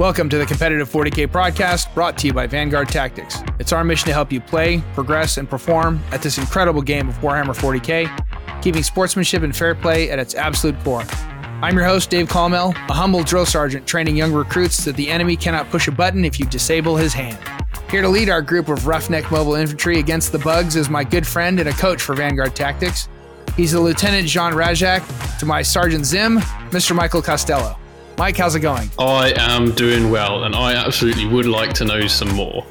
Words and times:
Welcome 0.00 0.30
to 0.30 0.38
the 0.38 0.46
Competitive 0.46 0.88
40K 0.88 1.26
podcast 1.26 1.92
brought 1.92 2.16
to 2.16 2.26
you 2.26 2.32
by 2.32 2.46
Vanguard 2.46 2.88
Tactics. 2.88 3.42
It's 3.58 3.70
our 3.70 3.84
mission 3.84 4.06
to 4.06 4.14
help 4.14 4.32
you 4.32 4.40
play, 4.40 4.82
progress, 4.94 5.36
and 5.36 5.46
perform 5.46 6.00
at 6.10 6.22
this 6.22 6.38
incredible 6.38 6.80
game 6.80 7.06
of 7.10 7.18
Warhammer 7.18 7.54
40K, 7.54 8.62
keeping 8.62 8.82
sportsmanship 8.82 9.42
and 9.42 9.54
fair 9.54 9.74
play 9.74 10.08
at 10.08 10.18
its 10.18 10.34
absolute 10.34 10.82
core. 10.84 11.04
I'm 11.60 11.76
your 11.76 11.84
host, 11.84 12.08
Dave 12.08 12.30
Colmel, 12.30 12.70
a 12.88 12.94
humble 12.94 13.22
drill 13.22 13.44
sergeant 13.44 13.86
training 13.86 14.16
young 14.16 14.32
recruits 14.32 14.86
that 14.86 14.96
the 14.96 15.10
enemy 15.10 15.36
cannot 15.36 15.68
push 15.68 15.86
a 15.86 15.92
button 15.92 16.24
if 16.24 16.40
you 16.40 16.46
disable 16.46 16.96
his 16.96 17.12
hand. 17.12 17.38
Here 17.90 18.00
to 18.00 18.08
lead 18.08 18.30
our 18.30 18.40
group 18.40 18.70
of 18.70 18.86
roughneck 18.86 19.30
mobile 19.30 19.56
infantry 19.56 19.98
against 19.98 20.32
the 20.32 20.38
bugs 20.38 20.76
is 20.76 20.88
my 20.88 21.04
good 21.04 21.26
friend 21.26 21.60
and 21.60 21.68
a 21.68 21.72
coach 21.72 22.00
for 22.00 22.14
Vanguard 22.14 22.56
Tactics. 22.56 23.10
He's 23.54 23.72
the 23.72 23.80
Lieutenant 23.80 24.26
Jean 24.26 24.54
Rasczak 24.54 25.38
to 25.40 25.44
my 25.44 25.60
Sergeant 25.60 26.06
Zim, 26.06 26.38
Mr. 26.70 26.96
Michael 26.96 27.20
Costello. 27.20 27.79
Mike, 28.20 28.36
how's 28.36 28.54
it 28.54 28.60
going? 28.60 28.90
I 28.98 29.32
am 29.38 29.74
doing 29.74 30.10
well, 30.10 30.44
and 30.44 30.54
I 30.54 30.74
absolutely 30.74 31.24
would 31.24 31.46
like 31.46 31.72
to 31.72 31.86
know 31.86 32.06
some 32.06 32.28
more. 32.28 32.66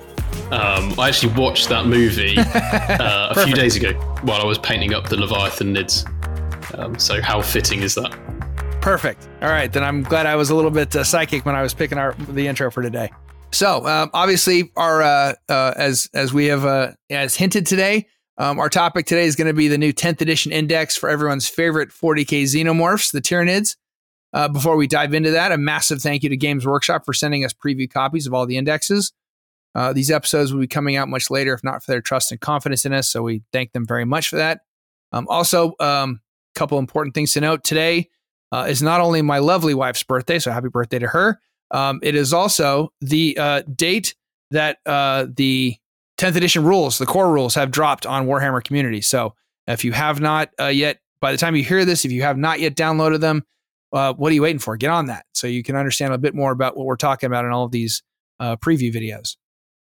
Um, 0.52 0.94
I 0.99 1.08
actually 1.08 1.34
watched 1.34 1.70
that 1.70 1.88
movie 1.88 2.38
uh, 2.38 3.34
a 3.35 3.45
few 3.48 3.55
days 3.55 3.75
ago 3.75 3.94
while 4.22 4.39
I 4.39 4.45
was 4.45 4.59
painting 4.59 4.94
up 4.94 5.09
the 5.09 5.17
Leviathan 5.17 5.73
nids. 5.73 6.05
Um, 6.77 6.99
so, 6.99 7.20
how 7.20 7.41
fitting 7.41 7.81
is 7.81 7.95
that? 7.95 8.12
Perfect. 8.80 9.27
All 9.41 9.49
right, 9.49 9.73
then 9.73 9.84
I'm 9.84 10.03
glad 10.03 10.27
I 10.27 10.35
was 10.35 10.52
a 10.52 10.55
little 10.55 10.70
bit 10.70 10.95
uh, 10.95 11.03
psychic 11.03 11.48
when 11.48 11.55
I 11.55 11.63
was 11.63 11.73
picking 11.73 11.97
our 11.97 12.13
the 12.13 12.45
intro 12.45 12.70
for 12.70 12.84
today. 12.84 13.09
So, 13.52 13.88
um, 13.88 14.11
obviously, 14.13 14.72
our 14.75 15.02
uh, 15.02 15.34
uh, 15.50 15.73
as 15.75 16.11
as 16.13 16.31
we 16.31 16.45
have 16.45 16.63
uh, 16.63 16.91
as 17.09 17.36
hinted 17.36 17.66
today, 17.66 18.05
um, 18.38 18.59
our 18.59 18.70
topic 18.70 19.08
today 19.08 19.25
is 19.25 19.36
going 19.36 19.47
to 19.47 19.55
be 19.55 19.67
the 19.67 19.80
new 19.80 19.94
10th 19.94 20.22
edition 20.22 20.52
index 20.52 20.95
for 20.95 21.09
everyone's 21.09 21.50
favorite 21.50 21.89
40k 21.89 22.44
xenomorphs, 22.44 23.11
the 23.11 23.20
Tyranids. 23.20 23.77
Uh, 24.33 24.47
before 24.47 24.75
we 24.75 24.88
dive 24.88 25.13
into 25.13 25.31
that, 25.31 25.51
a 25.51 25.57
massive 25.57 26.01
thank 26.01 26.23
you 26.23 26.29
to 26.29 26.38
Games 26.38 26.66
Workshop 26.66 27.03
for 27.05 27.13
sending 27.13 27.44
us 27.44 27.53
preview 27.53 27.91
copies 27.91 28.27
of 28.27 28.33
all 28.33 28.45
the 28.45 28.58
indexes. 28.58 29.11
Uh, 29.75 29.94
these 29.94 30.11
episodes 30.11 30.53
will 30.53 30.61
be 30.61 30.67
coming 30.67 30.95
out 30.95 31.08
much 31.08 31.30
later, 31.30 31.53
if 31.53 31.63
not 31.63 31.83
for 31.83 31.91
their 31.91 32.02
trust 32.02 32.31
and 32.31 32.41
confidence 32.41 32.86
in 32.86 32.94
us. 32.94 33.09
So 33.09 33.23
we 33.23 33.44
thank 33.53 33.71
them 33.71 33.86
very 33.86 34.05
much 34.05 34.30
for 34.30 34.36
that. 34.38 34.61
Um, 35.11 35.27
also, 35.30 35.73
a 35.80 35.83
um, 35.83 36.21
couple 36.55 36.77
important 36.80 37.16
things 37.16 37.33
to 37.33 37.41
note 37.41 37.63
today 37.63 38.09
uh, 38.52 38.66
is 38.69 38.81
not 38.81 39.02
only 39.02 39.21
my 39.21 39.39
lovely 39.39 39.73
wife's 39.73 40.03
birthday, 40.03 40.39
so 40.39 40.52
happy 40.52 40.69
birthday 40.69 40.99
to 40.99 41.08
her. 41.08 41.39
Um, 41.71 41.99
it 42.02 42.16
is 42.16 42.33
also 42.33 42.91
the 43.02 43.38
uh, 43.38 43.61
date 43.75 44.16
that 44.52 44.80
uh, 44.86 45.27
the 45.36 45.75
10th 46.17 46.36
edition 46.36 46.64
rules, 46.64 46.97
the 46.97 47.05
core 47.05 47.31
rules, 47.31 47.55
have 47.55 47.71
dropped 47.71 48.05
on 48.05 48.25
Warhammer 48.25 48.64
Community. 48.64 49.02
So 49.02 49.36
if 49.67 49.86
you 49.86 49.91
have 49.91 50.19
not 50.19 50.49
uh, 50.59 50.66
yet, 50.66 50.99
by 51.21 51.31
the 51.31 51.38
time 51.38 51.55
you 51.55 51.64
hear 51.64 51.86
this, 51.86 52.05
if 52.05 52.11
you 52.11 52.23
have 52.23 52.38
not 52.38 52.59
yet 52.59 52.75
downloaded 52.75 53.19
them, 53.19 53.43
uh, 53.92 54.14
what 54.14 54.32
are 54.32 54.36
you 54.36 54.42
waiting 54.42 54.59
for? 54.59 54.78
Get 54.78 54.92
on 54.92 55.08
that 55.08 55.26
so 55.34 55.48
you 55.48 55.64
can 55.64 55.76
understand 55.76 56.14
a 56.14 56.18
bit 56.18 56.36
more 56.36 56.52
about 56.52 56.78
what 56.78 56.86
we're 56.86 56.95
talking 56.95 57.28
about 57.28 57.45
in 57.45 57.52
all 57.52 57.66
of 57.66 57.72
these 57.72 58.04
uh, 58.40 58.56
preview 58.58 58.94
videos. 58.94 59.38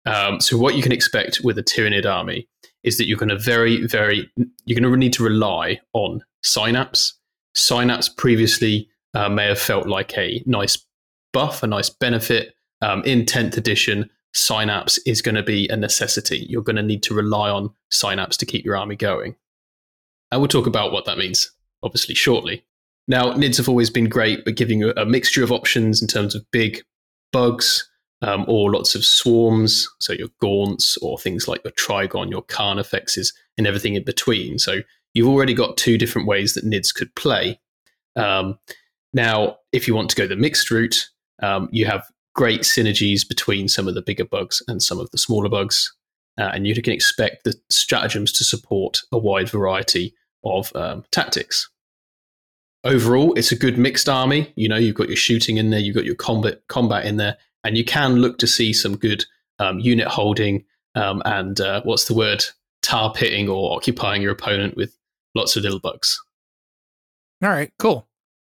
Um, 0.06 0.40
so, 0.40 0.56
what 0.56 0.76
you 0.76 0.82
can 0.82 0.92
expect 0.92 1.40
with 1.42 1.58
a 1.58 1.62
Tyranid 1.62 2.06
army 2.06 2.48
is 2.84 2.96
that 2.96 3.08
you're 3.08 3.18
going 3.18 3.28
to 3.28 3.38
very, 3.38 3.86
very, 3.86 4.30
you're 4.64 4.80
going 4.80 4.90
to 4.90 4.96
need 4.96 5.12
to 5.14 5.24
rely 5.24 5.80
on 5.92 6.22
synapse. 6.42 7.14
Synapse 7.54 8.08
previously 8.08 8.88
uh, 9.14 9.28
may 9.28 9.46
have 9.46 9.58
felt 9.58 9.88
like 9.88 10.16
a 10.16 10.42
nice 10.46 10.78
buff, 11.32 11.62
a 11.62 11.66
nice 11.66 11.90
benefit. 11.90 12.54
Um, 12.82 13.02
in 13.04 13.24
10th 13.24 13.56
edition, 13.56 14.08
synapse 14.32 14.98
is 14.98 15.22
going 15.22 15.34
to 15.34 15.42
be 15.42 15.66
a 15.68 15.76
necessity. 15.76 16.46
You're 16.48 16.62
going 16.62 16.76
to 16.76 16.82
need 16.82 17.02
to 17.04 17.14
rely 17.14 17.50
on 17.50 17.70
synapse 17.90 18.36
to 18.36 18.46
keep 18.46 18.64
your 18.64 18.76
army 18.76 18.94
going. 18.94 19.34
And 20.30 20.40
we'll 20.40 20.48
talk 20.48 20.66
about 20.66 20.92
what 20.92 21.06
that 21.06 21.18
means, 21.18 21.50
obviously, 21.82 22.14
shortly. 22.14 22.64
Now, 23.08 23.32
NIDs 23.32 23.56
have 23.58 23.68
always 23.68 23.90
been 23.90 24.08
great 24.08 24.46
at 24.46 24.56
giving 24.56 24.82
a 24.82 25.04
mixture 25.04 25.44
of 25.44 25.52
options 25.52 26.02
in 26.02 26.08
terms 26.08 26.34
of 26.34 26.50
big 26.50 26.82
bugs 27.32 27.88
um, 28.22 28.44
or 28.48 28.72
lots 28.72 28.94
of 28.94 29.04
swarms, 29.04 29.88
so 30.00 30.12
your 30.12 30.28
gaunts 30.40 30.96
or 30.98 31.18
things 31.18 31.46
like 31.46 31.62
your 31.64 31.72
Trygon, 31.72 32.30
your 32.30 32.42
Carnifexes, 32.42 33.32
and 33.56 33.66
everything 33.66 33.94
in 33.94 34.04
between. 34.04 34.58
So 34.58 34.80
you've 35.14 35.28
already 35.28 35.54
got 35.54 35.76
two 35.76 35.98
different 35.98 36.26
ways 36.26 36.54
that 36.54 36.64
NIDs 36.64 36.94
could 36.94 37.14
play. 37.14 37.60
Um, 38.16 38.58
now, 39.12 39.58
if 39.72 39.86
you 39.86 39.94
want 39.94 40.10
to 40.10 40.16
go 40.16 40.26
the 40.26 40.36
mixed 40.36 40.70
route, 40.70 41.08
um, 41.42 41.68
you 41.70 41.86
have 41.86 42.04
great 42.34 42.62
synergies 42.62 43.26
between 43.26 43.68
some 43.68 43.86
of 43.86 43.94
the 43.94 44.02
bigger 44.02 44.24
bugs 44.24 44.62
and 44.66 44.82
some 44.82 44.98
of 44.98 45.10
the 45.10 45.18
smaller 45.18 45.48
bugs. 45.48 45.92
Uh, 46.38 46.50
and 46.52 46.66
you 46.66 46.74
can 46.82 46.92
expect 46.92 47.44
the 47.44 47.54
stratagems 47.70 48.30
to 48.32 48.44
support 48.44 49.00
a 49.12 49.18
wide 49.18 49.48
variety 49.48 50.14
of 50.44 50.74
um, 50.74 51.02
tactics 51.12 51.70
overall, 52.86 53.34
it's 53.34 53.52
a 53.52 53.56
good 53.56 53.78
mixed 53.78 54.08
army. 54.08 54.52
You 54.56 54.68
know, 54.68 54.76
you've 54.76 54.94
got 54.94 55.08
your 55.08 55.16
shooting 55.16 55.56
in 55.56 55.70
there, 55.70 55.80
you've 55.80 55.96
got 55.96 56.04
your 56.04 56.14
combat 56.14 56.62
combat 56.68 57.04
in 57.04 57.16
there, 57.16 57.36
and 57.64 57.76
you 57.76 57.84
can 57.84 58.16
look 58.16 58.38
to 58.38 58.46
see 58.46 58.72
some 58.72 58.96
good 58.96 59.24
um, 59.58 59.78
unit 59.78 60.06
holding 60.06 60.64
um, 60.94 61.22
and 61.24 61.60
uh, 61.60 61.82
what's 61.84 62.06
the 62.06 62.14
word, 62.14 62.44
tar 62.82 63.12
pitting 63.12 63.48
or 63.48 63.76
occupying 63.76 64.22
your 64.22 64.32
opponent 64.32 64.76
with 64.76 64.96
lots 65.34 65.56
of 65.56 65.62
little 65.62 65.80
bugs. 65.80 66.20
All 67.42 67.50
right, 67.50 67.70
cool. 67.78 68.08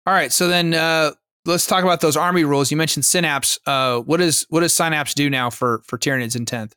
All 0.05 0.13
right, 0.13 0.31
so 0.31 0.47
then 0.47 0.73
uh, 0.73 1.11
let's 1.45 1.67
talk 1.67 1.83
about 1.83 2.01
those 2.01 2.15
army 2.15 2.45
rules. 2.45 2.71
You 2.71 2.77
mentioned 2.77 3.05
Synapse. 3.05 3.59
Uh, 3.65 3.99
what 3.99 4.17
does 4.17 4.45
what 4.49 4.61
does 4.61 4.73
Synapse 4.73 5.13
do 5.13 5.29
now 5.29 5.49
for 5.49 5.81
for 5.85 5.97
Tyranids 5.97 6.35
in 6.35 6.45
tenth? 6.45 6.75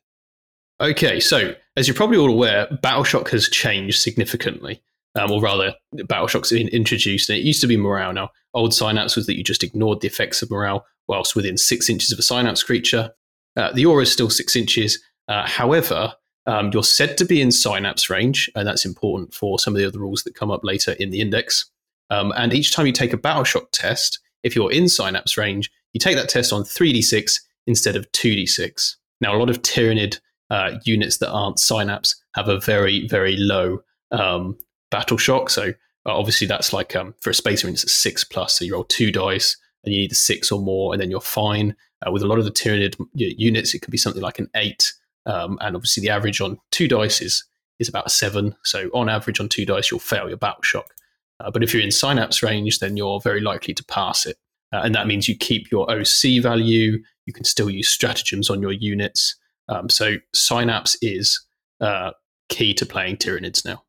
Okay, 0.81 1.19
so 1.19 1.53
as 1.77 1.87
you're 1.87 1.95
probably 1.95 2.17
all 2.17 2.29
aware, 2.29 2.67
Battleshock 2.83 3.29
has 3.29 3.47
changed 3.47 4.01
significantly 4.01 4.81
um, 5.15 5.31
or 5.31 5.41
rather, 5.41 5.73
Battleshock's 5.95 6.51
been 6.51 6.67
introduced, 6.69 7.29
and 7.29 7.37
it 7.37 7.45
used 7.45 7.61
to 7.61 7.67
be 7.67 7.77
morale. 7.77 8.13
Now, 8.13 8.29
old 8.53 8.73
Synapse 8.73 9.15
was 9.15 9.25
that 9.27 9.37
you 9.37 9.43
just 9.43 9.63
ignored 9.63 10.01
the 10.01 10.07
effects 10.07 10.41
of 10.41 10.49
morale 10.49 10.85
whilst 11.07 11.35
within 11.35 11.57
six 11.57 11.89
inches 11.89 12.11
of 12.11 12.19
a 12.19 12.23
Synapse 12.23 12.63
creature. 12.63 13.11
Uh, 13.55 13.71
the 13.73 13.85
aura 13.85 14.03
is 14.03 14.11
still 14.11 14.29
six 14.29 14.55
inches. 14.55 14.99
Uh, 15.27 15.45
however, 15.45 16.13
um, 16.45 16.71
you're 16.73 16.83
said 16.83 17.17
to 17.17 17.25
be 17.25 17.41
in 17.41 17.51
Synapse 17.51 18.09
range, 18.09 18.49
and 18.55 18.67
that's 18.67 18.85
important 18.85 19.33
for 19.33 19.59
some 19.59 19.75
of 19.75 19.79
the 19.79 19.87
other 19.87 19.99
rules 19.99 20.23
that 20.23 20.35
come 20.35 20.51
up 20.51 20.63
later 20.63 20.93
in 20.93 21.11
the 21.11 21.21
index. 21.21 21.69
Um, 22.09 22.33
and 22.35 22.53
each 22.53 22.73
time 22.73 22.85
you 22.85 22.93
take 22.93 23.13
a 23.13 23.17
Battleshock 23.17 23.67
test, 23.71 24.19
if 24.43 24.55
you're 24.55 24.71
in 24.71 24.89
Synapse 24.89 25.37
range, 25.37 25.71
you 25.93 25.99
take 25.99 26.15
that 26.15 26.29
test 26.29 26.51
on 26.51 26.63
3d6 26.63 27.39
instead 27.67 27.95
of 27.95 28.11
2d6. 28.11 28.95
Now, 29.21 29.35
a 29.35 29.39
lot 29.39 29.49
of 29.49 29.61
Tyranid 29.61 30.19
uh, 30.49 30.79
units 30.83 31.17
that 31.17 31.31
aren't 31.31 31.59
Synapse 31.59 32.15
have 32.35 32.49
a 32.49 32.59
very, 32.59 33.07
very 33.07 33.37
low 33.37 33.79
um, 34.11 34.57
battle 34.93 35.17
shock. 35.17 35.49
So 35.49 35.69
uh, 36.05 36.17
obviously 36.17 36.45
that's 36.45 36.71
like 36.71 36.95
um, 36.95 37.15
for 37.19 37.31
a 37.31 37.33
space 37.33 37.63
marine, 37.63 37.73
it's 37.73 37.83
a 37.83 37.89
six 37.89 38.23
plus. 38.23 38.59
So 38.59 38.63
you 38.63 38.73
roll 38.73 38.83
two 38.83 39.11
dice 39.11 39.57
and 39.83 39.93
you 39.93 40.01
need 40.01 40.11
a 40.11 40.15
six 40.15 40.51
or 40.51 40.61
more, 40.61 40.93
and 40.93 41.01
then 41.01 41.09
you're 41.09 41.19
fine. 41.19 41.75
Uh, 42.05 42.11
with 42.11 42.21
a 42.21 42.27
lot 42.27 42.39
of 42.39 42.45
the 42.45 42.51
Tyranid 42.51 42.95
units, 43.13 43.73
it 43.73 43.79
could 43.79 43.91
be 43.91 43.97
something 43.97 44.21
like 44.21 44.39
an 44.39 44.49
eight. 44.55 44.93
Um, 45.25 45.57
and 45.61 45.75
obviously 45.75 46.01
the 46.01 46.09
average 46.09 46.39
on 46.41 46.59
two 46.71 46.87
dice 46.87 47.21
is, 47.21 47.43
is 47.79 47.89
about 47.89 48.05
a 48.05 48.09
seven. 48.09 48.55
So 48.63 48.89
on 48.93 49.09
average 49.09 49.39
on 49.39 49.49
two 49.49 49.65
dice, 49.65 49.89
you'll 49.89 49.99
fail 49.99 50.27
your 50.27 50.37
battle 50.37 50.61
shock. 50.61 50.93
Uh, 51.39 51.49
but 51.49 51.63
if 51.63 51.73
you're 51.73 51.83
in 51.83 51.91
synapse 51.91 52.43
range, 52.43 52.79
then 52.79 52.95
you're 52.95 53.19
very 53.19 53.41
likely 53.41 53.73
to 53.73 53.83
pass 53.85 54.25
it. 54.27 54.37
Uh, 54.71 54.81
and 54.83 54.93
that 54.93 55.07
means 55.07 55.27
you 55.27 55.35
keep 55.35 55.71
your 55.71 55.89
OC 55.89 56.41
value. 56.41 57.01
You 57.25 57.33
can 57.33 57.45
still 57.45 57.69
use 57.69 57.89
stratagems 57.89 58.49
on 58.49 58.61
your 58.61 58.71
units. 58.71 59.35
Um, 59.69 59.89
so 59.89 60.17
synapse 60.35 60.97
is 61.01 61.43
uh, 61.81 62.11
key 62.49 62.73
to 62.75 62.85
playing 62.85 63.17
Tyranids 63.17 63.65
now. 63.65 63.83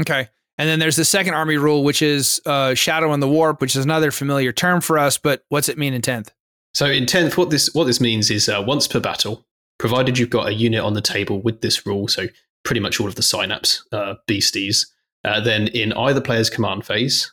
Okay. 0.00 0.28
And 0.60 0.68
then 0.68 0.78
there's 0.78 0.96
the 0.96 1.06
second 1.06 1.32
army 1.32 1.56
rule, 1.56 1.84
which 1.84 2.02
is 2.02 2.38
uh, 2.44 2.74
Shadow 2.74 3.14
and 3.14 3.22
the 3.22 3.28
Warp, 3.28 3.62
which 3.62 3.74
is 3.74 3.82
another 3.82 4.10
familiar 4.10 4.52
term 4.52 4.82
for 4.82 4.98
us. 4.98 5.16
But 5.16 5.42
what's 5.48 5.70
it 5.70 5.78
mean 5.78 5.94
in 5.94 6.02
10th? 6.02 6.28
So 6.74 6.84
in 6.84 7.06
10th, 7.06 7.38
what 7.38 7.48
this 7.48 7.72
what 7.72 7.84
this 7.84 7.98
means 7.98 8.30
is 8.30 8.46
uh, 8.46 8.62
once 8.66 8.86
per 8.86 9.00
battle, 9.00 9.46
provided 9.78 10.18
you've 10.18 10.28
got 10.28 10.48
a 10.48 10.52
unit 10.52 10.80
on 10.80 10.92
the 10.92 11.00
table 11.00 11.40
with 11.40 11.62
this 11.62 11.86
rule, 11.86 12.08
so 12.08 12.26
pretty 12.62 12.78
much 12.78 13.00
all 13.00 13.08
of 13.08 13.14
the 13.14 13.22
synapse 13.22 13.82
uh, 13.90 14.16
beasties, 14.26 14.86
uh, 15.24 15.40
then 15.40 15.68
in 15.68 15.94
either 15.94 16.20
player's 16.20 16.50
command 16.50 16.84
phase, 16.84 17.32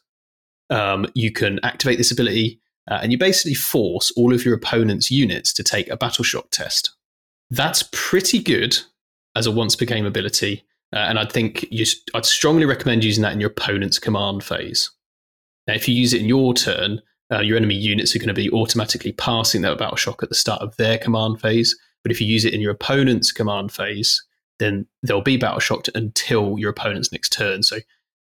um, 0.69 1.06
you 1.13 1.30
can 1.30 1.59
activate 1.63 1.97
this 1.97 2.12
ability 2.12 2.62
uh, 2.89 3.00
and 3.01 3.12
you 3.12 3.18
basically 3.18 3.56
force 3.56 4.09
all 4.15 4.33
of 4.33 4.45
your 4.45 4.56
opponent's 4.56 5.12
units 5.12 5.51
to 5.51 5.63
take 5.63 5.89
a 5.89 5.97
battle 5.97 6.23
shock 6.23 6.50
test. 6.50 6.95
That's 7.51 7.89
pretty 7.91 8.39
good 8.39 8.80
as 9.35 9.45
a 9.47 9.51
once 9.51 9.75
per 9.75 9.83
game 9.83 10.06
ability, 10.06 10.63
uh, 10.93 10.99
and 10.99 11.19
I'd 11.19 11.31
think 11.31 11.65
you, 11.69 11.85
I'd 12.13 12.25
strongly 12.25 12.65
recommend 12.65 13.03
using 13.03 13.21
that 13.23 13.33
in 13.33 13.41
your 13.41 13.49
opponent's 13.49 13.99
command 13.99 14.43
phase. 14.43 14.89
Now, 15.67 15.73
if 15.73 15.87
you 15.87 15.95
use 15.95 16.13
it 16.13 16.21
in 16.21 16.27
your 16.27 16.53
turn, 16.53 17.01
uh, 17.31 17.41
your 17.41 17.57
enemy 17.57 17.75
units 17.75 18.15
are 18.15 18.19
going 18.19 18.29
to 18.29 18.33
be 18.33 18.49
automatically 18.51 19.11
passing 19.11 19.61
that 19.61 19.77
battle 19.77 19.97
shock 19.97 20.23
at 20.23 20.29
the 20.29 20.35
start 20.35 20.61
of 20.61 20.75
their 20.77 20.97
command 20.97 21.41
phase. 21.41 21.77
But 22.03 22.11
if 22.11 22.21
you 22.21 22.27
use 22.27 22.45
it 22.45 22.53
in 22.53 22.61
your 22.61 22.71
opponent's 22.71 23.33
command 23.33 23.71
phase, 23.71 24.23
then 24.59 24.87
they'll 25.03 25.21
be 25.21 25.37
battle 25.37 25.59
shocked 25.59 25.89
until 25.93 26.57
your 26.57 26.69
opponent's 26.69 27.11
next 27.11 27.33
turn. 27.33 27.63
So 27.63 27.79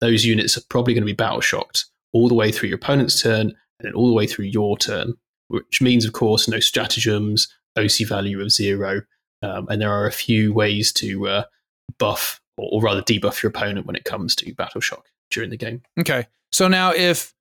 those 0.01 0.25
units 0.25 0.57
are 0.57 0.61
probably 0.69 0.93
going 0.93 1.03
to 1.03 1.05
be 1.05 1.13
battle 1.13 1.41
shocked 1.41 1.85
all 2.11 2.27
the 2.27 2.35
way 2.35 2.51
through 2.51 2.69
your 2.69 2.77
opponent's 2.77 3.21
turn 3.21 3.47
and 3.47 3.55
then 3.81 3.93
all 3.93 4.07
the 4.07 4.13
way 4.13 4.27
through 4.27 4.45
your 4.45 4.77
turn, 4.77 5.13
which 5.47 5.81
means, 5.81 6.05
of 6.05 6.13
course, 6.13 6.47
no 6.47 6.59
stratagems, 6.59 7.47
OC 7.77 8.07
value 8.07 8.41
of 8.41 8.51
zero. 8.51 9.01
Um, 9.41 9.67
and 9.69 9.81
there 9.81 9.93
are 9.93 10.07
a 10.07 10.11
few 10.11 10.53
ways 10.53 10.91
to 10.93 11.27
uh, 11.27 11.43
buff 11.97 12.38
or, 12.59 12.69
or 12.71 12.81
rather 12.81 13.01
debuff 13.01 13.41
your 13.41 13.49
opponent 13.49 13.85
when 13.85 13.95
it 13.95 14.03
comes 14.03 14.35
to 14.35 14.53
battle 14.53 14.81
shock 14.81 15.05
during 15.31 15.49
the 15.49 15.57
game. 15.57 15.81
Okay. 15.99 16.27
So 16.51 16.67
now 16.67 16.93
if 16.93 17.33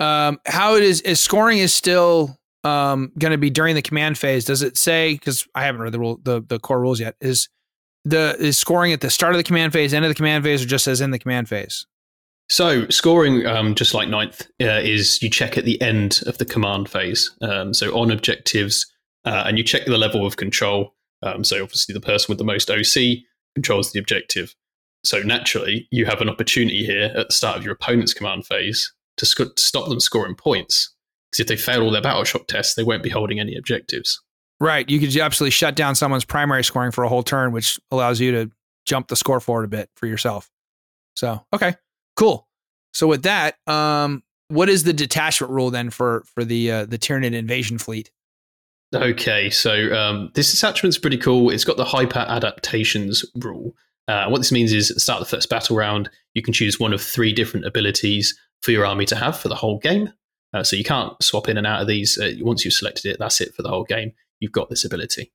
um, 0.00 0.38
how 0.46 0.74
it 0.74 0.82
is 0.82 1.00
is 1.00 1.20
scoring 1.20 1.58
is 1.58 1.74
still 1.74 2.38
um, 2.64 3.12
going 3.18 3.32
to 3.32 3.38
be 3.38 3.50
during 3.50 3.74
the 3.74 3.82
command 3.82 4.18
phase. 4.18 4.44
Does 4.44 4.62
it 4.62 4.76
say? 4.76 5.14
Because 5.14 5.46
I 5.54 5.64
haven't 5.64 5.80
read 5.82 5.92
the 5.92 5.98
rule, 5.98 6.20
the 6.22 6.40
the 6.40 6.58
core 6.58 6.80
rules 6.80 7.00
yet. 7.00 7.16
Is 7.20 7.48
the 8.04 8.36
is 8.38 8.58
scoring 8.58 8.92
at 8.92 9.00
the 9.00 9.10
start 9.10 9.32
of 9.32 9.38
the 9.38 9.44
command 9.44 9.72
phase, 9.72 9.92
end 9.94 10.04
of 10.04 10.08
the 10.08 10.14
command 10.14 10.44
phase, 10.44 10.62
or 10.62 10.66
just 10.66 10.86
as 10.86 11.00
in 11.00 11.10
the 11.10 11.18
command 11.18 11.48
phase? 11.48 11.86
So 12.50 12.88
scoring, 12.88 13.44
um, 13.44 13.74
just 13.74 13.92
like 13.92 14.08
ninth, 14.08 14.46
uh, 14.60 14.80
is 14.82 15.22
you 15.22 15.28
check 15.28 15.58
at 15.58 15.64
the 15.64 15.80
end 15.82 16.22
of 16.26 16.38
the 16.38 16.46
command 16.46 16.88
phase. 16.88 17.30
Um, 17.42 17.74
so 17.74 17.96
on 17.98 18.10
objectives, 18.10 18.86
uh, 19.24 19.44
and 19.46 19.58
you 19.58 19.64
check 19.64 19.84
the 19.84 19.98
level 19.98 20.26
of 20.26 20.36
control. 20.36 20.94
Um, 21.22 21.44
so 21.44 21.62
obviously, 21.62 21.92
the 21.92 22.00
person 22.00 22.26
with 22.30 22.38
the 22.38 22.44
most 22.44 22.70
OC 22.70 23.18
controls 23.54 23.92
the 23.92 23.98
objective. 23.98 24.54
So 25.04 25.20
naturally, 25.20 25.88
you 25.90 26.06
have 26.06 26.20
an 26.20 26.28
opportunity 26.28 26.84
here 26.84 27.12
at 27.14 27.28
the 27.28 27.34
start 27.34 27.56
of 27.56 27.64
your 27.64 27.74
opponent's 27.74 28.14
command 28.14 28.46
phase 28.46 28.92
to 29.16 29.26
sc- 29.26 29.58
stop 29.58 29.88
them 29.88 30.00
scoring 30.00 30.34
points. 30.34 30.94
Because 31.30 31.40
if 31.40 31.46
they 31.48 31.56
fail 31.56 31.82
all 31.82 31.90
their 31.90 32.02
battle 32.02 32.24
shock 32.24 32.46
tests, 32.46 32.74
they 32.74 32.82
won't 32.82 33.02
be 33.02 33.10
holding 33.10 33.38
any 33.38 33.56
objectives. 33.56 34.20
Right. 34.60 34.88
You 34.88 34.98
could 34.98 35.16
absolutely 35.16 35.50
shut 35.52 35.76
down 35.76 35.94
someone's 35.94 36.24
primary 36.24 36.64
scoring 36.64 36.90
for 36.90 37.04
a 37.04 37.08
whole 37.08 37.22
turn, 37.22 37.52
which 37.52 37.78
allows 37.90 38.20
you 38.20 38.32
to 38.32 38.50
jump 38.86 39.08
the 39.08 39.16
score 39.16 39.40
forward 39.40 39.64
a 39.64 39.68
bit 39.68 39.90
for 39.94 40.06
yourself. 40.06 40.50
So, 41.14 41.44
okay, 41.52 41.74
cool. 42.16 42.48
So 42.94 43.06
with 43.06 43.22
that, 43.22 43.56
um, 43.66 44.22
what 44.48 44.68
is 44.68 44.84
the 44.84 44.92
detachment 44.92 45.52
rule 45.52 45.70
then 45.70 45.90
for 45.90 46.24
for 46.34 46.44
the 46.44 46.70
uh, 46.70 46.86
the 46.86 46.98
Tyranid 46.98 47.34
invasion 47.34 47.78
fleet? 47.78 48.10
Okay, 48.94 49.50
so 49.50 49.92
um, 49.94 50.30
this 50.34 50.50
detachment's 50.50 50.96
pretty 50.96 51.18
cool. 51.18 51.50
It's 51.50 51.64
got 51.64 51.76
the 51.76 51.84
hyper 51.84 52.24
adaptations 52.26 53.24
rule. 53.36 53.74
Uh, 54.06 54.28
what 54.28 54.38
this 54.38 54.50
means 54.50 54.72
is 54.72 54.90
at 54.90 54.96
the 54.96 55.00
start 55.00 55.20
of 55.20 55.28
the 55.28 55.36
first 55.36 55.50
battle 55.50 55.76
round, 55.76 56.08
you 56.32 56.40
can 56.40 56.54
choose 56.54 56.80
one 56.80 56.94
of 56.94 57.02
three 57.02 57.32
different 57.34 57.66
abilities 57.66 58.38
for 58.62 58.70
your 58.70 58.86
army 58.86 59.04
to 59.04 59.16
have 59.16 59.38
for 59.38 59.48
the 59.48 59.54
whole 59.54 59.78
game. 59.78 60.10
Uh, 60.54 60.62
so 60.62 60.74
you 60.74 60.84
can't 60.84 61.22
swap 61.22 61.48
in 61.48 61.58
and 61.58 61.66
out 61.66 61.82
of 61.82 61.86
these. 61.86 62.16
Uh, 62.16 62.32
once 62.40 62.64
you've 62.64 62.72
selected 62.72 63.10
it, 63.10 63.18
that's 63.18 63.42
it 63.42 63.54
for 63.54 63.62
the 63.62 63.68
whole 63.68 63.84
game. 63.84 64.12
You've 64.40 64.52
got 64.52 64.70
this 64.70 64.86
ability. 64.86 65.32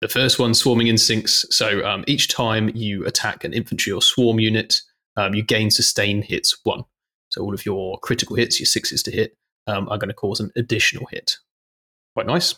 The 0.00 0.08
first 0.08 0.38
one, 0.38 0.54
swarming 0.54 0.86
instincts. 0.86 1.44
So 1.54 1.84
um, 1.86 2.04
each 2.06 2.28
time 2.28 2.70
you 2.74 3.04
attack 3.04 3.44
an 3.44 3.52
infantry 3.52 3.92
or 3.92 4.00
swarm 4.00 4.40
unit, 4.40 4.80
um, 5.16 5.34
you 5.34 5.42
gain 5.42 5.70
sustain 5.70 6.22
hits 6.22 6.56
one. 6.64 6.84
So 7.28 7.42
all 7.42 7.52
of 7.52 7.66
your 7.66 7.98
critical 7.98 8.36
hits, 8.36 8.58
your 8.58 8.66
sixes 8.66 9.02
to 9.02 9.10
hit, 9.10 9.36
um, 9.66 9.88
are 9.90 9.98
going 9.98 10.08
to 10.08 10.14
cause 10.14 10.40
an 10.40 10.50
additional 10.56 11.06
hit. 11.06 11.36
Quite 12.14 12.26
nice. 12.26 12.54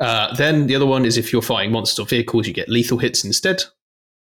Uh, 0.00 0.34
then 0.34 0.66
the 0.66 0.74
other 0.74 0.86
one 0.86 1.04
is 1.04 1.18
if 1.18 1.32
you're 1.32 1.42
fighting 1.42 1.72
monsters 1.72 1.98
or 1.98 2.06
vehicles, 2.06 2.46
you 2.46 2.54
get 2.54 2.68
lethal 2.68 2.98
hits 2.98 3.24
instead. 3.24 3.62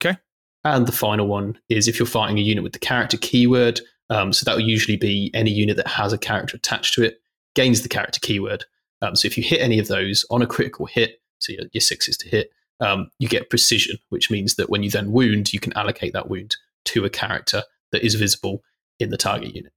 Okay. 0.04 0.18
And 0.64 0.88
the 0.88 0.92
final 0.92 1.28
one 1.28 1.58
is 1.70 1.88
if 1.88 2.00
you're 2.00 2.06
fighting 2.06 2.38
a 2.38 2.42
unit 2.42 2.64
with 2.64 2.74
the 2.74 2.80
character 2.80 3.18
keyword, 3.18 3.80
um, 4.10 4.34
so 4.34 4.44
that 4.46 4.56
will 4.56 4.68
usually 4.68 4.98
be 4.98 5.30
any 5.34 5.52
unit 5.52 5.78
that 5.78 5.88
has 5.88 6.12
a 6.12 6.18
character 6.18 6.58
attached 6.58 6.96
to 6.96 7.04
it, 7.04 7.22
gains 7.56 7.82
the 7.82 7.90
character 7.90 8.20
keyword. 8.20 8.66
Um, 9.02 9.16
so 9.16 9.28
if 9.28 9.38
you 9.38 9.44
hit 9.44 9.62
any 9.62 9.80
of 9.80 9.88
those 9.88 10.26
on 10.30 10.42
a 10.42 10.48
critical 10.48 10.86
hit, 10.88 11.22
so 11.38 11.54
your, 11.54 11.64
your 11.72 11.82
sixes 11.82 12.18
to 12.18 12.30
hit, 12.30 12.52
um, 12.82 13.10
you 13.20 13.28
get 13.28 13.50
precision, 13.50 13.98
which 14.10 14.32
means 14.32 14.56
that 14.56 14.70
when 14.70 14.84
you 14.84 14.90
then 14.90 15.12
wound, 15.12 15.54
you 15.54 15.60
can 15.60 15.74
allocate 15.74 16.14
that 16.14 16.30
wound 16.30 16.56
to 16.86 17.06
a 17.06 17.10
character 17.10 17.64
that 17.92 18.04
is 18.04 18.16
visible 18.16 18.64
in 19.00 19.10
the 19.10 19.18
target 19.18 19.56
unit. 19.56 19.72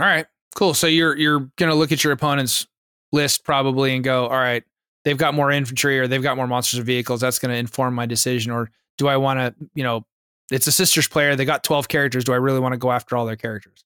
All 0.00 0.06
right, 0.06 0.26
cool. 0.54 0.74
So 0.74 0.86
you're 0.86 1.16
you're 1.16 1.50
gonna 1.56 1.74
look 1.74 1.92
at 1.92 2.02
your 2.02 2.12
opponent's 2.12 2.66
list 3.12 3.44
probably 3.44 3.94
and 3.94 4.02
go, 4.02 4.26
all 4.26 4.38
right, 4.38 4.64
they've 5.04 5.16
got 5.16 5.34
more 5.34 5.50
infantry 5.50 5.98
or 5.98 6.06
they've 6.06 6.22
got 6.22 6.36
more 6.36 6.46
monsters 6.46 6.78
or 6.78 6.82
vehicles. 6.82 7.20
That's 7.20 7.38
going 7.38 7.52
to 7.52 7.58
inform 7.58 7.94
my 7.94 8.06
decision. 8.06 8.52
Or 8.52 8.70
do 8.98 9.08
I 9.08 9.16
want 9.16 9.38
to, 9.38 9.54
you 9.74 9.82
know, 9.82 10.04
it's 10.50 10.66
a 10.66 10.72
sisters 10.72 11.08
player. 11.08 11.36
They 11.36 11.44
got 11.44 11.64
12 11.64 11.88
characters. 11.88 12.24
Do 12.24 12.32
I 12.32 12.36
really 12.36 12.60
want 12.60 12.72
to 12.72 12.78
go 12.78 12.90
after 12.90 13.16
all 13.16 13.26
their 13.26 13.36
characters? 13.36 13.84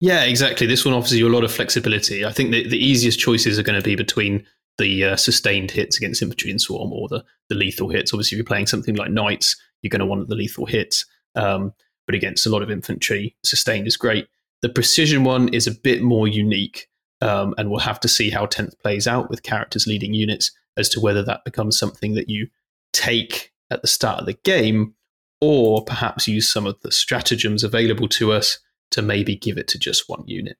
Yeah, 0.00 0.22
exactly. 0.24 0.66
This 0.66 0.84
one 0.84 0.94
offers 0.94 1.14
you 1.14 1.28
a 1.28 1.34
lot 1.34 1.44
of 1.44 1.52
flexibility. 1.52 2.24
I 2.24 2.32
think 2.32 2.52
the, 2.52 2.68
the 2.68 2.78
easiest 2.78 3.18
choices 3.18 3.58
are 3.58 3.64
going 3.64 3.80
to 3.80 3.84
be 3.84 3.96
between 3.96 4.46
the 4.76 5.04
uh, 5.04 5.16
sustained 5.16 5.72
hits 5.72 5.96
against 5.96 6.22
infantry 6.22 6.50
and 6.50 6.60
swarm 6.60 6.92
or 6.92 7.08
the, 7.08 7.24
the 7.48 7.56
lethal 7.56 7.88
hits. 7.88 8.14
Obviously, 8.14 8.36
if 8.36 8.38
you're 8.38 8.46
playing 8.46 8.66
something 8.66 8.94
like 8.94 9.10
knights, 9.10 9.56
you're 9.82 9.90
going 9.90 10.00
to 10.00 10.06
want 10.06 10.28
the 10.28 10.36
lethal 10.36 10.66
hits. 10.66 11.04
Um, 11.34 11.72
but 12.06 12.14
against 12.14 12.46
a 12.46 12.50
lot 12.50 12.62
of 12.62 12.70
infantry, 12.70 13.36
sustained 13.44 13.86
is 13.86 13.96
great. 13.96 14.28
The 14.62 14.68
precision 14.68 15.24
one 15.24 15.48
is 15.48 15.66
a 15.66 15.72
bit 15.72 16.02
more 16.02 16.26
unique, 16.26 16.88
um, 17.20 17.54
and 17.58 17.70
we'll 17.70 17.80
have 17.80 18.00
to 18.00 18.08
see 18.08 18.30
how 18.30 18.46
10th 18.46 18.78
plays 18.80 19.06
out 19.06 19.30
with 19.30 19.42
characters 19.42 19.86
leading 19.86 20.14
units 20.14 20.52
as 20.76 20.88
to 20.90 21.00
whether 21.00 21.22
that 21.22 21.44
becomes 21.44 21.78
something 21.78 22.14
that 22.14 22.28
you 22.28 22.48
take 22.92 23.52
at 23.70 23.82
the 23.82 23.88
start 23.88 24.20
of 24.20 24.26
the 24.26 24.34
game 24.44 24.94
or 25.40 25.84
perhaps 25.84 26.26
use 26.26 26.50
some 26.50 26.66
of 26.66 26.80
the 26.82 26.90
stratagems 26.90 27.62
available 27.62 28.08
to 28.08 28.32
us 28.32 28.58
to 28.90 29.02
maybe 29.02 29.36
give 29.36 29.58
it 29.58 29.68
to 29.68 29.78
just 29.78 30.08
one 30.08 30.24
unit. 30.26 30.56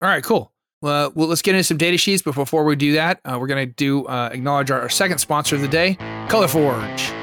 All 0.00 0.08
right, 0.08 0.22
cool. 0.22 0.52
Well, 0.80 1.12
well 1.14 1.28
let's 1.28 1.42
get 1.42 1.54
into 1.54 1.64
some 1.64 1.76
data 1.76 1.96
sheets. 1.96 2.22
But 2.22 2.34
before 2.34 2.64
we 2.64 2.76
do 2.76 2.92
that, 2.92 3.20
uh, 3.24 3.38
we're 3.40 3.46
going 3.46 3.68
to 3.68 3.74
do 3.74 4.04
uh, 4.06 4.30
acknowledge 4.32 4.70
our, 4.70 4.80
our, 4.82 4.88
second 4.88 5.18
sponsor 5.18 5.56
of 5.56 5.62
the 5.62 5.68
day, 5.68 5.96
ColorForge. 6.28 7.18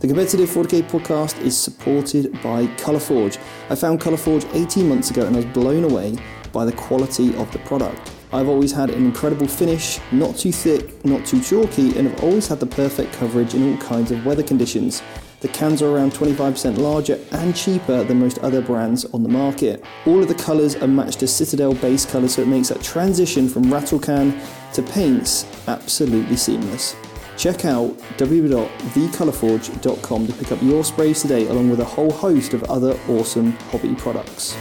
The 0.00 0.06
Competitive 0.06 0.48
4K 0.48 0.88
podcast 0.88 1.38
is 1.42 1.56
supported 1.56 2.32
by 2.42 2.66
ColorForge. 2.78 3.38
I 3.68 3.74
found 3.74 4.00
ColorForge 4.00 4.52
18 4.54 4.88
months 4.88 5.10
ago 5.10 5.26
and 5.26 5.36
I 5.36 5.40
was 5.40 5.46
blown 5.46 5.84
away 5.84 6.16
by 6.52 6.64
the 6.64 6.72
quality 6.72 7.34
of 7.36 7.50
the 7.52 7.58
product. 7.60 8.12
I've 8.32 8.48
always 8.48 8.70
had 8.70 8.90
an 8.90 9.04
incredible 9.04 9.48
finish, 9.48 9.98
not 10.12 10.36
too 10.36 10.52
thick, 10.52 11.04
not 11.04 11.26
too 11.26 11.42
chalky, 11.42 11.98
and 11.98 12.08
have 12.08 12.22
always 12.22 12.46
had 12.46 12.60
the 12.60 12.66
perfect 12.66 13.12
coverage 13.12 13.54
in 13.54 13.72
all 13.72 13.78
kinds 13.78 14.12
of 14.12 14.24
weather 14.24 14.44
conditions. 14.44 15.02
The 15.40 15.48
cans 15.48 15.82
are 15.82 15.88
around 15.88 16.12
25% 16.12 16.78
larger 16.78 17.18
and 17.32 17.56
cheaper 17.56 18.04
than 18.04 18.20
most 18.20 18.38
other 18.38 18.60
brands 18.60 19.06
on 19.06 19.22
the 19.22 19.28
market. 19.28 19.82
All 20.06 20.22
of 20.22 20.28
the 20.28 20.34
colours 20.34 20.76
are 20.76 20.86
matched 20.86 21.20
to 21.20 21.26
Citadel 21.26 21.72
base 21.74 22.04
colours, 22.04 22.34
so 22.34 22.42
it 22.42 22.48
makes 22.48 22.68
that 22.68 22.82
transition 22.82 23.48
from 23.48 23.72
rattle 23.72 23.98
can 23.98 24.38
to 24.74 24.82
paints 24.82 25.46
absolutely 25.66 26.36
seamless. 26.36 26.94
Check 27.38 27.64
out 27.64 27.96
www.thecolorforge.com 28.18 30.26
to 30.26 30.32
pick 30.34 30.52
up 30.52 30.62
your 30.62 30.84
sprays 30.84 31.22
today, 31.22 31.48
along 31.48 31.70
with 31.70 31.80
a 31.80 31.86
whole 31.86 32.12
host 32.12 32.52
of 32.52 32.62
other 32.64 33.00
awesome 33.08 33.52
hobby 33.70 33.94
products. 33.94 34.54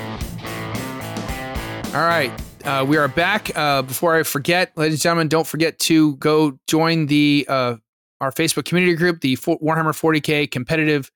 All 1.91 2.01
right, 2.01 2.31
uh, 2.65 2.85
we 2.87 2.97
are 2.97 3.07
back. 3.07 3.51
Uh, 3.55 3.81
before 3.81 4.15
I 4.15 4.21
forget, 4.21 4.71
ladies 4.77 4.97
and 4.97 5.01
gentlemen, 5.01 5.27
don't 5.27 5.47
forget 5.47 5.79
to 5.79 6.17
go 6.17 6.59
join 6.67 7.07
the 7.07 7.47
uh, 7.49 7.77
our 8.21 8.31
Facebook 8.31 8.65
community 8.65 8.95
group, 8.95 9.21
the 9.21 9.35
Warhammer 9.37 9.95
40k 9.95 10.51
competitive 10.51 11.11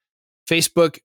Facebook, 0.50 0.98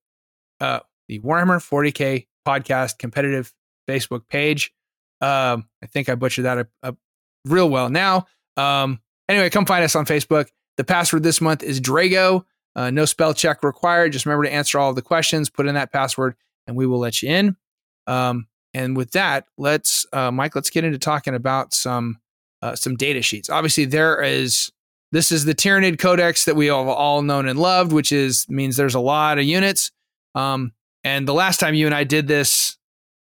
uh, 0.62 0.80
the 1.08 1.18
Warhammer 1.20 1.58
40k 1.58 2.28
podcast 2.46 2.96
competitive 2.96 3.52
Facebook 3.86 4.26
page. 4.26 4.72
Um, 5.20 5.68
I 5.82 5.86
think 5.86 6.08
I 6.08 6.14
butchered 6.14 6.46
that 6.46 6.58
a, 6.60 6.66
a 6.82 6.96
real 7.44 7.68
well. 7.68 7.90
Now, 7.90 8.24
um, 8.56 9.02
anyway, 9.28 9.50
come 9.50 9.66
find 9.66 9.84
us 9.84 9.94
on 9.94 10.06
Facebook. 10.06 10.48
The 10.78 10.84
password 10.84 11.24
this 11.24 11.42
month 11.42 11.62
is 11.62 11.78
Drago. 11.78 12.46
Uh, 12.74 12.88
no 12.88 13.04
spell 13.04 13.34
check 13.34 13.62
required. 13.62 14.12
Just 14.12 14.24
remember 14.24 14.44
to 14.44 14.52
answer 14.52 14.78
all 14.78 14.88
of 14.88 14.96
the 14.96 15.02
questions, 15.02 15.50
put 15.50 15.66
in 15.66 15.74
that 15.74 15.92
password, 15.92 16.36
and 16.66 16.74
we 16.74 16.86
will 16.86 17.00
let 17.00 17.22
you 17.22 17.28
in. 17.28 17.56
Um, 18.06 18.46
and 18.74 18.96
with 18.96 19.12
that, 19.12 19.46
let's 19.56 20.06
uh, 20.12 20.30
Mike, 20.30 20.54
let's 20.54 20.70
get 20.70 20.84
into 20.84 20.98
talking 20.98 21.34
about 21.34 21.74
some 21.74 22.18
uh, 22.62 22.74
some 22.74 22.96
data 22.96 23.22
sheets. 23.22 23.48
Obviously, 23.50 23.84
there 23.84 24.20
is 24.22 24.70
this 25.12 25.32
is 25.32 25.44
the 25.46 25.54
Tyranid 25.54 25.98
Codex 25.98 26.44
that 26.44 26.54
we 26.56 26.66
have 26.66 26.86
all 26.86 27.22
known 27.22 27.48
and 27.48 27.58
loved, 27.58 27.92
which 27.92 28.12
is 28.12 28.44
means 28.48 28.76
there's 28.76 28.94
a 28.94 29.00
lot 29.00 29.38
of 29.38 29.44
units. 29.44 29.90
Um, 30.34 30.72
and 31.04 31.26
the 31.26 31.32
last 31.34 31.58
time 31.60 31.74
you 31.74 31.86
and 31.86 31.94
I 31.94 32.04
did 32.04 32.28
this, 32.28 32.76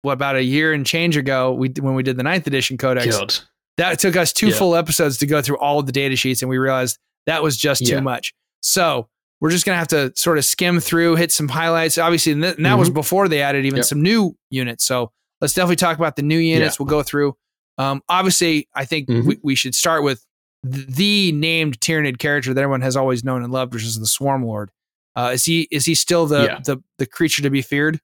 what 0.02 0.12
about 0.12 0.37
a 0.37 0.43
year 0.43 0.73
and 0.73 0.87
change 0.87 1.16
ago, 1.16 1.52
we 1.52 1.69
when 1.81 1.95
we 1.95 2.02
did 2.02 2.16
the 2.16 2.23
ninth 2.23 2.47
edition 2.47 2.78
Codex, 2.78 3.07
God. 3.19 3.35
that 3.76 3.99
took 3.99 4.16
us 4.16 4.33
two 4.33 4.49
Yeah. 4.49 4.55
full 4.57 4.75
episodes 4.75 5.19
to 5.19 5.26
go 5.26 5.43
through 5.43 5.59
all 5.59 5.78
of 5.78 5.87
the 5.87 5.93
data 5.93 6.16
sheets, 6.16 6.43
and 6.43 6.49
we 6.49 6.57
realized 6.59 6.99
that 7.26 7.43
was 7.43 7.57
just 7.57 7.85
too 7.85 7.95
Yeah. 7.95 8.00
much. 8.00 8.33
So 8.62 9.09
we're 9.40 9.50
just 9.50 9.66
gonna 9.66 9.76
have 9.76 9.88
to 9.88 10.12
sort 10.16 10.38
of 10.38 10.45
skim 10.47 10.81
through, 10.81 11.16
hit 11.16 11.31
some 11.31 11.49
highlights. 11.49 11.99
Obviously, 11.99 12.33
and, 12.33 12.43
th- 12.43 12.57
and 12.57 12.64
that 12.64 12.78
was 12.78 12.88
Mhm. 12.88 12.95
before 12.95 13.28
they 13.28 13.43
added 13.43 13.66
even 13.66 13.78
Yep. 13.78 13.85
some 13.87 14.00
new 14.02 14.35
units. 14.50 14.85
So 14.87 15.12
let's 15.47 15.55
definitely 15.55 15.76
talk 15.76 15.97
about 15.97 16.17
the 16.17 16.23
new 16.23 16.38
units. 16.38 16.81
We'll 16.81 16.87
go 16.87 17.05
through. 17.05 17.37
Um, 17.79 18.03
obviously, 18.09 18.69
I 18.75 18.85
think 18.85 19.09
Mhm. 19.09 19.25
we, 19.26 19.38
we 19.45 19.55
should 19.55 19.76
start 19.76 20.03
with 20.03 20.26
the 20.65 21.31
named 21.31 21.79
Tyranid 21.79 22.19
character 22.19 22.53
that 22.53 22.61
everyone 22.61 22.81
has 22.81 22.97
always 22.97 23.23
known 23.23 23.45
and 23.45 23.53
loved, 23.53 23.73
which 23.75 23.85
is 23.85 23.99
the 24.00 24.07
Swarm 24.07 24.45
Lord. 24.45 24.71
Uh, 25.15 25.31
is 25.35 25.45
he 25.45 25.69
is 25.71 25.85
he 25.85 25.95
still 25.95 26.26
the, 26.26 26.43
Yeah. 26.45 26.61
the 26.65 26.83
the 26.99 27.07
creature 27.07 27.43
to 27.43 27.50
be 27.50 27.62
feared? 27.62 28.00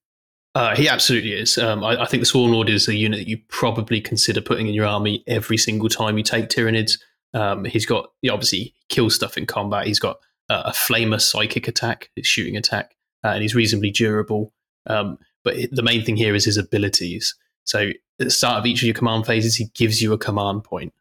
Uh, 0.54 0.76
he 0.76 0.88
absolutely 0.88 1.32
is. 1.32 1.58
Um, 1.58 1.82
I, 1.82 2.02
I 2.02 2.06
think 2.06 2.20
the 2.20 2.26
Swarm 2.26 2.52
Lord 2.52 2.68
is 2.68 2.86
a 2.86 2.94
unit 2.94 3.18
that 3.20 3.28
you 3.28 3.38
probably 3.48 4.00
consider 4.00 4.40
putting 4.40 4.68
in 4.68 4.74
your 4.74 4.86
army 4.86 5.24
every 5.26 5.56
single 5.56 5.88
time 5.88 6.16
you 6.16 6.22
take 6.22 6.48
Tyranids. 6.48 6.98
Um, 7.34 7.64
he's 7.64 7.86
got, 7.86 8.10
he 8.20 8.28
obviously, 8.28 8.74
kills 8.90 9.14
stuff 9.14 9.36
in 9.38 9.46
combat. 9.46 9.86
He's 9.86 9.98
got 9.98 10.18
uh, 10.50 10.62
a 10.66 10.70
flamer 10.72 11.18
psychic 11.20 11.66
attack, 11.68 12.10
his 12.14 12.26
shooting 12.26 12.56
attack, 12.58 12.94
uh, 13.24 13.28
and 13.28 13.40
he's 13.42 13.54
reasonably 13.54 13.90
durable. 13.90 14.52
Um, 14.86 15.18
but 15.44 15.56
it- 15.56 15.74
the 15.74 15.82
main 15.82 16.04
thing 16.04 16.16
here 16.16 16.34
is 16.34 16.44
his 16.44 16.56
abilities. 16.56 17.34
So 17.64 17.88
at 17.88 17.94
the 18.18 18.30
start 18.30 18.58
of 18.58 18.66
each 18.66 18.82
of 18.82 18.86
your 18.86 18.94
command 18.94 19.26
phases, 19.26 19.56
he 19.56 19.66
gives 19.74 20.02
you 20.02 20.12
a 20.12 20.18
command 20.18 20.64
point. 20.64 20.92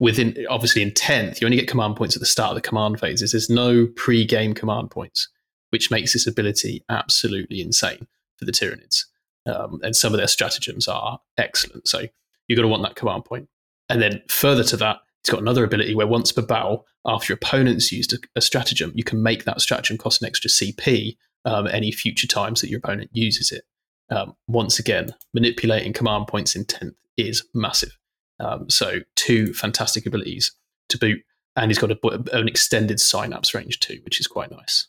Within, 0.00 0.46
obviously, 0.48 0.82
in 0.82 0.92
10th, 0.92 1.40
you 1.40 1.46
only 1.46 1.56
get 1.56 1.68
command 1.68 1.96
points 1.96 2.14
at 2.14 2.20
the 2.20 2.26
start 2.26 2.50
of 2.50 2.54
the 2.54 2.68
command 2.68 3.00
phases. 3.00 3.32
There's 3.32 3.50
no 3.50 3.86
pre 3.96 4.24
game 4.24 4.54
command 4.54 4.90
points, 4.90 5.28
which 5.70 5.90
makes 5.90 6.12
this 6.12 6.26
ability 6.26 6.84
absolutely 6.88 7.60
insane 7.60 8.06
for 8.36 8.44
the 8.44 8.52
Tyranids. 8.52 9.04
Um, 9.46 9.80
and 9.82 9.96
some 9.96 10.12
of 10.12 10.18
their 10.18 10.28
stratagems 10.28 10.86
are 10.86 11.20
excellent. 11.36 11.88
So 11.88 12.00
you're 12.46 12.56
going 12.56 12.64
to 12.64 12.68
want 12.68 12.82
that 12.82 12.96
command 12.96 13.24
point. 13.24 13.48
And 13.88 14.00
then 14.00 14.22
further 14.28 14.62
to 14.64 14.76
that, 14.76 14.98
it's 15.20 15.30
got 15.30 15.40
another 15.40 15.64
ability 15.64 15.94
where 15.94 16.06
once 16.06 16.30
per 16.30 16.42
battle, 16.42 16.86
after 17.06 17.32
your 17.32 17.38
opponent's 17.42 17.90
used 17.90 18.12
a, 18.12 18.18
a 18.36 18.40
stratagem, 18.40 18.92
you 18.94 19.02
can 19.04 19.22
make 19.22 19.44
that 19.44 19.60
stratagem 19.60 19.98
cost 19.98 20.22
an 20.22 20.28
extra 20.28 20.50
CP 20.50 21.16
um, 21.44 21.66
any 21.66 21.90
future 21.90 22.26
times 22.26 22.60
that 22.60 22.70
your 22.70 22.78
opponent 22.78 23.10
uses 23.12 23.50
it. 23.50 23.64
Um, 24.10 24.34
once 24.46 24.78
again, 24.78 25.14
manipulating 25.34 25.92
command 25.92 26.28
points 26.28 26.56
in 26.56 26.64
10th 26.64 26.94
is 27.16 27.44
massive. 27.54 27.96
Um, 28.40 28.70
so 28.70 29.00
two 29.16 29.52
fantastic 29.52 30.06
abilities 30.06 30.52
to 30.88 30.98
boot. 30.98 31.20
And 31.56 31.70
he's 31.70 31.78
got 31.78 31.90
a, 31.90 31.98
an 32.32 32.48
extended 32.48 33.00
synapse 33.00 33.52
range 33.54 33.80
too, 33.80 33.98
which 34.04 34.20
is 34.20 34.26
quite 34.26 34.50
nice. 34.50 34.86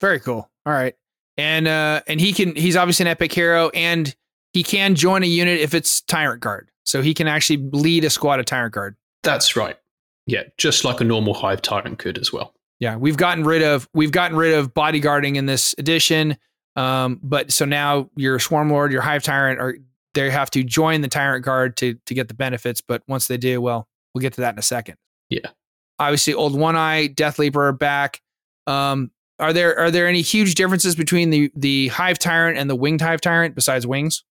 Very 0.00 0.20
cool. 0.20 0.48
All 0.64 0.72
right. 0.72 0.94
And 1.36 1.66
uh 1.66 2.02
and 2.06 2.20
he 2.20 2.32
can 2.32 2.54
he's 2.54 2.76
obviously 2.76 3.04
an 3.04 3.08
epic 3.08 3.32
hero 3.32 3.70
and 3.70 4.14
he 4.52 4.62
can 4.62 4.94
join 4.94 5.24
a 5.24 5.26
unit 5.26 5.58
if 5.58 5.74
it's 5.74 6.00
Tyrant 6.02 6.40
Guard. 6.40 6.70
So 6.84 7.02
he 7.02 7.14
can 7.14 7.26
actually 7.26 7.68
lead 7.72 8.04
a 8.04 8.10
squad 8.10 8.38
of 8.38 8.46
Tyrant 8.46 8.72
Guard. 8.72 8.96
That's 9.24 9.56
right. 9.56 9.76
Yeah, 10.26 10.44
just 10.58 10.84
like 10.84 11.00
a 11.00 11.04
normal 11.04 11.34
Hive 11.34 11.60
Tyrant 11.60 11.98
could 11.98 12.18
as 12.18 12.32
well. 12.32 12.54
Yeah, 12.78 12.96
we've 12.96 13.16
gotten 13.16 13.44
rid 13.44 13.62
of 13.62 13.88
we've 13.94 14.12
gotten 14.12 14.36
rid 14.36 14.54
of 14.54 14.72
bodyguarding 14.72 15.36
in 15.36 15.46
this 15.46 15.74
edition. 15.78 16.36
Um, 16.76 17.20
but 17.22 17.52
so 17.52 17.64
now 17.64 18.10
your 18.16 18.38
Swarm 18.38 18.70
Lord, 18.70 18.92
your 18.92 19.02
Hive 19.02 19.22
Tyrant 19.22 19.60
are 19.60 19.76
they 20.14 20.30
have 20.30 20.50
to 20.50 20.62
join 20.62 21.00
the 21.00 21.08
Tyrant 21.08 21.44
Guard 21.44 21.76
to 21.78 21.94
to 22.06 22.14
get 22.14 22.28
the 22.28 22.34
benefits, 22.34 22.80
but 22.80 23.02
once 23.06 23.28
they 23.28 23.36
do, 23.36 23.60
well, 23.60 23.88
we'll 24.14 24.22
get 24.22 24.32
to 24.34 24.40
that 24.42 24.54
in 24.54 24.58
a 24.58 24.62
second. 24.62 24.96
Yeah. 25.28 25.50
Obviously, 25.98 26.34
Old 26.34 26.58
One 26.58 26.76
Eye, 26.76 27.08
Death 27.08 27.38
Leaper 27.38 27.68
are 27.68 27.72
back. 27.72 28.20
Um, 28.66 29.10
are 29.38 29.52
there 29.52 29.78
are 29.78 29.90
there 29.90 30.08
any 30.08 30.22
huge 30.22 30.54
differences 30.54 30.96
between 30.96 31.30
the 31.30 31.50
the 31.54 31.88
Hive 31.88 32.18
Tyrant 32.18 32.58
and 32.58 32.68
the 32.68 32.76
Winged 32.76 33.00
Hive 33.00 33.20
Tyrant 33.20 33.54
besides 33.54 33.86
wings? 33.86 34.24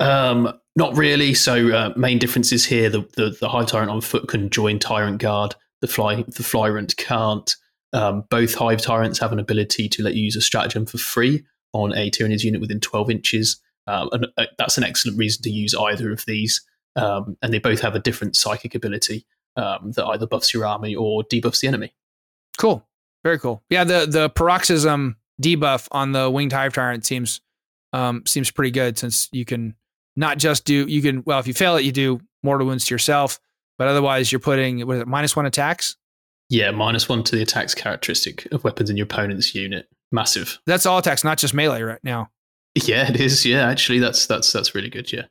Um, 0.00 0.52
not 0.74 0.96
really. 0.96 1.34
So 1.34 1.68
uh, 1.74 1.92
main 1.96 2.18
differences 2.18 2.64
here: 2.64 2.88
the, 2.90 3.00
the 3.16 3.36
the 3.40 3.48
Hive 3.48 3.66
Tyrant 3.66 3.90
on 3.90 4.00
foot 4.00 4.28
can 4.28 4.50
join 4.50 4.78
Tyrant 4.78 5.18
Guard. 5.18 5.54
The 5.80 5.88
fly 5.88 6.24
the 6.26 6.42
Flyrant 6.42 6.96
can't. 6.96 7.54
Um, 7.94 8.24
both 8.30 8.54
Hive 8.54 8.80
Tyrants 8.80 9.18
have 9.18 9.32
an 9.32 9.38
ability 9.38 9.88
to 9.90 10.02
let 10.02 10.14
you 10.14 10.24
use 10.24 10.36
a 10.36 10.40
stratagem 10.40 10.86
for 10.86 10.96
free 10.96 11.44
on 11.72 11.96
a 11.96 12.10
Tyranids 12.10 12.44
unit 12.44 12.60
within 12.60 12.80
12 12.80 13.10
inches. 13.10 13.60
Um, 13.86 14.08
and 14.12 14.26
uh, 14.36 14.46
that's 14.58 14.78
an 14.78 14.84
excellent 14.84 15.18
reason 15.18 15.42
to 15.42 15.50
use 15.50 15.74
either 15.74 16.12
of 16.12 16.24
these. 16.26 16.60
Um, 16.96 17.36
and 17.42 17.52
they 17.52 17.58
both 17.58 17.80
have 17.80 17.94
a 17.94 17.98
different 17.98 18.36
psychic 18.36 18.74
ability 18.74 19.26
um, 19.56 19.92
that 19.92 20.06
either 20.06 20.26
buffs 20.26 20.52
your 20.52 20.66
army 20.66 20.94
or 20.94 21.22
debuffs 21.24 21.60
the 21.60 21.68
enemy. 21.68 21.94
Cool, 22.58 22.86
very 23.24 23.38
cool. 23.38 23.62
Yeah, 23.70 23.84
the 23.84 24.06
the 24.06 24.28
paroxysm 24.30 25.16
debuff 25.40 25.88
on 25.90 26.12
the 26.12 26.30
Winged 26.30 26.52
Hive 26.52 26.74
Tyrant 26.74 27.04
seems 27.04 27.40
um 27.92 28.22
seems 28.26 28.50
pretty 28.50 28.70
good 28.70 28.98
since 28.98 29.28
you 29.32 29.44
can 29.44 29.74
not 30.16 30.38
just 30.38 30.64
do 30.64 30.86
you 30.86 31.02
can 31.02 31.22
well 31.26 31.38
if 31.38 31.46
you 31.46 31.54
fail 31.54 31.76
it 31.76 31.84
you 31.84 31.92
do 31.92 32.20
mortal 32.42 32.66
wounds 32.66 32.86
to 32.86 32.94
yourself, 32.94 33.40
but 33.78 33.88
otherwise 33.88 34.30
you're 34.30 34.38
putting 34.38 34.86
what 34.86 34.96
is 34.96 35.02
it 35.02 35.08
minus 35.08 35.34
one 35.34 35.46
attacks. 35.46 35.96
Yeah, 36.48 36.70
minus 36.70 37.08
one 37.08 37.22
to 37.24 37.36
the 37.36 37.42
attacks 37.42 37.74
characteristic 37.74 38.46
of 38.52 38.64
weapons 38.64 38.90
in 38.90 38.96
your 38.96 39.04
opponent's 39.04 39.54
unit. 39.54 39.88
Massive. 40.12 40.60
That's 40.66 40.86
all 40.86 40.98
attacks, 40.98 41.24
not 41.24 41.38
just 41.38 41.54
melee 41.54 41.82
right 41.82 42.02
now. 42.04 42.30
Yeah, 42.74 43.08
it 43.08 43.20
is. 43.20 43.44
Yeah, 43.44 43.68
actually, 43.68 43.98
that's 43.98 44.26
that's 44.26 44.52
that's 44.52 44.74
really 44.74 44.90
good. 44.90 45.12
Yeah, 45.12 45.24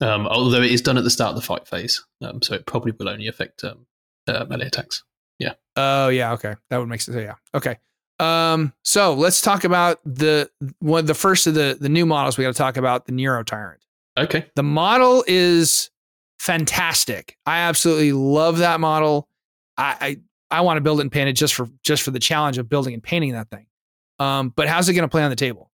um, 0.00 0.26
although 0.26 0.62
it 0.62 0.72
is 0.72 0.82
done 0.82 0.98
at 0.98 1.04
the 1.04 1.10
start 1.10 1.30
of 1.30 1.36
the 1.36 1.42
fight 1.42 1.68
phase, 1.68 2.04
um, 2.22 2.42
so 2.42 2.54
it 2.54 2.66
probably 2.66 2.92
will 2.92 3.08
only 3.08 3.28
affect 3.28 3.62
um, 3.64 3.86
uh, 4.26 4.44
melee 4.48 4.66
attacks. 4.66 5.04
Yeah. 5.38 5.54
Oh 5.76 6.08
yeah, 6.08 6.32
okay, 6.32 6.54
that 6.70 6.78
would 6.78 6.88
make 6.88 7.00
sense. 7.00 7.16
Yeah, 7.16 7.34
okay. 7.54 7.78
Um, 8.18 8.72
so 8.84 9.14
let's 9.14 9.40
talk 9.40 9.64
about 9.64 10.00
the 10.04 10.50
one 10.78 11.06
the 11.06 11.14
first 11.14 11.46
of 11.46 11.54
the 11.54 11.76
the 11.80 11.88
new 11.88 12.06
models 12.06 12.38
we 12.38 12.44
got 12.44 12.52
to 12.52 12.58
talk 12.58 12.76
about 12.76 13.06
the 13.06 13.12
Neurotyrant. 13.12 13.78
Okay. 14.18 14.46
The 14.54 14.62
model 14.62 15.24
is 15.26 15.90
fantastic. 16.38 17.38
I 17.46 17.60
absolutely 17.60 18.12
love 18.12 18.58
that 18.58 18.80
model. 18.80 19.28
I 19.76 20.18
I, 20.50 20.58
I 20.58 20.60
want 20.60 20.76
to 20.76 20.82
build 20.82 21.00
it 21.00 21.02
and 21.02 21.12
paint 21.12 21.28
it 21.28 21.34
just 21.34 21.54
for 21.54 21.68
just 21.82 22.02
for 22.02 22.10
the 22.10 22.20
challenge 22.20 22.58
of 22.58 22.68
building 22.68 22.94
and 22.94 23.02
painting 23.02 23.32
that 23.32 23.50
thing. 23.50 23.66
Um, 24.18 24.50
but 24.54 24.68
how's 24.68 24.88
it 24.88 24.94
going 24.94 25.02
to 25.02 25.08
play 25.08 25.22
on 25.22 25.30
the 25.30 25.36
table? 25.36 25.70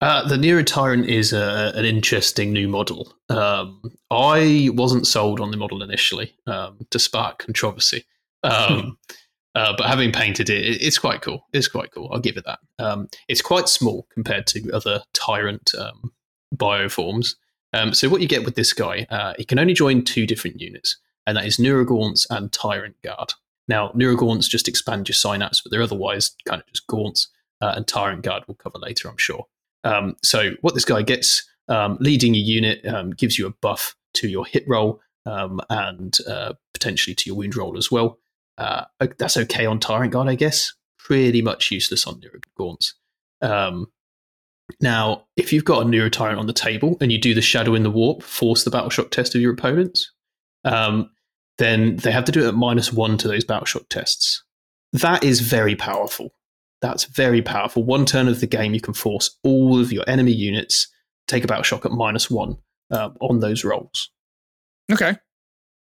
Uh, 0.00 0.26
the 0.26 0.36
Neurotyrant 0.36 1.06
is 1.06 1.32
a, 1.32 1.72
an 1.74 1.84
interesting 1.84 2.52
new 2.52 2.68
model. 2.68 3.12
Um, 3.28 3.82
I 4.10 4.70
wasn't 4.72 5.06
sold 5.06 5.40
on 5.40 5.50
the 5.50 5.58
model 5.58 5.82
initially 5.82 6.34
um, 6.46 6.78
to 6.90 6.98
spark 6.98 7.44
controversy. 7.44 8.04
Um, 8.42 8.96
uh, 9.54 9.74
but 9.76 9.86
having 9.86 10.10
painted 10.10 10.48
it, 10.48 10.64
it, 10.64 10.82
it's 10.82 10.98
quite 10.98 11.20
cool. 11.20 11.46
It's 11.52 11.68
quite 11.68 11.92
cool. 11.92 12.08
I'll 12.12 12.20
give 12.20 12.38
it 12.38 12.46
that. 12.46 12.60
Um, 12.78 13.08
it's 13.28 13.42
quite 13.42 13.68
small 13.68 14.06
compared 14.14 14.46
to 14.48 14.72
other 14.72 15.02
Tyrant 15.12 15.72
um, 15.78 16.12
bioforms. 16.54 17.34
Um, 17.72 17.92
so 17.92 18.08
what 18.08 18.22
you 18.22 18.28
get 18.28 18.44
with 18.44 18.54
this 18.54 18.72
guy, 18.72 19.06
uh, 19.10 19.34
he 19.36 19.44
can 19.44 19.58
only 19.58 19.74
join 19.74 20.02
two 20.02 20.26
different 20.26 20.60
units, 20.60 20.96
and 21.26 21.36
that 21.36 21.44
is 21.44 21.58
Neurogaunts 21.58 22.26
and 22.30 22.50
Tyrant 22.52 23.00
Guard. 23.02 23.34
Now, 23.68 23.90
Neurogaunts 23.90 24.48
just 24.48 24.66
expand 24.66 25.08
your 25.08 25.14
synapse, 25.14 25.60
but 25.60 25.70
they're 25.70 25.82
otherwise 25.82 26.34
kind 26.46 26.60
of 26.60 26.66
just 26.72 26.86
gaunts, 26.88 27.28
uh, 27.60 27.74
and 27.76 27.86
Tyrant 27.86 28.22
Guard 28.22 28.44
we'll 28.46 28.56
cover 28.56 28.78
later, 28.78 29.08
I'm 29.08 29.18
sure. 29.18 29.46
Um, 29.84 30.16
so 30.22 30.52
what 30.60 30.74
this 30.74 30.84
guy 30.84 31.02
gets, 31.02 31.48
um, 31.68 31.96
leading 32.00 32.34
a 32.34 32.38
unit, 32.38 32.84
um, 32.86 33.10
gives 33.10 33.38
you 33.38 33.46
a 33.46 33.50
buff 33.50 33.94
to 34.14 34.28
your 34.28 34.46
hit 34.46 34.64
roll 34.66 35.00
um, 35.26 35.60
and 35.70 36.18
uh, 36.28 36.54
potentially 36.74 37.14
to 37.14 37.28
your 37.28 37.36
wound 37.36 37.56
roll 37.56 37.76
as 37.76 37.90
well. 37.90 38.18
Uh, 38.58 38.84
that's 39.18 39.36
okay 39.36 39.66
on 39.66 39.80
Tyrant 39.80 40.12
Guard, 40.12 40.28
I 40.28 40.34
guess. 40.34 40.74
Pretty 40.98 41.42
much 41.42 41.70
useless 41.70 42.06
on 42.06 42.20
Neurogaunts. 42.20 42.92
Um, 43.40 43.86
now, 44.80 45.26
if 45.36 45.52
you've 45.52 45.64
got 45.64 45.82
a 45.82 45.88
Neurotyrant 45.88 46.38
on 46.38 46.46
the 46.46 46.52
table 46.52 46.96
and 47.00 47.10
you 47.10 47.18
do 47.18 47.34
the 47.34 47.42
Shadow 47.42 47.74
in 47.74 47.82
the 47.82 47.90
Warp, 47.90 48.22
force 48.22 48.64
the 48.64 48.70
Battle 48.70 48.90
Shock 48.90 49.10
test 49.10 49.34
of 49.34 49.40
your 49.40 49.52
opponents, 49.52 50.12
um, 50.64 51.10
then 51.58 51.96
they 51.96 52.12
have 52.12 52.24
to 52.26 52.32
do 52.32 52.44
it 52.44 52.48
at 52.48 52.54
minus 52.54 52.92
one 52.92 53.16
to 53.18 53.28
those 53.28 53.44
Battle 53.44 53.66
Shock 53.66 53.84
tests. 53.88 54.44
That 54.92 55.24
is 55.24 55.40
very 55.40 55.74
powerful. 55.74 56.32
That's 56.82 57.04
very 57.04 57.42
powerful. 57.42 57.84
One 57.84 58.06
turn 58.06 58.28
of 58.28 58.40
the 58.40 58.46
game, 58.46 58.74
you 58.74 58.80
can 58.80 58.94
force 58.94 59.38
all 59.42 59.78
of 59.78 59.92
your 59.92 60.04
enemy 60.06 60.32
units 60.32 60.88
take 61.30 61.44
a 61.44 61.46
Battle 61.46 61.62
Shock 61.62 61.86
at 61.86 61.92
minus 61.92 62.30
one 62.30 62.58
um, 62.90 63.16
on 63.20 63.40
those 63.40 63.64
rolls. 63.64 64.10
Okay. 64.92 65.16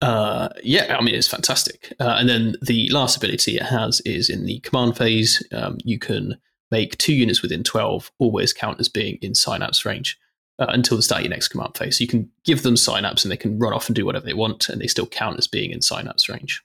Uh, 0.03 0.49
yeah, 0.63 0.97
I 0.99 1.03
mean, 1.03 1.15
it's 1.15 1.29
fantastic. 1.29 1.95
Uh, 1.99 2.17
and 2.19 2.29
then 2.29 2.57
the 2.61 2.89
last 2.91 3.17
ability 3.17 3.57
it 3.57 3.63
has 3.63 4.01
is 4.03 4.29
in 4.29 4.45
the 4.45 4.61
command 4.61 4.97
phase, 4.97 5.43
um, 5.53 5.79
you 5.85 5.99
can 5.99 6.37
make 6.71 6.99
two 6.99 7.15
units 7.15 7.43
within 7.43 7.63
12 7.63 8.11
always 8.19 8.53
count 8.53 8.81
as 8.81 8.89
being 8.89 9.19
in 9.23 9.35
synapse 9.35 9.85
range 9.85 10.19
uh, 10.59 10.67
until 10.69 10.97
the 10.97 11.03
start 11.03 11.21
of 11.21 11.27
your 11.27 11.31
next 11.31 11.49
command 11.49 11.77
phase. 11.77 11.99
So 11.99 12.03
you 12.03 12.09
can 12.09 12.31
give 12.45 12.63
them 12.63 12.77
synapse 12.77 13.25
and 13.25 13.33
they 13.33 13.37
can 13.37 13.59
run 13.59 13.73
off 13.73 13.89
and 13.89 13.97
do 13.97 14.05
whatever 14.05 14.27
they 14.27 14.35
want, 14.35 14.69
and 14.69 14.81
they 14.81 14.87
still 14.87 15.07
count 15.07 15.39
as 15.39 15.47
being 15.47 15.71
in 15.71 15.81
synapse 15.81 16.29
range. 16.29 16.63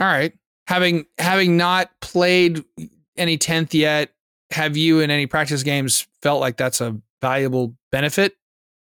All 0.00 0.08
right. 0.08 0.32
Having 0.66 1.04
having 1.18 1.58
not 1.58 1.90
played 2.00 2.64
any 3.16 3.36
tenth 3.38 3.74
yet, 3.74 4.10
have 4.50 4.76
you 4.76 5.00
in 5.00 5.10
any 5.10 5.26
practice 5.26 5.62
games 5.62 6.06
felt 6.22 6.40
like 6.40 6.56
that's 6.56 6.80
a 6.80 6.96
valuable 7.20 7.74
benefit? 7.90 8.36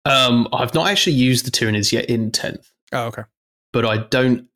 Um, 0.04 0.48
I've 0.52 0.74
not 0.74 0.88
actually 0.90 1.14
used 1.16 1.44
the 1.46 1.50
Tyranids 1.50 1.92
yet 1.92 2.06
in 2.06 2.30
10th, 2.30 2.70
Oh, 2.92 3.06
okay. 3.06 3.24
but 3.72 3.84
I 3.84 3.98
don't, 3.98 4.46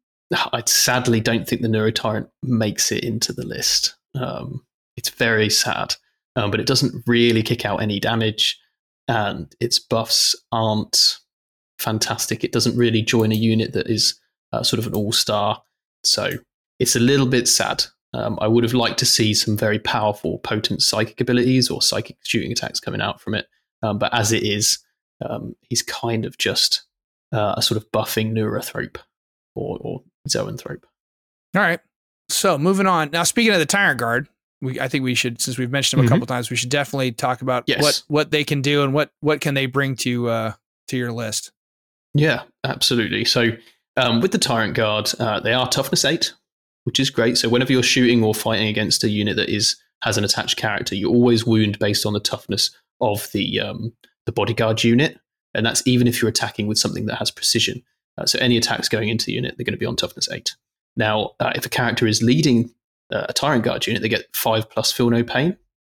I 0.52 0.62
sadly 0.66 1.20
don't 1.20 1.46
think 1.46 1.60
the 1.62 1.68
Neurotyrant 1.68 2.28
makes 2.42 2.90
it 2.92 3.04
into 3.04 3.32
the 3.32 3.44
list. 3.44 3.94
Um, 4.14 4.64
it's 4.96 5.10
very 5.10 5.50
sad, 5.50 5.94
um, 6.36 6.50
but 6.50 6.60
it 6.60 6.66
doesn't 6.66 7.02
really 7.06 7.42
kick 7.42 7.66
out 7.66 7.82
any 7.82 8.00
damage, 8.00 8.58
and 9.08 9.54
its 9.60 9.78
buffs 9.78 10.34
aren't 10.52 11.18
fantastic. 11.78 12.44
It 12.44 12.52
doesn't 12.52 12.76
really 12.76 13.02
join 13.02 13.32
a 13.32 13.34
unit 13.36 13.72
that 13.72 13.88
is 13.88 14.18
uh, 14.52 14.62
sort 14.62 14.78
of 14.78 14.86
an 14.86 14.94
all 14.94 15.12
star. 15.12 15.62
So 16.04 16.30
it's 16.78 16.96
a 16.96 17.00
little 17.00 17.26
bit 17.26 17.48
sad. 17.48 17.84
Um, 18.14 18.38
I 18.42 18.46
would 18.46 18.64
have 18.64 18.74
liked 18.74 18.98
to 18.98 19.06
see 19.06 19.32
some 19.34 19.56
very 19.56 19.78
powerful, 19.78 20.38
potent 20.38 20.82
psychic 20.82 21.20
abilities 21.20 21.70
or 21.70 21.80
psychic 21.80 22.16
shooting 22.22 22.52
attacks 22.52 22.78
coming 22.80 23.00
out 23.00 23.20
from 23.20 23.34
it. 23.34 23.46
Um, 23.82 23.98
but 23.98 24.12
as 24.14 24.32
it 24.32 24.42
is, 24.42 24.78
um, 25.24 25.56
he's 25.68 25.82
kind 25.82 26.24
of 26.26 26.36
just 26.38 26.82
uh, 27.32 27.54
a 27.56 27.62
sort 27.62 27.76
of 27.76 27.90
buffing 27.90 28.32
Neurothrope 28.32 28.96
or, 29.54 29.78
or 29.80 30.02
Zoanthrope. 30.28 30.82
All 31.56 31.62
right. 31.62 31.80
So 32.28 32.58
moving 32.58 32.86
on. 32.86 33.10
Now, 33.12 33.22
speaking 33.22 33.52
of 33.52 33.58
the 33.58 33.66
Tyrant 33.66 33.98
Guard, 33.98 34.28
we 34.60 34.78
I 34.78 34.88
think 34.88 35.04
we 35.04 35.14
should, 35.14 35.40
since 35.40 35.58
we've 35.58 35.70
mentioned 35.70 35.98
them 35.98 36.06
a 36.06 36.08
Mhm. 36.08 36.12
couple 36.12 36.26
times, 36.26 36.50
we 36.50 36.56
should 36.56 36.68
definitely 36.70 37.12
talk 37.12 37.42
about 37.42 37.64
Yes. 37.66 37.82
what 37.82 38.02
what 38.08 38.30
they 38.30 38.44
can 38.44 38.62
do 38.62 38.82
and 38.84 38.92
what 38.94 39.10
what 39.20 39.40
can 39.40 39.54
they 39.54 39.66
bring 39.66 39.96
to 39.96 40.28
uh 40.28 40.52
to 40.88 40.96
your 40.96 41.12
list. 41.12 41.50
Yeah, 42.14 42.42
absolutely. 42.64 43.24
So 43.24 43.50
um, 43.96 44.20
with 44.20 44.32
the 44.32 44.38
Tyrant 44.38 44.74
Guard, 44.74 45.10
uh, 45.18 45.40
they 45.40 45.52
are 45.52 45.68
toughness 45.68 46.04
eight, 46.04 46.32
which 46.84 47.00
is 47.00 47.10
great. 47.10 47.38
So 47.38 47.48
whenever 47.48 47.72
you're 47.72 47.82
shooting 47.82 48.22
or 48.22 48.34
fighting 48.34 48.68
against 48.68 49.04
a 49.04 49.08
unit 49.08 49.36
that 49.36 49.48
is 49.48 49.76
has 50.02 50.18
an 50.18 50.24
attached 50.24 50.56
character, 50.56 50.94
you 50.94 51.08
always 51.08 51.46
wound 51.46 51.78
based 51.78 52.04
on 52.04 52.12
the 52.12 52.20
toughness 52.20 52.70
of 53.00 53.30
the 53.32 53.60
um, 53.60 53.92
the 54.26 54.32
bodyguard 54.32 54.82
unit, 54.84 55.18
and 55.54 55.64
that's 55.64 55.82
even 55.86 56.06
if 56.06 56.20
you're 56.20 56.28
attacking 56.28 56.66
with 56.66 56.78
something 56.78 57.06
that 57.06 57.16
has 57.16 57.30
precision. 57.30 57.82
Uh, 58.18 58.26
so 58.26 58.38
any 58.40 58.56
attacks 58.56 58.88
going 58.88 59.08
into 59.08 59.26
the 59.26 59.32
unit, 59.32 59.54
they're 59.56 59.64
going 59.64 59.72
to 59.72 59.78
be 59.78 59.86
on 59.86 59.96
toughness 59.96 60.28
eight. 60.30 60.54
Now, 60.96 61.32
uh, 61.40 61.52
if 61.54 61.64
a 61.64 61.70
character 61.70 62.06
is 62.06 62.22
leading 62.22 62.70
uh, 63.10 63.26
a 63.28 63.32
Tyrant 63.32 63.64
Guard 63.64 63.86
unit, 63.86 64.02
they 64.02 64.08
get 64.08 64.26
five 64.34 64.68
plus 64.68 64.92
feel 64.92 65.08
no 65.08 65.24
pain, 65.24 65.56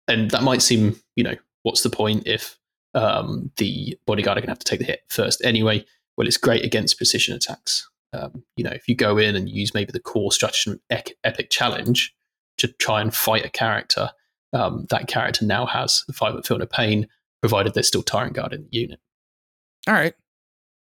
and 0.08 0.30
that 0.32 0.44
might 0.44 0.62
seem, 0.62 1.00
you 1.16 1.24
know, 1.24 1.36
what's 1.64 1.82
the 1.82 1.90
point 1.90 2.28
if 2.28 2.60
um, 2.94 3.52
the 3.58 3.98
bodyguard 4.06 4.38
are 4.38 4.42
going 4.42 4.48
to 4.48 4.52
have 4.52 4.60
to 4.60 4.66
take 4.66 4.80
the 4.80 4.86
hit 4.86 5.04
first 5.10 5.44
anyway? 5.44 5.84
well, 6.18 6.28
it's 6.28 6.38
great 6.38 6.64
against 6.64 6.98
precision 6.98 7.36
attacks. 7.36 7.90
Um, 8.14 8.44
you 8.56 8.64
know, 8.64 8.72
if 8.72 8.88
you 8.88 8.96
go 8.96 9.18
in 9.18 9.36
and 9.36 9.50
use 9.50 9.74
maybe 9.74 9.92
the 9.92 10.00
core 10.00 10.32
stratagem 10.32 10.80
ec- 10.90 11.16
epic 11.24 11.50
challenge 11.50 12.14
to 12.60 12.68
try 12.68 13.02
and 13.02 13.14
fight 13.14 13.46
a 13.46 13.50
character, 13.50 14.12
um, 14.54 14.86
that 14.90 15.08
character 15.08 15.46
now 15.46 15.66
has 15.66 16.04
a 16.10 16.14
five 16.14 16.36
feel 16.46 16.60
no 16.60 16.66
pain, 16.66 17.08
provided 17.42 17.74
there's 17.74 17.88
still 17.88 18.04
Tyrant 18.04 18.34
Guard 18.36 18.54
in 18.54 18.62
the 18.64 18.70
unit. 18.78 19.00
All 19.88 19.94
right. 19.94 20.14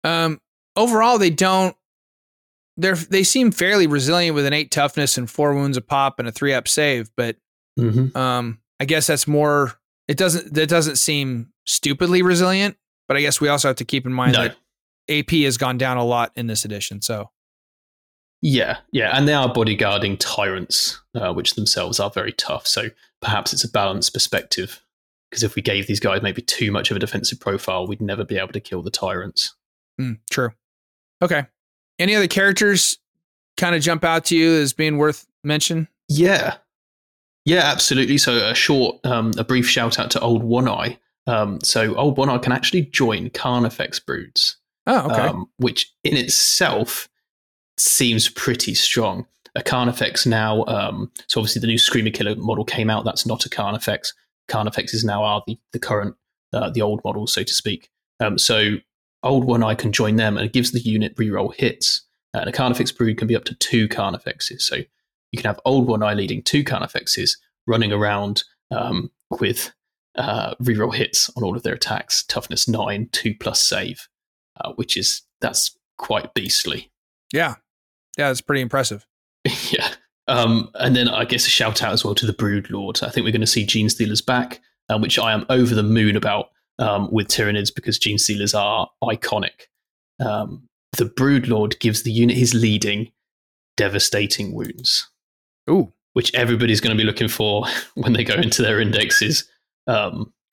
Um 0.05 0.41
overall 0.77 1.19
they 1.19 1.31
don't 1.31 1.75
they're 2.77 2.95
they 2.95 3.23
seem 3.25 3.51
fairly 3.51 3.87
resilient 3.87 4.35
with 4.35 4.45
an 4.47 4.53
8 4.53 4.71
toughness 4.71 5.17
and 5.17 5.29
4 5.31 5.55
wounds 5.55 5.77
a 5.79 5.81
pop 5.81 6.19
and 6.19 6.29
a 6.29 6.33
3 6.33 6.53
up 6.55 6.69
save, 6.69 7.11
but 7.17 7.37
Mm-hmm. 7.79 8.17
um 8.17 8.59
I 8.81 8.85
guess 8.85 9.07
that's 9.07 9.27
more 9.27 9.73
it 10.09 10.17
doesn't 10.17 10.55
that 10.55 10.69
doesn't 10.69 10.97
seem 10.97 11.53
stupidly 11.67 12.23
resilient, 12.23 12.77
but 13.09 13.17
I 13.17 13.21
guess 13.23 13.41
we 13.41 13.49
also 13.49 13.69
have 13.69 13.77
to 13.79 13.85
keep 13.85 14.07
in 14.07 14.13
mind 14.13 14.35
No. 14.35 14.43
that 14.45 14.57
AP 15.09 15.31
has 15.45 15.57
gone 15.57 15.79
down 15.79 15.97
a 15.97 16.05
lot 16.05 16.33
in 16.37 16.47
this 16.47 16.65
edition. 16.65 17.03
So, 17.03 17.31
Yeah, 18.43 18.79
yeah, 18.93 19.11
and 19.17 19.27
they 19.27 19.35
are 19.35 19.53
bodyguarding 19.53 20.17
tyrants, 20.19 21.01
uh, 21.15 21.33
which 21.33 21.55
themselves 21.55 22.01
are 22.01 22.11
very 22.11 22.33
tough. 22.33 22.67
So 22.67 22.91
perhaps 23.21 23.53
it's 23.53 23.65
a 23.65 23.71
balanced 23.71 24.13
perspective. 24.13 24.83
Because 25.31 25.43
if 25.43 25.57
we 25.57 25.63
gave 25.63 25.87
these 25.87 26.01
guys 26.01 26.23
maybe 26.23 26.41
too 26.41 26.71
much 26.71 26.91
of 26.91 26.97
a 26.97 27.01
defensive 27.01 27.41
profile, 27.41 27.87
we'd 27.87 28.01
never 28.01 28.25
be 28.25 28.39
able 28.39 28.53
to 28.53 28.61
kill 28.61 28.83
the 28.83 28.91
tyrants. 28.91 29.55
mm, 30.01 30.19
true. 30.31 30.51
Okay. 31.21 31.47
Any 31.99 32.15
other 32.15 32.29
characters 32.29 32.99
kind 33.57 33.75
of 33.75 33.83
jump 33.83 34.05
out 34.05 34.27
to 34.27 34.37
you 34.37 34.53
as 34.53 34.73
being 34.73 34.99
worth 34.99 35.27
mention? 35.43 35.89
Yeah, 36.09 36.59
yeah, 37.47 37.63
absolutely. 37.65 38.19
So 38.19 38.51
a 38.51 38.55
short, 38.55 39.05
um, 39.07 39.33
a 39.39 39.45
brief 39.45 39.69
shout 39.69 39.99
out 39.99 40.11
to 40.11 40.21
Old 40.21 40.43
One 40.43 40.69
Eye. 40.69 40.99
Um, 41.27 41.61
so 41.63 41.95
Old 41.95 42.19
One 42.19 42.29
Eye 42.29 42.39
can 42.39 42.53
actually 42.53 42.83
join 42.83 43.31
Carnifex 43.31 43.99
broods, 43.99 44.59
Oh, 44.87 45.11
okay. 45.11 45.23
um, 45.23 45.47
which 45.59 45.93
in 46.05 46.17
itself 46.17 47.09
seems 47.77 48.29
pretty 48.29 48.75
strong. 48.75 49.27
A 49.55 49.63
Carnifex 49.63 50.27
now, 50.27 50.65
um, 50.67 51.11
so 51.29 51.41
obviously 51.41 51.61
the 51.61 51.67
new 51.67 51.79
Screamer 51.79 52.11
Killer 52.11 52.37
model 52.37 52.65
came 52.65 52.91
out. 52.91 53.05
That's 53.05 53.25
not 53.25 53.47
a 53.47 53.49
Carnifex. 53.49 54.13
Carnifexes 54.49 55.03
now 55.05 55.25
are 55.25 55.43
the 55.47 55.59
the 55.73 55.79
current, 55.79 56.15
uh, 56.53 56.71
the 56.71 56.83
old 56.83 57.01
model, 57.05 57.27
so 57.27 57.43
to 57.43 57.55
speak. 57.55 57.89
Um, 58.21 58.39
so 58.39 58.77
Old 59.23 59.45
One 59.45 59.63
Eye 59.63 59.75
can 59.75 59.93
join 59.93 60.17
them, 60.17 60.37
and 60.37 60.47
it 60.47 60.53
gives 60.53 60.73
the 60.73 60.81
unit 60.81 61.17
reroll 61.17 61.55
hits. 61.55 62.05
Uh, 62.35 62.41
and 62.41 62.49
a 62.49 62.53
Carnifex 62.53 62.93
brood 62.93 63.19
can 63.19 63.29
be 63.29 63.37
up 63.37 63.45
to 63.45 63.55
two 63.55 63.89
Carnifexes. 63.89 64.61
So 64.61 64.77
you 64.77 65.39
can 65.39 65.47
have 65.47 65.61
Old 65.65 65.89
One 65.89 66.03
Eye 66.03 66.15
leading 66.15 66.43
two 66.43 66.63
Carnifexes 66.63 67.33
running 67.67 67.93
around 67.93 68.45
um, 68.71 69.11
with 69.41 69.73
uh, 70.17 70.55
reroll 70.57 70.95
hits 70.95 71.31
on 71.37 71.43
all 71.43 71.57
of 71.57 71.63
their 71.63 71.75
attacks. 71.75 72.25
Toughness 72.25 72.69
nine, 72.69 73.09
two 73.13 73.35
plus 73.35 73.61
save, 73.61 74.09
uh, 74.61 74.73
which 74.75 74.97
is 74.97 75.23
that's 75.41 75.77
quite 75.99 76.35
beastly. 76.35 76.91
yeah. 77.33 77.57
Yeah, 78.17 78.29
that's 78.29 78.41
pretty 78.41 78.63
impressive. 78.63 79.07
yeah. 79.71 79.91
Um, 80.29 80.71
and 80.75 80.97
then 80.97 81.09
I 81.09 81.25
guess 81.25 81.47
a 81.47 81.51
shout 81.51 81.83
out 81.83 81.93
as 81.93 82.05
well 82.05 82.15
to 82.15 82.27
the 82.27 82.33
Brood 82.33 82.71
Lord. 82.71 83.01
I 83.03 83.11
think 83.11 83.25
we're 83.25 83.33
going 83.33 83.41
to 83.43 83.47
see 83.47 83.67
Genestealers 83.67 84.25
back, 84.25 84.61
um, 84.89 85.03
which 85.03 85.19
I 85.19 85.33
am 85.33 85.47
over 85.51 85.75
the 85.75 85.83
moon 85.83 86.17
about 86.17 86.51
um, 86.79 87.09
with 87.13 87.29
Tyranids 87.29 87.75
because 87.75 87.99
Genestealers 87.99 88.59
are 88.59 88.89
iconic. 89.05 89.69
Um, 90.19 90.69
the 90.97 91.05
Brood 91.05 91.49
Lord 91.49 91.79
gives 91.79 92.03
the 92.03 92.11
unit 92.11 92.37
his 92.37 92.55
leading 92.55 93.13
devastating 93.77 94.55
wounds, 94.55 95.09
Ooh. 95.71 95.93
which 96.15 96.35
everybody's 96.35 96.81
going 96.81 96.97
to 96.97 97.01
be 97.01 97.07
looking 97.07 97.29
for 97.29 97.67
when 97.95 98.15
they 98.15 98.25
go 98.25 98.35
into 98.35 98.63
their 98.63 98.81
indexes, 98.81 99.49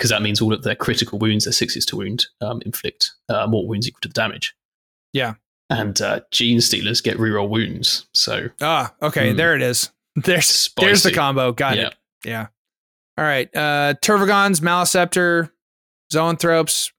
because 0.03 0.09
that 0.09 0.21
means 0.21 0.41
all 0.41 0.51
of 0.51 0.63
their 0.63 0.75
critical 0.75 1.17
wounds, 1.17 1.45
their 1.45 1.53
sixes 1.53 1.85
to 1.85 1.95
wound, 1.95 2.25
um, 2.41 2.61
inflict 2.65 3.11
uh, 3.29 3.47
more 3.47 3.65
wounds 3.65 3.87
equal 3.87 4.01
to 4.01 4.09
the 4.09 4.13
damage. 4.13 4.53
Yeah. 5.13 5.35
And 5.69 6.01
uh, 6.01 6.19
Genestealers 6.29 7.01
get 7.01 7.15
reroll 7.17 7.47
wounds, 7.47 8.05
so 8.13 8.49
Ah, 8.59 8.93
okay. 9.01 9.31
Hmm. 9.31 9.37
There 9.37 9.55
it 9.55 9.61
is. 9.61 9.91
There's 10.17 10.69
there's 10.75 11.03
the 11.03 11.13
combo. 11.13 11.53
Got 11.53 11.77
Yeah. 11.77 11.87
it. 11.87 11.95
Yeah. 12.25 12.47
All 13.17 13.23
right. 13.23 13.49
Uh 13.55 13.93
Tervigons, 14.01 14.59
Maliceptor, 14.59 15.49
Zoanthropes. 16.13 16.91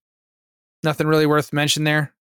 Nothing 0.82 1.06
really 1.06 1.26
worth 1.26 1.52
mention 1.52 1.84
there. 1.84 2.14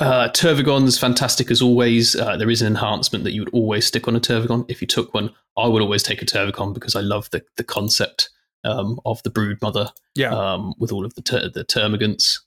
Uh, 0.00 0.28
Tervigon's 0.28 0.96
fantastic 0.96 1.50
as 1.50 1.60
always. 1.60 2.14
Uh, 2.14 2.36
there 2.36 2.48
is 2.50 2.62
an 2.62 2.68
enhancement 2.68 3.24
that 3.24 3.32
you 3.32 3.40
would 3.42 3.52
always 3.52 3.84
stick 3.84 4.06
on 4.06 4.14
a 4.14 4.20
Tervigon. 4.20 4.64
If 4.70 4.80
you 4.80 4.86
took 4.86 5.12
one, 5.12 5.34
I 5.56 5.66
would 5.66 5.82
always 5.82 6.04
take 6.04 6.22
a 6.22 6.24
Tervigon 6.24 6.72
because 6.72 6.94
I 6.94 7.00
love 7.00 7.28
the, 7.30 7.44
the 7.56 7.64
concept 7.64 8.30
um, 8.64 9.00
of 9.04 9.22
the 9.22 9.30
Brood 9.30 9.60
Mother 9.62 9.90
Yeah. 10.14 10.34
um, 10.34 10.74
with 10.78 10.92
all 10.92 11.04
of 11.04 11.14
the 11.14 11.22
ter- 11.22 11.48
the 11.48 11.64
Termagants. 11.64 12.38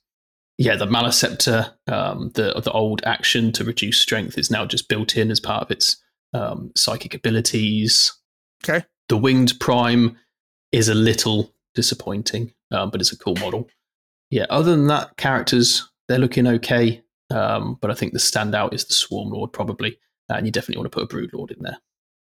Yeah, 0.58 0.76
the 0.76 0.86
Maliceptor, 0.86 1.72
um, 1.88 2.30
the 2.34 2.52
the 2.60 2.70
old 2.72 3.02
action 3.04 3.52
to 3.52 3.64
reduce 3.64 3.98
strength 3.98 4.36
is 4.38 4.50
now 4.50 4.64
just 4.66 4.88
built 4.88 5.16
in 5.16 5.30
as 5.30 5.40
part 5.40 5.62
of 5.62 5.70
its 5.70 5.96
um, 6.34 6.70
psychic 6.76 7.14
abilities. 7.14 8.12
Okay. 8.62 8.84
The 9.08 9.16
Winged 9.16 9.58
Prime 9.60 10.16
is 10.70 10.88
a 10.88 10.94
little 10.94 11.52
disappointing, 11.74 12.52
um, 12.70 12.90
but 12.90 13.00
it's 13.00 13.12
a 13.12 13.18
cool 13.18 13.34
model. 13.36 13.68
Yeah, 14.30 14.46
other 14.50 14.70
than 14.70 14.86
that, 14.88 15.16
characters 15.16 15.88
they're 16.08 16.18
looking 16.18 16.46
okay. 16.46 17.02
Um, 17.30 17.78
but 17.80 17.90
I 17.90 17.94
think 17.94 18.12
the 18.12 18.18
standout 18.18 18.74
is 18.74 18.84
the 18.84 18.92
Swarm 18.94 19.30
Lord, 19.30 19.52
probably. 19.52 19.98
And 20.28 20.46
you 20.46 20.52
definitely 20.52 20.80
want 20.80 20.92
to 20.92 20.94
put 20.96 21.04
a 21.04 21.06
Brood 21.06 21.30
Lord 21.32 21.50
in 21.50 21.62
there. 21.62 21.78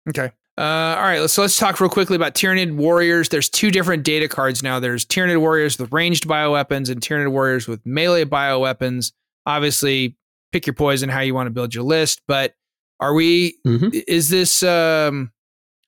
Okay. 0.10 0.32
Uh, 0.58 0.62
all 0.62 1.02
right. 1.04 1.30
So 1.30 1.42
let's 1.42 1.58
talk 1.58 1.80
real 1.80 1.90
quickly 1.90 2.16
about 2.16 2.36
Tyranid 2.36 2.76
Warriors. 2.76 3.30
There's 3.30 3.50
two 3.50 3.72
different 3.72 4.04
data 4.04 4.28
cards 4.28 4.62
now. 4.62 4.80
There's 4.80 5.04
Tyranid 5.06 5.40
Warriors 5.40 5.80
with 5.80 5.92
ranged 5.92 6.28
bioweapons 6.28 6.90
and 6.92 7.02
Tyranid 7.02 7.32
Warriors 7.32 7.68
with 7.68 7.84
melee 7.86 8.26
bioweapons. 8.26 9.14
Obviously, 9.48 10.16
pick 10.52 10.68
your 10.68 10.76
poison 10.76 11.10
how 11.10 11.22
you 11.22 11.34
want 11.34 11.48
to 11.48 11.52
build 11.52 11.74
your 11.74 11.84
list. 11.84 12.22
But 12.28 12.54
are 13.00 13.14
we? 13.16 13.58
Mhm. 13.66 14.04
Is 14.08 14.30
this? 14.30 14.62
Um, 14.62 15.32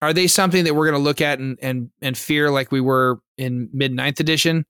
are 0.01 0.13
they 0.13 0.27
something 0.27 0.63
that 0.63 0.73
we're 0.73 0.89
going 0.89 0.99
to 0.99 1.03
look 1.03 1.21
at 1.21 1.37
and 1.39 1.57
and 1.61 1.89
and 2.01 2.17
fear 2.17 2.49
like 2.49 2.71
we 2.71 2.81
were 2.81 3.19
in 3.37 3.69
mid 3.71 3.93
ninth 3.93 4.19
edition, 4.19 4.65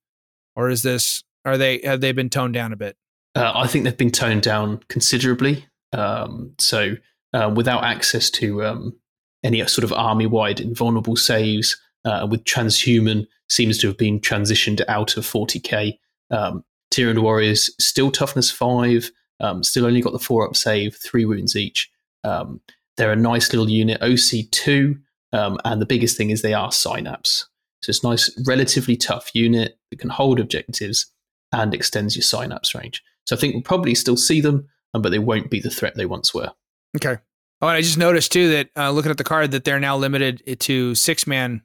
or 0.57 0.69
is 0.69 0.81
this? 0.81 1.23
Are 1.45 1.57
they? 1.57 1.79
Have 1.85 2.01
they 2.01 2.11
been 2.11 2.29
toned 2.29 2.53
down 2.53 2.73
a 2.73 2.75
bit? 2.75 2.97
Uh, 3.33 3.51
I 3.55 3.67
think 3.67 3.85
they've 3.85 3.95
been 3.97 4.11
toned 4.11 4.41
down 4.43 4.81
considerably. 4.89 5.65
Um, 5.93 6.53
so 6.59 6.95
uh, 7.33 7.51
without 7.55 7.83
access 7.85 8.29
to 8.31 8.63
um, 8.65 8.95
any 9.45 9.65
sort 9.67 9.83
of 9.83 9.93
army-wide 9.93 10.59
invulnerable 10.59 11.15
saves, 11.15 11.77
uh, 12.03 12.27
with 12.29 12.43
transhuman 12.43 13.27
seems 13.49 13.77
to 13.77 13.87
have 13.87 13.97
been 13.97 14.19
transitioned 14.19 14.81
out 14.87 15.17
of 15.17 15.25
40k. 15.25 15.97
Um, 16.31 16.63
Tyrant 16.91 17.21
Warriors 17.21 17.69
still 17.79 18.11
toughness 18.11 18.51
five, 18.51 19.11
um, 19.39 19.63
still 19.63 19.85
only 19.85 20.01
got 20.01 20.13
the 20.13 20.19
four 20.19 20.47
up 20.47 20.55
save, 20.55 20.95
three 20.95 21.25
wounds 21.25 21.55
each. 21.55 21.89
Um, 22.23 22.61
they're 22.97 23.11
a 23.11 23.17
nice 23.17 23.51
little 23.51 23.69
unit, 23.69 24.01
OC 24.01 24.49
two, 24.51 24.97
um, 25.33 25.57
and 25.65 25.81
the 25.81 25.85
biggest 25.85 26.17
thing 26.17 26.29
is 26.29 26.41
they 26.41 26.53
are 26.53 26.71
synapse. 26.71 27.47
So 27.81 27.89
it's 27.89 28.03
nice, 28.03 28.31
relatively 28.47 28.95
tough 28.95 29.29
unit 29.35 29.77
that 29.91 29.99
can 29.99 30.09
hold 30.09 30.39
objectives 30.39 31.07
and 31.51 31.73
extends 31.73 32.15
your 32.15 32.23
synapse 32.23 32.73
range. 32.73 33.03
So 33.25 33.35
I 33.35 33.39
think 33.39 33.53
we'll 33.53 33.63
probably 33.63 33.95
still 33.95 34.17
see 34.17 34.41
them, 34.41 34.67
um, 34.93 35.01
but 35.01 35.09
they 35.09 35.19
won't 35.19 35.51
be 35.51 35.59
the 35.59 35.69
threat 35.69 35.95
they 35.95 36.05
once 36.05 36.33
were. 36.33 36.51
Okay. 36.95 37.17
Oh, 37.61 37.67
and 37.67 37.77
I 37.77 37.81
just 37.81 37.97
noticed 37.97 38.31
too 38.31 38.49
that 38.51 38.69
uh, 38.77 38.91
looking 38.91 39.11
at 39.11 39.17
the 39.17 39.23
card 39.23 39.51
that 39.51 39.63
they're 39.63 39.79
now 39.79 39.95
limited 39.97 40.43
to 40.61 40.93
six 40.95 41.25
man 41.25 41.61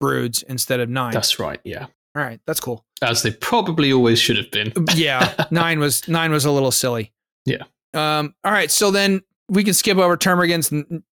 broods 0.00 0.42
instead 0.42 0.80
of 0.80 0.88
nine. 0.88 1.12
That's 1.12 1.38
right. 1.38 1.60
Yeah. 1.64 1.86
All 2.16 2.22
right, 2.24 2.40
that's 2.46 2.58
cool. 2.60 2.84
As 3.02 3.22
they 3.22 3.30
probably 3.30 3.92
always 3.92 4.18
should 4.18 4.36
have 4.36 4.50
been. 4.50 4.72
yeah, 4.94 5.44
nine 5.50 5.78
was 5.78 6.06
nine 6.08 6.32
was 6.32 6.44
a 6.44 6.50
little 6.50 6.72
silly. 6.72 7.12
Yeah. 7.44 7.62
Um. 7.94 8.34
All 8.44 8.52
right, 8.52 8.70
so 8.70 8.90
then 8.90 9.22
we 9.48 9.62
can 9.64 9.74
skip 9.74 9.96
over 9.98 10.16
termagants, 10.16 10.72
and 10.72 11.02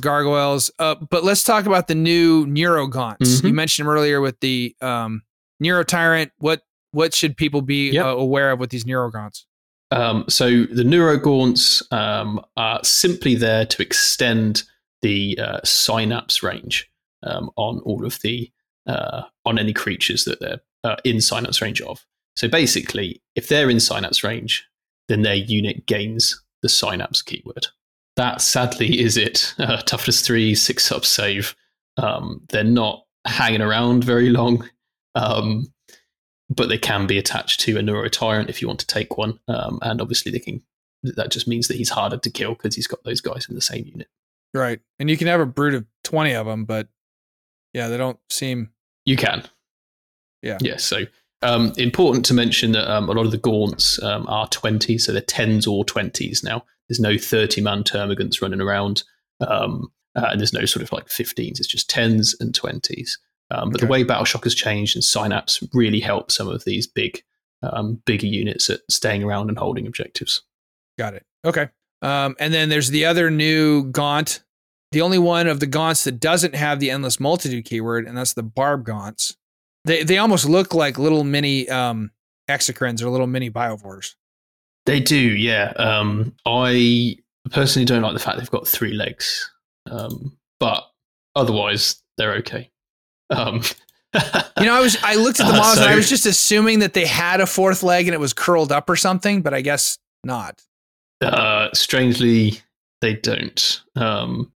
gargoyles. 0.00 0.70
Uh, 0.78 0.94
but 0.96 1.24
let's 1.24 1.42
talk 1.42 1.66
about 1.66 1.88
the 1.88 1.94
new 1.94 2.46
neurogaunts. 2.46 3.16
Mhm. 3.20 3.44
You 3.44 3.54
mentioned 3.54 3.86
them 3.88 3.94
earlier 3.94 4.20
with 4.20 4.38
the 4.40 4.76
um 4.82 5.22
neurotyrant. 5.62 6.32
What 6.38 6.62
what 6.92 7.14
should 7.14 7.36
people 7.36 7.62
be 7.62 7.90
Yep. 7.92 8.04
uh, 8.04 8.08
aware 8.16 8.50
of 8.50 8.58
with 8.58 8.70
these 8.70 8.84
neurogaunts? 8.84 9.44
Um, 9.90 10.24
so 10.28 10.64
the 10.64 10.84
neurogaunts 10.84 11.82
um, 11.92 12.44
are 12.56 12.82
simply 12.84 13.34
there 13.34 13.66
to 13.66 13.82
extend 13.82 14.62
the 15.02 15.38
uh, 15.38 15.60
synapse 15.64 16.42
range 16.42 16.90
um, 17.22 17.50
on 17.56 17.80
all 17.80 18.04
of 18.04 18.20
the 18.20 18.50
uh, 18.86 19.22
on 19.44 19.58
any 19.58 19.72
creatures 19.72 20.24
that 20.24 20.40
they're 20.40 20.60
uh, 20.84 20.96
in 21.04 21.20
synapse 21.20 21.60
range 21.60 21.80
of. 21.80 22.04
So 22.36 22.48
basically, 22.48 23.22
if 23.34 23.48
they're 23.48 23.70
in 23.70 23.80
synapse 23.80 24.24
range, 24.24 24.66
then 25.08 25.22
their 25.22 25.34
unit 25.34 25.86
gains 25.86 26.42
the 26.62 26.68
synapse 26.68 27.22
keyword. 27.22 27.66
That 28.16 28.40
sadly 28.40 29.00
is 29.06 29.16
it. 29.16 29.54
Uh, 29.60 29.76
toughness 29.82 30.22
three, 30.22 30.54
six 30.54 30.90
up 30.90 31.04
save. 31.04 31.54
Um, 31.96 32.42
they're 32.48 32.64
not 32.64 33.04
hanging 33.26 33.60
around 33.60 34.04
very 34.04 34.30
long. 34.30 34.68
Um, 35.14 35.72
but 36.50 36.68
they 36.68 36.78
can 36.78 37.06
be 37.06 37.16
attached 37.16 37.60
to 37.60 37.78
a 37.78 37.82
neurotyrant 37.82 38.50
if 38.50 38.60
you 38.60 38.68
want 38.68 38.80
to 38.80 38.86
take 38.86 39.16
one. 39.16 39.38
Um, 39.48 39.78
and 39.82 40.00
obviously, 40.00 40.32
they 40.32 40.40
can. 40.40 40.62
That 41.02 41.30
just 41.30 41.48
means 41.48 41.68
that 41.68 41.78
he's 41.78 41.88
harder 41.88 42.18
to 42.18 42.30
kill 42.30 42.54
because 42.54 42.74
he's 42.74 42.86
got 42.86 43.02
those 43.04 43.22
guys 43.22 43.48
in 43.48 43.54
the 43.54 43.62
same 43.62 43.86
unit. 43.86 44.08
Right, 44.52 44.80
and 44.98 45.08
you 45.08 45.16
can 45.16 45.28
have 45.28 45.40
a 45.40 45.46
brood 45.46 45.74
of 45.74 45.86
twenty 46.04 46.34
of 46.34 46.46
them, 46.46 46.64
but 46.64 46.88
yeah, 47.72 47.88
they 47.88 47.96
don't 47.96 48.18
seem. 48.28 48.70
You 49.06 49.16
can. 49.16 49.44
Yeah. 50.42 50.58
Yeah. 50.60 50.76
So 50.76 51.06
um, 51.42 51.72
important 51.76 52.24
to 52.26 52.34
mention 52.34 52.72
that 52.72 52.90
um, 52.90 53.08
a 53.08 53.12
lot 53.12 53.24
of 53.24 53.32
the 53.32 53.38
gaunts 53.38 54.02
um, 54.02 54.26
are 54.28 54.46
20, 54.48 54.98
so 54.98 55.12
they're 55.12 55.22
10s 55.22 55.66
or 55.66 55.84
20s 55.84 56.44
now. 56.44 56.64
There's 56.88 57.00
no 57.00 57.16
30 57.16 57.60
man 57.60 57.82
termagants 57.82 58.42
running 58.42 58.60
around, 58.60 59.04
um, 59.40 59.90
uh, 60.16 60.28
and 60.30 60.40
there's 60.40 60.52
no 60.52 60.64
sort 60.64 60.82
of 60.82 60.92
like 60.92 61.06
15s. 61.06 61.58
It's 61.58 61.66
just 61.66 61.90
10s 61.90 62.34
and 62.40 62.52
20s. 62.52 63.12
Um, 63.50 63.70
but 63.70 63.80
the 63.80 63.86
Okay. 63.86 63.90
way 63.90 64.04
Battleshock 64.04 64.44
has 64.44 64.54
changed 64.54 64.94
and 64.96 65.04
Synapse 65.04 65.62
really 65.72 66.00
help 66.00 66.30
some 66.30 66.48
of 66.48 66.64
these 66.64 66.86
big, 66.86 67.22
um, 67.62 68.00
bigger 68.06 68.26
units 68.26 68.70
at 68.70 68.80
staying 68.90 69.22
around 69.24 69.48
and 69.48 69.58
holding 69.58 69.86
objectives. 69.86 70.42
Got 70.98 71.14
it. 71.14 71.24
Okay. 71.44 71.68
Um, 72.02 72.36
and 72.38 72.54
then 72.54 72.68
there's 72.68 72.88
the 72.90 73.04
other 73.06 73.30
new 73.30 73.84
gaunt, 73.90 74.42
the 74.92 75.00
only 75.02 75.18
one 75.18 75.46
of 75.46 75.60
the 75.60 75.66
gaunts 75.66 76.04
that 76.04 76.20
doesn't 76.20 76.54
have 76.54 76.80
the 76.80 76.90
endless 76.90 77.18
multitude 77.20 77.64
keyword, 77.64 78.06
and 78.06 78.16
that's 78.16 78.32
the 78.34 78.42
barb 78.42 78.84
gaunts. 78.84 79.36
They 79.84 80.02
they 80.02 80.18
almost 80.18 80.48
look 80.48 80.74
like 80.74 80.98
little 80.98 81.24
mini 81.24 81.68
um, 81.68 82.10
exocrines 82.48 83.02
or 83.02 83.08
little 83.08 83.26
mini 83.26 83.50
biovores. 83.50 84.14
They 84.86 85.00
do, 85.00 85.16
yeah. 85.16 85.72
Um, 85.76 86.34
I 86.46 87.16
personally 87.50 87.84
don't 87.86 88.02
like 88.02 88.14
the 88.14 88.18
fact 88.18 88.38
they've 88.38 88.50
got 88.50 88.66
three 88.66 88.92
legs, 88.94 89.50
um, 89.90 90.36
but 90.58 90.84
otherwise 91.36 92.02
they're 92.16 92.34
okay. 92.36 92.70
Um, 93.30 93.62
You 94.58 94.66
know, 94.66 94.74
I 94.74 94.80
was 94.80 94.96
I 95.04 95.14
looked 95.14 95.38
at 95.40 95.46
the 95.46 95.52
Uh, 95.52 95.56
models 95.58 95.78
and 95.78 95.86
I 95.88 95.94
was 95.96 96.08
just 96.08 96.26
assuming 96.26 96.80
that 96.80 96.94
they 96.94 97.06
had 97.06 97.40
a 97.40 97.46
fourth 97.46 97.82
leg 97.82 98.06
and 98.08 98.14
it 98.14 98.18
was 98.20 98.32
curled 98.32 98.72
up 98.72 98.90
or 98.90 98.96
something, 98.96 99.40
but 99.42 99.54
I 99.54 99.60
guess 99.60 99.98
not. 100.24 100.60
uh, 101.22 101.68
strangely, 101.74 102.60
they 103.00 103.14
don't. 103.14 103.80
Um, 103.96 104.52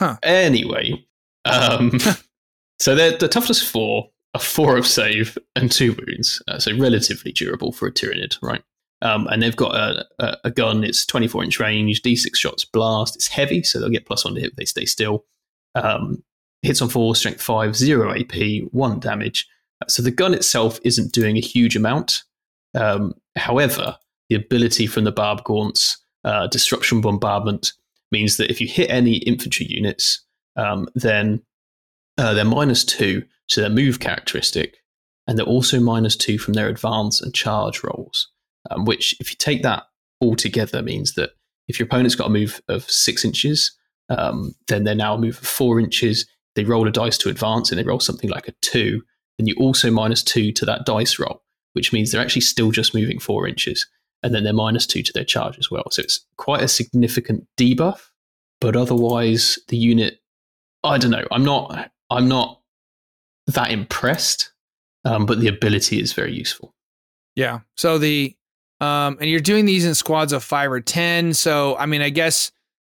Huh. 0.00 0.16
Anyway, 0.24 1.06
um, 1.46 1.92
so 2.80 2.94
they're 2.94 3.16
the 3.16 3.28
toughness 3.28 3.62
four, 3.66 4.10
a 4.34 4.38
four 4.38 4.76
of 4.76 4.86
save, 4.86 5.38
and 5.54 5.72
two 5.72 5.94
wounds, 6.06 6.42
uh, 6.48 6.58
so 6.58 6.76
relatively 6.76 7.32
durable 7.32 7.72
for 7.72 7.88
a 7.88 7.92
Tyranid, 7.92 8.36
right? 8.42 8.62
Um, 9.00 9.26
and 9.28 9.42
they've 9.42 9.56
got 9.56 9.74
a, 9.74 10.04
a, 10.18 10.36
a 10.44 10.50
gun. 10.50 10.84
It's 10.84 11.06
24 11.06 11.44
inch 11.44 11.58
range, 11.60 12.02
d6 12.02 12.36
shots 12.36 12.64
blast. 12.66 13.16
It's 13.16 13.28
heavy, 13.28 13.62
so 13.62 13.78
they'll 13.80 13.88
get 13.88 14.04
plus 14.04 14.24
one 14.24 14.34
to 14.34 14.40
hit 14.40 14.50
if 14.50 14.56
they 14.56 14.64
stay 14.66 14.84
still. 14.84 15.24
Um, 15.74 16.22
hits 16.62 16.82
on 16.82 16.88
four, 16.88 17.14
strength 17.14 17.42
five, 17.42 17.76
zero 17.76 18.12
AP, 18.12 18.62
one 18.72 18.98
damage. 18.98 19.46
So 19.88 20.02
the 20.02 20.10
gun 20.10 20.34
itself 20.34 20.80
isn't 20.84 21.12
doing 21.12 21.36
a 21.36 21.40
huge 21.40 21.76
amount. 21.76 22.22
Um, 22.74 23.14
however, 23.36 23.96
the 24.28 24.36
ability 24.36 24.86
from 24.86 25.04
the 25.04 25.12
barb 25.12 25.44
gaunts, 25.44 25.98
uh, 26.24 26.46
disruption 26.48 27.00
bombardment, 27.00 27.72
means 28.12 28.36
that 28.36 28.50
if 28.50 28.60
you 28.60 28.68
hit 28.68 28.90
any 28.90 29.16
infantry 29.18 29.66
units, 29.66 30.24
um, 30.56 30.88
then 30.94 31.42
uh, 32.18 32.34
they're 32.34 32.44
minus 32.44 32.84
two 32.84 33.24
to 33.48 33.60
their 33.60 33.70
move 33.70 34.00
characteristic, 34.00 34.78
and 35.26 35.38
they're 35.38 35.46
also 35.46 35.80
minus 35.80 36.16
two 36.16 36.38
from 36.38 36.54
their 36.54 36.68
advance 36.68 37.20
and 37.20 37.34
charge 37.34 37.82
rolls. 37.82 38.30
Um, 38.70 38.84
which, 38.84 39.14
if 39.20 39.30
you 39.30 39.36
take 39.36 39.62
that 39.62 39.84
all 40.20 40.34
together, 40.34 40.82
means 40.82 41.14
that 41.14 41.30
if 41.68 41.78
your 41.78 41.86
opponent's 41.86 42.14
got 42.14 42.28
a 42.28 42.30
move 42.30 42.60
of 42.68 42.90
six 42.90 43.24
inches, 43.24 43.76
um, 44.08 44.54
then 44.68 44.84
they're 44.84 44.94
now 44.94 45.14
a 45.14 45.18
move 45.18 45.38
of 45.38 45.46
four 45.46 45.78
inches. 45.78 46.26
They 46.56 46.64
roll 46.64 46.88
a 46.88 46.90
dice 46.90 47.16
to 47.18 47.28
advance, 47.28 47.70
and 47.70 47.78
they 47.78 47.84
roll 47.84 48.00
something 48.00 48.30
like 48.30 48.48
a 48.48 48.54
two. 48.62 49.02
Then 49.38 49.46
you 49.46 49.54
also 49.58 49.90
minus 49.90 50.22
two 50.22 50.50
to 50.52 50.64
that 50.64 50.84
dice 50.84 51.18
roll, 51.18 51.42
which 51.74 51.92
means 51.92 52.10
they're 52.10 52.20
actually 52.20 52.42
still 52.42 52.72
just 52.72 52.94
moving 52.94 53.20
four 53.20 53.46
inches 53.46 53.86
and 54.22 54.34
then 54.34 54.44
they're 54.44 54.52
minus 54.52 54.86
two 54.86 55.02
to 55.02 55.12
their 55.12 55.24
charge 55.24 55.58
as 55.58 55.70
well. 55.70 55.84
So 55.90 56.02
it's 56.02 56.26
quite 56.36 56.62
a 56.62 56.68
significant 56.68 57.46
debuff, 57.56 58.08
but 58.60 58.76
otherwise 58.76 59.58
the 59.68 59.76
unit, 59.76 60.20
I 60.82 60.98
don't 60.98 61.10
know, 61.10 61.26
I'm 61.30 61.44
not, 61.44 61.90
I'm 62.10 62.28
not 62.28 62.60
that 63.46 63.70
impressed, 63.70 64.52
um, 65.04 65.26
but 65.26 65.40
the 65.40 65.48
ability 65.48 66.00
is 66.00 66.12
very 66.12 66.34
useful. 66.34 66.74
Yeah. 67.36 67.60
So 67.76 67.98
the 67.98 68.34
um 68.80 69.16
and 69.20 69.30
you're 69.30 69.40
doing 69.40 69.64
these 69.64 69.86
in 69.86 69.94
squads 69.94 70.32
of 70.32 70.42
5 70.42 70.72
or 70.72 70.80
10. 70.80 71.32
So 71.34 71.76
I 71.76 71.86
mean 71.86 72.02
I 72.02 72.10
guess 72.10 72.50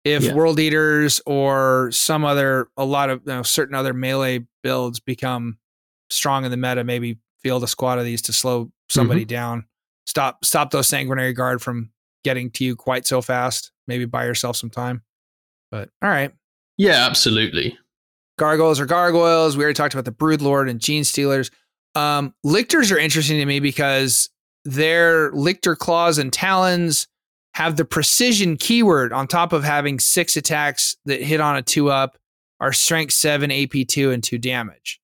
if 0.04 0.22
Yeah. 0.22 0.34
world 0.34 0.58
eaters 0.58 1.20
or 1.26 1.90
some 1.92 2.24
other 2.24 2.68
a 2.76 2.84
lot 2.84 3.10
of 3.10 3.20
you 3.26 3.32
know, 3.32 3.42
certain 3.42 3.74
other 3.74 3.92
melee 3.92 4.46
builds 4.62 5.00
become 5.00 5.58
strong 6.08 6.44
in 6.44 6.50
the 6.50 6.56
meta, 6.56 6.84
maybe 6.84 7.18
field 7.42 7.62
a 7.64 7.66
squad 7.66 7.98
of 7.98 8.04
these 8.04 8.22
to 8.22 8.32
slow 8.32 8.70
somebody 8.88 9.24
down. 9.24 9.64
Stop 10.06 10.44
stop 10.44 10.70
those 10.70 10.88
sanguinary 10.88 11.32
guard 11.32 11.62
from 11.62 11.90
getting 12.24 12.50
to 12.50 12.64
you 12.64 12.76
quite 12.76 13.06
so 13.06 13.22
fast. 13.22 13.72
Maybe 13.86 14.04
buy 14.04 14.24
yourself 14.24 14.56
some 14.56 14.70
time. 14.70 15.02
But 15.70 15.90
all 16.02 16.10
right. 16.10 16.32
Yeah, 16.76 17.06
absolutely. 17.06 17.78
Gargoyles 18.38 18.80
are 18.80 18.86
gargoyles. 18.86 19.56
We 19.56 19.64
already 19.64 19.74
talked 19.74 19.94
about 19.94 20.06
the 20.06 20.12
Broodlord 20.12 20.68
and 20.70 20.80
Genestealers. 20.80 21.50
Um, 21.94 22.34
lictors 22.42 22.90
are 22.90 22.98
interesting 22.98 23.38
to 23.38 23.44
me 23.46 23.60
because 23.60 24.30
their 24.64 25.30
lictor 25.32 25.76
claws 25.76 26.18
and 26.18 26.32
talons 26.32 27.06
have 27.54 27.76
the 27.76 27.84
precision 27.84 28.56
keyword 28.56 29.12
on 29.12 29.26
top 29.26 29.52
of 29.52 29.64
having 29.64 29.98
six 29.98 30.36
attacks 30.36 30.96
that 31.04 31.22
hit 31.22 31.40
on 31.40 31.56
a 31.56 31.62
two 31.62 31.90
up, 31.90 32.18
are 32.60 32.72
strength 32.72 33.12
seven, 33.12 33.50
AP 33.50 33.86
two, 33.88 34.10
and 34.10 34.22
two 34.22 34.38
damage. 34.38 35.00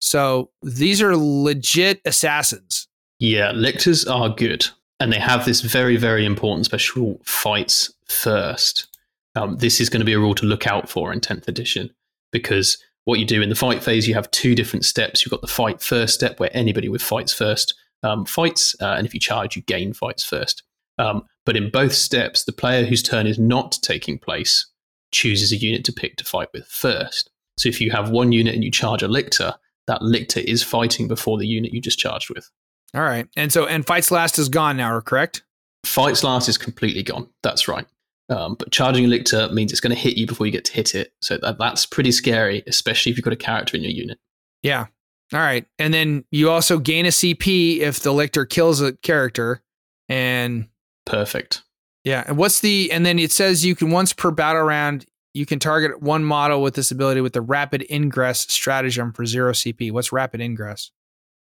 So 0.00 0.50
these 0.62 1.00
are 1.00 1.16
legit 1.16 2.00
assassins. 2.04 2.88
Yeah, 3.18 3.52
lictors 3.52 4.04
are 4.04 4.28
good, 4.28 4.66
and 5.00 5.12
they 5.12 5.18
have 5.18 5.44
this 5.44 5.62
very, 5.62 5.96
very 5.96 6.26
important 6.26 6.66
special 6.66 7.20
fights 7.24 7.92
first. 8.06 8.88
Um, 9.34 9.56
this 9.56 9.80
is 9.80 9.88
going 9.88 10.00
to 10.00 10.06
be 10.06 10.12
a 10.12 10.18
rule 10.18 10.34
to 10.34 10.46
look 10.46 10.66
out 10.66 10.88
for 10.88 11.12
in 11.12 11.20
10th 11.20 11.48
edition 11.48 11.90
because 12.32 12.78
what 13.04 13.18
you 13.18 13.24
do 13.24 13.40
in 13.40 13.48
the 13.48 13.54
fight 13.54 13.82
phase, 13.82 14.08
you 14.08 14.14
have 14.14 14.30
two 14.30 14.54
different 14.54 14.84
steps. 14.84 15.24
You've 15.24 15.30
got 15.30 15.40
the 15.40 15.46
fight 15.46 15.80
first 15.80 16.14
step 16.14 16.40
where 16.40 16.50
anybody 16.52 16.88
with 16.88 17.02
fights 17.02 17.32
first 17.32 17.74
um, 18.02 18.24
fights, 18.24 18.76
uh, 18.80 18.94
and 18.96 19.06
if 19.06 19.14
you 19.14 19.20
charge, 19.20 19.56
you 19.56 19.62
gain 19.62 19.92
fights 19.92 20.24
first. 20.24 20.62
Um, 20.98 21.24
but 21.46 21.56
in 21.56 21.70
both 21.70 21.94
steps, 21.94 22.44
the 22.44 22.52
player 22.52 22.84
whose 22.84 23.02
turn 23.02 23.26
is 23.26 23.38
not 23.38 23.78
taking 23.80 24.18
place 24.18 24.66
chooses 25.12 25.52
a 25.52 25.56
unit 25.56 25.84
to 25.84 25.92
pick 25.92 26.16
to 26.16 26.24
fight 26.24 26.48
with 26.52 26.66
first. 26.66 27.30
So 27.58 27.68
if 27.68 27.80
you 27.80 27.90
have 27.92 28.10
one 28.10 28.32
unit 28.32 28.54
and 28.54 28.62
you 28.62 28.70
charge 28.70 29.02
a 29.02 29.08
lictor, 29.08 29.54
that 29.86 30.02
lictor 30.02 30.40
is 30.40 30.62
fighting 30.62 31.08
before 31.08 31.38
the 31.38 31.46
unit 31.46 31.72
you 31.72 31.80
just 31.80 31.98
charged 31.98 32.28
with. 32.28 32.50
All 32.94 33.02
right. 33.02 33.28
And 33.36 33.52
so, 33.52 33.66
and 33.66 33.86
fights 33.86 34.10
last 34.10 34.38
is 34.38 34.48
gone 34.48 34.76
now, 34.76 35.00
correct? 35.00 35.42
Fights 35.84 36.24
last 36.24 36.48
is 36.48 36.58
completely 36.58 37.02
gone. 37.02 37.28
That's 37.42 37.68
right. 37.68 37.86
Um, 38.28 38.56
but 38.58 38.72
charging 38.72 39.04
a 39.04 39.08
lictor 39.08 39.48
means 39.52 39.70
it's 39.70 39.80
going 39.80 39.94
to 39.94 40.00
hit 40.00 40.16
you 40.16 40.26
before 40.26 40.46
you 40.46 40.52
get 40.52 40.64
to 40.66 40.72
hit 40.72 40.96
it. 40.96 41.12
So 41.22 41.38
that, 41.38 41.58
that's 41.58 41.86
pretty 41.86 42.10
scary, 42.10 42.64
especially 42.66 43.12
if 43.12 43.18
you've 43.18 43.24
got 43.24 43.32
a 43.32 43.36
character 43.36 43.76
in 43.76 43.84
your 43.84 43.92
unit. 43.92 44.18
Yeah. 44.62 44.86
All 45.32 45.40
right. 45.40 45.64
And 45.78 45.94
then 45.94 46.24
you 46.32 46.50
also 46.50 46.78
gain 46.78 47.06
a 47.06 47.10
CP 47.10 47.78
if 47.78 48.00
the 48.00 48.12
lictor 48.12 48.44
kills 48.44 48.80
a 48.80 48.94
character. 48.94 49.62
And 50.08 50.68
Perfect. 51.06 51.62
yeah. 52.04 52.24
And 52.26 52.36
what's 52.36 52.60
the, 52.60 52.92
and 52.92 53.06
then 53.06 53.18
it 53.18 53.32
says 53.32 53.64
you 53.64 53.74
can 53.74 53.90
once 53.90 54.12
per 54.12 54.30
battle 54.30 54.62
round, 54.62 55.06
you 55.32 55.46
can 55.46 55.58
target 55.58 56.02
one 56.02 56.24
model 56.24 56.62
with 56.62 56.74
this 56.74 56.90
ability 56.90 57.20
with 57.20 57.32
the 57.32 57.40
rapid 57.40 57.86
ingress 57.90 58.40
stratagem 58.40 59.12
for 59.12 59.24
zero 59.26 59.52
CP. 59.52 59.92
What's 59.92 60.12
rapid 60.12 60.40
ingress? 60.40 60.90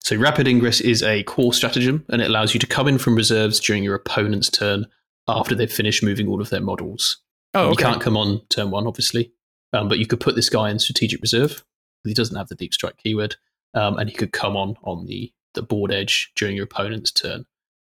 So 0.05 0.17
Rapid 0.17 0.49
Ingress 0.49 0.81
is 0.81 1.01
a 1.05 1.23
core 1.23 1.55
stratagem, 1.55 2.05
and 2.09 2.21
it 2.21 2.29
allows 2.29 2.55
you 2.55 2.59
to 2.59 2.67
come 2.67 2.89
in 2.89 2.99
from 2.99 3.15
reserves 3.15 3.61
during 3.61 3.85
your 3.85 3.95
opponent's 3.95 4.51
turn 4.51 4.87
after 5.29 5.55
they've 5.55 5.73
finished 5.73 6.03
moving 6.03 6.27
all 6.27 6.41
of 6.41 6.51
their 6.51 6.61
models. 6.61 7.19
Oh, 7.55 7.71
You 7.71 7.77
can't 7.77 8.01
come 8.01 8.17
on 8.17 8.41
turn 8.49 8.73
one, 8.73 8.89
obviously, 8.89 9.33
um, 9.73 9.89
but 9.89 10.01
you 10.01 10.07
could 10.09 10.19
put 10.19 10.35
this 10.35 10.51
guy 10.51 10.71
in 10.71 10.81
strategic 10.81 11.21
reserve. 11.23 11.65
He 12.03 12.15
doesn't 12.15 12.35
have 12.37 12.49
the 12.49 12.57
deep 12.57 12.75
strike 12.75 12.97
keyword, 12.97 13.37
um, 13.75 13.97
and 13.97 14.11
he 14.11 14.17
could 14.17 14.33
come 14.33 14.57
on 14.57 14.75
on 14.83 15.07
the 15.07 15.33
the 15.55 15.63
board 15.63 15.93
edge 15.93 16.33
during 16.35 16.57
your 16.57 16.65
opponent's 16.65 17.13
turn. 17.13 17.45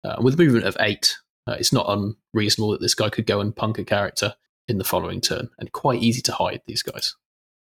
Uh, 0.05 0.16
with 0.20 0.35
a 0.35 0.37
movement 0.37 0.66
of 0.66 0.77
eight, 0.81 1.16
uh, 1.46 1.57
it's 1.59 1.72
not 1.72 1.87
unreasonable 1.88 2.72
that 2.72 2.80
this 2.80 2.94
guy 2.94 3.09
could 3.11 3.26
go 3.26 3.40
and 3.40 3.54
punk 3.54 3.78
a 3.78 3.85
character 3.85 4.35
in 4.68 4.78
the 4.78 4.85
following 4.85 5.20
turn, 5.20 5.50
and 5.59 5.72
quite 5.72 6.02
easy 6.02 6.22
to 6.22 6.33
hide 6.33 6.62
these 6.66 6.83
guys. 6.83 7.14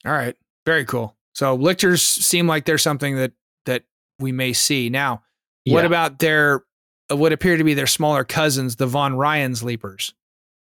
All 0.04 0.12
right. 0.12 0.36
Very 0.66 0.84
cool. 0.84 1.16
So 1.34 1.54
lictors 1.54 2.02
seem 2.02 2.46
like 2.46 2.64
they're 2.64 2.78
something 2.78 3.16
that 3.16 3.32
that 3.66 3.84
we 4.18 4.32
may 4.32 4.52
see. 4.52 4.88
Now, 4.88 5.22
what 5.66 5.80
Yeah. 5.82 5.86
about 5.86 6.18
their 6.18 6.64
uh, 7.10 7.16
what 7.16 7.32
appear 7.32 7.56
to 7.56 7.64
be 7.64 7.74
their 7.74 7.86
smaller 7.86 8.24
cousins, 8.24 8.76
the 8.76 8.86
Von 8.86 9.14
Ryan's 9.14 9.62
leapers? 9.62 10.12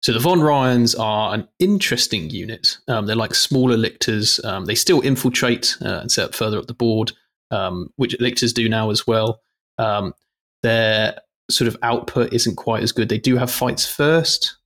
So 0.01 0.11
the 0.13 0.19
Von 0.19 0.41
Ryans 0.41 0.95
are 0.95 1.33
an 1.33 1.47
interesting 1.59 2.29
unit. 2.31 2.77
Um, 2.87 3.05
they're 3.05 3.15
like 3.15 3.35
smaller 3.35 3.77
lictors. 3.77 4.43
Um, 4.43 4.65
they 4.65 4.73
still 4.75 4.99
infiltrate 5.01 5.77
uh, 5.81 5.99
and 6.01 6.11
set 6.11 6.25
up 6.25 6.33
further 6.35 6.57
up 6.57 6.65
the 6.67 6.73
board, 6.73 7.11
um, 7.51 7.91
which 7.97 8.19
lictors 8.19 8.51
do 8.53 8.67
now 8.67 8.89
as 8.89 9.05
well. 9.05 9.41
Um, 9.77 10.13
their 10.63 11.19
sort 11.51 11.67
of 11.67 11.77
output 11.83 12.33
isn't 12.33 12.55
quite 12.55 12.83
as 12.83 12.91
good. 12.91 13.09
They 13.09 13.17
do 13.17 13.37
have 13.37 13.51
fights 13.51 13.85
first, 13.85 14.57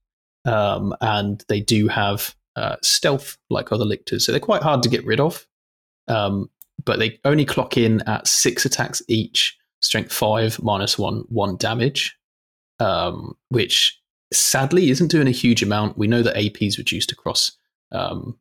um, 0.44 0.94
and 1.00 1.44
they 1.48 1.60
do 1.60 1.88
have 1.88 2.34
uh, 2.56 2.76
stealth 2.82 3.36
like 3.50 3.72
other 3.72 3.84
lictors. 3.84 4.24
So 4.24 4.32
they're 4.32 4.40
quite 4.40 4.62
hard 4.62 4.82
to 4.82 4.88
get 4.88 5.04
rid 5.04 5.20
of. 5.20 5.46
Um, 6.08 6.50
but 6.84 6.98
they 6.98 7.18
only 7.24 7.44
clock 7.44 7.76
in 7.76 8.00
at 8.02 8.26
six 8.26 8.64
attacks 8.64 9.02
each, 9.08 9.56
strength 9.80 10.12
five, 10.12 10.62
minus 10.62 10.98
one, 10.98 11.24
one 11.28 11.56
damage, 11.56 12.16
um, 12.80 13.36
which 13.48 14.00
sadly 14.32 14.90
isn't 14.90 15.10
doing 15.10 15.28
a 15.28 15.32
huge 15.32 15.62
amount. 15.62 15.98
We 15.98 16.06
know 16.06 16.22
that 16.22 16.36
AP 16.36 16.62
is 16.62 16.78
reduced 16.78 17.12
across 17.12 17.52
um, 17.92 18.38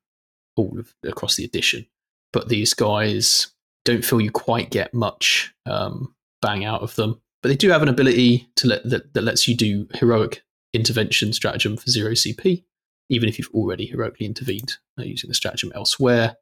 all 0.55 0.77
of 0.79 0.93
across 1.03 1.36
the 1.36 1.45
edition, 1.45 1.86
but 2.34 2.49
these 2.49 2.73
guys 2.73 3.47
don't 3.84 4.05
feel 4.05 4.21
you 4.21 4.31
quite 4.31 4.69
get 4.71 4.93
much 4.93 5.53
um, 5.65 6.13
bang 6.41 6.65
out 6.65 6.81
of 6.81 6.95
them. 6.95 7.21
But 7.45 7.49
they 7.49 7.58
do 7.58 7.69
have 7.69 7.84
an 7.84 7.89
ability 7.89 8.49
to 8.55 8.67
let, 8.67 8.89
that, 8.89 9.13
that 9.13 9.21
lets 9.21 9.47
you 9.47 9.55
do 9.55 9.88
heroic 9.93 10.41
intervention 10.73 11.31
stratagem 11.31 11.77
for 11.77 11.91
zero 11.91 12.13
CP, 12.13 12.63
even 13.12 13.29
if 13.29 13.38
you've 13.38 13.51
already 13.53 13.86
heroically 13.86 14.25
intervened 14.25 14.77
uh, 14.99 15.03
using 15.03 15.27
the 15.27 15.36
stratagem 15.36 15.71
elsewhere. 15.75 16.38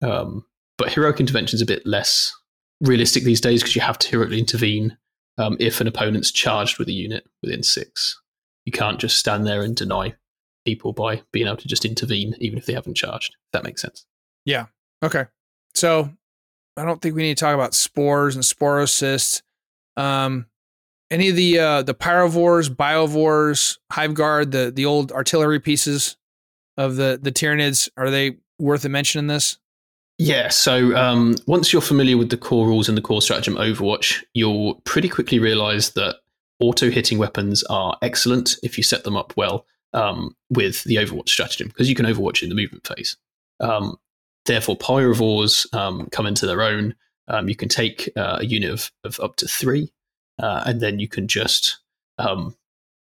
Um, 0.00 0.44
but 0.76 0.92
heroic 0.92 1.18
intervention 1.18 1.56
is 1.56 1.60
a 1.60 1.66
bit 1.66 1.84
less 1.84 2.32
realistic 2.80 3.24
these 3.24 3.40
days 3.40 3.62
because 3.62 3.74
you 3.74 3.82
have 3.82 3.98
to 3.98 4.08
heroically 4.08 4.38
intervene 4.38 4.96
um, 5.38 5.56
if 5.58 5.80
an 5.80 5.88
opponent's 5.88 6.30
charged 6.30 6.78
with 6.78 6.86
a 6.86 6.92
unit 6.92 7.26
within 7.42 7.64
six. 7.64 8.22
You 8.64 8.70
can't 8.70 9.00
just 9.00 9.18
stand 9.18 9.44
there 9.44 9.62
and 9.62 9.74
deny 9.74 10.14
people 10.64 10.92
by 10.92 11.22
being 11.32 11.48
able 11.48 11.56
to 11.56 11.66
just 11.66 11.84
intervene, 11.84 12.36
even 12.38 12.58
if 12.58 12.66
they 12.66 12.74
haven't 12.74 12.96
charged. 12.96 13.34
If 13.34 13.50
that 13.54 13.64
makes 13.64 13.82
sense. 13.82 14.06
Yeah. 14.44 14.66
Okay. 15.02 15.24
So 15.74 16.10
I 16.76 16.84
don't 16.84 17.02
think 17.02 17.16
we 17.16 17.22
need 17.22 17.36
to 17.38 17.44
talk 17.44 17.56
about 17.56 17.74
spores 17.74 18.36
and 18.36 18.44
sporocysts. 18.44 19.42
Um, 19.98 20.46
any 21.10 21.28
of 21.28 21.36
the 21.36 21.58
uh, 21.58 21.82
the 21.82 21.94
pyrovores, 21.94 22.68
biovores, 22.70 23.78
hive 23.90 24.14
guard, 24.14 24.52
the 24.52 24.70
the 24.74 24.86
old 24.86 25.12
artillery 25.12 25.60
pieces 25.60 26.16
of 26.76 26.96
the 26.96 27.18
the 27.20 27.32
Tyranids, 27.32 27.88
are 27.96 28.10
they 28.10 28.36
worth 28.58 28.84
a 28.84 28.88
mention 28.88 29.18
in 29.18 29.26
this? 29.26 29.58
Yeah, 30.18 30.48
so 30.48 30.96
um, 30.96 31.36
once 31.46 31.72
you're 31.72 31.80
familiar 31.80 32.16
with 32.16 32.30
the 32.30 32.36
core 32.36 32.66
rules 32.66 32.88
and 32.88 32.98
the 32.98 33.02
core 33.02 33.22
stratagem 33.22 33.54
Overwatch, 33.54 34.24
you'll 34.34 34.74
pretty 34.84 35.08
quickly 35.08 35.38
realize 35.38 35.90
that 35.90 36.16
auto 36.58 36.90
hitting 36.90 37.18
weapons 37.18 37.62
are 37.64 37.96
excellent 38.02 38.56
if 38.64 38.76
you 38.76 38.82
set 38.82 39.04
them 39.04 39.16
up 39.16 39.32
well 39.36 39.64
um, 39.92 40.34
with 40.50 40.82
the 40.84 40.96
Overwatch 40.96 41.28
stratagem, 41.28 41.68
because 41.68 41.88
you 41.88 41.94
can 41.94 42.04
Overwatch 42.04 42.42
in 42.42 42.48
the 42.48 42.56
movement 42.56 42.86
phase. 42.86 43.16
Um, 43.60 43.96
therefore, 44.44 44.76
pyrovores 44.76 45.72
um, 45.72 46.08
come 46.10 46.26
into 46.26 46.46
their 46.46 46.62
own. 46.62 46.96
Um, 47.28 47.48
you 47.48 47.56
can 47.56 47.68
take 47.68 48.10
uh, 48.16 48.38
a 48.40 48.46
unit 48.46 48.70
of, 48.70 48.90
of 49.04 49.20
up 49.20 49.36
to 49.36 49.46
three, 49.46 49.92
uh, 50.38 50.62
and 50.66 50.80
then 50.80 50.98
you 50.98 51.08
can 51.08 51.28
just 51.28 51.78
um, 52.18 52.56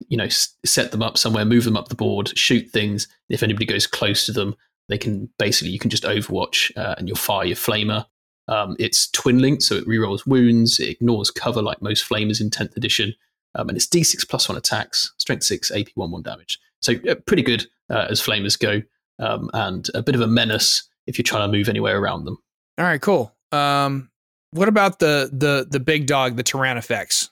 you 0.09 0.17
know 0.17 0.25
s- 0.25 0.57
set 0.65 0.91
them 0.91 1.03
up 1.03 1.17
somewhere, 1.17 1.45
move 1.45 1.65
them 1.65 1.77
up 1.77 1.89
the 1.89 1.95
board, 1.95 2.37
shoot 2.37 2.69
things. 2.71 3.09
If 3.29 3.43
anybody 3.43 3.67
goes 3.67 3.87
close 3.87 4.27
to 4.27 4.33
them, 4.33 4.57
they 4.91 4.99
can 4.99 5.31
basically 5.39 5.71
you 5.71 5.79
can 5.79 5.89
just 5.89 6.03
overwatch 6.03 6.77
uh, 6.77 6.97
and 6.99 7.09
you'll 7.09 7.17
fire 7.17 7.47
your 7.47 7.57
flamer 7.57 8.05
um, 8.49 8.77
it's 8.79 9.09
twin 9.11 9.39
linked 9.39 9.63
so 9.63 9.77
it 9.77 9.87
rerolls 9.87 10.27
wounds 10.27 10.79
it 10.79 10.89
ignores 10.89 11.31
cover 11.31 11.63
like 11.63 11.81
most 11.81 12.07
flamers 12.07 12.41
in 12.41 12.51
10th 12.51 12.77
edition 12.77 13.15
um, 13.55 13.69
and 13.69 13.77
it's 13.77 13.87
d6 13.87 14.29
plus 14.29 14.49
1 14.49 14.59
attacks 14.59 15.15
strength 15.17 15.45
6 15.45 15.71
ap 15.71 15.87
1 15.95 16.11
1 16.11 16.23
damage 16.23 16.59
so 16.81 16.95
pretty 17.27 17.43
good 17.43 17.67
uh, 17.89 18.09
as 18.11 18.21
flamers 18.21 18.59
go 18.59 18.83
um, 19.25 19.49
and 19.55 19.89
a 19.95 20.03
bit 20.03 20.15
of 20.15 20.21
a 20.21 20.27
menace 20.27 20.89
if 21.07 21.17
you're 21.17 21.23
trying 21.23 21.49
to 21.51 21.57
move 21.57 21.69
anywhere 21.69 21.99
around 21.99 22.25
them 22.25 22.37
All 22.79 22.85
right, 22.85 23.01
cool. 23.01 23.35
Um, 23.53 24.11
what 24.53 24.69
about 24.69 24.99
the 24.99 25.31
the 25.33 25.67
the 25.69 25.81
big 25.81 26.07
dog, 26.07 26.37
the 26.37 26.45
Tyrannofex? 26.45 27.31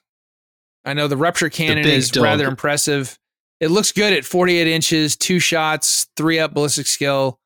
I 0.84 0.94
know 0.94 1.08
the 1.08 1.16
rupture 1.16 1.50
cannon 1.50 1.84
big 1.84 1.98
is 1.98 2.10
dog. 2.10 2.24
rather 2.24 2.46
impressive. 2.46 3.18
It 3.60 3.70
looks 3.70 3.90
good 3.90 4.12
at 4.12 4.24
48 4.24 4.68
inches, 4.68 5.16
two 5.16 5.40
shots, 5.40 6.06
three 6.16 6.38
up 6.38 6.54
ballistic 6.54 6.86
skill, 6.86 7.40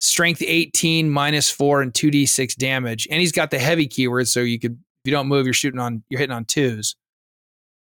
strength 0.00 0.42
18, 0.42 1.10
minus 1.10 1.50
four, 1.50 1.82
and 1.82 1.92
2d6 1.92 2.56
damage. 2.56 3.06
And 3.10 3.20
he's 3.20 3.32
got 3.32 3.50
the 3.50 3.58
heavy 3.58 3.86
keyword, 3.86 4.28
so 4.28 4.40
you 4.40 4.58
could 4.58 4.72
if 4.72 4.78
you 5.04 5.12
don't 5.12 5.28
move, 5.28 5.46
you're 5.46 5.52
shooting 5.52 5.80
on 5.80 6.02
you're 6.08 6.18
hitting 6.18 6.34
on 6.34 6.44
twos. 6.44 6.96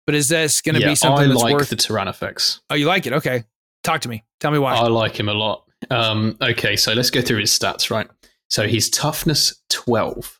But 0.05 0.15
is 0.15 0.29
this 0.29 0.61
going 0.61 0.75
to 0.75 0.81
yeah, 0.81 0.89
be 0.89 0.95
something 0.95 1.25
i 1.25 1.27
that's 1.27 1.41
like 1.41 1.53
worth? 1.53 1.69
the 1.69 1.75
Tyrannofex. 1.75 2.61
oh, 2.69 2.75
you 2.75 2.85
like 2.85 3.05
it? 3.07 3.13
Okay, 3.13 3.43
talk 3.83 4.01
to 4.01 4.09
me. 4.09 4.23
Tell 4.39 4.51
me 4.51 4.59
why. 4.59 4.73
I 4.73 4.87
like 4.87 5.19
him 5.19 5.27
a 5.27 5.33
lot. 5.33 5.63
Um, 5.89 6.37
okay, 6.41 6.75
so 6.75 6.93
let's 6.93 7.09
go 7.09 7.21
through 7.21 7.39
his 7.39 7.51
stats, 7.51 7.91
right? 7.91 8.07
So 8.49 8.67
he's 8.67 8.89
toughness 8.89 9.61
12. 9.69 10.39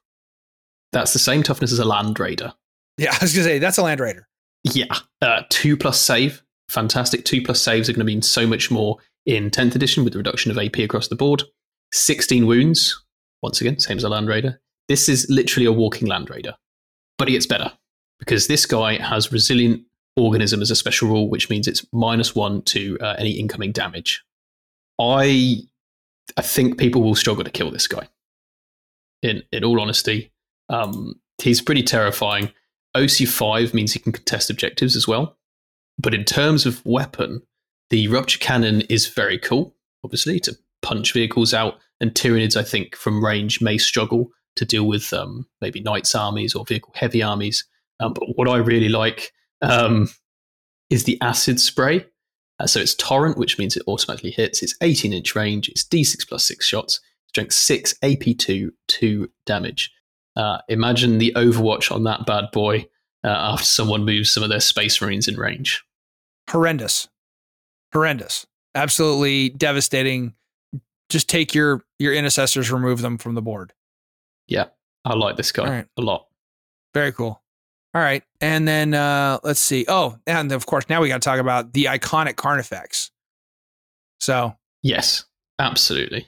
That's 0.93 1.13
the 1.13 1.19
same 1.19 1.43
toughness 1.43 1.71
as 1.71 1.79
a 1.79 1.85
Land 1.85 2.19
Raider. 2.19 2.53
yeah, 2.97 3.11
I 3.19 3.23
was 3.23 3.33
gonna 3.33 3.43
say 3.43 3.59
that's 3.59 3.77
a 3.77 3.83
land 3.83 3.99
raider. 3.99 4.27
Yeah, 4.63 4.95
uh, 5.21 5.43
two 5.49 5.77
plus 5.77 5.99
save, 5.99 6.41
fantastic. 6.69 7.25
Two 7.25 7.41
plus 7.41 7.61
saves 7.61 7.89
are 7.89 7.93
going 7.93 7.99
to 7.99 8.05
mean 8.05 8.21
so 8.21 8.47
much 8.47 8.71
more 8.71 8.97
in 9.25 9.49
10th 9.49 9.75
edition 9.75 10.03
with 10.03 10.13
the 10.13 10.19
reduction 10.19 10.51
of 10.51 10.57
AP 10.57 10.79
across 10.79 11.07
the 11.07 11.15
board. 11.15 11.43
16 11.93 12.45
wounds, 12.45 13.03
once 13.41 13.61
again, 13.61 13.79
same 13.79 13.97
as 13.97 14.03
a 14.03 14.09
Land 14.09 14.27
Raider. 14.27 14.59
This 14.87 15.07
is 15.07 15.27
literally 15.29 15.65
a 15.65 15.71
walking 15.71 16.07
Land 16.07 16.29
Raider, 16.29 16.55
but 17.17 17.27
it 17.27 17.33
gets 17.33 17.45
better 17.45 17.71
because 18.19 18.47
this 18.47 18.65
guy 18.65 19.01
has 19.01 19.31
resilient 19.31 19.83
organism 20.15 20.61
as 20.61 20.71
a 20.71 20.75
special 20.75 21.07
rule, 21.07 21.29
which 21.29 21.49
means 21.49 21.67
it's 21.67 21.85
minus 21.93 22.35
one 22.35 22.61
to 22.63 22.97
uh, 22.99 23.15
any 23.17 23.31
incoming 23.31 23.71
damage. 23.71 24.23
I, 24.99 25.57
I 26.37 26.41
think 26.41 26.77
people 26.77 27.01
will 27.01 27.15
struggle 27.15 27.43
to 27.43 27.51
kill 27.51 27.71
this 27.71 27.87
guy. 27.87 28.07
In 29.21 29.43
in 29.51 29.63
all 29.63 29.81
honesty, 29.81 30.31
um, 30.69 31.19
he's 31.41 31.61
pretty 31.61 31.83
terrifying. 31.83 32.51
OC5 32.95 33.73
means 33.73 33.93
he 33.93 33.99
can 33.99 34.11
contest 34.11 34.49
objectives 34.49 34.95
as 34.95 35.07
well. 35.07 35.37
But 35.99 36.13
in 36.13 36.23
terms 36.23 36.65
of 36.65 36.85
weapon, 36.85 37.41
the 37.89 38.07
rupture 38.07 38.39
cannon 38.39 38.81
is 38.81 39.07
very 39.07 39.37
cool, 39.37 39.75
obviously, 40.03 40.39
to 40.41 40.57
punch 40.81 41.13
vehicles 41.13 41.53
out. 41.53 41.75
And 41.99 42.13
Tyranids, 42.13 42.55
I 42.55 42.63
think, 42.63 42.95
from 42.95 43.23
range 43.23 43.61
may 43.61 43.77
struggle 43.77 44.29
to 44.55 44.65
deal 44.65 44.87
with 44.87 45.11
um, 45.13 45.47
maybe 45.61 45.81
knights' 45.81 46.15
armies 46.15 46.53
or 46.53 46.65
vehicle 46.65 46.93
heavy 46.95 47.23
armies. 47.23 47.65
Um, 47.99 48.13
but 48.13 48.25
what 48.35 48.47
I 48.47 48.57
really 48.57 48.89
like 48.89 49.31
um, 49.61 50.09
is 50.89 51.05
the 51.05 51.19
acid 51.21 51.59
spray. 51.59 52.05
Uh, 52.59 52.67
so 52.67 52.79
it's 52.79 52.95
torrent, 52.95 53.37
which 53.37 53.57
means 53.59 53.75
it 53.77 53.83
automatically 53.87 54.31
hits. 54.31 54.63
It's 54.63 54.75
18 54.81 55.13
inch 55.13 55.35
range. 55.35 55.69
It's 55.69 55.83
D6 55.83 56.27
plus 56.27 56.45
six 56.45 56.65
shots. 56.65 56.99
Strength 57.29 57.53
six, 57.53 57.93
AP2, 58.03 58.69
two 58.87 59.29
damage. 59.45 59.91
Uh, 60.35 60.59
imagine 60.69 61.17
the 61.19 61.33
Overwatch 61.35 61.91
on 61.91 62.03
that 62.05 62.25
bad 62.25 62.45
boy 62.51 62.87
uh, 63.23 63.27
after 63.27 63.65
someone 63.65 64.05
moves 64.05 64.31
some 64.31 64.43
of 64.43 64.49
their 64.49 64.59
Space 64.59 65.01
Marines 65.01 65.27
in 65.27 65.35
range. 65.35 65.83
horrendous 66.49 67.07
horrendous 67.93 68.45
absolutely 68.75 69.49
devastating 69.49 70.33
just 71.09 71.27
take 71.29 71.55
your 71.55 71.83
your 71.99 72.13
intercessors 72.13 72.69
remove 72.71 73.01
them 73.01 73.17
from 73.17 73.33
the 73.33 73.41
board 73.41 73.73
Yeah, 74.47 74.65
I 75.05 75.15
like 75.15 75.37
this 75.37 75.51
guy 75.51 75.67
right. 75.69 75.87
a 75.97 76.01
lot. 76.01 76.27
very 76.93 77.11
cool 77.11 77.41
all 77.97 78.03
right 78.03 78.23
and 78.41 78.67
then 78.67 78.93
uh 78.93 79.39
let's 79.43 79.59
see 79.59 79.85
oh 79.87 80.17
and 80.27 80.51
of 80.51 80.65
course 80.67 80.87
now 80.89 81.01
we 81.01 81.07
got 81.07 81.21
to 81.21 81.25
talk 81.25 81.39
about 81.39 81.73
the 81.73 81.85
iconic 81.85 82.35
carnifex 82.35 83.11
so 84.19 84.55
Yes, 84.83 85.25
absolutely. 85.59 86.27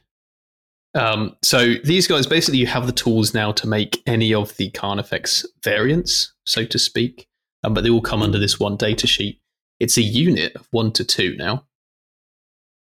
Um, 0.95 1.35
so 1.43 1.75
these 1.83 2.07
guys 2.07 2.25
basically 2.25 2.59
you 2.59 2.67
have 2.67 2.87
the 2.87 2.91
tools 2.91 3.33
now 3.33 3.51
to 3.53 3.67
make 3.67 4.01
any 4.05 4.33
of 4.33 4.57
the 4.57 4.69
Carnifex 4.71 5.45
variants, 5.63 6.33
so 6.45 6.65
to 6.65 6.79
speak, 6.79 7.27
um, 7.63 7.73
but 7.73 7.83
they 7.83 7.89
all 7.89 8.01
come 8.01 8.23
under 8.23 8.39
this 8.39 8.59
one 8.59 8.75
data 8.75 9.07
sheet. 9.07 9.39
It's 9.79 9.97
a 9.97 10.01
unit 10.01 10.55
of 10.55 10.67
one 10.71 10.91
to 10.93 11.05
two 11.05 11.37
now, 11.37 11.65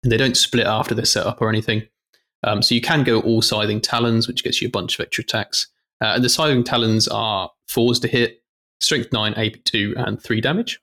and 0.03 0.11
they 0.11 0.17
don't 0.17 0.37
split 0.37 0.65
after 0.65 0.95
they're 0.95 1.05
set 1.05 1.27
up 1.27 1.41
or 1.41 1.49
anything. 1.49 1.83
Um, 2.43 2.61
so 2.61 2.73
you 2.73 2.81
can 2.81 3.03
go 3.03 3.19
all 3.21 3.41
scything 3.41 3.81
talons, 3.81 4.27
which 4.27 4.43
gets 4.43 4.61
you 4.61 4.67
a 4.67 4.71
bunch 4.71 4.97
of 4.97 5.05
extra 5.05 5.23
attacks. 5.23 5.67
Uh, 6.01 6.13
and 6.15 6.23
the 6.23 6.29
Scything 6.29 6.63
Talons 6.63 7.07
are 7.07 7.49
fours 7.67 7.99
to 7.99 8.07
hit, 8.07 8.43
strength 8.79 9.11
9, 9.11 9.33
AP 9.33 9.63
2, 9.63 9.95
and 9.97 10.21
3 10.21 10.41
damage. 10.41 10.79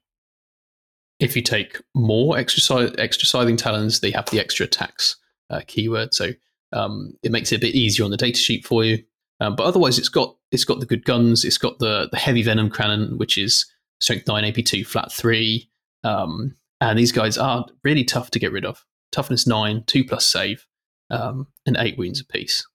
If 1.20 1.36
you 1.36 1.42
take 1.42 1.80
more 1.94 2.36
extra, 2.36 2.90
extra 2.98 3.26
Scything 3.26 3.56
Talons, 3.56 4.00
they 4.00 4.10
have 4.10 4.28
the 4.30 4.40
extra 4.40 4.66
attacks 4.66 5.16
uh, 5.50 5.60
keyword. 5.66 6.12
So 6.12 6.30
um, 6.72 7.14
it 7.22 7.30
makes 7.30 7.52
it 7.52 7.56
a 7.56 7.60
bit 7.60 7.74
easier 7.74 8.04
on 8.04 8.10
the 8.10 8.16
datasheet 8.16 8.64
for 8.64 8.84
you. 8.84 9.02
Um, 9.40 9.56
but 9.56 9.66
otherwise, 9.66 9.98
it's 9.98 10.08
got 10.08 10.36
it's 10.50 10.64
got 10.64 10.80
the 10.80 10.86
good 10.86 11.04
guns. 11.04 11.44
It's 11.44 11.58
got 11.58 11.78
the 11.78 12.08
the 12.10 12.18
heavy 12.18 12.42
venom 12.42 12.70
cannon, 12.70 13.18
which 13.18 13.36
is 13.36 13.66
strength 14.00 14.26
nine, 14.28 14.44
AP 14.44 14.64
two, 14.64 14.84
flat 14.84 15.12
three. 15.12 15.68
Um, 16.02 16.56
and 16.80 16.98
these 16.98 17.12
guys 17.12 17.38
are 17.38 17.66
really 17.82 18.04
tough 18.04 18.30
to 18.32 18.38
get 18.38 18.52
rid 18.52 18.64
of. 18.64 18.84
Toughness 19.12 19.46
nine, 19.46 19.84
two 19.86 20.04
plus 20.04 20.26
save, 20.26 20.66
um, 21.10 21.46
and 21.66 21.76
eight 21.78 21.98
wounds 21.98 22.20
apiece. 22.20 22.66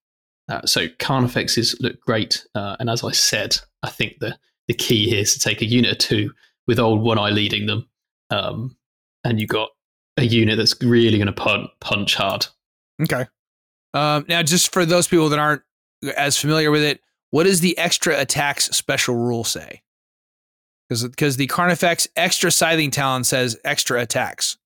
Uh, 0.50 0.66
so 0.66 0.88
Carnifexes 0.88 1.80
look 1.80 2.00
great, 2.02 2.46
uh, 2.56 2.76
and 2.80 2.90
as 2.90 3.04
I 3.04 3.12
said, 3.12 3.58
I 3.84 3.90
think 3.90 4.20
the 4.20 4.38
the 4.70 4.76
key 4.76 5.10
here 5.10 5.20
is 5.20 5.34
to 5.34 5.40
take 5.40 5.62
a 5.62 5.66
unit 5.66 5.92
or 5.92 5.96
two 5.96 6.32
with 6.68 6.80
old 6.80 7.02
One 7.02 7.18
Eye 7.18 7.32
leading 7.32 7.66
them, 7.66 7.90
um, 8.30 8.78
and 9.24 9.42
you 9.42 9.48
got 9.48 9.70
a 10.16 10.24
unit 10.24 10.58
that's 10.58 10.80
really 10.82 11.18
going 11.18 11.26
to 11.26 11.34
punch, 11.34 11.70
punch 11.82 12.16
hard. 12.16 12.46
Okay. 13.02 13.26
Um, 13.96 14.26
now, 14.30 14.44
just 14.44 14.72
for 14.72 14.86
those 14.86 15.08
people 15.08 15.30
that 15.30 15.40
aren't 15.40 15.64
as 16.16 16.38
familiar 16.38 16.70
with 16.70 16.84
it, 16.84 17.02
what 17.32 17.46
does 17.46 17.62
the 17.62 17.76
extra 17.80 18.20
attacks 18.20 18.66
special 18.66 19.16
rule 19.16 19.44
say? 19.44 19.82
Because 20.88 21.04
because 21.04 21.38
the 21.38 21.48
Carnifex 21.48 22.08
extra 22.16 22.52
scything 22.52 22.92
talons 22.92 23.28
says 23.28 23.58
extra 23.66 24.00
attacks. 24.00 24.58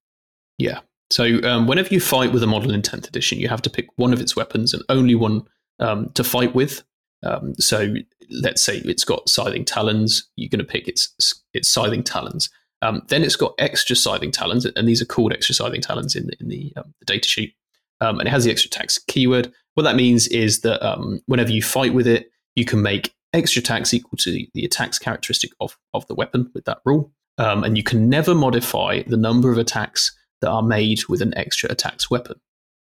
Yeah. 0.58 0.82
So 1.12 1.42
um, 1.44 1.66
whenever 1.66 1.94
you 1.94 2.02
fight 2.02 2.34
with 2.34 2.44
a 2.44 2.48
model 2.48 2.74
in 2.74 2.82
10th 2.82 3.08
edition, 3.08 3.40
you 3.40 3.48
have 3.48 3.62
to 3.62 3.70
pick 3.70 3.88
one 3.96 4.12
of 4.12 4.20
its 4.20 4.36
weapons 4.36 4.74
and 4.74 4.84
only 4.90 5.16
one 5.16 5.44
um, 5.80 6.10
to 6.16 6.24
fight 6.26 6.54
with. 6.54 6.84
Um, 7.24 7.56
so 7.56 7.94
let's 8.30 8.62
say 8.62 8.78
it's 8.80 9.04
got 9.06 9.30
scything 9.30 9.66
talons, 9.66 10.30
you're 10.36 10.50
going 10.50 10.60
to 10.60 10.66
pick 10.66 10.88
its 10.88 11.44
its 11.54 11.70
scything 11.70 12.04
talons. 12.04 12.50
Um, 12.82 13.02
then 13.08 13.24
it's 13.24 13.38
got 13.38 13.56
extra 13.60 13.96
scything 13.96 14.32
talons, 14.32 14.66
and 14.66 14.88
these 14.88 15.02
are 15.02 15.06
called 15.06 15.32
extra 15.32 15.56
scything 15.56 15.82
talons 15.82 16.16
in 16.16 16.28
the, 16.28 16.34
in 16.42 16.50
the, 16.50 16.74
um, 16.76 16.94
the 17.00 17.06
data 17.06 17.28
sheet. 17.28 17.56
Um, 18.02 18.20
and 18.20 18.28
it 18.28 18.32
has 18.32 18.44
the 18.44 18.52
extra 18.52 18.68
attacks 18.68 19.00
keyword. 19.08 19.54
What 19.76 19.84
that 19.84 19.96
means 19.96 20.28
is 20.28 20.62
that 20.62 20.86
um, 20.86 21.22
whenever 21.26 21.52
you 21.52 21.64
fight 21.64 21.94
with 21.94 22.08
it, 22.08 22.30
you 22.56 22.66
can 22.66 22.82
make 22.82 23.16
extra 23.32 23.62
attacks 23.62 23.94
equal 23.94 24.18
to 24.18 24.32
the, 24.32 24.50
the 24.54 24.66
attacks 24.66 25.00
characteristic 25.00 25.52
of, 25.62 25.78
of 25.94 26.06
the 26.08 26.16
weapon 26.16 26.52
with 26.54 26.66
that 26.66 26.80
rule. 26.84 27.12
Um, 27.38 27.64
and 27.64 27.78
you 27.78 27.84
can 27.84 28.10
never 28.10 28.36
modify 28.36 29.04
the 29.04 29.18
number 29.18 29.52
of 29.52 29.58
attacks 29.58 30.16
that 30.42 30.52
are 30.52 30.62
made 30.62 31.08
with 31.08 31.22
an 31.22 31.36
extra 31.38 31.72
attacks 31.72 32.12
weapon. 32.12 32.40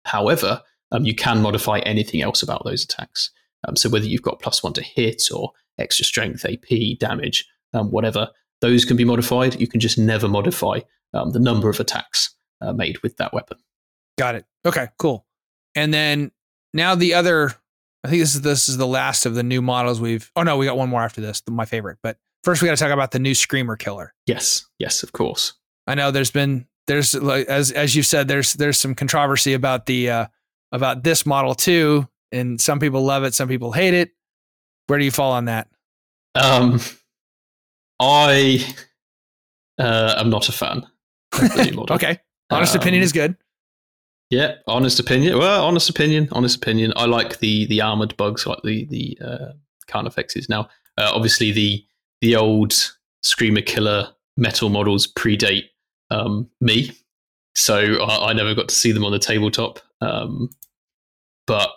However, 0.03 0.61
um, 0.91 1.05
you 1.05 1.15
can 1.15 1.41
modify 1.41 1.79
anything 1.79 2.21
else 2.21 2.43
about 2.43 2.63
those 2.65 2.83
attacks. 2.83 3.31
Um, 3.67 3.75
so 3.75 3.89
whether 3.89 4.05
you've 4.05 4.21
got 4.21 4.41
plus 4.41 4.63
one 4.63 4.73
to 4.73 4.81
hit 4.81 5.23
or 5.33 5.51
extra 5.79 6.05
strength, 6.05 6.45
AP, 6.45 6.99
damage, 6.99 7.47
um, 7.73 7.91
whatever, 7.91 8.29
those 8.61 8.85
can 8.85 8.97
be 8.97 9.05
modified. 9.05 9.59
You 9.59 9.67
can 9.67 9.79
just 9.79 9.97
never 9.97 10.27
modify 10.27 10.79
um, 11.13 11.31
the 11.31 11.39
number 11.39 11.69
of 11.69 11.79
attacks 11.79 12.35
uh, 12.61 12.73
made 12.73 12.97
with 12.99 13.17
that 13.17 13.33
weapon. 13.33 13.57
Got 14.17 14.35
it. 14.35 14.45
Okay, 14.65 14.87
cool. 14.97 15.25
And 15.75 15.93
then 15.93 16.31
now 16.73 16.95
the 16.95 17.13
other, 17.13 17.51
I 18.03 18.09
think 18.09 18.21
this 18.21 18.35
is 18.35 18.41
this 18.41 18.69
is 18.69 18.77
the 18.77 18.87
last 18.87 19.25
of 19.25 19.35
the 19.35 19.43
new 19.43 19.61
models 19.61 19.99
we've. 19.99 20.31
Oh 20.35 20.43
no, 20.43 20.57
we 20.57 20.65
got 20.65 20.77
one 20.77 20.89
more 20.89 21.01
after 21.01 21.21
this. 21.21 21.41
My 21.49 21.65
favorite, 21.65 21.97
but 22.01 22.17
first 22.43 22.61
we 22.61 22.67
got 22.67 22.77
to 22.77 22.83
talk 22.83 22.93
about 22.93 23.11
the 23.11 23.19
new 23.19 23.35
Screamer 23.35 23.75
Killer. 23.75 24.13
Yes, 24.25 24.65
yes, 24.79 25.03
of 25.03 25.11
course. 25.11 25.53
I 25.87 25.95
know 25.95 26.11
there's 26.11 26.31
been 26.31 26.67
there's 26.87 27.13
like 27.13 27.47
as 27.47 27.71
as 27.71 27.95
you 27.95 28.03
said 28.03 28.27
there's 28.27 28.53
there's 28.53 28.77
some 28.77 28.95
controversy 28.95 29.53
about 29.53 29.85
the 29.85 30.09
uh 30.09 30.27
about 30.71 31.03
this 31.03 31.25
model 31.25 31.55
too, 31.55 32.07
and 32.35 32.59
some 32.59 32.79
people 32.79 33.03
love 33.03 33.23
it, 33.23 33.33
some 33.33 33.47
people 33.47 33.71
hate 33.71 33.93
it. 33.93 34.11
Where 34.87 34.99
do 34.99 35.05
you 35.05 35.11
fall 35.11 35.31
on 35.31 35.45
that? 35.45 35.67
Um, 36.35 36.79
I 37.99 38.65
uh, 39.79 40.15
am 40.17 40.29
not 40.29 40.49
a 40.49 40.51
fan. 40.51 40.85
okay, 41.89 42.19
honest 42.49 42.75
um, 42.75 42.81
opinion 42.81 43.03
is 43.03 43.11
good. 43.11 43.35
Yeah, 44.29 44.55
honest 44.67 44.99
opinion. 44.99 45.37
Well, 45.37 45.65
honest 45.65 45.89
opinion. 45.89 46.29
Honest 46.31 46.57
opinion. 46.57 46.93
I 46.95 47.05
like 47.05 47.39
the 47.39 47.65
the 47.67 47.81
armored 47.81 48.15
bugs, 48.17 48.45
like 48.45 48.59
the 48.63 48.85
the 48.85 49.17
uh, 49.23 49.53
Carnifexes. 49.87 50.49
Now, 50.49 50.69
uh, 50.97 51.11
obviously, 51.13 51.51
the 51.51 51.83
the 52.21 52.35
old 52.35 52.73
Screamer 53.21 53.61
Killer 53.61 54.09
metal 54.37 54.69
models 54.69 55.07
predate 55.07 55.65
um, 56.11 56.49
me, 56.59 56.91
so 57.55 58.03
I, 58.03 58.29
I, 58.29 58.33
never 58.33 58.53
got 58.53 58.67
to 58.69 58.75
see 58.75 58.91
them 58.91 59.05
on 59.05 59.11
the 59.11 59.19
tabletop. 59.19 59.79
Um, 60.01 60.49
but 61.47 61.69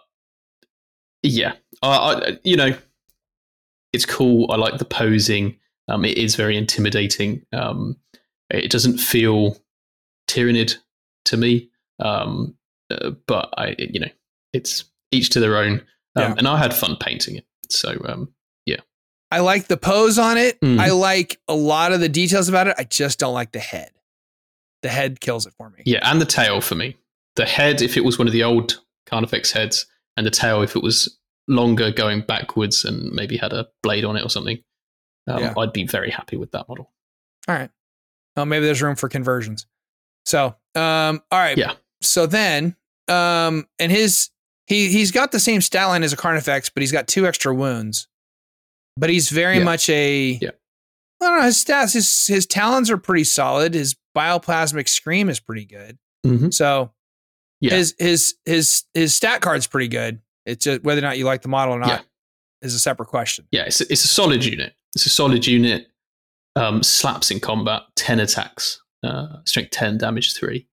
yeah, 1.29 1.55
I, 1.83 1.89
I, 1.89 2.39
you 2.45 2.57
know, 2.57 2.77
it's 3.93 4.07
cool. 4.07 4.51
I 4.51 4.57
like 4.57 4.79
the 4.79 4.85
posing. 4.85 5.57
Um, 5.89 6.05
it 6.05 6.19
is 6.19 6.37
very 6.37 6.57
intimidating. 6.57 7.45
Um, 7.53 7.97
it 8.51 8.71
doesn't 8.71 8.99
feel 8.99 9.59
tyranid 10.29 10.77
to 11.27 11.37
me. 11.37 11.71
Um, 12.01 12.57
uh, 12.91 13.11
but 13.27 13.53
I, 13.57 13.75
you 13.79 14.01
know, 14.01 14.11
it's 14.53 14.85
each 15.11 15.31
to 15.31 15.41
their 15.41 15.57
own. 15.57 15.83
Um, 16.17 16.23
yeah. 16.23 16.35
And 16.39 16.49
I 16.49 16.57
had 16.57 16.75
fun 16.75 16.97
painting 16.97 17.37
it. 17.37 17.47
So, 17.71 18.01
um, 18.07 18.33
yeah. 18.67 18.81
I 19.31 19.41
like 19.41 19.69
the 19.69 19.77
pose 19.77 20.19
on 20.19 20.39
it. 20.39 20.61
Mm. 20.61 20.79
I 20.79 20.91
like 20.91 21.39
a 21.49 21.55
lot 21.55 21.93
of 21.93 22.01
the 22.01 22.09
details 22.09 22.49
about 22.49 22.69
it. 22.69 22.75
I 22.79 22.85
just 22.85 23.19
don't 23.19 23.35
like 23.35 23.53
the 23.53 23.59
head. 23.59 23.91
The 24.83 24.89
head 24.89 25.21
kills 25.21 25.47
it 25.47 25.55
for 25.59 25.71
me. 25.71 25.83
Yeah, 25.85 25.99
and 26.03 26.21
the 26.21 26.27
tail 26.27 26.61
for 26.61 26.77
me. 26.77 26.97
The 27.37 27.47
head, 27.47 27.83
if 27.83 27.97
it 27.97 28.05
was 28.05 28.19
one 28.19 28.29
of 28.29 28.33
the 28.33 28.45
old 28.45 28.81
Carnifex 29.07 29.51
heads, 29.53 29.87
and 30.19 30.27
the 30.27 30.31
tail, 30.31 30.61
if 30.63 30.77
it 30.77 30.83
was 30.83 31.19
longer 31.49 31.91
going 31.91 32.21
backwards 32.21 32.85
and 32.85 33.11
maybe 33.13 33.39
had 33.39 33.55
a 33.55 33.67
blade 33.83 34.05
on 34.05 34.17
it 34.17 34.25
or 34.25 34.29
something, 34.29 34.59
um, 35.27 35.43
yeah. 35.43 35.55
I'd 35.57 35.73
be 35.73 35.87
very 35.87 36.11
happy 36.11 36.37
with 36.37 36.51
that 36.51 36.69
model. 36.69 36.93
All 37.49 37.55
right. 37.55 37.71
Well, 38.37 38.45
maybe 38.45 38.67
there's 38.67 38.83
room 38.83 38.97
for 38.97 39.09
conversions. 39.09 39.67
So, 40.27 40.55
um, 40.75 41.23
all 41.31 41.39
right. 41.39 41.57
Yeah 41.57 41.73
so 42.01 42.27
then, 42.27 42.77
um, 43.09 43.67
and 43.79 43.91
his 43.91 44.31
he 44.67 44.89
he's 44.89 45.11
got 45.11 45.33
the 45.33 45.41
same 45.41 45.61
stat 45.61 45.89
line 45.89 46.03
as 46.03 46.13
a 46.13 46.17
Carnifex, 46.17 46.71
but 46.71 46.83
he's 46.83 46.93
got 46.93 47.09
two 47.09 47.27
extra 47.27 47.55
wounds. 47.55 48.09
But 48.97 49.11
he's 49.11 49.31
very 49.31 49.59
yeah. 49.59 49.65
much 49.65 49.89
a 49.89 50.39
yeah. 50.41 50.51
I 51.21 51.25
don't 51.25 51.39
know. 51.39 51.45
His 51.45 51.63
stats, 51.63 51.95
his 51.95 52.27
his 52.27 52.47
talons 52.47 52.91
are 52.91 52.99
pretty 52.99 53.25
solid. 53.25 53.75
His 53.75 53.97
bioplasmic 54.17 54.89
scream 54.89 55.29
is 55.29 55.41
pretty 55.41 55.65
good. 55.65 55.99
Mm-hmm. 56.27 56.51
So, 56.51 56.93
yeah. 57.61 57.75
his 57.75 57.95
his 57.99 58.35
his 58.45 58.85
his 58.95 59.15
stat 59.15 59.41
card's 59.41 59.67
pretty 59.67 59.89
good. 59.89 60.21
It's 60.47 60.65
just 60.65 60.83
whether 60.83 61.01
or 61.01 61.03
not 61.03 61.19
you 61.19 61.25
like 61.25 61.43
the 61.43 61.49
model 61.49 61.75
or 61.75 61.79
not 61.79 61.89
yeah. 61.89 62.01
is 62.63 62.75
a 62.75 62.79
separate 62.79 63.07
question. 63.07 63.47
Yeah, 63.51 63.65
it's 63.65 63.81
a, 63.81 63.93
it's 63.93 64.05
a 64.05 64.09
solid 64.09 64.45
unit. 64.45 64.75
It's 64.95 65.07
a 65.07 65.11
solid 65.11 65.47
unit. 65.47 65.89
Um, 66.57 66.83
slaps 66.83 67.31
in 67.31 67.39
combat, 67.39 67.83
ten 67.95 68.19
attacks, 68.19 68.83
uh, 69.05 69.37
strength 69.45 69.71
ten, 69.71 69.99
damage 69.99 70.35
three 70.35 70.67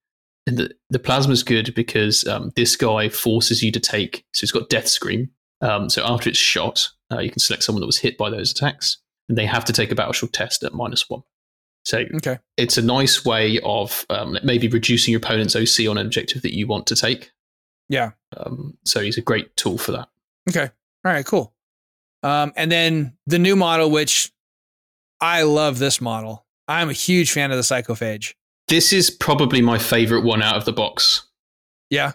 and 0.48 0.58
the, 0.58 0.76
the 0.90 1.00
plasma 1.00 1.34
is 1.34 1.44
good 1.44 1.74
because 1.74 2.26
um, 2.28 2.52
this 2.56 2.76
guy 2.76 3.10
forces 3.10 3.64
you 3.64 3.72
to 3.72 3.80
take. 3.80 4.26
So 4.34 4.44
it's 4.44 4.52
got 4.52 4.70
death 4.70 4.88
scream. 4.88 5.30
Um, 5.62 5.90
so 5.90 6.04
after 6.06 6.30
it's 6.30 6.38
shot, 6.38 6.88
uh, 7.12 7.20
you 7.20 7.32
can 7.32 7.40
select 7.40 7.64
someone 7.64 7.82
that 7.82 7.88
was 7.88 8.00
hit 8.00 8.18
by 8.18 8.30
those 8.30 8.52
attacks, 8.52 8.98
and 9.30 9.38
they 9.38 9.46
have 9.46 9.66
to 9.66 9.74
take 9.74 9.92
a 9.92 9.96
battle 9.96 10.28
test 10.28 10.64
at 10.64 10.74
minus 10.74 11.10
one. 11.10 11.24
So 11.86 12.04
okay. 12.16 12.40
it's 12.58 12.78
a 12.78 12.82
nice 12.82 13.24
way 13.24 13.60
of 13.64 14.06
um, 14.10 14.38
maybe 14.44 14.68
reducing 14.68 15.12
your 15.12 15.20
opponent's 15.20 15.56
OC 15.56 15.88
on 15.88 15.98
an 15.98 16.06
objective 16.06 16.42
that 16.42 16.56
you 16.56 16.66
want 16.66 16.88
to 16.88 16.96
take. 16.96 17.32
Yeah. 17.90 18.12
Um, 18.36 18.76
so 18.84 19.02
he's 19.02 19.18
a 19.18 19.22
great 19.22 19.56
tool 19.56 19.78
for 19.78 19.92
that. 19.92 20.10
Okay. 20.50 20.72
All 21.06 21.12
right. 21.12 21.26
Cool. 21.26 21.54
Um, 22.24 22.54
and 22.56 22.72
then 22.72 23.16
the 23.28 23.38
new 23.38 23.56
model, 23.56 23.92
which 23.92 24.32
I 25.22 25.44
love 25.44 25.78
this 25.78 26.02
model. 26.02 26.46
I'm 26.68 26.90
a 26.90 26.94
huge 26.94 27.32
fan 27.32 27.52
of 27.52 27.58
the 27.58 27.64
Psychophage. 27.64 28.34
This 28.68 28.92
is 28.92 29.12
probably 29.12 29.62
my 29.62 29.78
favorite 29.78 30.24
one 30.24 30.42
out 30.42 30.56
of 30.56 30.66
the 30.66 30.74
box. 30.74 31.28
Yeah. 31.92 32.14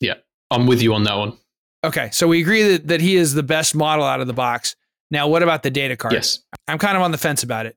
Yeah. 0.00 0.14
I'm 0.50 0.66
with 0.66 0.82
you 0.82 0.92
on 0.92 1.04
that 1.04 1.16
one. 1.16 1.38
Okay. 1.84 2.08
So 2.10 2.26
we 2.26 2.40
agree 2.40 2.64
that, 2.64 2.88
that 2.88 3.00
he 3.00 3.14
is 3.14 3.34
the 3.34 3.44
best 3.44 3.76
model 3.76 4.04
out 4.04 4.20
of 4.20 4.26
the 4.26 4.32
box. 4.32 4.74
Now, 5.12 5.28
what 5.28 5.44
about 5.44 5.62
the 5.62 5.70
data 5.70 5.96
card? 5.96 6.14
Yes. 6.14 6.40
I'm 6.66 6.78
kind 6.78 6.96
of 6.96 7.02
on 7.04 7.12
the 7.12 7.18
fence 7.18 7.44
about 7.44 7.66
it. 7.66 7.76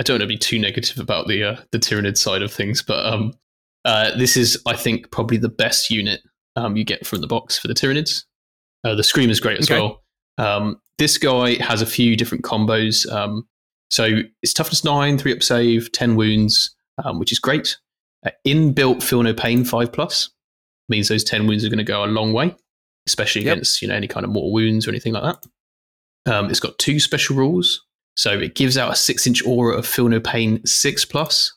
I 0.00 0.02
don't 0.02 0.14
want 0.14 0.22
to 0.22 0.26
be 0.26 0.38
too 0.38 0.58
negative 0.58 0.98
about 0.98 1.28
the 1.28 1.44
uh, 1.44 1.56
the 1.72 1.78
Tyranid 1.78 2.16
side 2.16 2.40
of 2.40 2.50
things, 2.50 2.82
but 2.82 3.04
um, 3.04 3.34
uh, 3.84 4.16
this 4.16 4.34
is, 4.34 4.60
I 4.66 4.74
think, 4.74 5.10
probably 5.10 5.36
the 5.36 5.50
best 5.50 5.90
unit 5.90 6.22
um, 6.56 6.74
you 6.74 6.84
get 6.84 7.06
from 7.06 7.20
the 7.20 7.26
box 7.26 7.58
for 7.58 7.68
the 7.68 7.74
Tyrannids. 7.74 8.24
Uh, 8.82 8.94
the 8.94 9.04
Scream 9.04 9.28
is 9.28 9.40
great 9.40 9.58
as 9.58 9.70
okay. 9.70 9.78
well. 9.78 10.02
Um, 10.38 10.80
this 10.96 11.18
guy 11.18 11.62
has 11.62 11.82
a 11.82 11.86
few 11.86 12.16
different 12.16 12.44
combos. 12.44 13.10
Um, 13.12 13.46
so 13.90 14.22
it's 14.42 14.54
toughness 14.54 14.84
nine, 14.84 15.18
three 15.18 15.34
up 15.34 15.42
save, 15.42 15.92
ten 15.92 16.16
wounds, 16.16 16.74
um, 17.04 17.18
which 17.18 17.30
is 17.30 17.38
great. 17.38 17.76
Uh, 18.24 18.30
inbuilt 18.46 19.02
feel 19.02 19.22
no 19.22 19.34
pain 19.34 19.64
five 19.64 19.92
plus 19.92 20.30
means 20.88 21.08
those 21.08 21.24
ten 21.24 21.46
wounds 21.46 21.62
are 21.62 21.68
going 21.68 21.76
to 21.76 21.84
go 21.84 22.04
a 22.04 22.06
long 22.06 22.32
way, 22.32 22.56
especially 23.06 23.42
yep. 23.42 23.52
against 23.52 23.82
you 23.82 23.88
know 23.88 23.94
any 23.94 24.08
kind 24.08 24.24
of 24.24 24.30
mortal 24.30 24.52
wounds 24.52 24.86
or 24.86 24.90
anything 24.90 25.12
like 25.12 25.24
that. 25.24 26.32
Um, 26.32 26.48
it's 26.48 26.60
got 26.60 26.78
two 26.78 27.00
special 27.00 27.36
rules, 27.36 27.84
so 28.16 28.38
it 28.38 28.54
gives 28.54 28.76
out 28.76 28.92
a 28.92 28.96
six 28.96 29.26
inch 29.26 29.44
aura 29.44 29.76
of 29.76 29.86
feel 29.86 30.08
no 30.08 30.20
pain 30.20 30.64
six 30.66 31.04
plus. 31.04 31.54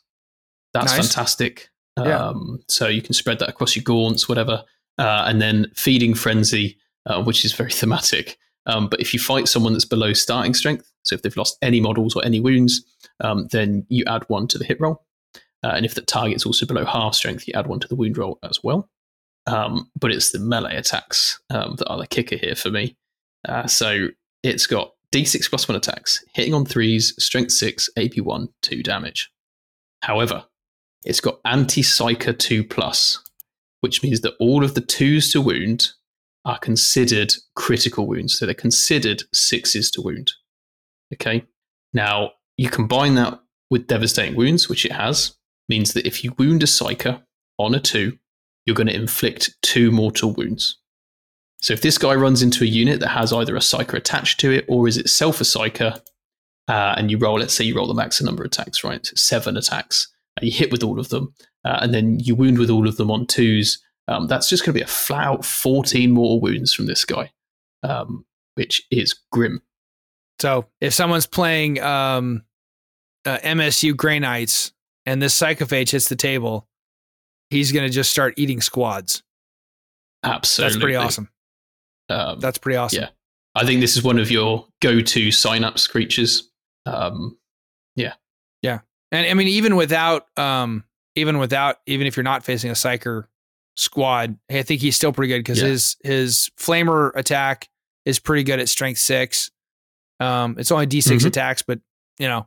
That's 0.72 0.96
nice. 0.96 1.06
fantastic. 1.06 1.70
Yeah. 1.96 2.18
Um, 2.18 2.60
so 2.68 2.88
you 2.88 3.02
can 3.02 3.14
spread 3.14 3.38
that 3.38 3.48
across 3.48 3.76
your 3.76 3.84
gaunts, 3.84 4.28
whatever, 4.28 4.64
uh, 4.98 5.24
and 5.26 5.40
then 5.40 5.70
feeding 5.74 6.14
frenzy, 6.14 6.76
uh, 7.06 7.22
which 7.22 7.44
is 7.44 7.52
very 7.52 7.70
thematic. 7.72 8.38
Um, 8.66 8.88
but 8.88 9.00
if 9.00 9.12
you 9.12 9.20
fight 9.20 9.46
someone 9.46 9.72
that's 9.72 9.84
below 9.84 10.12
starting 10.12 10.54
strength, 10.54 10.90
so 11.02 11.14
if 11.14 11.22
they've 11.22 11.36
lost 11.36 11.58
any 11.62 11.80
models 11.80 12.16
or 12.16 12.24
any 12.24 12.40
wounds, 12.40 12.82
um, 13.20 13.46
then 13.52 13.86
you 13.88 14.04
add 14.06 14.24
one 14.28 14.48
to 14.48 14.58
the 14.58 14.64
hit 14.64 14.80
roll. 14.80 15.04
Uh, 15.62 15.72
and 15.76 15.86
if 15.86 15.94
the 15.94 16.02
target's 16.02 16.46
also 16.46 16.66
below 16.66 16.84
half 16.84 17.14
strength, 17.14 17.46
you 17.46 17.54
add 17.54 17.66
one 17.66 17.80
to 17.80 17.88
the 17.88 17.94
wound 17.94 18.18
roll 18.18 18.38
as 18.42 18.62
well. 18.62 18.88
Um, 19.46 19.90
but 19.98 20.10
it's 20.10 20.32
the 20.32 20.38
melee 20.38 20.76
attacks 20.76 21.40
um, 21.50 21.76
that 21.76 21.88
are 21.88 21.98
the 21.98 22.06
kicker 22.06 22.36
here 22.36 22.54
for 22.54 22.70
me. 22.70 22.96
Uh, 23.46 23.66
so 23.66 24.08
it's 24.42 24.66
got 24.66 24.92
d6 25.14 25.48
plus 25.48 25.68
1 25.68 25.76
attacks, 25.76 26.24
hitting 26.34 26.54
on 26.54 26.66
threes, 26.66 27.14
strength 27.22 27.52
6, 27.52 27.88
AP 27.96 28.16
1, 28.16 28.48
2 28.62 28.82
damage. 28.82 29.30
However, 30.02 30.44
it's 31.04 31.20
got 31.20 31.38
anti 31.44 31.82
psyker 31.82 32.36
2 32.36 32.64
plus, 32.64 33.22
which 33.80 34.02
means 34.02 34.22
that 34.22 34.34
all 34.40 34.64
of 34.64 34.74
the 34.74 34.80
twos 34.80 35.30
to 35.32 35.40
wound 35.40 35.90
are 36.44 36.58
considered 36.58 37.32
critical 37.54 38.06
wounds. 38.06 38.36
So 38.36 38.44
they're 38.44 38.54
considered 38.54 39.22
sixes 39.32 39.90
to 39.92 40.02
wound. 40.02 40.32
Okay. 41.12 41.44
Now, 41.92 42.32
you 42.56 42.68
combine 42.68 43.14
that 43.14 43.40
with 43.70 43.86
devastating 43.86 44.36
wounds, 44.36 44.68
which 44.68 44.84
it 44.84 44.92
has, 44.92 45.36
means 45.68 45.92
that 45.92 46.06
if 46.06 46.24
you 46.24 46.34
wound 46.38 46.62
a 46.62 46.66
psyker 46.66 47.22
on 47.58 47.74
a 47.74 47.80
two, 47.80 48.18
you're 48.66 48.74
going 48.74 48.88
to 48.88 48.94
inflict 48.94 49.54
two 49.62 49.92
mortal 49.92 50.32
wounds. 50.32 50.80
So 51.64 51.72
if 51.72 51.80
this 51.80 51.96
guy 51.96 52.14
runs 52.14 52.42
into 52.42 52.62
a 52.62 52.66
unit 52.66 53.00
that 53.00 53.08
has 53.08 53.32
either 53.32 53.56
a 53.56 53.60
psyker 53.60 53.94
attached 53.94 54.38
to 54.40 54.50
it 54.50 54.66
or 54.68 54.86
is 54.86 54.98
itself 54.98 55.40
a 55.40 55.44
psyker, 55.44 55.98
uh, 56.68 56.94
and 56.98 57.10
you 57.10 57.16
roll, 57.16 57.38
let's 57.38 57.54
say 57.54 57.64
you 57.64 57.74
roll 57.74 57.86
the 57.86 57.94
max 57.94 58.20
number 58.20 58.42
of 58.42 58.48
attacks, 58.48 58.84
right? 58.84 59.06
Seven 59.16 59.56
attacks. 59.56 60.12
Uh, 60.36 60.44
you 60.44 60.52
hit 60.52 60.70
with 60.70 60.84
all 60.84 61.00
of 61.00 61.08
them, 61.08 61.32
uh, 61.64 61.78
and 61.80 61.94
then 61.94 62.20
you 62.20 62.34
wound 62.34 62.58
with 62.58 62.68
all 62.68 62.86
of 62.86 62.98
them 62.98 63.10
on 63.10 63.26
twos. 63.26 63.82
Um, 64.08 64.26
that's 64.26 64.50
just 64.50 64.62
going 64.62 64.74
to 64.74 64.78
be 64.78 64.84
a 64.84 64.86
flat 64.86 65.26
out 65.26 65.42
14 65.46 66.10
mortal 66.10 66.38
wounds 66.38 66.74
from 66.74 66.84
this 66.84 67.02
guy, 67.06 67.30
um, 67.82 68.26
which 68.56 68.82
is 68.90 69.14
grim. 69.32 69.62
So 70.40 70.66
if 70.82 70.92
someone's 70.92 71.26
playing 71.26 71.80
um, 71.80 72.44
uh, 73.24 73.38
MSU 73.38 73.96
Grey 73.96 74.18
Knights 74.18 74.74
and 75.06 75.22
this 75.22 75.34
Psychophage 75.34 75.92
hits 75.92 76.10
the 76.10 76.16
table, 76.16 76.68
he's 77.48 77.72
going 77.72 77.86
to 77.86 77.90
just 77.90 78.10
start 78.10 78.34
eating 78.36 78.60
squads. 78.60 79.22
Absolutely. 80.22 80.74
That's 80.74 80.82
pretty 80.82 80.96
awesome. 80.96 81.30
Um, 82.08 82.40
That's 82.40 82.58
pretty 82.58 82.76
awesome. 82.76 83.02
Yeah. 83.02 83.08
I 83.54 83.64
think 83.64 83.80
this 83.80 83.96
is 83.96 84.02
one 84.02 84.18
of 84.18 84.30
your 84.30 84.66
go 84.82 85.00
to 85.00 85.30
synapse 85.30 85.86
creatures. 85.86 86.50
Um, 86.86 87.38
yeah. 87.96 88.14
Yeah. 88.62 88.80
And 89.12 89.26
I 89.26 89.34
mean, 89.34 89.48
even 89.48 89.76
without, 89.76 90.26
um, 90.36 90.84
even 91.14 91.38
without, 91.38 91.76
even 91.86 92.06
if 92.06 92.16
you're 92.16 92.24
not 92.24 92.44
facing 92.44 92.70
a 92.70 92.74
Psyker 92.74 93.26
squad, 93.76 94.36
I 94.50 94.62
think 94.62 94.80
he's 94.80 94.96
still 94.96 95.12
pretty 95.12 95.32
good 95.32 95.40
because 95.40 95.62
yeah. 95.62 95.68
his, 95.68 95.96
his 96.02 96.50
flamer 96.58 97.12
attack 97.14 97.68
is 98.04 98.18
pretty 98.18 98.42
good 98.42 98.58
at 98.58 98.68
strength 98.68 98.98
six. 98.98 99.50
Um, 100.20 100.56
it's 100.58 100.72
only 100.72 100.86
D6 100.86 101.12
mm-hmm. 101.12 101.26
attacks, 101.28 101.62
but 101.62 101.80
you 102.18 102.26
know, 102.26 102.46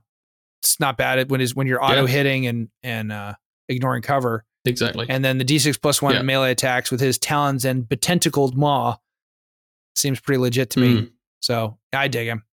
it's 0.61 0.79
not 0.79 0.97
bad 0.97 1.29
when 1.29 1.39
is 1.39 1.55
when 1.55 1.67
you're 1.67 1.83
auto 1.83 2.05
hitting 2.05 2.47
and, 2.47 2.69
and, 2.83 3.11
uh, 3.11 3.33
ignoring 3.69 4.01
cover. 4.01 4.43
Exactly. 4.65 5.05
And 5.09 5.23
then 5.23 5.37
the 5.37 5.45
D6 5.45 5.81
plus 5.81 6.01
one 6.01 6.15
yeah. 6.15 6.21
melee 6.21 6.51
attacks 6.51 6.91
with 6.91 6.99
his 6.99 7.17
talons 7.17 7.63
and 7.63 7.83
betentacled 7.83 8.55
maw 8.55 8.97
seems 9.97 10.19
pretty 10.19 10.39
legit 10.39 10.69
to 10.71 10.79
me. 10.79 11.01
Mm. 11.01 11.11
So 11.39 11.77
I 11.93 12.07
dig 12.07 12.27
him. 12.27 12.43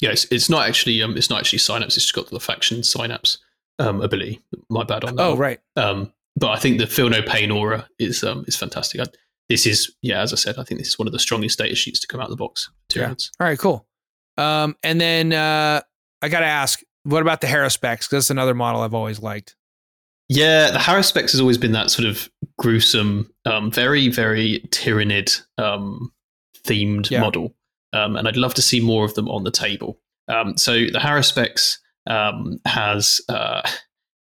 Yeah, 0.00 0.10
it's, 0.10 0.24
it's 0.32 0.50
not 0.50 0.68
actually 0.68 1.02
um, 1.02 1.16
it's 1.16 1.30
not 1.30 1.40
actually 1.40 1.60
synapse. 1.60 1.96
It's 1.96 2.06
just 2.06 2.14
got 2.14 2.28
the 2.28 2.40
faction 2.40 2.82
synapse 2.82 3.38
um, 3.78 4.00
ability. 4.00 4.40
My 4.68 4.84
bad 4.84 5.04
on 5.04 5.16
that. 5.16 5.22
Oh 5.22 5.36
right. 5.36 5.60
Um, 5.76 6.12
but 6.36 6.50
I 6.50 6.58
think 6.58 6.78
the 6.78 6.86
feel 6.86 7.08
no 7.08 7.22
pain 7.22 7.50
aura 7.50 7.88
is 7.98 8.24
um, 8.24 8.44
is 8.48 8.56
fantastic. 8.56 9.00
I, 9.00 9.04
this 9.48 9.66
is 9.66 9.94
yeah, 10.02 10.20
as 10.20 10.32
I 10.32 10.36
said, 10.36 10.58
I 10.58 10.64
think 10.64 10.80
this 10.80 10.88
is 10.88 10.98
one 10.98 11.06
of 11.06 11.12
the 11.12 11.18
strongest 11.18 11.58
data 11.58 11.74
sheets 11.74 12.00
to 12.00 12.06
come 12.06 12.20
out 12.20 12.26
of 12.26 12.30
the 12.30 12.36
box. 12.36 12.70
Yeah. 12.94 13.08
All 13.08 13.46
right, 13.46 13.58
cool. 13.58 13.86
Um, 14.38 14.76
and 14.82 15.00
then 15.00 15.32
uh, 15.32 15.82
I 16.22 16.28
got 16.28 16.40
to 16.40 16.46
ask, 16.46 16.80
what 17.04 17.22
about 17.22 17.40
the 17.40 17.46
Haruspex? 17.46 17.80
Because 17.80 18.08
that's 18.10 18.30
another 18.30 18.54
model 18.54 18.80
I've 18.80 18.94
always 18.94 19.20
liked. 19.20 19.56
Yeah, 20.28 20.70
the 20.70 20.78
Haruspex 20.78 21.32
has 21.32 21.40
always 21.40 21.58
been 21.58 21.72
that 21.72 21.90
sort 21.90 22.08
of 22.08 22.30
gruesome, 22.58 23.30
um, 23.44 23.70
very, 23.70 24.08
very 24.08 24.60
tyranid 24.68 25.42
um, 25.58 26.12
themed 26.64 27.10
yeah. 27.10 27.20
model. 27.20 27.54
Um, 27.92 28.16
and 28.16 28.26
I'd 28.26 28.36
love 28.36 28.54
to 28.54 28.62
see 28.62 28.80
more 28.80 29.04
of 29.04 29.14
them 29.14 29.28
on 29.28 29.44
the 29.44 29.50
table. 29.50 29.98
Um, 30.28 30.56
so 30.56 30.72
the 30.72 31.00
Haruspex 31.00 31.78
um, 32.06 32.58
has 32.64 33.20
uh, 33.28 33.68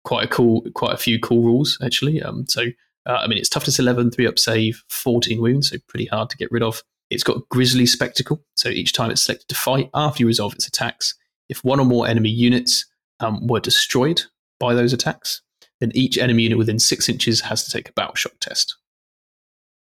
quite 0.05 0.24
a 0.24 0.28
cool, 0.28 0.62
quite 0.74 0.93
a 0.93 0.99
few 0.99 1.18
cool 1.18 1.43
rules 1.43 1.78
actually. 1.82 2.22
Um, 2.22 2.47
so 2.47 2.64
uh, 3.07 3.18
I 3.22 3.26
mean, 3.26 3.39
it's 3.39 3.49
toughness 3.49 3.78
11, 3.78 4.11
three 4.11 4.26
up 4.26 4.39
save, 4.39 4.82
14 4.89 5.41
wounds, 5.41 5.70
so 5.70 5.76
pretty 5.89 6.07
hard 6.07 6.30
to 6.30 6.37
get 6.37 6.51
rid 6.51 6.62
of. 6.62 6.82
It's 7.11 7.22
got 7.22 7.49
Grisly 7.51 7.87
Spectacle, 7.87 8.43
so 8.57 8.68
each 8.68 8.93
time 8.93 9.11
it's 9.11 9.22
selected 9.22 9.49
to 9.49 9.55
fight, 9.55 9.91
after 9.95 10.22
you 10.22 10.26
resolve 10.26 10.55
its 10.55 10.66
attacks, 10.66 11.14
if 11.49 11.62
one 11.62 11.78
or 11.78 11.87
more 11.87 12.09
enemy 12.09 12.30
units 12.30 12.87
um, 13.20 13.47
were 13.47 13.61
destroyed 13.61 14.22
by 14.59 14.74
those 14.74 14.93
attacks, 14.93 15.43
then 15.80 15.93
each 15.95 16.16
enemy 16.16 16.45
unit 16.45 16.59
within 16.59 16.78
six 16.78 17.09
inches 17.09 17.43
has 17.43 17.64
to 17.64 17.70
take 17.70 17.91
a 17.91 17.93
battle 17.93 18.14
shock 18.14 18.32
test. 18.41 18.76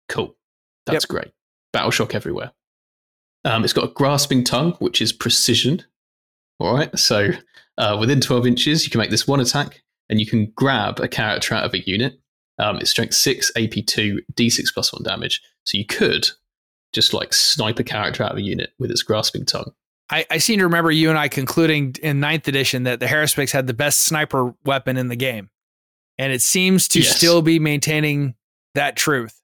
Cool. 0.08 0.36
That's 0.86 1.04
yep. 1.04 1.08
great. 1.08 1.32
Battle 1.72 1.90
shock 1.90 2.14
everywhere. 2.14 2.52
Um, 3.44 3.64
it's 3.64 3.72
got 3.72 3.84
a 3.84 3.92
grasping 3.92 4.44
tongue, 4.44 4.72
which 4.74 5.00
is 5.00 5.12
precision. 5.12 5.84
All 6.60 6.74
right. 6.74 6.96
So 6.98 7.30
uh, 7.78 7.96
within 7.98 8.20
12 8.20 8.46
inches, 8.46 8.84
you 8.84 8.90
can 8.90 8.98
make 9.00 9.10
this 9.10 9.26
one 9.26 9.40
attack 9.40 9.82
and 10.08 10.20
you 10.20 10.26
can 10.26 10.52
grab 10.54 11.00
a 11.00 11.08
character 11.08 11.54
out 11.54 11.64
of 11.64 11.74
a 11.74 11.80
unit. 11.80 12.20
Um, 12.58 12.78
it's 12.78 12.90
strength 12.90 13.14
6, 13.14 13.52
AP2, 13.56 14.18
D6 14.34 14.74
plus 14.74 14.92
1 14.92 15.02
damage. 15.02 15.42
So 15.64 15.78
you 15.78 15.86
could 15.86 16.28
just 16.92 17.14
like 17.14 17.32
snipe 17.32 17.78
a 17.78 17.84
character 17.84 18.22
out 18.22 18.32
of 18.32 18.38
a 18.38 18.42
unit 18.42 18.74
with 18.78 18.90
its 18.90 19.02
grasping 19.02 19.46
tongue. 19.46 19.72
I, 20.10 20.26
I 20.30 20.38
seem 20.38 20.58
to 20.58 20.64
remember 20.64 20.90
you 20.90 21.08
and 21.08 21.18
I 21.18 21.28
concluding 21.28 21.96
in 22.02 22.20
ninth 22.20 22.46
edition 22.46 22.82
that 22.82 23.00
the 23.00 23.06
Haruspex 23.06 23.50
had 23.50 23.66
the 23.66 23.74
best 23.74 24.02
sniper 24.02 24.54
weapon 24.64 24.96
in 24.96 25.08
the 25.08 25.16
game. 25.16 25.48
And 26.18 26.32
it 26.32 26.42
seems 26.42 26.86
to 26.88 27.00
yes. 27.00 27.16
still 27.16 27.40
be 27.40 27.58
maintaining 27.58 28.34
that 28.74 28.94
truth 28.94 29.41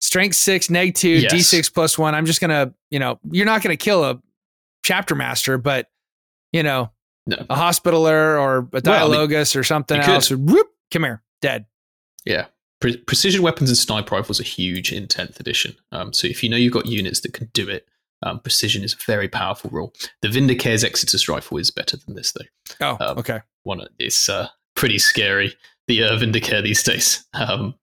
strength 0.00 0.36
six, 0.36 0.70
neg 0.70 0.94
two, 0.94 1.08
yes. 1.08 1.32
d6 1.32 1.72
plus 1.72 1.98
one. 1.98 2.14
I'm 2.14 2.26
just 2.26 2.40
gonna, 2.40 2.72
you 2.90 2.98
know, 2.98 3.18
you're 3.30 3.46
not 3.46 3.62
gonna 3.62 3.76
kill 3.76 4.04
a 4.04 4.20
chapter 4.82 5.14
master, 5.14 5.58
but 5.58 5.88
you 6.52 6.62
know, 6.62 6.90
no. 7.26 7.44
a 7.48 7.54
Hospitaller 7.54 8.38
or 8.38 8.68
a 8.72 8.80
dialogus 8.80 8.84
well, 8.84 9.20
I 9.20 9.26
mean, 9.26 9.60
or 9.60 9.64
something 9.64 10.00
else. 10.00 10.30
Whoop, 10.30 10.68
come 10.90 11.04
here, 11.04 11.22
dead. 11.40 11.66
Yeah. 12.24 12.46
Pre- 12.80 12.96
precision 12.96 13.42
weapons 13.42 13.68
and 13.68 13.76
sniper 13.76 14.14
rifles 14.14 14.40
are 14.40 14.44
huge 14.44 14.92
in 14.92 15.06
10th 15.06 15.38
edition. 15.38 15.76
Um, 15.92 16.12
so 16.12 16.26
if 16.26 16.42
you 16.42 16.48
know 16.48 16.56
you've 16.56 16.72
got 16.72 16.86
units 16.86 17.20
that 17.20 17.34
can 17.34 17.50
do 17.52 17.68
it, 17.68 17.86
um, 18.22 18.40
precision 18.40 18.82
is 18.82 18.94
a 18.94 19.04
very 19.06 19.28
powerful 19.28 19.70
rule. 19.70 19.94
The 20.22 20.28
Vindicare's 20.28 20.84
Exitus 20.84 21.28
rifle 21.28 21.58
is 21.58 21.70
better 21.70 21.96
than 21.96 22.14
this, 22.14 22.32
though. 22.32 22.44
Oh, 22.80 22.96
um, 23.00 23.18
okay. 23.18 23.40
One, 23.64 23.86
it's 23.98 24.28
uh, 24.28 24.48
pretty 24.76 24.98
scary. 24.98 25.54
The 25.88 26.04
uh, 26.04 26.18
Vindicare 26.18 26.62
these 26.62 26.82
days. 26.82 27.24
Um, 27.34 27.74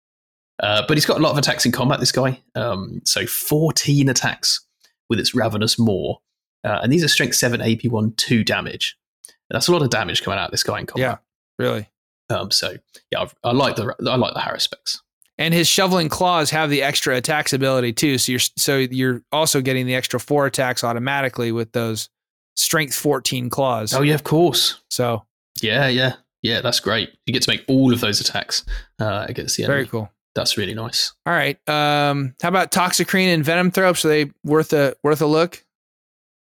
uh, 0.62 0.84
but 0.88 0.98
he's 0.98 1.06
got 1.06 1.18
a 1.18 1.24
lot 1.24 1.32
of 1.32 1.38
attacks 1.38 1.66
in 1.66 1.72
combat, 1.72 2.00
this 2.00 2.12
guy. 2.12 2.42
Um, 2.56 3.02
so 3.06 3.26
14 3.26 4.10
attacks 4.10 4.66
with 5.10 5.20
its 5.20 5.36
Ravenous 5.36 5.78
Maw. 5.78 6.16
Uh, 6.64 6.80
and 6.82 6.92
these 6.92 7.04
are 7.04 7.08
strength 7.08 7.36
7, 7.36 7.60
AP1, 7.60 8.18
2 8.18 8.44
damage. 8.44 8.98
That's 9.50 9.68
a 9.68 9.72
lot 9.72 9.82
of 9.82 9.90
damage 9.90 10.24
coming 10.24 10.40
out 10.40 10.46
of 10.46 10.52
this 10.52 10.64
guy 10.64 10.80
in 10.80 10.86
combat. 10.86 11.20
Yeah, 11.60 11.66
really. 11.66 11.90
Um, 12.30 12.52
so, 12.52 12.76
yeah, 13.12 13.22
I've, 13.22 13.36
i 13.44 13.52
like 13.52 13.78
the 13.78 13.96
I 14.06 14.16
like 14.16 14.34
the 14.34 14.42
Haruspex. 14.42 15.00
And 15.38 15.54
his 15.54 15.68
shoveling 15.68 16.10
claws 16.10 16.50
have 16.50 16.70
the 16.70 16.82
extra 16.82 17.16
attacks 17.16 17.54
ability 17.54 17.94
too. 17.94 18.18
So 18.18 18.32
you're 18.32 18.40
so 18.40 18.78
you're 18.78 19.22
also 19.32 19.62
getting 19.62 19.86
the 19.86 19.96
extra 19.96 20.20
four 20.20 20.48
attacks 20.48 20.84
automatically 20.84 21.52
with 21.54 21.72
those 21.72 22.10
strength 22.58 22.96
14 22.96 23.50
claws. 23.50 23.94
Oh 23.94 24.02
yeah, 24.02 24.16
of 24.16 24.24
course. 24.24 24.82
So 24.90 25.26
yeah, 25.62 25.88
yeah, 25.88 26.16
yeah, 26.42 26.60
that's 26.60 26.82
great. 26.82 27.14
You 27.26 27.34
get 27.34 27.44
to 27.44 27.52
make 27.52 27.64
all 27.68 27.94
of 27.94 28.02
those 28.02 28.20
attacks 28.20 28.66
uh, 29.00 29.26
against 29.30 29.56
the 29.56 29.64
enemy. 29.64 29.76
Very 29.76 29.88
cool 29.88 30.10
that's 30.38 30.56
really 30.56 30.76
nice. 30.76 31.14
All 31.26 31.34
right. 31.34 31.58
Um, 31.68 32.36
how 32.42 32.50
about 32.50 32.72
Toxicrene 32.72 33.34
and 33.34 33.44
Venomthropes? 33.44 34.06
Are 34.06 34.08
they 34.08 34.32
worth 34.44 34.72
a 34.72 34.96
worth 35.04 35.22
a 35.22 35.26
look? 35.26 35.66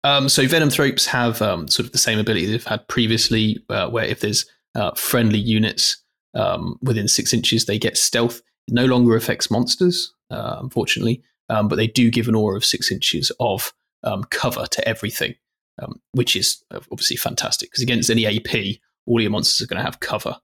Um, 0.04 0.28
so 0.28 0.44
Venomthropes 0.44 1.06
have 1.06 1.42
um, 1.42 1.68
sort 1.68 1.86
of 1.86 1.92
the 1.92 1.98
same 1.98 2.18
ability 2.18 2.46
they've 2.46 2.64
had 2.64 2.86
previously, 2.88 3.62
uh, 3.68 3.88
where 3.90 4.04
if 4.04 4.20
there's 4.20 4.46
uh, 4.74 4.92
friendly 4.92 5.38
units 5.38 6.02
um, 6.34 6.78
within 6.82 7.08
six 7.08 7.34
inches, 7.34 7.66
they 7.66 7.78
get 7.78 7.96
stealth. 7.96 8.40
It 8.68 8.74
no 8.74 8.86
longer 8.86 9.16
affects 9.16 9.50
monsters, 9.50 10.14
uh, 10.30 10.58
unfortunately, 10.60 11.22
um, 11.48 11.68
but 11.68 11.76
they 11.76 11.88
do 11.88 12.10
give 12.10 12.28
an 12.28 12.34
aura 12.34 12.56
of 12.56 12.64
six 12.64 12.90
inches 12.90 13.32
of 13.40 13.72
um, 14.04 14.24
cover 14.30 14.66
to 14.70 14.88
everything, 14.88 15.34
um, 15.80 16.00
which 16.12 16.36
is 16.36 16.62
obviously 16.70 17.16
fantastic 17.16 17.70
because 17.70 17.82
against 17.82 18.10
any 18.10 18.26
AP, 18.26 18.78
all 19.06 19.20
your 19.20 19.30
monsters 19.30 19.60
are 19.60 19.68
going 19.68 19.78
to 19.78 19.84
have 19.84 20.00
cover. 20.00 20.36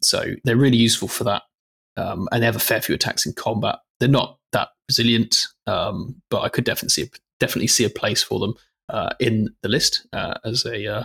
so 0.00 0.34
they're 0.44 0.56
really 0.56 0.76
useful 0.76 1.08
for 1.08 1.24
that 1.24 1.42
um, 1.96 2.28
and 2.32 2.42
they 2.42 2.46
have 2.46 2.56
a 2.56 2.60
fair 2.60 2.80
few 2.80 2.94
attacks 2.94 3.26
in 3.26 3.32
combat. 3.32 3.78
They're 4.00 4.08
not 4.08 4.38
that 4.52 4.68
resilient, 4.88 5.46
um, 5.66 6.20
but 6.30 6.42
I 6.42 6.48
could 6.48 6.64
definitely 6.64 6.90
see 6.90 7.02
a, 7.02 7.08
definitely 7.40 7.68
see 7.68 7.84
a 7.84 7.90
place 7.90 8.22
for 8.22 8.38
them 8.38 8.54
uh, 8.88 9.10
in 9.20 9.48
the 9.62 9.68
list 9.68 10.06
uh, 10.12 10.34
as 10.44 10.64
a 10.64 10.86
uh, 10.86 11.04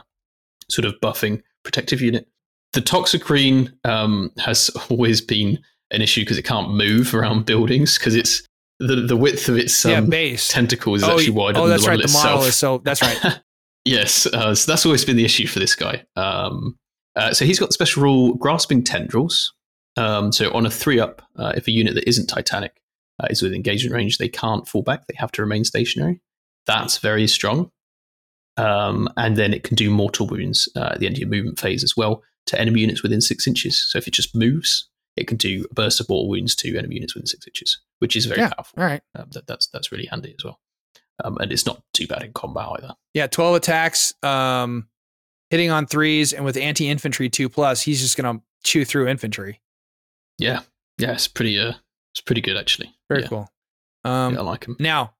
sort 0.69 0.85
of 0.85 0.95
buffing 1.01 1.41
protective 1.63 2.01
unit. 2.01 2.27
The 2.73 2.81
Toxicrene 2.81 3.71
um, 3.85 4.31
has 4.37 4.69
always 4.89 5.21
been 5.21 5.59
an 5.91 6.01
issue 6.01 6.21
because 6.21 6.37
it 6.37 6.43
can't 6.43 6.73
move 6.73 7.13
around 7.13 7.45
buildings 7.45 7.97
because 7.97 8.15
it's 8.15 8.43
the 8.79 8.95
the 8.95 9.15
width 9.17 9.47
of 9.47 9.57
its 9.57 9.85
um, 9.85 9.91
yeah, 9.91 10.01
base. 10.01 10.47
tentacle 10.47 10.95
is 10.95 11.03
oh, 11.03 11.11
actually 11.11 11.29
wider 11.31 11.59
oh, 11.59 11.61
than 11.63 11.71
that's 11.71 11.83
the 11.83 11.89
right. 11.89 11.99
model 11.99 12.07
The 12.07 12.13
model 12.13 12.37
itself. 12.43 12.47
is 12.47 12.55
so. 12.55 12.77
That's 12.79 13.01
right. 13.01 13.39
yes, 13.85 14.25
uh, 14.25 14.55
so 14.55 14.71
that's 14.71 14.85
always 14.85 15.05
been 15.05 15.17
the 15.17 15.25
issue 15.25 15.47
for 15.47 15.59
this 15.59 15.75
guy. 15.75 16.03
Um, 16.15 16.77
uh, 17.15 17.33
so 17.33 17.45
he's 17.45 17.59
got 17.59 17.67
the 17.69 17.73
special 17.73 18.03
rule 18.03 18.35
grasping 18.35 18.83
tendrils. 18.83 19.53
Um, 19.97 20.31
so 20.31 20.51
on 20.53 20.65
a 20.65 20.69
three 20.71 20.99
up, 20.99 21.21
uh, 21.35 21.53
if 21.55 21.67
a 21.67 21.71
unit 21.71 21.95
that 21.95 22.07
isn't 22.07 22.27
Titanic 22.27 22.81
uh, 23.21 23.27
is 23.29 23.41
within 23.41 23.55
engagement 23.55 23.93
range, 23.95 24.17
they 24.17 24.29
can't 24.29 24.67
fall 24.67 24.81
back. 24.81 25.05
They 25.07 25.15
have 25.17 25.31
to 25.33 25.41
remain 25.41 25.63
stationary. 25.65 26.21
That's 26.65 26.97
very 26.99 27.27
strong. 27.27 27.71
Um, 28.57 29.09
and 29.17 29.37
then 29.37 29.53
it 29.53 29.63
can 29.63 29.75
do 29.75 29.89
mortal 29.89 30.27
wounds 30.27 30.69
uh, 30.75 30.91
at 30.93 30.99
the 30.99 31.05
end 31.07 31.15
of 31.15 31.19
your 31.19 31.29
movement 31.29 31.59
phase 31.59 31.83
as 31.83 31.95
well 31.97 32.21
to 32.47 32.59
enemy 32.59 32.81
units 32.81 33.01
within 33.03 33.21
six 33.21 33.47
inches. 33.47 33.77
So 33.81 33.97
if 33.97 34.07
it 34.07 34.13
just 34.13 34.35
moves, 34.35 34.89
it 35.15 35.27
can 35.27 35.37
do 35.37 35.65
a 35.69 35.73
burst 35.73 35.99
of 35.99 36.09
mortal 36.09 36.29
wounds 36.29 36.55
to 36.57 36.77
enemy 36.77 36.95
units 36.95 37.15
within 37.15 37.27
six 37.27 37.47
inches, 37.47 37.79
which 37.99 38.15
is 38.15 38.25
very 38.25 38.41
Yeah. 38.41 38.49
powerful. 38.53 38.81
All 38.81 38.85
right. 38.87 39.01
Um, 39.15 39.27
that, 39.31 39.47
that's 39.47 39.67
that's 39.67 39.91
really 39.91 40.05
handy 40.05 40.35
as 40.37 40.43
well. 40.43 40.59
Um, 41.23 41.37
and 41.39 41.51
it's 41.51 41.65
not 41.65 41.81
too 41.93 42.07
bad 42.07 42.23
in 42.23 42.33
combat 42.33 42.67
either. 42.77 42.95
Yeah, 43.13 43.27
12 43.27 43.55
attacks, 43.57 44.13
um, 44.23 44.87
hitting 45.49 45.69
on 45.69 45.85
threes, 45.85 46.33
and 46.33 46.43
with 46.45 46.57
anti 46.57 46.87
infantry 46.89 47.29
two 47.29 47.47
plus, 47.49 47.81
he's 47.81 48.01
just 48.01 48.17
going 48.17 48.37
to 48.39 48.43
chew 48.63 48.85
through 48.85 49.07
infantry. 49.07 49.61
Yeah, 50.41 50.61
yeah, 50.97 51.13
it's 51.13 51.27
pretty. 51.27 51.59
Uh, 51.59 51.73
it's 52.13 52.21
pretty 52.21 52.41
good 52.41 52.57
actually. 52.57 52.93
Very 53.09 53.21
yeah, 53.21 53.27
cool. 53.27 53.49
Um, 54.03 54.33
yeah, 54.33 54.39
I 54.39 54.43
like 54.43 54.65
him. 54.65 54.75
Now, 54.79 55.13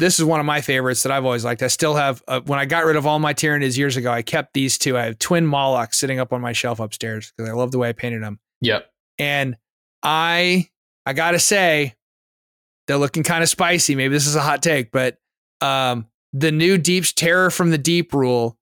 this 0.00 0.18
is 0.18 0.24
one 0.24 0.40
of 0.40 0.46
my 0.46 0.60
favorites 0.60 1.02
that 1.02 1.12
I've 1.12 1.24
always 1.24 1.44
liked. 1.44 1.62
I 1.62 1.68
still 1.68 1.94
have, 1.94 2.22
uh, 2.26 2.40
when 2.46 2.58
I 2.58 2.64
got 2.64 2.84
rid 2.84 2.96
of 2.96 3.06
all 3.06 3.18
my 3.18 3.34
Tyranids 3.34 3.76
years 3.76 3.96
ago, 3.96 4.10
I 4.10 4.22
kept 4.22 4.54
these 4.54 4.78
two. 4.78 4.96
I 4.96 5.04
have 5.04 5.18
twin 5.18 5.46
Mawlocs 5.46 5.94
sitting 5.94 6.18
up 6.18 6.32
on 6.32 6.40
my 6.40 6.52
shelf 6.52 6.80
upstairs 6.80 7.32
because 7.36 7.50
I 7.50 7.52
love 7.52 7.70
the 7.70 7.78
way 7.78 7.90
I 7.90 7.92
painted 7.92 8.22
them. 8.22 8.40
Yeah, 8.60 8.80
And 9.18 9.56
I, 10.02 10.68
I 11.06 11.12
got 11.12 11.32
to 11.32 11.38
say, 11.38 11.94
they're 12.86 12.96
looking 12.96 13.22
kind 13.22 13.42
of 13.42 13.48
spicy. 13.48 13.94
Maybe 13.94 14.12
this 14.12 14.26
is 14.26 14.36
a 14.36 14.40
hot 14.40 14.62
take, 14.62 14.90
but 14.90 15.18
um, 15.60 16.06
the 16.32 16.50
new 16.50 16.76
Deep 16.78 17.04
Terror 17.04 17.50
from 17.50 17.70
the 17.70 17.78
Deep 17.78 18.12
rule 18.12 18.58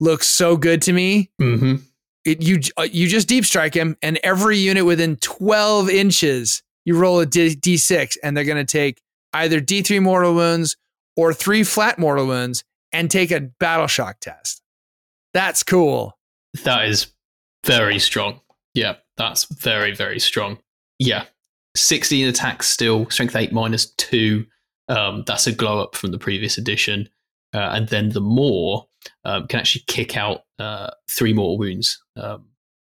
looks 0.00 0.26
so 0.26 0.56
good 0.56 0.82
to 0.82 0.92
me. 0.92 1.30
mm-hmm. 1.40 1.76
It, 2.24 2.42
you 2.42 2.60
uh, 2.76 2.88
you 2.90 3.08
just 3.08 3.28
deep 3.28 3.44
strike 3.44 3.74
him, 3.74 3.96
and 4.02 4.18
every 4.22 4.58
unit 4.58 4.84
within 4.84 5.16
12 5.16 5.88
inches, 5.90 6.62
you 6.84 6.98
roll 6.98 7.20
a 7.20 7.26
D, 7.26 7.54
d6, 7.54 8.16
and 8.22 8.36
they're 8.36 8.44
going 8.44 8.64
to 8.64 8.70
take 8.70 9.00
either 9.32 9.60
D3 9.60 10.02
mortal 10.02 10.34
wounds 10.34 10.76
or 11.16 11.32
three 11.32 11.62
flat 11.62 11.98
mortal 11.98 12.26
wounds 12.26 12.64
and 12.92 13.10
take 13.10 13.30
a 13.30 13.40
battle 13.40 13.86
shock 13.86 14.20
test. 14.20 14.62
That's 15.32 15.62
cool. 15.62 16.18
that 16.64 16.86
is 16.86 17.12
very 17.64 17.98
strong. 17.98 18.40
Yeah, 18.74 18.96
that's 19.16 19.44
very 19.44 19.94
very 19.94 20.20
strong. 20.20 20.58
Yeah, 20.98 21.24
sixteen 21.76 22.26
attacks 22.28 22.68
still, 22.68 23.08
strength 23.10 23.36
eight 23.36 23.52
minus 23.52 23.86
two. 23.92 24.46
Um, 24.88 25.22
that's 25.26 25.46
a 25.46 25.52
glow 25.52 25.80
up 25.80 25.94
from 25.94 26.10
the 26.10 26.18
previous 26.18 26.58
edition, 26.58 27.08
uh, 27.54 27.70
and 27.72 27.88
then 27.88 28.10
the 28.10 28.20
more 28.20 28.86
um, 29.24 29.46
can 29.46 29.60
actually 29.60 29.84
kick 29.86 30.16
out 30.16 30.42
uh, 30.58 30.90
three 31.08 31.32
more 31.32 31.56
wounds. 31.56 32.02
Um, 32.20 32.46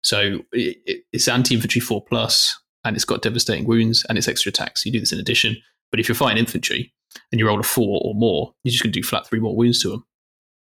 so 0.03 0.41
it, 0.53 0.77
it, 0.87 1.05
it's 1.13 1.29
anti 1.29 1.55
infantry 1.55 1.81
four 1.81 2.05
plus, 2.05 2.59
and 2.85 2.95
it's 2.97 3.05
got 3.05 3.23
devastating 3.23 3.67
wounds, 3.67 4.05
and 4.09 4.19
it's 4.19 4.29
extra 4.29 4.51
attacks. 4.51 4.85
You 4.85 4.93
do 4.93 5.01
this 5.01 5.13
in 5.13 5.19
addition. 5.19 5.57
But 5.91 6.01
if 6.01 6.09
you're 6.09 6.15
fighting 6.17 6.39
infantry 6.39 6.93
and 7.31 7.39
you 7.39 7.47
roll 7.47 7.61
a 7.61 7.63
four 7.63 8.01
or 8.05 8.15
more, 8.15 8.53
you're 8.65 8.73
just 8.73 8.83
going 8.83 8.93
to 8.93 9.01
do 9.01 9.07
flat 9.07 9.27
three 9.27 9.39
more 9.41 9.57
wounds 9.57 9.81
to 9.83 9.91
them. 9.91 10.05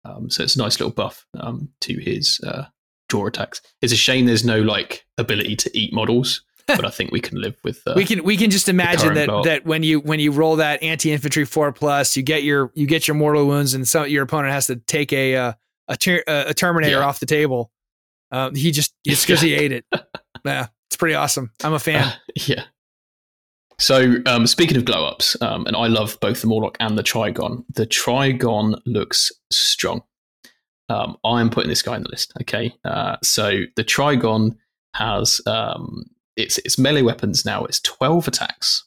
Um, 0.05 0.31
so 0.31 0.43
it's 0.43 0.55
a 0.55 0.59
nice 0.59 0.79
little 0.79 0.93
buff 0.93 1.25
um, 1.41 1.71
to 1.81 1.95
his 1.99 2.39
uh, 2.47 2.65
draw 3.09 3.27
attacks. 3.27 3.63
It's 3.81 3.93
a 3.93 3.97
shame 3.97 4.27
there's 4.27 4.45
no 4.45 4.61
like 4.61 5.07
ability 5.17 5.57
to 5.57 5.79
eat 5.79 5.95
models, 5.95 6.43
but 6.67 6.85
I 6.85 6.91
think 6.91 7.11
we 7.11 7.21
can 7.21 7.41
live 7.41 7.57
with. 7.65 7.81
Uh, 7.87 7.95
we 7.97 8.05
can 8.05 8.23
we 8.23 8.37
can 8.37 8.51
just 8.51 8.69
imagine 8.69 9.15
that 9.15 9.29
block. 9.29 9.47
that 9.47 9.65
when 9.65 9.83
you 9.83 10.01
when 10.01 10.21
you 10.21 10.31
roll 10.31 10.57
that 10.57 10.83
anti 10.83 11.11
infantry 11.11 11.47
four 11.47 11.73
plus, 11.73 12.17
you 12.17 12.23
get 12.23 12.43
your 12.43 12.71
you 12.75 12.87
get 12.87 13.09
your 13.09 13.15
mortal 13.15 13.47
wounds, 13.47 13.73
and 13.73 13.89
some 13.89 14.07
your 14.09 14.23
opponent 14.25 14.53
has 14.53 14.67
to 14.67 14.77
take 14.77 15.13
a 15.15 15.37
uh, 15.37 15.53
a 15.89 15.97
ter- 15.97 16.25
a 16.27 16.53
terminator 16.53 16.97
Yeah. 16.99 17.07
off 17.07 17.19
the 17.19 17.27
table. 17.27 17.71
Um, 18.31 18.55
he 18.55 18.71
just 18.71 18.95
it's 19.05 19.25
because 19.25 19.41
he 19.41 19.55
ate 19.55 19.73
it. 19.73 19.85
Yeah, 20.45 20.67
it's 20.89 20.97
pretty 20.97 21.15
awesome. 21.15 21.51
I'm 21.63 21.75
a 21.75 21.79
fan. 21.79 22.13
yeah. 22.47 22.65
So 23.79 24.17
um, 24.27 24.47
speaking 24.47 24.77
of 24.77 24.85
glow 24.85 25.05
ups, 25.07 25.37
um, 25.43 25.67
and 25.67 25.77
I 25.77 25.87
love 25.89 26.19
both 26.21 26.41
the 26.43 26.47
Mawloc 26.47 26.77
and 26.81 26.97
the 26.97 27.03
Trygon. 27.03 27.65
The 27.75 27.87
Trygon 27.87 28.81
looks 28.87 29.33
strong. 29.51 30.03
Um, 30.89 31.17
I'm 31.25 31.51
putting 31.51 31.71
this 31.71 31.83
guy 31.83 31.97
in 31.97 32.03
the 32.05 32.11
list. 32.11 32.33
Okay, 32.43 32.75
uh, 32.85 33.17
so 33.23 33.63
the 33.77 33.85
Trygon 33.85 34.57
has 34.95 35.41
um, 35.47 36.05
its 36.37 36.59
its 36.59 36.79
melee 36.79 37.03
weapons 37.03 37.45
now. 37.45 37.65
It's 37.65 37.81
12 37.81 38.29
attacks, 38.29 38.85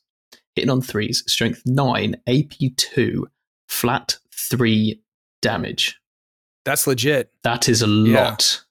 hitting 0.56 0.70
on 0.70 0.82
threes, 0.82 1.24
strength 1.28 1.64
nine, 1.66 2.16
AP 2.28 2.54
two, 2.78 3.28
flat 3.68 4.18
three 4.34 5.02
damage. 5.42 6.00
That's 6.64 6.88
legit. 6.88 7.32
That 7.44 7.68
is 7.68 7.82
a 7.82 7.88
Yeah. 7.88 8.24
lot 8.30 8.64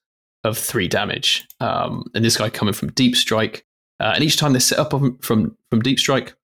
of 0.43 0.57
three 0.57 0.87
damage. 0.87 1.47
Um, 1.59 2.05
and 2.13 2.23
this 2.23 2.37
guy 2.37 2.49
coming 2.49 2.73
from 2.73 2.91
deep 2.91 3.15
strike, 3.15 3.65
uh, 3.99 4.11
and 4.15 4.23
each 4.23 4.37
time 4.37 4.53
they 4.53 4.59
set 4.59 4.79
up 4.79 4.91
from 5.21 5.57
from 5.69 5.81
deep 5.81 5.99
strike, 5.99 6.35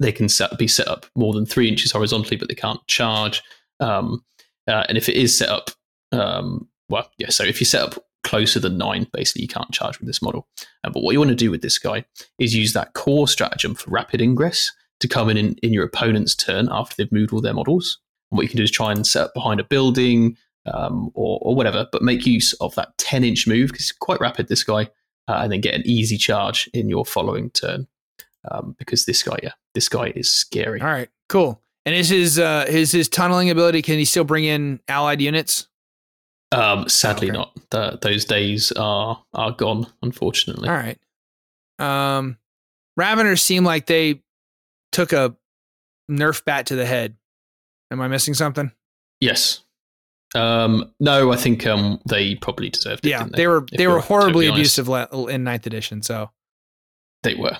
they 0.00 0.12
can 0.12 0.28
set, 0.28 0.56
be 0.58 0.68
set 0.68 0.88
up 0.88 1.06
more 1.16 1.32
than 1.32 1.46
three 1.46 1.68
inches 1.68 1.92
horizontally, 1.92 2.36
but 2.36 2.48
they 2.48 2.54
can't 2.54 2.84
charge. 2.86 3.42
Um, 3.80 4.24
uh, 4.66 4.84
and 4.88 4.98
if 4.98 5.08
it 5.08 5.16
is 5.16 5.36
set 5.36 5.48
up, 5.48 5.70
um, 6.12 6.68
well, 6.88 7.10
yeah. 7.18 7.30
So 7.30 7.44
if 7.44 7.60
you 7.60 7.66
set 7.66 7.82
up 7.82 8.04
closer 8.24 8.60
than 8.60 8.76
nine, 8.76 9.06
basically 9.12 9.42
you 9.42 9.48
can't 9.48 9.72
charge 9.72 9.98
with 9.98 10.06
this 10.06 10.22
model. 10.22 10.46
Uh, 10.84 10.90
but 10.90 11.02
what 11.02 11.12
you 11.12 11.18
want 11.18 11.30
to 11.30 11.34
do 11.34 11.50
with 11.50 11.62
this 11.62 11.78
guy 11.78 12.04
is 12.38 12.54
use 12.54 12.74
that 12.74 12.92
core 12.94 13.28
stratagem 13.28 13.74
for 13.74 13.90
rapid 13.90 14.20
ingress 14.20 14.70
to 15.00 15.08
come 15.08 15.30
in, 15.30 15.36
in 15.36 15.54
in 15.62 15.72
your 15.72 15.84
opponent's 15.84 16.34
turn 16.34 16.68
after 16.70 16.94
they've 16.96 17.12
moved 17.12 17.32
all 17.32 17.40
their 17.40 17.54
models. 17.54 17.98
And 18.30 18.36
what 18.36 18.42
you 18.42 18.48
can 18.48 18.58
do 18.58 18.64
is 18.64 18.70
try 18.70 18.92
and 18.92 19.06
set 19.06 19.24
up 19.24 19.34
behind 19.34 19.60
a 19.60 19.64
building, 19.64 20.36
um, 20.72 21.10
or, 21.14 21.38
or 21.42 21.54
whatever, 21.54 21.86
but 21.92 22.02
make 22.02 22.26
use 22.26 22.52
of 22.54 22.74
that 22.76 22.96
10 22.98 23.24
inch 23.24 23.46
move 23.46 23.68
because 23.70 23.82
it's 23.90 23.92
quite 23.92 24.20
rapid, 24.20 24.48
this 24.48 24.64
guy, 24.64 24.82
uh, 25.28 25.40
and 25.42 25.52
then 25.52 25.60
get 25.60 25.74
an 25.74 25.82
easy 25.84 26.16
charge 26.16 26.68
in 26.74 26.88
your 26.88 27.04
following 27.04 27.50
turn. 27.50 27.86
Um, 28.50 28.76
because 28.78 29.04
this 29.04 29.22
guy, 29.22 29.36
yeah, 29.42 29.52
this 29.74 29.88
guy 29.88 30.12
is 30.14 30.30
scary. 30.30 30.80
All 30.80 30.86
right, 30.86 31.08
cool. 31.28 31.60
And 31.84 31.94
is 31.94 32.08
his 32.08 32.38
uh 32.38 32.66
his 32.68 32.92
his 32.92 33.08
tunneling 33.08 33.50
ability? 33.50 33.82
Can 33.82 33.98
he 33.98 34.04
still 34.04 34.24
bring 34.24 34.44
in 34.44 34.80
allied 34.88 35.20
units? 35.20 35.68
Um, 36.52 36.88
sadly, 36.88 37.28
Okay. 37.28 37.36
not. 37.36 37.52
The, 37.70 37.98
those 38.00 38.24
days 38.24 38.72
are 38.72 39.22
are 39.34 39.50
gone, 39.52 39.86
unfortunately. 40.02 40.68
All 40.68 40.74
right. 40.74 40.98
Um, 41.78 42.38
Raveners 42.98 43.40
seem 43.40 43.64
like 43.64 43.86
they 43.86 44.22
took 44.92 45.12
a 45.12 45.36
Nerf 46.10 46.44
bat 46.44 46.66
to 46.66 46.76
the 46.76 46.86
head. 46.86 47.16
Am 47.90 48.00
I 48.00 48.08
missing 48.08 48.34
something? 48.34 48.70
Yes. 49.20 49.60
Um, 50.34 50.92
no, 51.00 51.32
I 51.32 51.36
think 51.36 51.66
um, 51.66 52.00
they 52.08 52.34
probably 52.36 52.68
deserved 52.68 53.06
it. 53.06 53.10
yeah, 53.10 53.20
didn't 53.24 53.36
they 53.36 53.46
were 53.46 53.64
If 53.72 53.78
they 53.78 53.86
were 53.88 54.00
horribly 54.00 54.46
totally 54.46 54.60
abusive 54.60 54.88
in 55.30 55.44
ninth 55.44 55.66
edition. 55.66 56.02
So 56.02 56.30
They 57.22 57.34
were. 57.34 57.56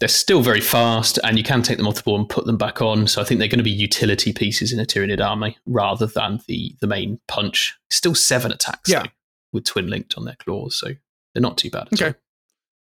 They're 0.00 0.08
still 0.08 0.40
very 0.40 0.60
fast, 0.62 1.18
and 1.24 1.36
you 1.36 1.44
can 1.44 1.62
take 1.62 1.76
them 1.76 1.86
off 1.86 1.96
the 1.96 2.02
board 2.02 2.20
and 2.20 2.28
put 2.28 2.46
them 2.46 2.56
back 2.56 2.80
on. 2.80 3.06
So 3.06 3.20
I 3.20 3.24
think 3.24 3.38
they're 3.38 3.48
going 3.48 3.58
to 3.58 3.62
be 3.64 3.70
utility 3.70 4.32
pieces 4.32 4.72
in 4.72 4.80
a 4.80 4.86
Tyranid 4.86 5.20
army 5.20 5.58
rather 5.66 6.06
than 6.06 6.40
the 6.48 6.74
the 6.80 6.86
main 6.86 7.20
punch. 7.28 7.76
Still 7.90 8.14
seven 8.14 8.50
attacks, 8.50 8.88
Yeah. 8.88 9.02
though, 9.02 9.08
with 9.52 9.64
twin 9.64 9.88
linked 9.88 10.14
on 10.16 10.24
their 10.24 10.36
claws, 10.36 10.74
so 10.78 10.88
they're 11.34 11.42
not 11.42 11.58
too 11.58 11.68
bad. 11.70 11.88
At 11.92 11.92
Okay. 12.00 12.06
all. 12.08 12.14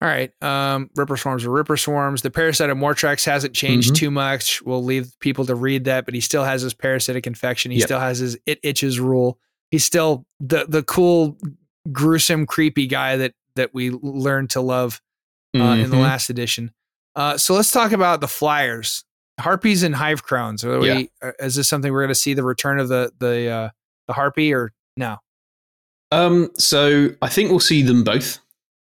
All 0.03 0.09
right, 0.09 0.31
um, 0.43 0.91
Ripper 0.95 1.17
swarms 1.17 1.45
are 1.47 1.51
Ripper 1.51 1.77
swarms. 1.79 2.21
The 2.21 2.31
parasite 2.31 2.69
of 2.69 2.77
Mortrex 2.77 3.25
hasn't 3.25 3.55
changed 3.55 3.93
Mhm. 3.93 3.97
too 3.97 4.11
much. 4.11 4.61
We'll 4.63 4.85
leave 4.85 5.19
people 5.21 5.47
to 5.47 5.55
read 5.55 5.85
that, 5.85 6.05
but 6.05 6.13
he 6.13 6.21
still 6.21 6.45
has 6.45 6.61
his 6.61 6.75
parasitic 6.75 7.27
infection. 7.27 7.71
He 7.71 7.79
Yep. 7.79 7.87
still 7.87 8.01
has 8.01 8.19
his 8.19 8.37
it 8.45 8.59
itches 8.63 9.01
rule. 9.01 9.39
He's 9.71 9.85
still 9.87 10.27
the 10.39 10.67
the 10.69 10.83
cool, 10.83 11.39
gruesome, 11.91 12.45
creepy 12.47 12.87
guy 12.87 13.17
that 13.17 13.33
that 13.55 13.73
we 13.73 13.89
learned 13.91 14.51
to 14.51 14.61
love 14.61 15.01
uh, 15.55 15.59
in 15.79 15.89
the 15.89 15.97
Mhm. 15.97 16.03
last 16.03 16.29
edition. 16.29 16.73
Uh, 17.15 17.39
so 17.39 17.55
let's 17.55 17.71
talk 17.71 17.93
about 17.93 18.21
the 18.21 18.29
flyers, 18.29 19.03
harpies 19.41 19.83
and 19.83 19.95
hive 19.95 20.23
crones. 20.23 20.63
Are 20.63 20.79
we? 20.79 21.09
uh, 21.23 21.33
Is 21.41 21.55
this 21.55 21.67
something 21.69 21.91
we're 21.91 22.03
going 22.03 22.09
to 22.09 22.15
see 22.15 22.35
the 22.35 22.43
return 22.45 22.79
of 22.79 22.89
the 22.89 23.11
the 23.19 23.49
uh, 23.49 23.69
the 24.09 24.13
harpy 24.13 24.53
or 24.53 24.73
no? 24.99 25.17
Um, 26.13 26.51
so 26.59 27.09
I 27.23 27.29
think 27.31 27.49
we'll 27.49 27.61
see 27.61 27.81
them 27.81 28.05
both. 28.05 28.39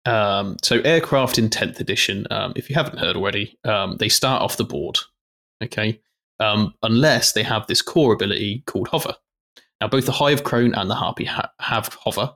Um, 0.09 0.57
so 0.63 0.79
aircraft 0.79 1.37
in 1.37 1.49
tenth 1.49 1.79
edition, 1.79 2.25
um, 2.31 2.53
if 2.55 2.69
you 2.69 2.75
haven't 2.75 2.97
heard 2.97 3.15
already, 3.15 3.57
um, 3.63 3.97
they 3.97 4.09
start 4.09 4.41
off 4.41 4.57
the 4.57 4.63
board. 4.63 4.97
Okay, 5.63 6.01
um, 6.39 6.73
unless 6.81 7.33
they 7.33 7.43
have 7.43 7.67
this 7.67 7.81
core 7.81 8.13
ability 8.13 8.63
called 8.65 8.87
hover. 8.87 9.15
Now, 9.79 9.87
both 9.87 10.05
the 10.05 10.11
hive 10.13 10.43
crone 10.43 10.73
and 10.73 10.89
the 10.89 10.95
harpy 10.95 11.25
ha- 11.25 11.51
have 11.61 11.93
hover, 12.03 12.33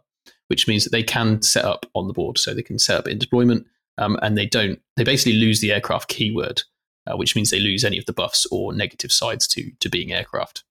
which 0.47 0.67
means 0.67 0.83
that 0.83 0.91
they 0.91 1.03
can 1.03 1.41
set 1.41 1.65
up 1.65 1.85
on 1.93 2.07
the 2.07 2.13
board. 2.13 2.37
So 2.37 2.53
they 2.53 2.61
can 2.61 2.79
set 2.79 2.97
up 2.97 3.07
in 3.07 3.17
deployment, 3.17 3.65
um, 3.97 4.19
and 4.21 4.37
they 4.37 4.45
don't. 4.45 4.79
They 4.95 5.03
basically 5.03 5.39
lose 5.39 5.59
the 5.59 5.71
aircraft 5.71 6.09
keyword, 6.09 6.61
uh, 7.07 7.17
which 7.17 7.35
means 7.35 7.49
they 7.49 7.59
lose 7.59 7.83
any 7.83 7.97
of 7.97 8.05
the 8.05 8.13
buffs 8.13 8.45
or 8.51 8.73
negative 8.73 9.11
sides 9.11 9.47
to 9.47 9.71
to 9.79 9.89
being 9.89 10.11
aircraft. 10.11 10.63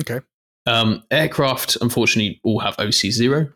Okay. 0.00 0.20
Um, 0.66 1.02
aircraft, 1.10 1.76
unfortunately, 1.80 2.40
all 2.44 2.60
have 2.60 2.78
OC 2.78 3.10
zero, 3.10 3.48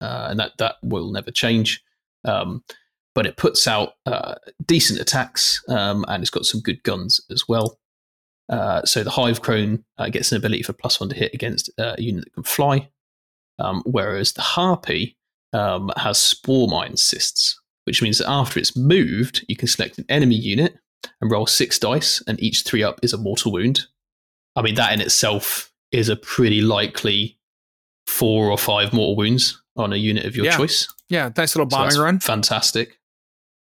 uh, 0.00 0.28
and 0.30 0.40
that 0.40 0.52
that 0.58 0.76
will 0.82 1.12
never 1.12 1.30
change. 1.30 1.82
Um, 2.26 2.62
but 3.14 3.26
it 3.26 3.38
puts 3.38 3.66
out 3.66 3.94
uh, 4.04 4.34
decent 4.66 5.00
attacks 5.00 5.64
um, 5.70 6.04
and 6.06 6.22
it's 6.22 6.30
got 6.30 6.44
some 6.44 6.60
good 6.60 6.82
guns 6.82 7.18
as 7.30 7.44
well. 7.48 7.78
Uh, 8.48 8.84
so 8.84 9.02
the 9.02 9.10
Hive 9.10 9.40
Crone 9.40 9.84
uh, 9.98 10.08
gets 10.10 10.30
an 10.30 10.38
ability 10.38 10.62
for 10.62 10.74
plus 10.74 11.00
one 11.00 11.08
to 11.08 11.16
hit 11.16 11.32
against 11.32 11.70
uh, 11.78 11.94
a 11.96 12.02
unit 12.02 12.24
that 12.24 12.34
can 12.34 12.42
fly, 12.42 12.88
um, 13.58 13.82
whereas 13.86 14.32
the 14.34 14.42
Harpy 14.42 15.16
um, 15.52 15.90
has 15.96 16.20
Spore 16.20 16.68
Mine 16.68 16.96
Cysts, 16.96 17.58
which 17.84 18.02
means 18.02 18.18
that 18.18 18.28
after 18.28 18.60
it's 18.60 18.76
moved, 18.76 19.44
you 19.48 19.56
can 19.56 19.66
select 19.66 19.98
an 19.98 20.04
enemy 20.08 20.36
unit 20.36 20.76
and 21.20 21.30
roll 21.30 21.46
six 21.46 21.78
dice, 21.78 22.22
and 22.28 22.40
each 22.40 22.62
three 22.62 22.82
up 22.82 23.00
is 23.02 23.12
a 23.12 23.18
mortal 23.18 23.50
wound. 23.52 23.86
I 24.54 24.62
mean, 24.62 24.74
that 24.76 24.92
in 24.92 25.00
itself 25.00 25.72
is 25.90 26.08
a 26.08 26.16
pretty 26.16 26.60
likely 26.60 27.35
four 28.06 28.50
or 28.50 28.58
five 28.58 28.92
mortal 28.92 29.16
wounds 29.16 29.60
on 29.76 29.92
a 29.92 29.96
unit 29.96 30.24
of 30.24 30.36
your 30.36 30.46
Yeah. 30.46 30.56
choice. 30.56 30.88
Yeah, 31.08 31.30
nice 31.36 31.54
little 31.54 31.70
So 31.70 31.76
bombing 31.76 31.88
that's 31.90 31.98
run. 31.98 32.18
Fantastic. 32.20 32.98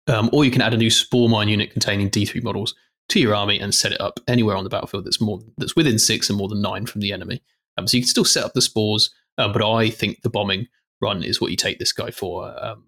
Um, 0.07 0.29
or 0.33 0.45
you 0.45 0.51
can 0.51 0.61
add 0.61 0.75
a 0.75 0.77
new 0.77 0.91
spore 0.91 1.29
mine 1.29 1.49
unit 1.49 1.71
containing 1.71 2.11
D3 2.11 2.43
models 2.43 2.75
to 3.09 3.21
your 3.21 3.35
army 3.35 3.59
and 3.59 3.75
set 3.75 3.93
it 3.93 4.01
up 4.01 4.21
anywhere 4.29 4.57
on 4.57 4.65
the 4.65 4.71
battlefield 4.71 5.05
that's 5.07 5.21
more 5.21 5.41
that's 5.57 5.77
within 5.77 5.99
six 5.99 6.29
and 6.29 6.37
more 6.39 6.49
than 6.49 6.61
nine 6.61 6.87
from 6.87 7.01
the 7.01 7.13
enemy. 7.13 7.43
Um, 7.77 7.87
so 7.87 7.97
you 7.97 8.03
can 8.03 8.09
still 8.09 8.25
set 8.25 8.45
up 8.45 8.53
the 8.55 8.61
spores, 8.63 9.11
um, 9.39 9.53
but 9.53 9.67
I 9.69 9.91
think 9.91 10.23
the 10.23 10.31
bombing 10.31 10.69
run 11.01 11.23
is 11.23 11.41
what 11.41 11.51
you 11.51 11.57
take 11.57 11.79
this 11.79 11.93
guy 11.93 12.11
for. 12.11 12.55
Um, 12.63 12.85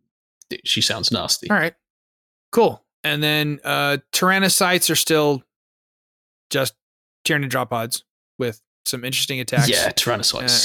she 0.64 0.80
sounds 0.80 1.11
nasty. 1.11 1.51
All 1.51 1.57
right, 1.57 1.74
cool. 2.53 2.84
And 3.03 3.22
then 3.22 3.61
uh, 3.64 3.99
Tyrannocytes 4.12 4.90
are 4.90 4.97
still 4.97 5.42
just 6.51 6.74
Tyranid 7.26 7.49
drop 7.51 7.70
pods 7.70 8.05
with 8.38 8.61
some 8.84 9.05
interesting 9.05 9.40
attacks. 9.40 9.68
Yeah, 9.68 9.92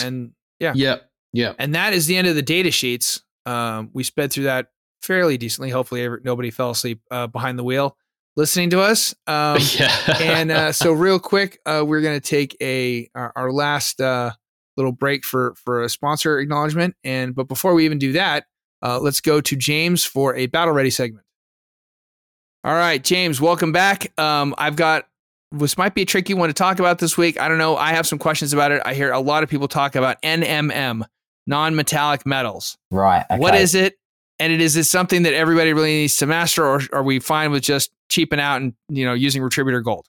Uh, 0.03 0.05
and 0.07 0.31
yeah, 0.61 0.73
yeah, 0.75 0.97
yeah. 1.33 1.53
and 1.59 1.75
that 1.75 1.93
is 1.93 2.07
the 2.07 2.15
end 2.15 2.27
of 2.27 2.35
the 2.35 2.41
data 2.41 2.71
sheets. 2.71 3.21
Um, 3.45 3.89
we 3.93 4.03
sped 4.03 4.31
through 4.31 4.45
that 4.45 4.67
fairly 5.01 5.37
decently. 5.37 5.69
Hopefully, 5.69 6.07
nobody 6.23 6.51
fell 6.51 6.69
asleep 6.69 7.01
uh, 7.11 7.27
behind 7.27 7.59
the 7.59 7.63
wheel 7.63 7.97
listening 8.35 8.69
to 8.71 8.81
us. 8.81 9.13
Um, 9.27 9.57
yeah. 9.77 10.17
and 10.19 10.51
uh, 10.51 10.71
so, 10.71 10.91
real 10.93 11.19
quick, 11.19 11.59
uh, 11.65 11.83
we're 11.85 12.01
going 12.01 12.19
to 12.19 12.27
take 12.27 12.55
a 12.61 13.09
our, 13.15 13.31
our 13.35 13.51
last 13.51 14.01
uh, 14.01 14.31
little 14.77 14.91
break 14.91 15.23
for 15.23 15.55
for 15.55 15.83
a 15.83 15.89
sponsor 15.89 16.39
acknowledgement. 16.39 16.95
And 17.03 17.35
but 17.35 17.47
before 17.47 17.73
we 17.73 17.85
even 17.85 17.99
do 17.99 18.13
that, 18.13 18.45
uh, 18.81 18.99
let's 18.99 19.21
go 19.21 19.41
to 19.41 19.55
James 19.55 20.03
for 20.03 20.35
a 20.35 20.47
battle 20.47 20.73
ready 20.73 20.89
segment. 20.89 21.25
All 22.63 22.73
right, 22.73 23.03
James, 23.03 23.41
welcome 23.41 23.71
back. 23.71 24.17
Um, 24.19 24.53
I've 24.57 24.75
got 24.75 25.07
this 25.51 25.77
might 25.77 25.93
be 25.93 26.03
a 26.03 26.05
tricky 26.05 26.33
one 26.33 26.49
to 26.49 26.53
talk 26.53 26.79
about 26.79 26.99
this 26.99 27.17
week. 27.17 27.39
I 27.39 27.47
don't 27.47 27.57
know. 27.57 27.75
I 27.75 27.91
have 27.91 28.07
some 28.07 28.19
questions 28.19 28.53
about 28.53 28.71
it. 28.71 28.81
I 28.85 28.93
hear 28.93 29.11
a 29.11 29.19
lot 29.19 29.43
of 29.43 29.49
people 29.49 29.67
talk 29.67 29.95
about 29.95 30.21
NMM, 30.21 31.03
non-metallic 31.45 32.25
metals. 32.25 32.77
Right. 32.89 33.25
Okay. 33.29 33.39
What 33.39 33.55
is 33.55 33.75
it? 33.75 33.97
And 34.39 34.51
it 34.51 34.61
is 34.61 34.75
it 34.75 34.85
something 34.85 35.23
that 35.23 35.33
everybody 35.33 35.73
really 35.73 35.91
needs 35.91 36.17
to 36.17 36.25
master, 36.25 36.65
or 36.65 36.81
are 36.93 37.03
we 37.03 37.19
fine 37.19 37.51
with 37.51 37.61
just 37.61 37.91
cheaping 38.09 38.39
out 38.39 38.61
and 38.61 38.73
you 38.89 39.05
know 39.05 39.13
using 39.13 39.41
retributor 39.41 39.83
gold? 39.83 40.07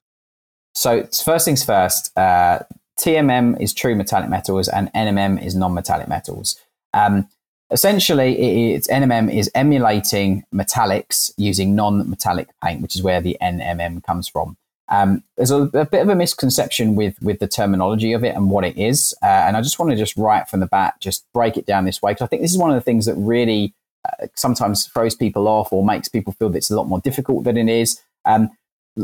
So 0.75 1.05
first 1.25 1.45
things 1.45 1.63
first. 1.65 2.17
Uh, 2.17 2.61
TMM 2.99 3.61
is 3.61 3.75
true 3.75 3.95
metallic 3.95 4.31
metals, 4.31 4.69
and 4.69 4.91
NMM 4.95 5.45
is 5.45 5.55
non-metallic 5.55 6.09
metals. 6.09 6.59
Um, 6.95 7.29
essentially, 7.71 8.39
it, 8.39 8.77
it's 8.77 8.89
NMM 8.89 9.35
is 9.35 9.51
emulating 9.55 10.45
metallics 10.55 11.33
using 11.37 11.75
non-metallic 11.75 12.49
paint, 12.63 12.81
which 12.81 12.95
is 12.95 13.03
where 13.03 13.21
the 13.21 13.37
NMM 13.43 14.03
comes 14.05 14.29
from. 14.29 14.57
Um, 14.93 15.25
there's 15.39 15.51
a, 15.51 15.63
a 15.63 15.87
bit 15.87 16.03
of 16.03 16.11
a 16.11 16.15
misconception 16.15 16.95
with 16.95 17.21
with 17.23 17.39
the 17.39 17.49
terminology 17.49 18.13
of 18.13 18.23
it 18.25 18.37
and 18.37 18.51
what 18.51 18.65
it 18.65 18.77
is, 18.77 19.15
uh, 19.23 19.27
and 19.27 19.57
I 19.57 19.63
just 19.63 19.79
want 19.79 19.91
to 19.91 19.97
just 19.97 20.17
right 20.19 20.47
from 20.47 20.61
the 20.61 20.67
bat 20.67 20.95
just 21.01 21.25
break 21.33 21.57
it 21.57 21.65
down 21.65 21.87
this 21.87 22.03
way 22.03 22.13
because 22.13 22.27
I 22.27 22.29
think 22.29 22.43
this 22.43 22.53
is 22.53 22.59
one 22.59 22.71
of 22.71 22.77
the 22.77 22.83
things 22.83 23.07
that 23.07 23.15
really 23.15 23.73
uh, 24.05 24.27
sometimes 24.35 24.87
throws 24.89 25.15
people 25.15 25.49
off 25.49 25.73
or 25.73 25.83
makes 25.83 26.09
people 26.09 26.35
feel 26.35 26.51
that 26.51 26.59
it's 26.59 26.71
a 26.71 26.77
lot 26.77 26.89
more 26.89 27.01
difficult 27.01 27.45
than 27.45 27.57
it 27.57 27.71
is. 27.71 28.03
Um, 28.27 28.51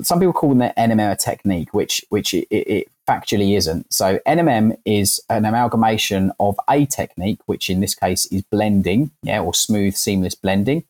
some 0.02 0.20
people 0.20 0.34
call 0.34 0.60
it 0.60 0.74
NMM 0.76 1.10
a 1.10 1.16
technique, 1.16 1.72
which 1.72 2.04
which 2.10 2.34
it, 2.34 2.46
it, 2.50 2.88
factually 3.08 3.56
isn't. 3.56 3.90
So 3.90 4.18
NMM 4.26 4.76
is 4.84 5.18
an 5.30 5.46
amalgamation 5.46 6.30
of 6.38 6.60
a 6.68 6.84
technique, 6.84 7.40
which 7.46 7.70
in 7.70 7.80
this 7.80 7.94
case 7.94 8.26
is 8.26 8.42
blending, 8.42 9.12
yeah, 9.22 9.40
or 9.40 9.54
smooth 9.54 9.94
seamless 9.94 10.34
blending. 10.34 10.84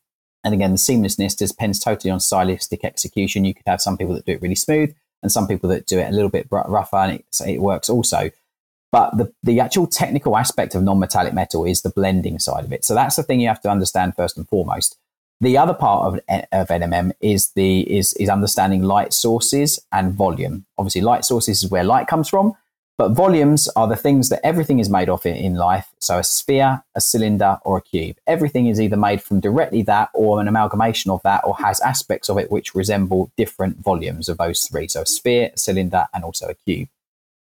And 0.44 0.54
again, 0.54 0.70
the 0.70 0.76
seamlessness 0.76 1.36
depends 1.36 1.78
totally 1.78 2.10
on 2.10 2.20
stylistic 2.20 2.84
execution. 2.84 3.44
You 3.44 3.54
could 3.54 3.66
have 3.66 3.80
some 3.80 3.96
people 3.96 4.14
that 4.14 4.24
do 4.24 4.32
it 4.32 4.42
really 4.42 4.54
smooth, 4.54 4.94
and 5.22 5.32
some 5.32 5.48
people 5.48 5.68
that 5.70 5.86
do 5.86 5.98
it 5.98 6.08
a 6.08 6.12
little 6.12 6.30
bit 6.30 6.46
rougher, 6.50 6.96
and 6.96 7.14
it, 7.16 7.24
so 7.30 7.44
it 7.44 7.58
works 7.58 7.90
also. 7.90 8.30
But 8.90 9.16
the, 9.18 9.32
the 9.42 9.60
actual 9.60 9.86
technical 9.86 10.36
aspect 10.36 10.74
of 10.74 10.82
non-metallic 10.82 11.34
metal 11.34 11.64
is 11.64 11.82
the 11.82 11.90
blending 11.90 12.38
side 12.38 12.64
of 12.64 12.72
it. 12.72 12.84
So 12.84 12.94
that's 12.94 13.16
the 13.16 13.22
thing 13.22 13.40
you 13.40 13.48
have 13.48 13.60
to 13.62 13.70
understand 13.70 14.16
first 14.16 14.36
and 14.38 14.48
foremost. 14.48 14.96
The 15.40 15.58
other 15.58 15.74
part 15.74 16.06
of, 16.06 16.20
eh, 16.28 16.46
of 16.52 16.68
NMM 16.68 17.12
is 17.20 17.50
the 17.52 17.80
is 17.96 18.12
is 18.14 18.28
understanding 18.28 18.82
light 18.82 19.12
sources 19.12 19.78
and 19.92 20.12
volume. 20.12 20.66
Obviously, 20.78 21.02
light 21.02 21.24
sources 21.24 21.62
is 21.62 21.70
where 21.70 21.84
light 21.84 22.08
comes 22.08 22.28
from, 22.28 22.54
but 22.98 23.10
volumes 23.10 23.68
are 23.76 23.86
the 23.86 23.96
things 23.96 24.28
that 24.28 24.44
everything 24.44 24.80
is 24.80 24.90
made 24.90 25.08
of 25.08 25.24
in, 25.24 25.54
life. 25.54 25.86
So 26.00 26.18
a 26.18 26.24
sphere, 26.24 26.82
a 26.96 27.00
cylinder, 27.00 27.58
or 27.64 27.78
a 27.78 27.82
cube. 27.82 28.16
Everything 28.26 28.66
is 28.66 28.80
either 28.80 28.96
made 28.96 29.22
from 29.22 29.38
directly 29.38 29.82
that, 29.82 30.10
or 30.12 30.40
an 30.40 30.48
amalgamation 30.48 31.12
of 31.12 31.22
that, 31.22 31.42
or 31.44 31.56
has 31.56 31.80
aspects 31.80 32.28
of 32.28 32.38
it 32.38 32.50
which 32.50 32.74
resemble 32.74 33.30
different 33.36 33.78
volumes 33.78 34.28
of 34.28 34.38
those 34.38 34.66
three. 34.66 34.88
So 34.88 35.02
a 35.02 35.06
sphere, 35.06 35.52
a 35.54 35.58
cylinder, 35.58 36.06
and 36.12 36.24
also 36.24 36.48
a 36.48 36.54
cube. 36.54 36.88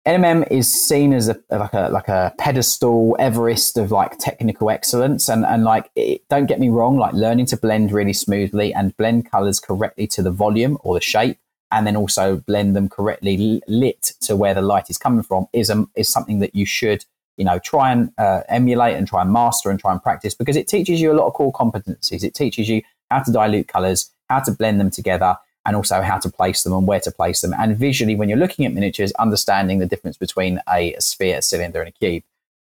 NMM 0.08 0.52
is 0.52 0.70
seen 0.70 1.14
as 1.14 1.30
a 1.30 1.40
like 1.50 1.74
a 1.74 1.88
like 1.90 2.10
a 2.10 2.34
pedestal 2.38 3.16
Everest 3.20 3.78
of 3.78 3.92
like 3.92 4.18
technical 4.18 4.72
excellence, 4.72 5.30
and 5.30 5.46
and 5.46 5.64
like 5.64 5.92
it, 5.96 6.28
don't 6.30 6.48
get 6.48 6.60
me 6.60 6.70
wrong, 6.70 6.98
like 6.98 7.14
learning 7.14 7.46
to 7.48 7.58
blend 7.58 7.92
really 7.92 8.12
smoothly 8.12 8.74
and 8.74 8.98
blend 8.98 9.30
colors 9.30 9.60
correctly 9.60 10.08
to 10.08 10.24
the 10.24 10.32
volume 10.32 10.78
or 10.82 10.96
the 10.96 11.00
shape, 11.00 11.38
and 11.74 11.86
then 11.86 11.98
also 11.98 12.38
blend 12.38 12.76
them 12.76 12.88
correctly 12.88 13.62
lit 13.68 14.14
to 14.22 14.36
where 14.36 14.54
the 14.54 14.62
light 14.62 14.90
is 14.90 14.98
coming 14.98 15.24
from 15.24 15.48
is 15.52 15.70
um, 15.70 15.90
is 15.96 16.08
something 16.08 16.40
that 16.40 16.56
you 16.56 16.66
should 16.66 17.04
you 17.36 17.44
know 17.44 17.60
try 17.60 17.92
and 17.92 18.14
uh, 18.18 18.42
emulate 18.48 18.96
and 18.96 19.08
try 19.08 19.22
and 19.22 19.34
master 19.34 19.70
and 19.70 19.80
try 19.80 19.92
and 19.92 20.02
practice 20.02 20.36
because 20.36 20.56
it 20.56 20.68
teaches 20.68 21.02
you 21.02 21.12
a 21.12 21.18
lot 21.18 21.28
of 21.28 21.34
core 21.34 21.52
competencies. 21.52 22.24
It 22.24 22.36
teaches 22.36 22.70
you 22.70 22.82
how 23.10 23.24
to 23.24 23.32
dilute 23.32 23.68
colors, 23.68 24.12
how 24.30 24.40
to 24.42 24.52
blend 24.52 24.80
them 24.80 24.92
together, 24.92 25.36
and 25.66 25.76
also 25.76 26.02
how 26.02 26.20
to 26.20 26.30
place 26.30 26.64
them 26.64 26.74
and 26.74 26.88
where 26.88 27.00
to 27.00 27.12
place 27.12 27.42
them. 27.42 27.54
And 27.58 27.78
visually, 27.78 28.16
when 28.16 28.30
you're 28.30 28.38
looking 28.38 28.66
at 28.66 28.74
miniatures, 28.74 29.12
understanding 29.14 29.80
the 29.80 29.86
difference 29.88 30.18
between 30.18 30.62
a, 30.72 30.94
a 30.94 31.02
sphere, 31.02 31.38
a 31.40 31.42
cylinder, 31.42 31.82
and 31.82 31.90
a 31.90 31.92
cube. 31.92 32.24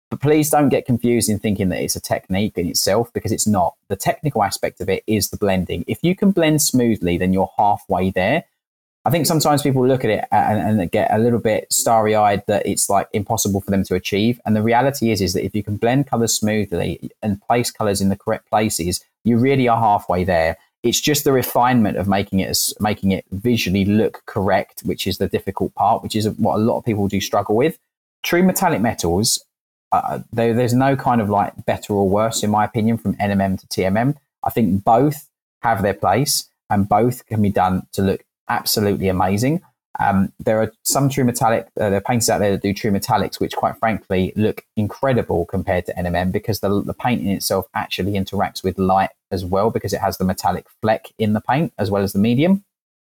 But 0.09 0.19
please 0.19 0.49
don't 0.49 0.67
get 0.67 0.85
confused 0.85 1.29
in 1.29 1.39
thinking 1.39 1.69
that 1.69 1.81
it's 1.81 1.95
a 1.95 2.01
technique 2.01 2.57
in 2.57 2.67
itself 2.67 3.13
because 3.13 3.31
it's 3.31 3.47
not. 3.47 3.75
The 3.87 3.95
technical 3.95 4.43
aspect 4.43 4.81
of 4.81 4.89
it 4.89 5.03
is 5.07 5.29
the 5.29 5.37
blending. 5.37 5.85
If 5.87 6.03
you 6.03 6.15
can 6.17 6.31
blend 6.31 6.61
smoothly, 6.61 7.17
then 7.17 7.31
you're 7.31 7.51
halfway 7.57 8.11
there. 8.11 8.43
I 9.03 9.09
think 9.09 9.25
sometimes 9.25 9.63
people 9.63 9.87
look 9.87 10.05
at 10.05 10.11
it 10.11 10.25
and, 10.31 10.79
and 10.79 10.91
get 10.91 11.11
a 11.11 11.17
little 11.17 11.39
bit 11.39 11.71
starry 11.73 12.15
eyed 12.15 12.43
that 12.47 12.65
it's 12.67 12.87
like 12.87 13.07
impossible 13.13 13.61
for 13.61 13.71
them 13.71 13.83
to 13.85 13.95
achieve. 13.95 14.39
And 14.45 14.55
the 14.55 14.61
reality 14.61 15.11
is, 15.11 15.21
is 15.21 15.33
that 15.33 15.43
if 15.43 15.55
you 15.55 15.63
can 15.63 15.77
blend 15.77 16.07
colors 16.07 16.33
smoothly 16.33 17.11
and 17.23 17.41
place 17.41 17.71
colors 17.71 17.99
in 17.99 18.09
the 18.09 18.15
correct 18.15 18.47
places, 18.49 19.03
you 19.23 19.37
really 19.37 19.67
are 19.67 19.79
halfway 19.79 20.23
there. 20.23 20.57
It's 20.83 21.01
just 21.01 21.23
the 21.23 21.31
refinement 21.31 21.97
of 21.97 22.07
making 22.07 22.39
it 22.39 22.73
making 22.79 23.11
it 23.11 23.25
visually 23.31 23.85
look 23.85 24.23
correct, 24.25 24.81
which 24.81 25.07
is 25.07 25.17
the 25.17 25.27
difficult 25.27 25.73
part, 25.75 26.03
which 26.03 26.15
is 26.15 26.29
what 26.29 26.55
a 26.55 26.63
lot 26.63 26.77
of 26.77 26.85
people 26.85 27.07
do 27.07 27.21
struggle 27.21 27.55
with. 27.55 27.79
True 28.23 28.43
metallic 28.43 28.81
metals, 28.81 29.43
uh, 29.91 30.19
there, 30.31 30.53
there's 30.53 30.73
no 30.73 30.95
kind 30.95 31.21
of 31.21 31.29
like 31.29 31.65
better 31.65 31.93
or 31.93 32.07
worse, 32.07 32.43
in 32.43 32.49
my 32.49 32.65
opinion, 32.65 32.97
from 32.97 33.15
NMM 33.15 33.59
to 33.59 33.67
TMM. 33.67 34.15
I 34.43 34.49
think 34.49 34.83
both 34.83 35.27
have 35.61 35.81
their 35.81 35.93
place 35.93 36.49
and 36.69 36.87
both 36.87 37.25
can 37.25 37.41
be 37.41 37.49
done 37.49 37.87
to 37.91 38.01
look 38.01 38.23
absolutely 38.51 39.07
amazing. 39.07 39.61
Um, 39.99 40.31
there 40.39 40.61
are 40.61 40.71
some 40.83 41.09
true 41.09 41.23
metallic, 41.23 41.67
uh, 41.79 41.89
there 41.89 41.97
are 41.97 42.01
painters 42.01 42.29
out 42.29 42.39
there 42.39 42.51
that 42.51 42.61
do 42.61 42.73
true 42.73 42.91
metallics, 42.91 43.39
which 43.39 43.55
quite 43.55 43.77
frankly 43.77 44.33
look 44.35 44.65
incredible 44.77 45.45
compared 45.45 45.85
to 45.87 45.93
NMM 45.93 46.31
because 46.31 46.59
the, 46.59 46.81
the 46.81 46.93
paint 46.93 47.21
in 47.21 47.29
itself 47.29 47.67
actually 47.73 48.13
interacts 48.13 48.63
with 48.63 48.77
light 48.77 49.09
as 49.31 49.43
well 49.43 49.69
because 49.69 49.93
it 49.93 50.01
has 50.01 50.17
the 50.17 50.25
metallic 50.25 50.65
fleck 50.81 51.07
in 51.17 51.33
the 51.33 51.41
paint 51.41 51.73
as 51.77 51.91
well 51.91 52.03
as 52.03 52.13
the 52.13 52.19
medium. 52.19 52.63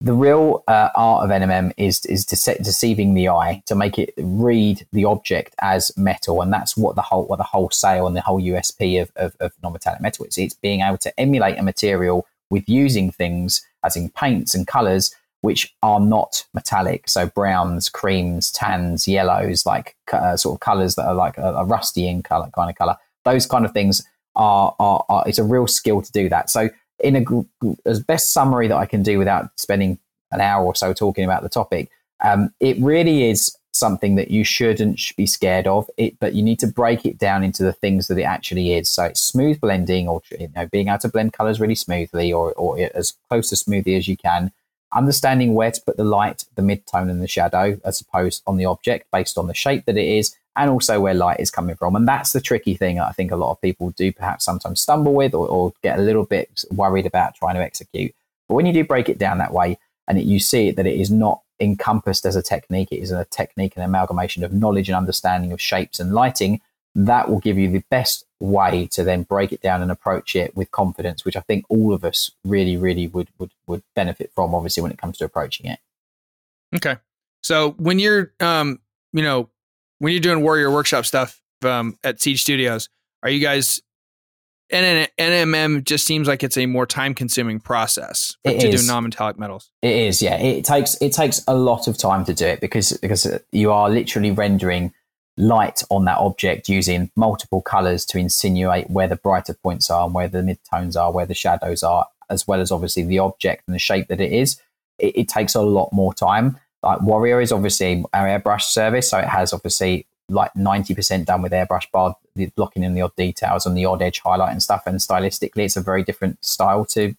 The 0.02 0.12
real 0.12 0.62
uh, 0.68 0.90
art 0.94 1.24
of 1.24 1.30
NMM 1.30 1.72
is 1.78 2.04
is 2.04 2.26
deceiving 2.26 3.14
the 3.14 3.30
eye 3.30 3.62
to 3.64 3.74
make 3.74 3.98
it 3.98 4.12
read 4.18 4.86
the 4.92 5.06
object 5.06 5.54
as 5.62 5.90
metal, 5.96 6.42
and 6.42 6.52
that's 6.52 6.76
what 6.76 6.96
the 6.96 7.02
whole 7.02 7.24
what 7.24 7.38
the 7.38 7.44
whole 7.44 7.70
sale 7.70 8.06
and 8.06 8.14
the 8.14 8.20
whole 8.20 8.38
USP 8.38 9.00
of, 9.00 9.10
of, 9.16 9.34
of 9.40 9.52
non-metallic 9.62 10.02
metal 10.02 10.26
is. 10.26 10.36
It's 10.36 10.52
being 10.52 10.82
able 10.82 10.98
to 10.98 11.18
emulate 11.18 11.58
a 11.58 11.62
material 11.62 12.26
with 12.50 12.68
using 12.68 13.10
things 13.10 13.66
as 13.82 13.96
in 13.96 14.10
paints 14.10 14.54
and 14.54 14.66
colors 14.66 15.14
which 15.42 15.74
are 15.82 16.00
not 16.00 16.44
metallic. 16.54 17.08
So 17.08 17.26
browns, 17.26 17.88
creams, 17.88 18.50
tans, 18.50 19.06
yellows, 19.06 19.66
like 19.66 19.96
uh, 20.12 20.36
sort 20.36 20.56
of 20.56 20.60
colors 20.60 20.94
that 20.96 21.06
are 21.06 21.14
like 21.14 21.38
a, 21.38 21.54
a 21.54 21.64
rusty 21.64 22.08
in 22.08 22.22
color 22.22 22.50
kind 22.54 22.70
of 22.70 22.76
color. 22.76 22.96
Those 23.24 23.46
kind 23.46 23.64
of 23.64 23.72
things 23.72 24.02
are, 24.34 24.74
are, 24.78 25.04
are 25.08 25.24
it's 25.26 25.38
a 25.38 25.44
real 25.44 25.66
skill 25.66 26.02
to 26.02 26.12
do 26.12 26.28
that. 26.28 26.50
So 26.50 26.70
in 27.00 27.16
a 27.16 27.68
as 27.84 28.00
best 28.00 28.32
summary 28.32 28.68
that 28.68 28.76
I 28.76 28.86
can 28.86 29.02
do 29.02 29.18
without 29.18 29.50
spending 29.56 29.98
an 30.32 30.40
hour 30.40 30.64
or 30.64 30.74
so 30.74 30.92
talking 30.92 31.24
about 31.24 31.42
the 31.42 31.48
topic, 31.48 31.90
um, 32.24 32.52
it 32.60 32.78
really 32.80 33.30
is 33.30 33.56
something 33.72 34.16
that 34.16 34.30
you 34.30 34.42
shouldn't 34.42 35.00
be 35.16 35.26
scared 35.26 35.66
of. 35.66 35.88
It, 35.96 36.18
but 36.18 36.34
you 36.34 36.42
need 36.42 36.58
to 36.60 36.66
break 36.66 37.04
it 37.04 37.18
down 37.18 37.44
into 37.44 37.62
the 37.62 37.72
things 37.72 38.08
that 38.08 38.18
it 38.18 38.22
actually 38.22 38.74
is. 38.74 38.88
So 38.88 39.04
it's 39.04 39.20
smooth 39.20 39.60
blending, 39.60 40.08
or 40.08 40.22
you 40.38 40.48
know, 40.56 40.66
being 40.66 40.88
able 40.88 40.98
to 40.98 41.08
blend 41.08 41.32
colors 41.32 41.60
really 41.60 41.74
smoothly, 41.74 42.32
or 42.32 42.52
or 42.54 42.78
as 42.94 43.14
close 43.28 43.50
to 43.50 43.56
smoothly 43.56 43.96
as 43.96 44.08
you 44.08 44.16
can. 44.16 44.52
Understanding 44.92 45.54
where 45.54 45.70
to 45.70 45.80
put 45.80 45.96
the 45.96 46.04
light, 46.04 46.44
the 46.54 46.62
mid 46.62 46.86
tone, 46.86 47.10
and 47.10 47.22
the 47.22 47.28
shadow, 47.28 47.78
as 47.84 48.00
opposed 48.00 48.42
on 48.46 48.56
the 48.56 48.64
object 48.64 49.10
based 49.12 49.36
on 49.36 49.46
the 49.46 49.54
shape 49.54 49.84
that 49.86 49.96
it 49.96 50.06
is, 50.06 50.36
and 50.56 50.70
also 50.70 51.00
where 51.00 51.14
light 51.14 51.40
is 51.40 51.50
coming 51.50 51.76
from. 51.76 51.96
And 51.96 52.08
that's 52.08 52.32
the 52.32 52.40
tricky 52.40 52.74
thing 52.74 52.98
I 52.98 53.12
think 53.12 53.30
a 53.30 53.36
lot 53.36 53.50
of 53.50 53.60
people 53.60 53.90
do 53.90 54.12
perhaps 54.12 54.44
sometimes 54.44 54.80
stumble 54.80 55.14
with, 55.14 55.34
or, 55.34 55.48
or 55.48 55.72
get 55.82 55.98
a 55.98 56.02
little 56.02 56.24
bit 56.24 56.64
worried 56.70 57.06
about 57.06 57.34
trying 57.34 57.56
to 57.56 57.62
execute. 57.62 58.14
But 58.48 58.54
when 58.54 58.66
you 58.66 58.72
do 58.72 58.84
break 58.84 59.08
it 59.08 59.18
down 59.18 59.38
that 59.38 59.52
way, 59.52 59.78
and 60.08 60.18
it, 60.18 60.24
you 60.24 60.38
see 60.38 60.70
that 60.70 60.86
it 60.86 61.00
is 61.00 61.10
not 61.10 61.42
encompassed 61.60 62.26
as 62.26 62.36
a 62.36 62.42
technique. 62.42 62.92
It 62.92 63.00
is 63.00 63.10
a 63.10 63.24
technique 63.26 63.76
an 63.76 63.82
amalgamation 63.82 64.44
of 64.44 64.52
knowledge 64.52 64.88
and 64.88 64.96
understanding 64.96 65.52
of 65.52 65.60
shapes 65.60 66.00
and 66.00 66.12
lighting. 66.12 66.60
That 66.94 67.28
will 67.28 67.40
give 67.40 67.58
you 67.58 67.70
the 67.70 67.84
best 67.90 68.25
way 68.40 68.86
to 68.92 69.02
then 69.02 69.22
break 69.22 69.52
it 69.52 69.60
down 69.60 69.82
and 69.82 69.90
approach 69.90 70.36
it 70.36 70.56
with 70.56 70.70
confidence, 70.70 71.24
which 71.24 71.36
I 71.36 71.40
think 71.40 71.64
all 71.68 71.92
of 71.92 72.04
us 72.04 72.30
really, 72.44 72.76
really 72.76 73.06
would 73.06 73.28
would 73.38 73.52
would 73.66 73.82
benefit 73.94 74.30
from. 74.34 74.54
Obviously, 74.54 74.82
when 74.82 74.92
it 74.92 74.98
comes 74.98 75.18
to 75.18 75.24
approaching 75.24 75.66
it. 75.66 75.78
Okay, 76.74 76.96
so 77.42 77.70
when 77.78 77.98
you're, 77.98 78.32
um, 78.40 78.80
you 79.12 79.22
know, 79.22 79.48
when 79.98 80.12
you're 80.12 80.20
doing 80.20 80.42
Warrior 80.42 80.70
Workshop 80.70 81.06
stuff 81.06 81.40
um, 81.62 81.98
at 82.02 82.20
Siege 82.20 82.42
Studios, 82.42 82.88
are 83.22 83.30
you 83.30 83.40
guys 83.40 83.80
and 84.70 85.08
NMM 85.18 85.84
just 85.84 86.06
seems 86.06 86.26
like 86.26 86.42
it's 86.42 86.56
a 86.56 86.66
more 86.66 86.86
time 86.86 87.14
consuming 87.14 87.60
process 87.60 88.36
to 88.44 88.56
is. 88.56 88.82
do 88.82 88.86
non 88.86 89.04
metallic 89.04 89.38
metals. 89.38 89.70
It 89.82 89.94
is, 89.94 90.20
yeah. 90.20 90.36
It 90.36 90.64
takes 90.64 91.00
it 91.00 91.12
takes 91.12 91.42
a 91.46 91.54
lot 91.54 91.86
of 91.86 91.96
time 91.96 92.24
to 92.24 92.34
do 92.34 92.46
it 92.46 92.60
because 92.60 92.92
because 93.00 93.26
you 93.52 93.70
are 93.70 93.88
literally 93.88 94.32
rendering 94.32 94.92
light 95.36 95.82
on 95.90 96.04
that 96.06 96.18
object 96.18 96.68
using 96.68 97.10
multiple 97.16 97.60
colors 97.60 98.04
to 98.06 98.18
insinuate 98.18 98.88
where 98.90 99.08
the 99.08 99.16
brighter 99.16 99.54
points 99.54 99.90
are 99.90 100.04
and 100.04 100.14
where 100.14 100.28
the 100.28 100.38
midtones 100.38 101.00
are, 101.00 101.12
where 101.12 101.26
the 101.26 101.34
shadows 101.34 101.82
are, 101.82 102.06
as 102.30 102.46
well 102.46 102.60
as 102.60 102.72
obviously 102.72 103.02
the 103.02 103.18
object 103.18 103.62
and 103.66 103.74
the 103.74 103.78
shape 103.78 104.08
that 104.08 104.20
it 104.20 104.32
is. 104.32 104.60
It, 104.98 105.16
it 105.16 105.28
takes 105.28 105.54
a 105.54 105.62
lot 105.62 105.92
more 105.92 106.14
time. 106.14 106.58
Like 106.82 107.02
Warrior 107.02 107.40
is 107.40 107.52
obviously 107.52 108.04
our 108.12 108.26
airbrush 108.26 108.62
service, 108.62 109.10
so 109.10 109.18
it 109.18 109.28
has 109.28 109.52
obviously 109.52 110.06
like 110.28 110.52
90% 110.54 111.24
done 111.24 111.42
with 111.42 111.52
airbrush 111.52 111.90
bar 111.92 112.16
blocking 112.56 112.82
in 112.82 112.94
the 112.94 113.02
odd 113.02 113.14
details 113.16 113.64
and 113.64 113.76
the 113.76 113.84
odd 113.84 114.02
edge 114.02 114.20
highlight 114.20 114.52
and 114.52 114.62
stuff 114.62 114.82
and 114.86 114.98
stylistically 114.98 115.64
it's 115.64 115.76
a 115.76 115.80
very 115.80 116.02
different 116.02 116.44
style 116.44 116.84
to 116.84 117.14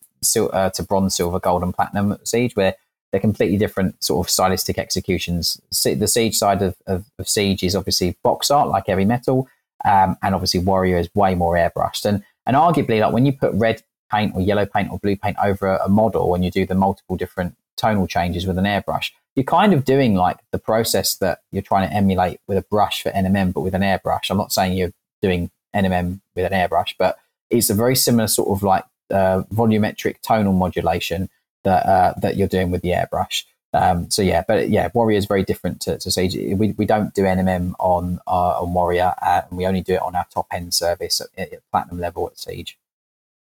uh, 0.51 0.69
to 0.71 0.83
bronze 0.83 1.15
silver 1.15 1.39
gold 1.39 1.63
and 1.63 1.73
platinum 1.73 2.17
siege 2.23 2.55
where 2.55 2.75
they're 3.11 3.21
completely 3.21 3.57
different 3.57 4.03
sort 4.03 4.25
of 4.25 4.29
stylistic 4.29 4.77
executions. 4.77 5.61
The 5.83 6.07
siege 6.07 6.35
side 6.35 6.61
of, 6.61 6.75
of, 6.87 7.05
of 7.17 7.29
siege 7.29 7.63
is 7.63 7.75
obviously 7.75 8.17
box 8.23 8.51
art 8.51 8.69
like 8.69 8.87
heavy 8.87 9.05
metal 9.05 9.47
um, 9.85 10.17
and 10.21 10.35
obviously 10.35 10.59
warrior 10.59 10.97
is 10.97 11.09
way 11.15 11.35
more 11.35 11.55
airbrushed. 11.55 12.05
And 12.05 12.23
and 12.45 12.55
arguably 12.55 13.01
like 13.01 13.13
when 13.13 13.25
you 13.25 13.33
put 13.33 13.53
red 13.53 13.83
paint 14.11 14.33
or 14.35 14.41
yellow 14.41 14.65
paint 14.65 14.91
or 14.91 14.99
blue 14.99 15.15
paint 15.17 15.37
over 15.43 15.67
a, 15.67 15.85
a 15.85 15.89
model 15.89 16.33
and 16.33 16.43
you 16.43 16.51
do 16.51 16.65
the 16.65 16.75
multiple 16.75 17.17
different 17.17 17.55
tonal 17.75 18.07
changes 18.07 18.47
with 18.47 18.57
an 18.57 18.65
airbrush 18.65 19.11
you're 19.37 19.43
kind 19.43 19.71
of 19.71 19.85
doing 19.85 20.15
like 20.15 20.39
the 20.51 20.57
process 20.57 21.13
that 21.17 21.41
you're 21.51 21.61
trying 21.61 21.87
to 21.87 21.95
emulate 21.95 22.39
with 22.47 22.57
a 22.57 22.63
brush 22.63 23.03
for 23.03 23.11
NMM, 23.11 23.53
but 23.53 23.61
with 23.61 23.75
an 23.75 23.83
airbrush. 23.83 24.31
I'm 24.31 24.37
not 24.37 24.51
saying 24.51 24.75
you're 24.75 24.93
doing 25.21 25.51
NMM 25.75 26.21
with 26.35 26.51
an 26.51 26.53
airbrush, 26.53 26.95
but 26.97 27.19
it's 27.51 27.69
a 27.69 27.75
very 27.75 27.95
similar 27.95 28.27
sort 28.27 28.49
of 28.49 28.63
like 28.63 28.83
uh, 29.11 29.43
volumetric 29.53 30.21
tonal 30.23 30.53
modulation 30.53 31.29
that 31.67 31.85
uh, 31.85 32.13
that 32.21 32.37
you're 32.37 32.47
doing 32.47 32.71
with 32.71 32.81
the 32.81 32.89
airbrush. 32.89 33.43
Um, 33.73 34.09
so 34.09 34.21
yeah, 34.21 34.43
but 34.47 34.69
yeah, 34.69 34.89
Warrior 34.93 35.17
is 35.17 35.25
very 35.25 35.43
different 35.43 35.81
to, 35.81 35.97
to 35.97 36.09
Siege. 36.09 36.35
We, 36.57 36.71
we 36.71 36.85
don't 36.85 37.13
do 37.13 37.23
NMM 37.23 37.73
on 37.79 38.19
uh, 38.25 38.61
on 38.61 38.73
Warrior, 38.73 39.13
uh, 39.21 39.41
and 39.49 39.57
we 39.57 39.67
only 39.67 39.81
do 39.81 39.93
it 39.95 40.01
on 40.01 40.15
our 40.15 40.25
top 40.33 40.47
end 40.51 40.73
service 40.73 41.21
at, 41.21 41.51
at 41.53 41.61
platinum 41.71 41.99
level 41.99 42.27
at 42.27 42.39
Siege. 42.39 42.77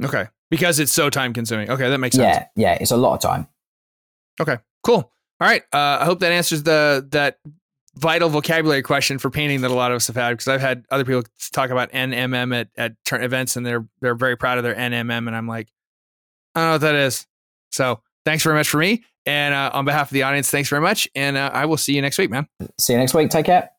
Okay, 0.03 0.27
because 0.49 0.79
it's 0.79 0.91
so 0.91 1.09
time 1.09 1.33
consuming. 1.33 1.69
Okay, 1.69 1.89
that 1.89 1.99
makes 1.99 2.15
sense. 2.15 2.47
Yeah, 2.55 2.71
yeah, 2.73 2.77
it's 2.81 2.91
a 2.91 2.97
lot 2.97 3.13
of 3.13 3.21
time. 3.21 3.47
Okay, 4.41 4.57
cool. 4.83 5.11
All 5.39 5.47
right. 5.47 5.63
Uh, 5.71 5.99
I 6.01 6.05
hope 6.05 6.19
that 6.19 6.31
answers 6.31 6.63
the 6.63 7.05
that 7.11 7.39
vital 7.95 8.29
vocabulary 8.29 8.81
question 8.81 9.19
for 9.19 9.29
painting 9.29 9.61
that 9.61 9.71
a 9.71 9.73
lot 9.73 9.91
of 9.91 9.97
us 9.97 10.07
have 10.07 10.15
had 10.15 10.31
because 10.31 10.47
I've 10.47 10.61
had 10.61 10.85
other 10.91 11.05
people 11.05 11.23
talk 11.51 11.69
about 11.69 11.91
NMM 11.91 12.53
at 12.55 12.69
at 12.77 12.95
turn 13.05 13.23
events 13.23 13.55
and 13.55 13.65
they're 13.65 13.85
they're 14.01 14.15
very 14.15 14.35
proud 14.35 14.57
of 14.57 14.63
their 14.63 14.75
NMM 14.75 15.27
and 15.27 15.35
I'm 15.35 15.47
like, 15.47 15.67
I 16.55 16.61
don't 16.61 16.67
know 16.67 16.73
what 16.73 16.81
that 16.81 16.95
is. 16.95 17.27
So 17.71 18.01
thanks 18.25 18.43
very 18.43 18.55
much 18.55 18.67
for 18.67 18.77
me 18.77 19.03
and 19.25 19.53
uh, 19.53 19.71
on 19.73 19.85
behalf 19.85 20.09
of 20.09 20.13
the 20.13 20.23
audience, 20.23 20.49
thanks 20.49 20.69
very 20.69 20.81
much 20.81 21.07
and 21.15 21.37
uh, 21.37 21.51
I 21.53 21.65
will 21.65 21.77
see 21.77 21.95
you 21.95 22.01
next 22.01 22.17
week, 22.17 22.29
man. 22.29 22.47
See 22.79 22.93
you 22.93 22.99
next 22.99 23.13
week. 23.13 23.29
Take 23.29 23.45
care. 23.45 23.69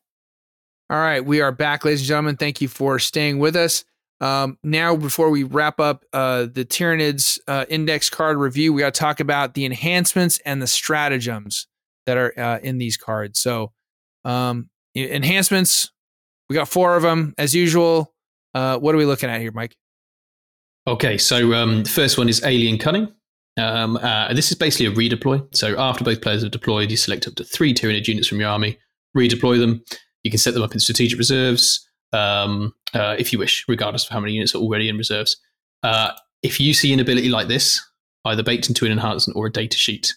All 0.89 0.97
right, 0.97 1.23
we 1.23 1.41
are 1.41 1.51
back, 1.51 1.83
ladies 1.83 1.99
and 2.01 2.07
gentlemen. 2.07 2.37
Thank 2.37 2.61
you 2.61 2.69
for 2.69 2.97
staying 2.97 3.39
with 3.39 3.57
us. 3.57 3.83
Um, 4.19 4.57
now, 4.63 4.95
before 4.95 5.29
we 5.29 5.43
wrap 5.43 5.79
up 5.79 6.05
uh, 6.11 6.47
the 6.51 6.65
Tyranids 6.65 7.39
uh, 7.47 7.65
index 7.69 8.09
card 8.09 8.37
review, 8.37 8.73
we 8.73 8.81
got 8.81 8.93
to 8.93 8.99
talk 8.99 9.19
about 9.19 9.53
the 9.53 9.65
enhancements 9.65 10.39
and 10.45 10.61
the 10.61 10.67
stratagems 10.67 11.67
that 12.05 12.17
are 12.17 12.33
uh, 12.39 12.59
in 12.59 12.77
these 12.77 12.97
cards. 12.97 13.39
So, 13.39 13.73
um, 14.25 14.69
enhancements, 14.95 15.91
we 16.49 16.55
got 16.55 16.67
four 16.67 16.95
of 16.95 17.03
them 17.03 17.35
as 17.37 17.53
usual. 17.53 18.13
Uh, 18.53 18.77
what 18.77 18.95
are 18.95 18.97
we 18.97 19.05
looking 19.05 19.29
at 19.29 19.39
here, 19.41 19.51
Mike? 19.51 19.75
Okay, 20.87 21.17
so 21.17 21.53
um, 21.53 21.83
the 21.83 21.89
first 21.89 22.17
one 22.17 22.29
is 22.29 22.43
Alien 22.43 22.77
Cunning. 22.77 23.13
Um, 23.57 23.97
uh, 23.97 24.33
this 24.33 24.51
is 24.51 24.57
basically 24.57 24.85
a 24.85 24.91
redeploy. 24.91 25.43
So 25.55 25.79
after 25.79 26.03
both 26.03 26.21
players 26.21 26.43
have 26.43 26.51
deployed, 26.51 26.91
you 26.91 26.97
select 26.97 27.27
up 27.27 27.35
to 27.35 27.43
three 27.43 27.73
Tyranid 27.73 28.07
units 28.07 28.27
from 28.27 28.39
your 28.39 28.49
army, 28.49 28.77
redeploy 29.15 29.59
them. 29.59 29.83
You 30.23 30.31
can 30.31 30.37
set 30.37 30.53
them 30.53 30.63
up 30.63 30.73
in 30.73 30.79
strategic 30.79 31.17
reserves 31.17 31.87
um, 32.13 32.73
uh, 32.93 33.15
if 33.17 33.33
you 33.33 33.39
wish, 33.39 33.65
regardless 33.67 34.05
of 34.05 34.09
how 34.11 34.19
many 34.19 34.33
units 34.33 34.53
are 34.55 34.59
already 34.59 34.89
in 34.89 34.97
reserves. 34.97 35.37
Uh, 35.83 36.11
if 36.43 36.59
you 36.59 36.73
see 36.73 36.93
an 36.93 36.99
ability 36.99 37.29
like 37.29 37.47
this, 37.47 37.81
either 38.25 38.43
baked 38.43 38.69
into 38.69 38.85
an 38.85 38.91
enhancement 38.91 39.35
or 39.35 39.47
a 39.47 39.51
data 39.51 39.77
sheet, 39.77 40.13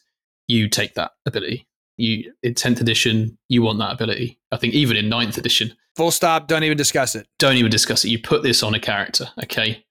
you 0.46 0.68
take 0.68 0.94
that 0.94 1.12
ability. 1.26 1.66
You 1.96 2.32
in 2.42 2.54
tenth 2.54 2.80
edition, 2.80 3.38
you 3.48 3.62
want 3.62 3.78
that 3.78 3.92
ability. 3.92 4.38
I 4.52 4.56
think 4.56 4.74
even 4.74 4.96
in 4.96 5.10
9th 5.10 5.38
edition, 5.38 5.72
full 5.96 6.10
stop. 6.10 6.48
Don't 6.48 6.64
even 6.64 6.76
discuss 6.76 7.14
it. 7.14 7.26
Don't 7.38 7.56
even 7.56 7.70
discuss 7.70 8.04
it. 8.04 8.10
You 8.10 8.18
put 8.18 8.42
this 8.42 8.62
on 8.62 8.74
a 8.74 8.80
character. 8.80 9.28
Okay, 9.44 9.84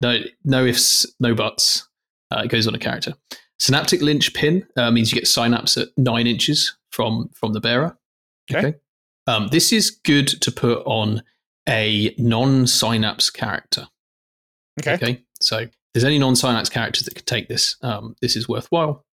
no, 0.00 0.20
no 0.44 0.64
ifs, 0.64 1.06
no 1.20 1.34
buts. 1.34 1.86
Uh, 2.30 2.42
it 2.44 2.48
goes 2.48 2.66
on 2.66 2.74
a 2.74 2.78
character. 2.78 3.14
Synaptic 3.58 4.00
Linchpin 4.00 4.66
uh, 4.76 4.90
means 4.90 5.12
you 5.12 5.18
get 5.18 5.28
synapse 5.28 5.76
at 5.76 5.88
nine 5.96 6.26
inches 6.26 6.76
from 6.90 7.28
from 7.34 7.52
the 7.52 7.60
bearer. 7.60 7.96
Okay. 8.50 8.68
okay. 8.68 8.78
Um, 9.26 9.48
this 9.48 9.72
is 9.72 9.90
good 9.90 10.28
to 10.28 10.50
put 10.50 10.82
on 10.86 11.22
a 11.68 12.14
non 12.18 12.66
synapse 12.66 13.30
character. 13.30 13.88
Okay. 14.80 14.94
Okay. 14.94 15.22
So 15.40 15.58
if 15.58 15.70
there's 15.94 16.04
any 16.04 16.18
non 16.18 16.36
synapse 16.36 16.68
characters 16.68 17.04
that 17.04 17.14
could 17.14 17.26
take 17.26 17.48
this, 17.48 17.76
um, 17.82 18.16
this 18.20 18.36
is 18.36 18.48
worthwhile. 18.48 19.04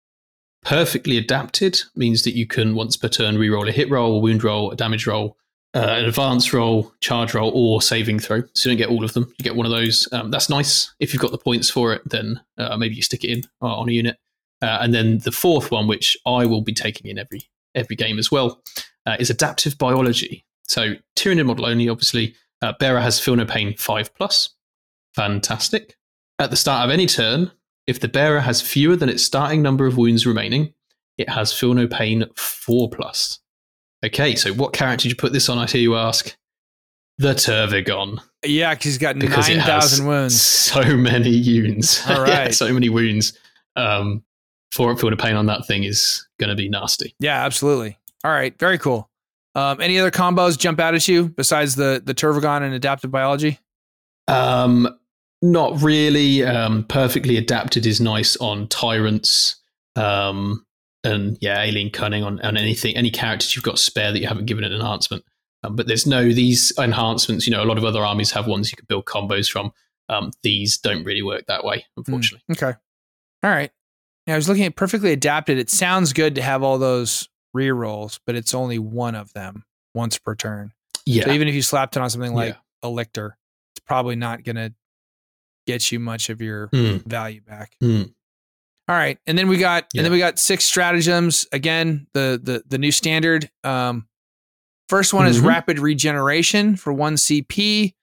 Perfectly 0.64 1.18
adapted 1.18 1.80
means 1.96 2.24
that 2.24 2.36
you 2.36 2.48
can 2.48 2.76
once 2.76 2.98
per 2.98 3.08
turn 3.08 3.36
reroll 3.36 3.70
a 3.70 3.72
hit 3.72 3.90
roll, 3.90 4.18
a 4.18 4.20
wound 4.20 4.44
roll, 4.44 4.72
a 4.72 4.76
damage 4.76 5.08
roll, 5.08 5.38
uh, 5.78 5.98
an 6.00 6.06
advance 6.06 6.52
roll, 6.54 6.92
charge 7.02 7.36
roll, 7.36 7.52
or 7.54 7.82
saving 7.84 8.20
throw. 8.20 8.42
So 8.54 8.70
you 8.70 8.76
don't 8.76 8.88
get 8.88 8.90
all 8.90 9.04
of 9.04 9.14
them. 9.14 9.32
You 9.38 9.44
get 9.44 9.56
one 9.56 9.68
of 9.68 9.72
those. 9.72 10.08
Um, 10.12 10.32
that's 10.32 10.50
nice. 10.50 10.94
If 11.00 11.14
you've 11.14 11.22
got 11.22 11.32
the 11.32 11.38
points 11.38 11.70
for 11.70 11.94
it, 11.94 12.02
then 12.10 12.42
uh, 12.58 12.76
maybe 12.78 12.96
you 12.96 13.04
stick 13.04 13.24
it 13.24 13.30
in 13.30 13.44
uh, 13.62 13.76
on 13.76 13.88
a 13.88 13.92
unit. 13.92 14.18
Uh, 14.60 14.80
and 14.82 14.92
then 14.92 15.20
the 15.20 15.32
fourth 15.32 15.70
one, 15.70 15.88
which 15.88 16.18
I 16.26 16.48
will 16.48 16.62
be 16.62 16.74
taking 16.74 17.12
in 17.12 17.20
every 17.20 17.42
every 17.76 17.96
game 17.96 18.18
as 18.18 18.32
well, 18.32 18.64
uh, 19.06 19.18
is 19.20 19.30
adaptive 19.30 19.78
biology. 19.78 20.46
So 20.68 20.96
Tyranid 21.16 21.46
model 21.46 21.68
only, 21.68 21.90
obviously. 21.90 22.34
Uh, 22.64 22.74
Bearer 22.80 23.00
has 23.00 23.20
Feel 23.20 23.36
No 23.36 23.46
Pain 23.46 23.76
5 23.78 24.16
plus. 24.16 24.50
Fantastic. 25.14 25.96
At 26.40 26.50
the 26.50 26.56
start 26.56 26.86
of 26.86 26.92
any 26.92 27.06
turn, 27.06 27.52
if 27.86 28.00
the 28.00 28.08
bearer 28.08 28.40
has 28.40 28.62
fewer 28.62 28.96
than 28.96 29.10
its 29.10 29.24
starting 29.24 29.62
number 29.62 29.86
of 29.86 29.96
wounds 29.96 30.26
remaining, 30.26 30.74
it 31.20 31.30
has 31.30 31.54
Feel 31.54 31.76
No 31.76 31.88
Pain 31.88 32.26
4 32.36 32.90
plus. 32.90 33.40
Okay, 34.08 34.36
so 34.36 34.54
what 34.54 34.74
character 34.74 35.04
did 35.04 35.10
you 35.10 35.16
put 35.16 35.34
this 35.34 35.50
on? 35.50 35.58
I 35.58 35.66
hear 35.66 35.82
you 35.82 35.96
ask. 35.96 36.36
The 37.20 37.34
Tervigon. 37.34 38.20
Yeah, 38.46 38.74
because 38.74 38.86
he's 38.86 38.98
got 38.98 39.16
9,000 39.16 40.06
wounds. 40.06 40.40
So 40.40 40.82
many 40.96 41.42
wounds. 41.62 42.04
All 42.10 42.22
right. 42.22 42.30
yeah, 42.30 42.50
so 42.52 42.72
many 42.72 42.90
wounds. 42.90 43.38
Um, 43.76 44.24
four 44.72 44.96
Feel 44.98 45.10
No 45.10 45.16
Pain 45.16 45.36
on 45.36 45.48
that 45.48 45.66
thing 45.66 45.84
is 45.84 46.28
going 46.40 46.50
to 46.50 46.56
be 46.56 46.70
nasty. 46.70 47.16
Yeah, 47.20 47.44
absolutely. 47.44 47.98
All 48.24 48.32
right, 48.32 48.58
very 48.60 48.78
cool. 48.78 49.10
Um, 49.56 49.82
any 49.82 50.00
other 50.00 50.12
combos 50.12 50.58
jump 50.58 50.80
out 50.80 50.94
at 50.94 51.08
you 51.08 51.30
besides 51.30 51.76
the 51.76 52.02
the 52.04 52.14
Tervigon 52.14 52.62
and 52.62 52.76
adaptive 52.76 53.10
biology? 53.10 53.60
Um, 54.28 54.88
not 55.42 55.82
really. 55.82 56.44
Um, 56.44 56.84
perfectly 56.84 57.38
adapted 57.38 57.88
is 57.88 58.00
nice 58.00 58.38
on 58.38 58.68
tyrants. 58.68 59.56
Um, 59.96 60.64
and 61.08 61.38
yeah, 61.42 61.62
alien 61.62 61.90
cunning 61.90 62.24
on, 62.24 62.40
on 62.42 62.58
anything, 62.58 62.96
any 62.98 63.10
characters 63.12 63.56
you've 63.56 63.64
got 63.66 63.80
spare 63.80 64.12
that 64.12 64.20
you 64.20 64.28
haven't 64.28 64.46
given 64.46 64.64
an 64.64 64.74
enhancement. 64.74 65.24
Um, 65.64 65.76
but 65.76 65.88
there's 65.88 66.06
no 66.06 66.24
these 66.32 66.72
enhancements. 66.78 67.48
You 67.48 67.52
know, 67.54 67.64
a 67.64 67.66
lot 67.66 67.78
of 67.78 67.84
other 67.86 68.06
armies 68.06 68.32
have 68.32 68.48
ones 68.48 68.72
you 68.72 68.76
can 68.78 68.86
build 68.88 69.06
combos 69.06 69.52
from. 69.52 69.72
Um, 70.10 70.32
these 70.44 70.78
don't 70.78 71.04
really 71.04 71.24
work 71.24 71.46
that 71.48 71.64
way, 71.66 71.86
unfortunately. 71.98 72.44
Mm, 72.50 72.56
okay. 72.70 72.78
All 73.44 73.50
right. 73.50 73.72
Yeah, 74.26 74.34
I 74.34 74.38
was 74.38 74.48
looking 74.48 74.64
at 74.66 74.76
perfectly 74.76 75.12
adapted. 75.12 75.58
It 75.58 75.70
sounds 75.70 76.14
good 76.14 76.36
to 76.36 76.42
have 76.42 76.64
all 76.64 76.78
those 76.78 77.28
rerolls, 77.56 78.20
but 78.26 78.36
it's 78.36 78.54
only 78.54 78.78
one 78.80 79.16
of 79.16 79.34
them 79.34 79.64
once 79.96 80.18
per 80.18 80.36
turn. 80.36 80.74
Yeah. 81.06 81.26
So 81.26 81.32
even 81.32 81.48
if 81.48 81.56
you 81.56 81.62
slapped 81.62 81.96
it 81.96 82.02
on 82.02 82.10
something 82.10 82.34
like 82.34 82.54
Yeah. 82.56 82.60
a 82.84 82.90
lictor, 82.90 83.38
it's 83.74 83.84
probably 83.86 84.16
not 84.16 84.44
going 84.44 84.58
to 84.58 84.74
get 85.66 85.92
you 85.92 86.00
much 86.00 86.30
of 86.30 86.42
your 86.42 86.68
Mm, 86.70 87.04
value 87.06 87.42
back. 87.42 87.76
mm. 87.82 88.14
All 88.90 88.96
right, 88.96 89.18
and 89.28 89.38
then 89.38 89.48
we 89.50 89.58
got 89.58 89.86
and 89.96 90.06
then 90.06 90.12
we 90.12 90.18
got 90.20 90.40
six 90.40 90.64
stratagems. 90.64 91.46
Again, 91.52 92.08
the 92.14 92.40
the 92.42 92.64
the 92.68 92.78
new 92.78 92.92
standard. 92.92 93.50
Um, 93.64 94.08
first 94.88 95.14
one 95.14 95.28
is 95.28 95.40
Mhm. 95.42 95.46
rapid 95.48 95.80
regeneration 95.80 96.78
for 96.78 96.94
one 96.94 97.16
CP 97.18 97.94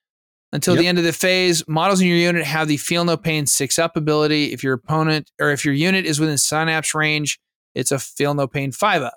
until 0.53 0.77
the 0.77 0.87
end 0.87 0.99
of 0.99 1.05
the 1.05 1.13
phase. 1.15 1.67
Models 1.67 2.03
in 2.03 2.09
your 2.09 2.19
unit 2.19 2.45
have 2.45 2.69
the 2.69 2.77
feel 2.77 3.05
no 3.07 3.17
pain 3.17 3.47
six 3.47 3.79
up 3.79 3.97
ability. 3.97 4.53
If 4.53 4.63
your 4.63 4.75
opponent 4.75 5.31
or 5.41 5.51
if 5.53 5.65
your 5.65 5.73
unit 5.73 6.05
is 6.05 6.21
within 6.21 6.37
synapse 6.37 6.95
range, 6.95 7.41
it's 7.75 7.91
a 7.91 7.99
feel 7.99 8.35
no 8.35 8.47
pain 8.47 8.71
five 8.71 9.01
up. 9.01 9.15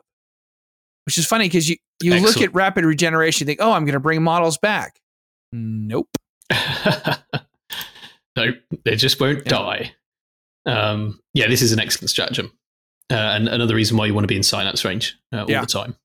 Which 1.05 1.18
is 1.18 1.26
funny 1.28 1.45
because 1.45 1.68
you 1.70 1.76
you 2.01 2.13
look 2.22 2.39
at 2.41 2.53
rapid 2.53 2.86
regeneration, 2.86 3.45
you 3.45 3.49
think, 3.49 3.59
oh, 3.61 3.74
I'm 3.74 3.84
going 3.84 3.93
to 3.93 3.99
bring 3.99 4.22
models 4.24 4.57
back. 4.57 5.01
Nope. 5.51 6.09
no, 8.36 8.51
they 8.86 8.95
just 8.95 9.20
won't 9.20 9.39
Yeah. 9.39 9.49
die. 9.49 9.93
Um, 10.68 11.20
yeah, 11.34 11.47
this 11.47 11.61
is 11.61 11.72
an 11.72 11.80
excellent 11.80 12.09
stratagem. 12.09 12.51
Uh, 13.09 13.15
and 13.15 13.47
another 13.47 13.74
reason 13.74 13.95
why 13.97 14.05
you 14.05 14.13
want 14.13 14.24
to 14.26 14.28
be 14.28 14.36
in 14.36 14.43
synapse 14.43 14.84
range 14.84 15.18
uh, 15.34 15.41
all 15.43 15.49
Yeah. 15.49 15.61
the 15.61 15.68
time. 15.68 15.95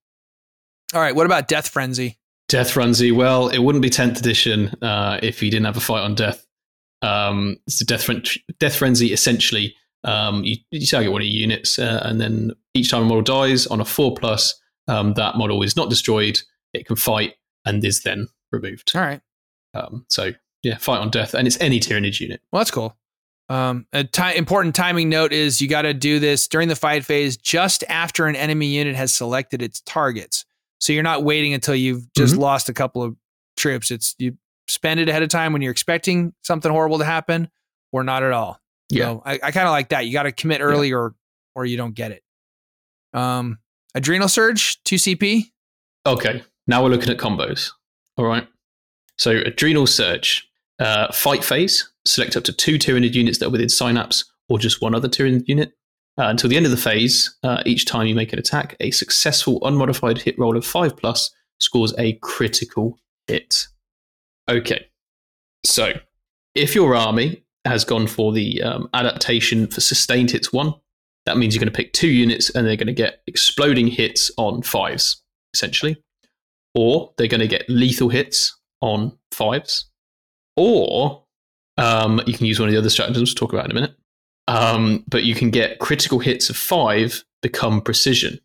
All 0.95 1.01
right, 1.01 1.15
what 1.15 1.27
about 1.27 1.49
death 1.49 1.69
frenzy? 1.69 2.19
Death 2.49 2.71
Frenzy, 2.73 3.13
well, 3.13 3.49
it 3.49 3.61
wouldn't 3.61 3.81
be 3.81 3.89
10th 3.89 4.19
edition 4.19 4.69
uh, 4.83 5.19
if 5.23 5.43
you 5.43 5.51
didn't 5.51 5.65
have 5.65 5.77
a 5.79 5.81
fight 5.81 6.03
on 6.03 6.15
death. 6.15 6.47
Um, 7.01 7.57
so 7.67 7.85
Death, 7.87 8.05
Fren- 8.05 8.23
Death 8.61 8.77
Frenzy, 8.77 9.11
essentially, 9.13 9.75
um, 10.05 10.45
you, 10.45 10.57
you 10.71 10.87
target 10.87 11.11
one 11.13 11.23
of 11.23 11.27
your 11.27 11.35
units, 11.41 11.79
uh, 11.79 12.01
and 12.05 12.21
then 12.21 12.51
each 12.75 12.91
time 12.91 13.03
a 13.03 13.05
model 13.07 13.23
dies 13.23 13.67
on 13.67 13.81
a 13.81 13.87
4 13.87 14.15
plus, 14.17 14.61
um, 14.87 15.15
that 15.15 15.37
model 15.37 15.63
is 15.63 15.77
not 15.77 15.89
destroyed, 15.89 16.41
it 16.75 16.85
can 16.87 16.97
fight, 16.97 17.35
and 17.65 17.83
is 17.85 18.03
then 18.03 18.29
removed. 18.51 18.93
All 18.95 19.01
right. 19.01 19.21
Um, 19.73 20.05
so, 20.11 20.33
yeah, 20.63 20.77
fight 20.77 20.99
on 20.99 21.09
death, 21.11 21.33
and 21.33 21.47
it's 21.47 21.59
any 21.59 21.81
Tyranid 21.81 22.21
unit. 22.21 22.43
Well, 22.53 22.61
that's 22.61 22.71
cool. 22.71 22.97
Um, 23.53 23.87
a 23.93 24.05
ti- 24.05 24.37
important 24.37 24.75
timing 24.75 25.09
note 25.11 25.33
is 25.33 25.61
you 25.61 25.69
got 25.69 25.83
to 25.83 25.93
do 25.93 26.19
this 26.19 26.49
during 26.49 26.69
the 26.69 26.77
fight 26.77 27.05
phase 27.05 27.37
just 27.37 27.85
after 27.89 28.27
an 28.27 28.35
enemy 28.37 28.67
unit 28.69 28.97
has 28.97 29.15
selected 29.15 29.61
its 29.61 29.81
targets. 29.83 30.45
So 30.81 30.93
you're 30.93 31.03
not 31.03 31.23
waiting 31.23 31.53
until 31.53 31.75
you've 31.75 32.11
just 32.15 32.35
Mhm. 32.35 32.39
lost 32.39 32.69
a 32.69 32.73
couple 32.73 33.03
of 33.03 33.15
troops. 33.57 33.91
It's 33.91 34.15
you 34.19 34.39
spend 34.69 35.01
it 35.01 35.09
ahead 35.09 35.23
of 35.23 35.29
time 35.29 35.53
when 35.53 35.61
you're 35.61 35.71
expecting 35.73 36.33
something 36.43 36.71
horrible 36.73 36.99
to 36.99 37.05
happen, 37.05 37.51
or 37.93 38.03
not 38.03 38.23
at 38.23 38.33
all. 38.33 38.59
Yeah. 38.89 39.05
So 39.07 39.23
I, 39.27 39.35
I 39.43 39.51
kind 39.51 39.67
of 39.67 39.73
like 39.73 39.91
that. 39.91 40.07
You 40.07 40.13
got 40.13 40.23
to 40.23 40.33
commit 40.33 40.61
early, 40.63 40.93
or 40.93 41.15
or 41.55 41.67
you 41.67 41.77
don't 41.77 41.95
get 41.95 42.11
it. 42.13 42.23
Um, 43.13 43.59
adrenal 43.95 44.29
surge, 44.29 44.83
two 44.85 44.97
CP. 44.97 45.53
Okay, 46.07 46.43
now 46.67 46.83
we're 46.83 46.89
looking 46.91 47.11
at 47.11 47.19
combos. 47.19 47.71
All 48.17 48.25
right. 48.25 48.49
So 49.19 49.33
adrenal 49.33 49.87
surge, 49.87 50.49
uh, 50.79 51.13
fight 51.13 51.45
phase. 51.45 51.92
Select 52.07 52.37
up 52.37 52.45
to 52.45 52.53
two 52.53 52.79
Tyranid 52.79 53.15
units 53.15 53.39
that 53.39 53.47
are 53.47 53.51
within 53.51 53.69
synapse, 53.69 54.25
or 54.49 54.59
just 54.59 54.83
one 54.83 54.95
other 54.95 55.09
Tyranid 55.09 55.47
unit. 55.47 55.73
Uh, 56.19 56.27
until 56.27 56.51
the 56.51 56.57
end 56.57 56.67
of 56.67 56.73
the 56.73 56.77
phase, 56.77 57.37
uh, 57.43 57.63
each 57.65 57.87
time 57.87 58.07
you 58.07 58.15
make 58.15 58.33
an 58.33 58.39
attack, 58.39 58.77
a 58.81 58.91
successful 58.91 59.59
unmodified 59.65 60.19
hit 60.19 60.39
roll 60.39 60.57
of 60.57 60.67
five 60.67 60.97
plus 60.97 61.31
scores 61.59 61.95
a 61.99 62.15
critical 62.23 62.99
hit. 63.29 63.67
Okay, 64.51 64.87
so 65.65 65.93
if 66.55 66.75
your 66.75 66.95
army 66.95 67.45
has 67.65 67.85
gone 67.85 68.07
for 68.07 68.33
the 68.33 68.63
um, 68.63 68.89
adaptation 68.93 69.69
for 69.69 69.81
sustained 69.81 70.33
hits 70.33 70.53
one, 70.53 70.75
that 71.25 71.39
means 71.39 71.55
you're 71.55 71.61
going 71.61 71.73
to 71.73 71.77
pick 71.77 71.93
two 71.93 72.09
units 72.09 72.51
and 72.51 72.67
they're 72.67 72.77
going 72.77 72.89
to 72.89 72.93
get 72.93 73.23
exploding 73.27 73.87
hits 73.87 74.31
on 74.37 74.61
fives, 74.61 75.23
essentially 75.55 75.97
or 76.75 77.13
they're 77.17 77.29
going 77.29 77.41
to 77.41 77.49
get 77.49 77.69
lethal 77.69 78.09
hits 78.09 78.59
on 78.81 79.17
fives, 79.31 79.91
or 80.57 81.22
um, 81.83 82.21
you 82.27 82.35
can 82.35 82.47
use 82.47 82.61
one 82.61 82.69
of 82.69 82.73
the 82.73 82.79
other 82.79 82.91
stratagems 82.91 83.31
we'll 83.31 83.35
talk 83.35 83.53
about 83.53 83.65
in 83.65 83.73
a 83.73 83.75
minute. 83.75 83.97
Um, 84.47 85.05
but 85.09 85.25
you 85.25 85.35
can 85.35 85.51
get 85.51 85.81
critical 85.81 86.21
hits 86.21 86.49
of 86.49 86.57
five 86.57 87.25
become 87.43 87.81
precision. 87.81 88.39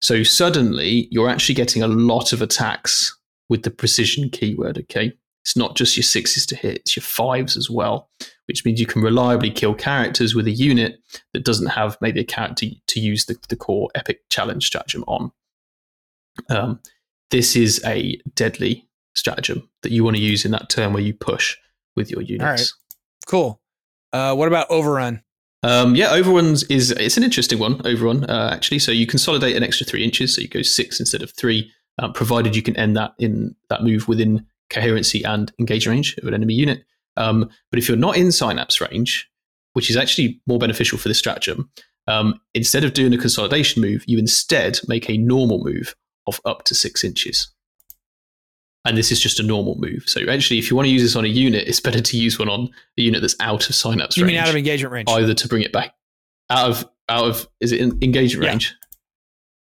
So 0.00 0.22
suddenly 0.22 1.08
you're 1.10 1.28
actually 1.28 1.56
getting 1.56 1.82
a 1.82 1.88
lot 1.88 2.32
of 2.32 2.40
attacks 2.40 3.18
with 3.50 3.64
the 3.64 3.70
precision 3.70 4.30
keyword. 4.30 4.78
Okay, 4.78 5.12
it's 5.44 5.56
not 5.56 5.76
just 5.76 5.96
your 5.96 6.04
sixes 6.04 6.46
to 6.46 6.56
hit; 6.56 6.78
it's 6.78 6.96
your 6.96 7.02
fives 7.02 7.56
as 7.56 7.68
well, 7.68 8.08
which 8.46 8.64
means 8.64 8.80
you 8.80 8.86
can 8.86 9.02
reliably 9.02 9.50
kill 9.50 9.74
characters 9.74 10.34
with 10.34 10.46
a 10.46 10.52
unit 10.52 10.98
that 11.34 11.44
doesn't 11.44 11.68
have 11.68 11.98
maybe 12.00 12.20
a 12.20 12.24
character 12.24 12.66
to 12.86 13.00
use 13.00 13.26
the, 13.26 13.36
the 13.48 13.56
core 13.56 13.90
epic 13.94 14.22
challenge 14.30 14.66
stratagem 14.66 15.04
on. 15.06 15.32
Um, 16.48 16.80
this 17.30 17.56
is 17.56 17.82
a 17.84 18.18
deadly 18.34 18.88
stratagem 19.14 19.68
that 19.82 19.92
you 19.92 20.04
want 20.04 20.16
to 20.16 20.22
use 20.22 20.44
in 20.44 20.50
that 20.52 20.68
turn 20.68 20.92
where 20.92 21.02
you 21.02 21.14
push 21.14 21.56
with 21.96 22.10
your 22.10 22.22
units. 22.22 22.44
right. 22.44 22.66
Cool. 23.26 23.60
Uh, 24.12 24.34
what 24.34 24.48
about 24.48 24.70
overrun? 24.70 25.22
Um, 25.62 25.96
yeah, 25.96 26.10
overruns 26.12 26.62
is 26.64 26.92
it's 26.92 27.16
an 27.16 27.24
interesting 27.24 27.58
one. 27.58 27.80
Overrun 27.84 28.24
uh, 28.24 28.50
actually, 28.52 28.78
so 28.78 28.92
you 28.92 29.06
consolidate 29.06 29.56
an 29.56 29.62
extra 29.62 29.84
three 29.84 30.04
inches, 30.04 30.34
so 30.34 30.40
you 30.40 30.48
go 30.48 30.62
six 30.62 31.00
instead 31.00 31.22
of 31.22 31.32
three, 31.32 31.72
um, 31.98 32.12
provided 32.12 32.54
you 32.54 32.62
can 32.62 32.76
end 32.76 32.96
that 32.96 33.14
in 33.18 33.54
that 33.68 33.82
move 33.82 34.06
within 34.06 34.46
coherency 34.70 35.24
and 35.24 35.52
engage 35.58 35.86
range 35.86 36.16
of 36.18 36.28
an 36.28 36.34
enemy 36.34 36.54
unit. 36.54 36.84
Um, 37.16 37.50
but 37.70 37.78
if 37.78 37.88
you're 37.88 37.96
not 37.96 38.16
in 38.16 38.30
synapse 38.30 38.80
range, 38.80 39.28
which 39.72 39.90
is 39.90 39.96
actually 39.96 40.40
more 40.46 40.58
beneficial 40.58 40.98
for 40.98 41.08
this 41.08 41.18
stratagem, 41.18 41.70
um, 42.06 42.40
instead 42.54 42.84
of 42.84 42.94
doing 42.94 43.12
a 43.12 43.18
consolidation 43.18 43.82
move, 43.82 44.04
you 44.06 44.18
instead 44.18 44.78
make 44.86 45.10
a 45.10 45.16
normal 45.16 45.64
move 45.64 45.96
of 46.26 46.40
up 46.44 46.64
to 46.64 46.74
six 46.74 47.02
inches. 47.02 47.50
And 48.86 48.96
this 48.96 49.10
is 49.10 49.20
just 49.20 49.40
a 49.40 49.42
normal 49.42 49.76
move. 49.78 50.04
So 50.06 50.20
actually, 50.28 50.58
if 50.58 50.70
you 50.70 50.76
want 50.76 50.86
to 50.86 50.90
use 50.92 51.02
this 51.02 51.16
on 51.16 51.24
a 51.24 51.28
unit, 51.28 51.66
it's 51.66 51.80
better 51.80 52.00
to 52.00 52.16
use 52.16 52.38
one 52.38 52.48
on 52.48 52.70
a 52.98 53.02
unit 53.02 53.20
that's 53.20 53.34
out 53.40 53.68
of 53.68 53.74
synapse 53.74 54.16
You 54.16 54.22
range 54.24 54.32
You 54.32 54.36
mean 54.38 54.42
out 54.44 54.48
of 54.48 54.56
engagement 54.56 54.92
range? 54.92 55.08
either 55.10 55.34
to 55.34 55.48
bring 55.48 55.62
it 55.62 55.72
back 55.72 55.94
out 56.50 56.70
of 56.70 56.88
out 57.08 57.24
of 57.24 57.48
is 57.60 57.72
it 57.72 57.80
in 57.80 57.98
engagement 58.02 58.44
Yeah. 58.44 58.50
range? 58.50 58.74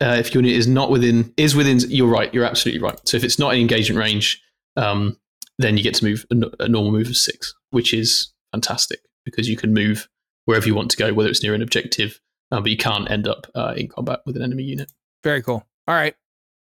Uh, 0.00 0.16
if 0.18 0.34
your 0.34 0.42
unit 0.42 0.58
is 0.58 0.66
not 0.66 0.90
within 0.90 1.32
is 1.36 1.54
within, 1.54 1.78
you're 1.88 2.08
right. 2.08 2.32
You're 2.34 2.44
absolutely 2.44 2.80
right. 2.82 2.98
So 3.06 3.16
if 3.16 3.24
it's 3.24 3.38
not 3.38 3.54
in 3.54 3.60
engagement 3.60 3.98
range, 3.98 4.42
um, 4.76 5.16
then 5.58 5.76
you 5.76 5.82
get 5.84 5.94
to 5.94 6.04
move 6.04 6.26
a 6.58 6.68
normal 6.68 6.90
move 6.90 7.06
of 7.06 7.16
six, 7.16 7.54
which 7.70 7.94
is 7.94 8.32
fantastic 8.52 8.98
because 9.24 9.48
you 9.48 9.56
can 9.56 9.72
move 9.72 10.08
wherever 10.46 10.66
you 10.66 10.74
want 10.74 10.90
to 10.90 10.96
go, 10.96 11.14
whether 11.14 11.28
it's 11.30 11.42
near 11.42 11.54
an 11.54 11.62
objective, 11.62 12.20
uh, 12.50 12.60
but 12.60 12.70
you 12.70 12.76
can't 12.76 13.08
end 13.10 13.28
up 13.28 13.46
uh, 13.54 13.72
in 13.76 13.86
combat 13.88 14.20
with 14.26 14.36
an 14.36 14.42
enemy 14.42 14.64
unit. 14.64 14.90
Very 15.22 15.42
cool. 15.42 15.64
All 15.86 15.94
right. 15.94 16.14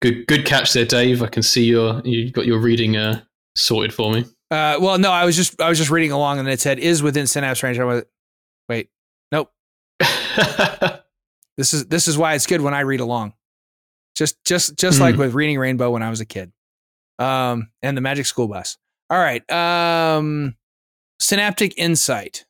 Good, 0.02 0.26
good 0.26 0.44
catch 0.44 0.72
there, 0.72 0.84
Dave. 0.84 1.22
I 1.22 1.28
can 1.28 1.42
see 1.42 1.64
your 1.64 2.00
you 2.04 2.30
got 2.30 2.46
your 2.46 2.58
reading 2.58 2.96
uh, 2.96 3.22
sorted 3.56 3.92
for 3.94 4.12
me. 4.12 4.24
Uh, 4.50 4.76
well, 4.80 4.98
no, 4.98 5.10
I 5.10 5.24
was 5.24 5.34
just 5.36 5.60
I 5.60 5.68
was 5.68 5.78
just 5.78 5.90
reading 5.90 6.12
along, 6.12 6.38
and 6.38 6.48
it 6.48 6.60
said 6.60 6.78
is 6.78 7.02
within 7.02 7.26
synapse 7.26 7.62
range. 7.62 7.78
I 7.78 7.84
was, 7.84 8.04
wait, 8.68 8.90
nope. 9.32 9.50
This 11.56 11.72
is 11.72 11.86
this 11.86 12.08
is 12.08 12.18
why 12.18 12.34
it's 12.34 12.46
good 12.46 12.60
when 12.60 12.74
I 12.74 12.80
read 12.80 12.98
along. 12.98 13.32
Just 14.16 14.42
just 14.44 14.76
just 14.76 15.00
like 15.00 15.14
Mm. 15.14 15.18
with 15.18 15.34
reading 15.34 15.56
Rainbow 15.56 15.88
when 15.92 16.02
I 16.02 16.10
was 16.10 16.20
a 16.20 16.24
kid. 16.24 16.52
Um, 17.20 17.68
and 17.80 17.96
the 17.96 18.00
Magic 18.00 18.26
School 18.26 18.48
Bus. 18.48 18.76
All 19.08 19.18
right. 19.20 19.48
Um, 19.52 20.56
synaptic 21.20 21.74
insight. 21.78 22.44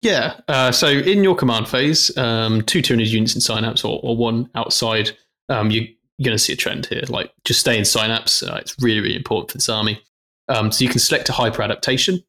Yeah. 0.00 0.40
Uh, 0.48 0.72
so 0.72 0.88
in 0.88 1.22
your 1.22 1.36
command 1.36 1.68
phase, 1.68 2.16
um, 2.18 2.62
two 2.62 2.80
Tyranid 2.82 3.06
units 3.10 3.36
in 3.36 3.40
Synapse 3.40 3.84
or, 3.84 4.00
or 4.02 4.16
one 4.16 4.50
outside, 4.56 5.12
um, 5.48 5.70
you, 5.70 5.86
going 6.22 6.36
to 6.36 6.42
see 6.42 6.52
a 6.52 6.56
trend 6.56 6.86
here. 6.86 7.02
Like 7.08 7.32
just 7.44 7.60
stay 7.60 7.78
in 7.78 7.84
Synapse. 7.84 8.42
Uh, 8.42 8.58
it's 8.60 8.76
really, 8.80 9.00
really 9.00 9.16
important 9.16 9.50
for 9.50 9.58
this 9.58 9.68
army. 9.68 10.00
Um, 10.48 10.72
so 10.72 10.84
you 10.84 10.90
can 10.90 10.98
select 10.98 11.28
a 11.28 11.32
hyper 11.32 11.62
adaptation, 11.62 12.22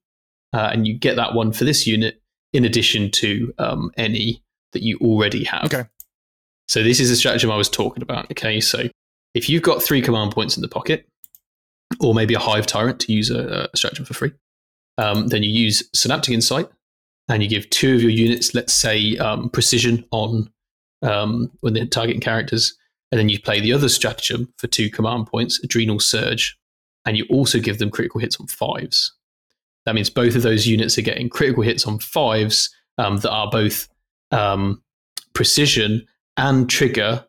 uh, 0.54 0.70
and 0.72 0.88
you 0.88 0.94
get 0.94 1.16
that 1.16 1.34
one 1.34 1.52
for 1.52 1.64
this 1.64 1.88
unit 1.88 2.22
in 2.54 2.66
addition 2.66 3.10
to 3.12 3.54
um, 3.58 3.92
any 3.98 4.44
that 4.74 4.84
you 4.84 4.98
already 5.02 5.44
have. 5.44 5.66
Okay. 5.66 5.86
So 6.68 6.84
this 6.84 7.00
is 7.00 7.12
a 7.12 7.16
stratagem 7.16 7.52
I 7.52 7.58
was 7.58 7.70
talking 7.70 8.04
about. 8.04 8.32
Okay. 8.32 8.60
So 8.62 8.88
if 9.34 9.50
you've 9.50 9.64
got 9.64 9.82
three 9.82 10.02
command 10.02 10.32
points 10.32 10.56
in 10.56 10.62
the 10.62 10.70
pocket, 10.70 11.08
or 12.00 12.14
maybe 12.14 12.34
a 12.34 12.40
Hive 12.40 12.66
Tyrant 12.66 13.00
to 13.02 13.14
use 13.14 13.30
a, 13.30 13.70
a 13.74 13.78
stratagem 13.78 14.06
for 14.06 14.14
free, 14.14 14.32
um, 14.98 15.28
then 15.28 15.44
you 15.44 15.52
use 15.52 15.84
Synaptic 15.94 16.34
Insight 16.34 16.70
and 17.30 17.42
you 17.42 17.50
give 17.50 17.70
two 17.70 17.96
of 17.96 18.02
your 18.02 18.12
units, 18.12 18.54
let's 18.54 18.74
say, 18.74 19.18
um, 19.18 19.50
precision 19.50 20.06
on 20.12 20.50
um, 21.02 21.52
when 21.62 21.74
they're 21.74 21.86
targeting 21.86 22.22
characters, 22.22 22.78
and 23.14 23.20
then 23.20 23.30
you 23.30 23.40
play 23.40 23.60
the 23.60 23.72
other 23.72 23.90
stratagem 23.90 24.52
for 24.58 24.66
two 24.66 24.90
command 24.90 25.28
points, 25.28 25.64
Adrenal 25.64 26.00
Surge, 26.00 26.58
and 27.06 27.16
you 27.16 27.28
also 27.30 27.60
give 27.60 27.78
them 27.78 27.92
critical 27.92 28.20
hits 28.20 28.40
on 28.40 28.48
fives. 28.48 29.14
That 29.86 29.94
means 29.94 30.10
both 30.10 30.36
of 30.36 30.42
those 30.42 30.66
units 30.66 30.98
are 30.98 31.04
getting 31.04 31.30
critical 31.30 31.62
hits 31.62 31.86
on 31.86 32.00
fives 32.00 32.74
um, 32.98 33.18
that 33.18 33.30
are 33.30 33.52
both 33.52 33.88
um, 34.32 34.82
precision 35.34 36.08
and 36.38 36.68
trigger 36.68 37.24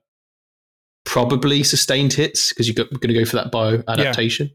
probably 1.04 1.62
sustained 1.62 2.14
hits 2.14 2.48
because 2.48 2.66
you're 2.66 2.86
going 2.86 2.98
to 2.98 3.12
go 3.12 3.26
for 3.26 3.36
that 3.36 3.50
bio 3.50 3.82
adaptation. 3.86 4.50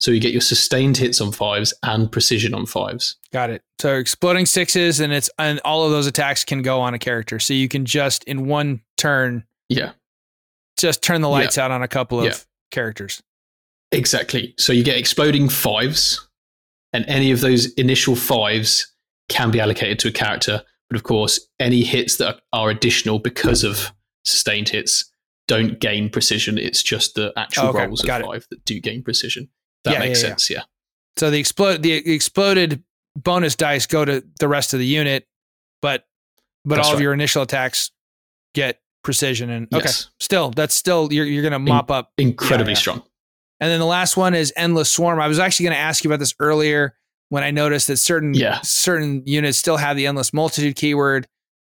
So 0.00 0.10
you 0.10 0.18
get 0.18 0.32
your 0.32 0.40
sustained 0.40 0.96
hits 0.96 1.20
on 1.20 1.30
fives 1.30 1.72
and 1.84 2.10
precision 2.10 2.54
on 2.54 2.66
fives. 2.66 3.14
Got 3.32 3.50
it. 3.50 3.62
So 3.78 3.94
exploding 3.94 4.46
sixes, 4.46 4.98
and 4.98 5.12
it's 5.12 5.30
and 5.38 5.60
all 5.64 5.84
of 5.84 5.92
those 5.92 6.08
attacks 6.08 6.44
can 6.44 6.62
go 6.62 6.80
on 6.80 6.92
a 6.92 6.98
character. 6.98 7.38
So 7.38 7.54
you 7.54 7.68
can 7.68 7.84
just 7.84 8.24
in 8.24 8.46
one 8.48 8.80
turn 8.96 9.44
Yeah. 9.68 9.92
Just 10.82 11.02
turn 11.02 11.20
the 11.22 11.28
lights 11.30 11.56
Yeah. 11.56 11.64
out 11.64 11.70
on 11.70 11.82
a 11.82 11.88
couple 11.88 12.18
of 12.20 12.26
Yeah. 12.26 12.36
characters. 12.70 13.22
Exactly. 13.90 14.54
So 14.58 14.72
you 14.72 14.82
get 14.84 14.96
exploding 14.96 15.48
fives, 15.48 16.28
and 16.92 17.04
any 17.08 17.30
of 17.30 17.40
those 17.40 17.72
initial 17.74 18.16
fives 18.16 18.92
can 19.28 19.50
be 19.50 19.60
allocated 19.60 19.98
to 20.00 20.08
a 20.08 20.12
character. 20.12 20.62
But 20.90 20.96
of 20.96 21.02
course, 21.04 21.40
any 21.58 21.82
hits 21.84 22.16
that 22.16 22.40
are 22.52 22.68
additional 22.70 23.18
because 23.18 23.64
of 23.64 23.92
sustained 24.24 24.68
hits 24.68 25.10
don't 25.48 25.78
gain 25.80 26.08
precision. 26.10 26.58
It's 26.58 26.82
just 26.82 27.14
the 27.14 27.32
actual 27.36 27.68
Okay, 27.68 27.86
rolls 27.86 28.00
of 28.00 28.06
got 28.06 28.20
it. 28.20 28.26
five 28.26 28.46
that 28.50 28.64
do 28.64 28.78
gain 28.80 29.02
precision. 29.02 29.48
That 29.84 29.94
Yeah, 29.94 29.98
makes 30.00 30.20
yeah, 30.20 30.26
yeah. 30.26 30.30
sense. 30.30 30.50
Yeah. 30.50 30.62
So 31.18 31.30
the 31.30 31.38
explode 31.38 31.82
the 31.82 31.92
exploded 31.92 32.82
bonus 33.16 33.56
dice 33.56 33.86
go 33.86 34.04
to 34.04 34.22
the 34.38 34.48
rest 34.48 34.72
of 34.74 34.80
the 34.80 34.86
unit, 34.86 35.26
but 35.80 36.06
but 36.64 36.76
That's 36.76 36.88
all 36.88 36.94
of 36.94 37.00
your 37.00 37.12
initial 37.12 37.42
attacks 37.42 37.90
get 38.54 38.80
precision 39.02 39.50
and 39.50 39.66
okay. 39.72 39.84
Yes. 39.84 40.10
Still, 40.20 40.50
that's 40.50 40.74
still 40.74 41.12
you're 41.12 41.26
you're 41.26 41.42
gonna 41.42 41.58
mop 41.58 41.90
up. 41.90 42.10
Incredibly 42.18 42.72
Yeah, 42.72 42.76
yeah. 42.76 42.80
strong. 42.80 43.02
And 43.60 43.70
then 43.70 43.78
the 43.78 43.86
last 43.86 44.16
one 44.16 44.34
is 44.34 44.52
endless 44.56 44.90
swarm. 44.90 45.20
I 45.20 45.28
was 45.28 45.38
actually 45.38 45.64
gonna 45.64 45.76
ask 45.76 46.02
you 46.04 46.10
about 46.10 46.18
this 46.20 46.34
earlier 46.40 46.96
when 47.28 47.42
I 47.44 47.50
noticed 47.50 47.86
that 47.88 47.96
certain 47.98 48.34
Yeah. 48.34 48.60
certain 48.62 49.22
units 49.26 49.58
still 49.58 49.76
have 49.76 49.96
the 49.96 50.06
endless 50.06 50.32
multitude 50.32 50.76
keyword. 50.76 51.26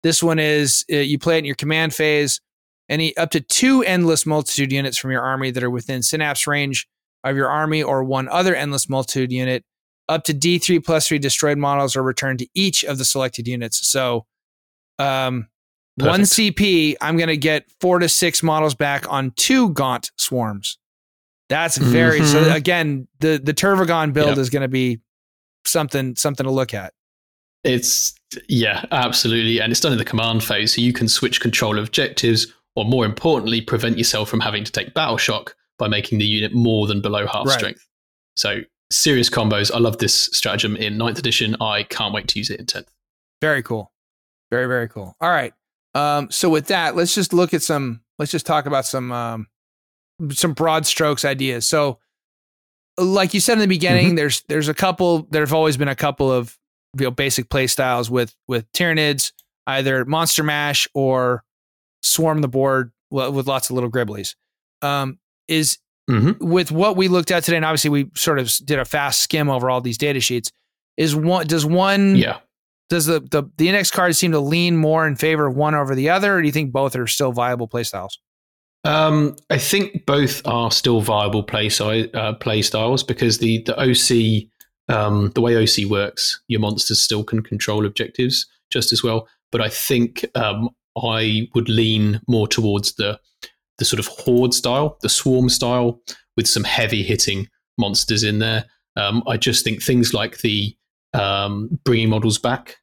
This 0.02 0.22
one 0.22 0.38
is 0.38 0.84
uh, 0.92 0.96
you 0.96 1.18
play 1.18 1.36
it 1.36 1.38
in 1.40 1.44
your 1.44 1.54
command 1.56 1.94
phase. 1.94 2.40
Any 2.88 3.16
up 3.16 3.30
to 3.32 3.40
two 3.40 3.82
endless 3.82 4.24
multitude 4.26 4.72
units 4.72 4.96
from 4.96 5.10
your 5.10 5.22
army 5.22 5.50
that 5.50 5.62
are 5.62 5.70
within 5.70 6.02
synapse 6.02 6.46
range 6.46 6.86
of 7.24 7.36
your 7.36 7.48
army 7.48 7.82
or 7.82 8.02
one 8.04 8.28
other 8.28 8.54
endless 8.54 8.88
multitude 8.88 9.32
unit. 9.32 9.64
Up 10.08 10.24
to 10.24 10.32
D3 10.32 10.82
plus 10.82 11.06
three 11.08 11.18
destroyed 11.18 11.58
models 11.58 11.96
are 11.96 12.02
returned 12.02 12.38
to 12.38 12.48
each 12.54 12.82
of 12.84 12.96
the 12.96 13.04
selected 13.04 13.46
units. 13.46 13.86
So, 13.86 14.24
um, 14.98 15.48
one 15.98 16.22
CP, 16.22 16.96
I'm 17.00 17.16
going 17.16 17.28
to 17.28 17.36
get 17.36 17.66
four 17.80 17.98
to 17.98 18.08
six 18.08 18.42
models 18.42 18.74
back 18.74 19.10
on 19.10 19.32
two 19.36 19.70
Gaunt 19.70 20.10
swarms. 20.16 20.78
That's 21.48 21.76
very 21.78 22.24
so. 22.26 22.42
Mhm. 22.44 22.54
Again, 22.54 23.08
the 23.20 23.40
the 23.42 23.54
Tervigon 23.54 24.12
build 24.12 24.28
Yep. 24.30 24.38
is 24.38 24.50
going 24.50 24.62
to 24.62 24.68
be 24.68 25.00
something 25.66 26.14
something 26.16 26.44
to 26.44 26.50
look 26.52 26.74
at. 26.74 26.92
It's 27.64 28.14
yeah, 28.48 28.84
absolutely, 28.92 29.60
and 29.60 29.70
it's 29.72 29.80
done 29.80 29.92
in 29.92 29.98
the 29.98 30.04
command 30.04 30.44
phase, 30.44 30.74
so 30.74 30.80
you 30.80 30.92
can 30.92 31.08
switch 31.08 31.40
control 31.40 31.78
of 31.78 31.86
objectives, 31.88 32.46
or 32.76 32.84
more 32.84 33.04
importantly, 33.06 33.60
prevent 33.60 33.98
yourself 33.98 34.28
from 34.28 34.40
having 34.40 34.62
to 34.64 34.70
take 34.72 34.92
battle 34.94 35.16
shock 35.16 35.56
by 35.78 35.88
making 35.88 36.18
the 36.18 36.26
unit 36.26 36.52
more 36.52 36.86
than 36.86 37.00
below 37.00 37.26
half 37.26 37.46
Right. 37.46 37.58
strength. 37.58 37.86
So 38.36 38.60
serious 38.92 39.28
combos. 39.30 39.72
I 39.74 39.78
love 39.78 39.98
this 39.98 40.14
stratagem 40.32 40.76
in 40.76 40.96
ninth 40.98 41.18
edition. 41.18 41.56
I 41.60 41.82
can't 41.84 42.12
wait 42.14 42.28
to 42.28 42.38
use 42.38 42.50
it 42.50 42.60
in 42.60 42.66
tenth. 42.66 42.88
Very 43.40 43.62
cool. 43.62 43.92
Very, 44.50 44.66
very 44.66 44.88
cool. 44.88 45.14
All 45.20 45.30
right. 45.30 45.52
Um, 45.94 46.30
so 46.30 46.48
with 46.50 46.66
that, 46.68 46.96
let's 46.96 47.14
just 47.14 47.32
look 47.32 47.54
at 47.54 47.62
some, 47.62 48.00
let's 48.18 48.30
just 48.30 48.46
talk 48.46 48.66
about 48.66 48.84
some 48.86 49.10
um 49.12 49.46
some 50.32 50.52
broad 50.52 50.84
strokes 50.86 51.24
ideas. 51.24 51.64
So 51.66 51.98
like 52.98 53.32
you 53.34 53.40
said 53.40 53.54
in 53.54 53.58
the 53.60 53.66
beginning, 53.68 54.14
there's 54.16 54.42
there's 54.48 54.68
a 54.68 54.74
couple, 54.74 55.26
there've 55.30 55.52
always 55.54 55.76
been 55.76 55.88
a 55.88 55.94
couple 55.96 56.30
of 56.30 56.56
you 56.98 57.04
know 57.04 57.10
basic 57.10 57.48
play 57.48 57.66
styles 57.66 58.10
with 58.10 58.34
with 58.48 58.70
Tyranids, 58.72 59.32
either 59.66 60.04
monster 60.04 60.42
mash 60.42 60.88
or 60.94 61.44
swarm 62.02 62.40
the 62.40 62.48
board 62.48 62.92
with 63.10 63.46
lots 63.46 63.70
of 63.70 63.74
little 63.74 63.90
gribblies. 63.90 64.34
Um, 64.82 65.18
is 65.48 65.78
Mhm. 66.10 66.38
with 66.40 66.72
what 66.72 66.96
we 66.96 67.06
looked 67.08 67.30
at 67.30 67.44
today, 67.44 67.56
and 67.56 67.64
obviously 67.66 67.90
we 67.90 68.10
sort 68.16 68.38
of 68.38 68.50
did 68.64 68.78
a 68.78 68.84
fast 68.86 69.20
skim 69.20 69.50
over 69.50 69.68
all 69.70 69.80
these 69.82 69.98
data 69.98 70.20
sheets. 70.20 70.50
Is 70.96 71.14
one 71.14 71.46
does 71.46 71.64
one 71.66 72.16
Yeah. 72.16 72.38
Does 72.88 73.06
the, 73.06 73.20
the 73.20 73.44
the 73.56 73.68
index 73.68 73.90
cards 73.90 74.18
seem 74.18 74.32
to 74.32 74.40
lean 74.40 74.76
more 74.76 75.06
in 75.06 75.16
favor 75.16 75.46
of 75.46 75.56
one 75.56 75.74
over 75.74 75.94
the 75.94 76.10
other, 76.10 76.36
or 76.36 76.40
do 76.40 76.46
you 76.46 76.52
think 76.52 76.72
both 76.72 76.96
are 76.96 77.06
still 77.06 77.32
viable 77.32 77.68
playstyles? 77.68 78.18
Um, 78.84 79.36
I 79.50 79.58
think 79.58 80.06
both 80.06 80.40
are 80.46 80.70
still 80.70 81.00
viable 81.00 81.42
play 81.42 81.70
uh, 82.14 82.34
play 82.34 82.62
styles 82.62 83.02
because 83.02 83.38
the 83.38 83.62
the 83.64 83.78
OC 83.78 84.48
um, 84.88 85.32
the 85.34 85.40
way 85.40 85.56
OC 85.56 85.90
works, 85.90 86.40
your 86.48 86.60
monsters 86.60 87.00
still 87.00 87.22
can 87.22 87.42
control 87.42 87.84
objectives 87.84 88.46
just 88.70 88.92
as 88.92 89.02
well. 89.02 89.28
But 89.52 89.60
I 89.60 89.68
think 89.68 90.24
um, 90.34 90.70
I 90.96 91.48
would 91.54 91.68
lean 91.68 92.20
more 92.28 92.48
towards 92.48 92.94
the 92.94 93.20
the 93.78 93.84
sort 93.84 94.00
of 94.00 94.06
horde 94.06 94.54
style, 94.54 94.98
the 95.02 95.08
swarm 95.08 95.48
style, 95.48 96.00
with 96.36 96.48
some 96.48 96.64
heavy 96.64 97.02
hitting 97.02 97.48
monsters 97.76 98.24
in 98.24 98.38
there. 98.40 98.64
Um, 98.96 99.22
I 99.28 99.36
just 99.36 99.64
think 99.64 99.82
things 99.82 100.12
like 100.12 100.38
the 100.38 100.74
um, 101.14 101.78
bringing 101.84 102.08
models 102.08 102.38
back 102.38 102.76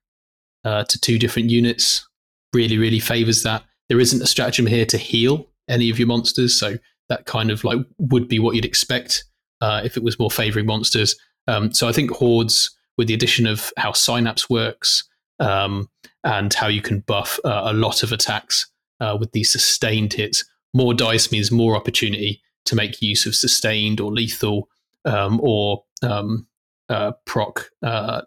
uh, 0.63 0.83
to 0.85 0.99
two 0.99 1.19
different 1.19 1.49
units 1.49 2.07
really, 2.55 2.77
really 2.77 2.99
favors 2.99 3.43
that. 3.43 3.63
There 3.89 3.99
isn't 3.99 4.21
a 4.21 4.25
stratagem 4.25 4.65
here 4.65 4.85
to 4.87 4.97
heal 4.97 5.47
any 5.67 5.91
of 5.91 5.99
your 5.99 6.07
monsters, 6.07 6.57
so 6.57 6.77
that 7.09 7.25
kind 7.25 7.51
of 7.51 7.63
like 7.63 7.79
would 7.99 8.27
be 8.27 8.39
what 8.39 8.55
you'd 8.55 8.65
expect 8.65 9.25
uh, 9.61 9.81
if 9.83 9.97
it 9.97 10.03
was 10.03 10.17
more 10.17 10.31
favoring 10.31 10.65
monsters. 10.65 11.15
Um, 11.47 11.71
so 11.73 11.87
I 11.87 11.91
think 11.91 12.09
hordes, 12.09 12.75
with 12.97 13.07
the 13.07 13.13
addition 13.13 13.45
of 13.45 13.71
how 13.77 13.91
Synapse 13.91 14.49
works 14.49 15.07
um, 15.39 15.89
and 16.23 16.51
how 16.53 16.67
you 16.67 16.81
can 16.81 17.01
buff 17.01 17.39
uh, 17.45 17.63
a 17.65 17.73
lot 17.73 18.01
of 18.01 18.11
attacks 18.11 18.65
uh, 18.99 19.17
with 19.19 19.31
these 19.33 19.51
sustained 19.51 20.13
hits, 20.13 20.43
more 20.73 20.93
dice 20.93 21.31
means 21.31 21.51
more 21.51 21.75
opportunity 21.75 22.41
to 22.65 22.75
make 22.75 23.01
use 23.01 23.25
of 23.25 23.35
sustained 23.35 23.99
or 23.99 24.11
lethal 24.11 24.69
um, 25.03 25.39
or 25.43 25.83
um, 26.01 26.47
uh, 26.89 27.13
proc 27.25 27.69
uh, 27.83 28.21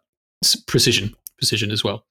precision, 0.66 1.14
precision 1.36 1.70
as 1.70 1.84
well. 1.84 2.04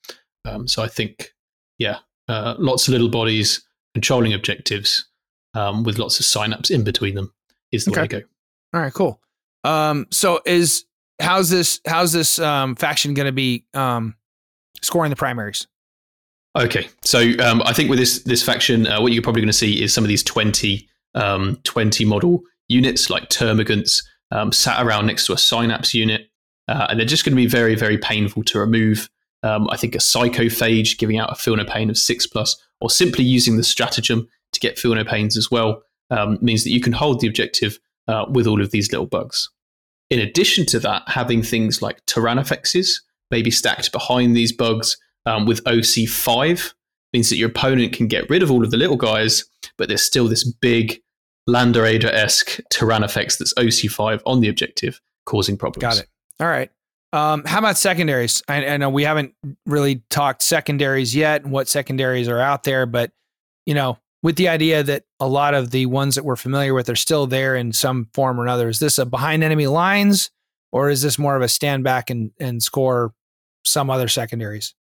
Um, 0.45 0.67
so 0.67 0.81
I 0.81 0.87
think, 0.87 1.33
yeah, 1.77 1.99
uh, 2.27 2.55
lots 2.57 2.87
of 2.87 2.91
little 2.91 3.09
bodies 3.09 3.65
controlling 3.93 4.33
objectives 4.33 5.07
um, 5.53 5.83
with 5.83 5.97
lots 5.97 6.19
of 6.19 6.25
synapse 6.25 6.69
in 6.69 6.83
between 6.83 7.15
them 7.15 7.33
is 7.71 7.85
the 7.85 7.91
way 7.91 8.07
to 8.07 8.07
go. 8.07 8.21
All 8.73 8.81
right, 8.81 8.93
cool. 8.93 9.19
Um, 9.63 10.07
so 10.11 10.41
is 10.45 10.85
how's 11.19 11.49
this 11.49 11.81
how's 11.87 12.11
this 12.11 12.39
um, 12.39 12.75
faction 12.75 13.13
going 13.13 13.25
to 13.25 13.31
be 13.31 13.65
um, 13.73 14.15
scoring 14.81 15.09
the 15.09 15.15
primaries? 15.15 15.67
Okay, 16.57 16.87
so 17.03 17.19
um, 17.39 17.61
I 17.65 17.73
think 17.73 17.89
with 17.89 17.99
this 17.99 18.23
this 18.23 18.43
faction, 18.43 18.87
uh, 18.87 19.01
what 19.01 19.11
you're 19.11 19.23
probably 19.23 19.41
going 19.41 19.49
to 19.49 19.53
see 19.53 19.81
is 19.81 19.93
some 19.93 20.03
of 20.03 20.07
these 20.07 20.23
20, 20.23 20.87
um, 21.13 21.59
20 21.63 22.05
model 22.05 22.41
units 22.67 23.09
like 23.09 23.29
termagants 23.29 24.03
um, 24.31 24.51
sat 24.51 24.83
around 24.83 25.05
next 25.05 25.25
to 25.27 25.33
a 25.33 25.37
synapse 25.37 25.93
unit, 25.93 26.29
uh, 26.68 26.88
and 26.89 26.99
they're 26.99 27.05
just 27.05 27.24
going 27.24 27.34
to 27.34 27.41
be 27.41 27.47
very 27.47 27.76
very 27.76 27.97
painful 27.97 28.43
to 28.43 28.59
remove. 28.59 29.09
Um, 29.43 29.70
I 29.70 29.78
think 29.78 29.95
a 29.95 29.99
psychophage 29.99 30.97
giving 30.97 31.18
out 31.18 31.32
a 31.32 31.36
feel 31.36 31.55
no 31.55 31.63
pain 31.63 31.89
of 31.89 31.97
six 31.97 32.26
plus, 32.26 32.57
or 32.82 32.89
simply 32.89 33.24
using 33.24 33.57
the 33.57 33.63
stratagem 33.63 34.28
to 34.53 34.59
get 34.59 34.80
feel 34.80 34.95
no 34.95 35.03
pains 35.03 35.38
as 35.38 35.51
well, 35.51 35.84
um, 36.09 36.38
means 36.41 36.63
that 36.63 36.72
you 36.72 36.82
can 36.82 36.93
hold 36.93 37.20
the 37.20 37.28
objective 37.28 37.80
uh, 38.07 38.26
with 38.30 38.47
all 38.47 38.61
of 38.61 38.72
these 38.72 38.91
little 38.91 39.05
bugs. 39.05 39.49
In 40.09 40.20
addition 40.20 40.65
to 40.68 40.80
that, 40.80 41.03
having 41.07 41.43
things 41.43 41.82
like 41.82 42.05
Tyrannofexes 42.05 43.01
maybe 43.30 43.51
stacked 43.51 43.91
behind 43.91 44.36
these 44.36 44.53
bugs 44.53 44.97
um, 45.26 45.45
with 45.45 45.63
OC5 45.65 46.74
means 47.13 47.30
that 47.30 47.38
your 47.38 47.49
opponent 47.49 47.93
can 47.93 48.07
get 48.07 48.30
rid 48.30 48.41
of 48.41 48.49
all 48.49 48.63
of 48.63 48.72
the 48.72 48.78
little 48.78 48.95
guys, 48.95 49.45
but 49.78 49.88
there's 49.88 50.01
still 50.01 50.28
this 50.28 50.43
big 50.43 51.01
Lander 51.45 51.86
esque 51.86 52.59
Tyrannofex 52.72 53.38
that's 53.38 53.53
OC5 53.55 54.22
on 54.26 54.41
the 54.41 54.49
objective, 54.49 54.99
causing 55.26 55.57
problems. 55.57 55.82
Got 55.82 56.03
it. 56.03 56.09
All 56.39 56.47
right. 56.47 56.69
Um, 57.13 57.43
how 57.45 57.59
about 57.59 57.77
secondaries? 57.77 58.43
I, 58.47 58.65
I 58.65 58.77
know 58.77 58.89
we 58.89 59.03
haven't 59.03 59.33
really 59.65 60.03
talked 60.09 60.41
secondaries 60.41 61.15
yet 61.15 61.43
and 61.43 61.51
what 61.51 61.67
secondaries 61.67 62.27
are 62.27 62.39
out 62.39 62.63
there, 62.63 62.85
but 62.85 63.11
you 63.65 63.73
know, 63.73 63.97
with 64.23 64.35
the 64.35 64.49
idea 64.49 64.83
that 64.83 65.03
a 65.19 65.27
lot 65.27 65.53
of 65.53 65.71
the 65.71 65.85
ones 65.85 66.15
that 66.15 66.25
we're 66.25 66.35
familiar 66.35 66.73
with 66.73 66.89
are 66.89 66.95
still 66.95 67.27
there 67.27 67.55
in 67.55 67.71
some 67.71 68.09
form 68.13 68.39
or 68.39 68.43
another, 68.43 68.67
is 68.67 68.79
this 68.79 68.97
a 68.97 69.05
behind 69.05 69.43
enemy 69.43 69.67
lines 69.67 70.31
or 70.71 70.89
is 70.89 71.01
this 71.01 71.17
more 71.17 71.35
of 71.35 71.41
a 71.41 71.47
stand 71.47 71.83
back 71.83 72.09
and, 72.09 72.31
and 72.39 72.61
score 72.61 73.13
some 73.63 73.89
other 73.89 74.07
secondaries? 74.07 74.73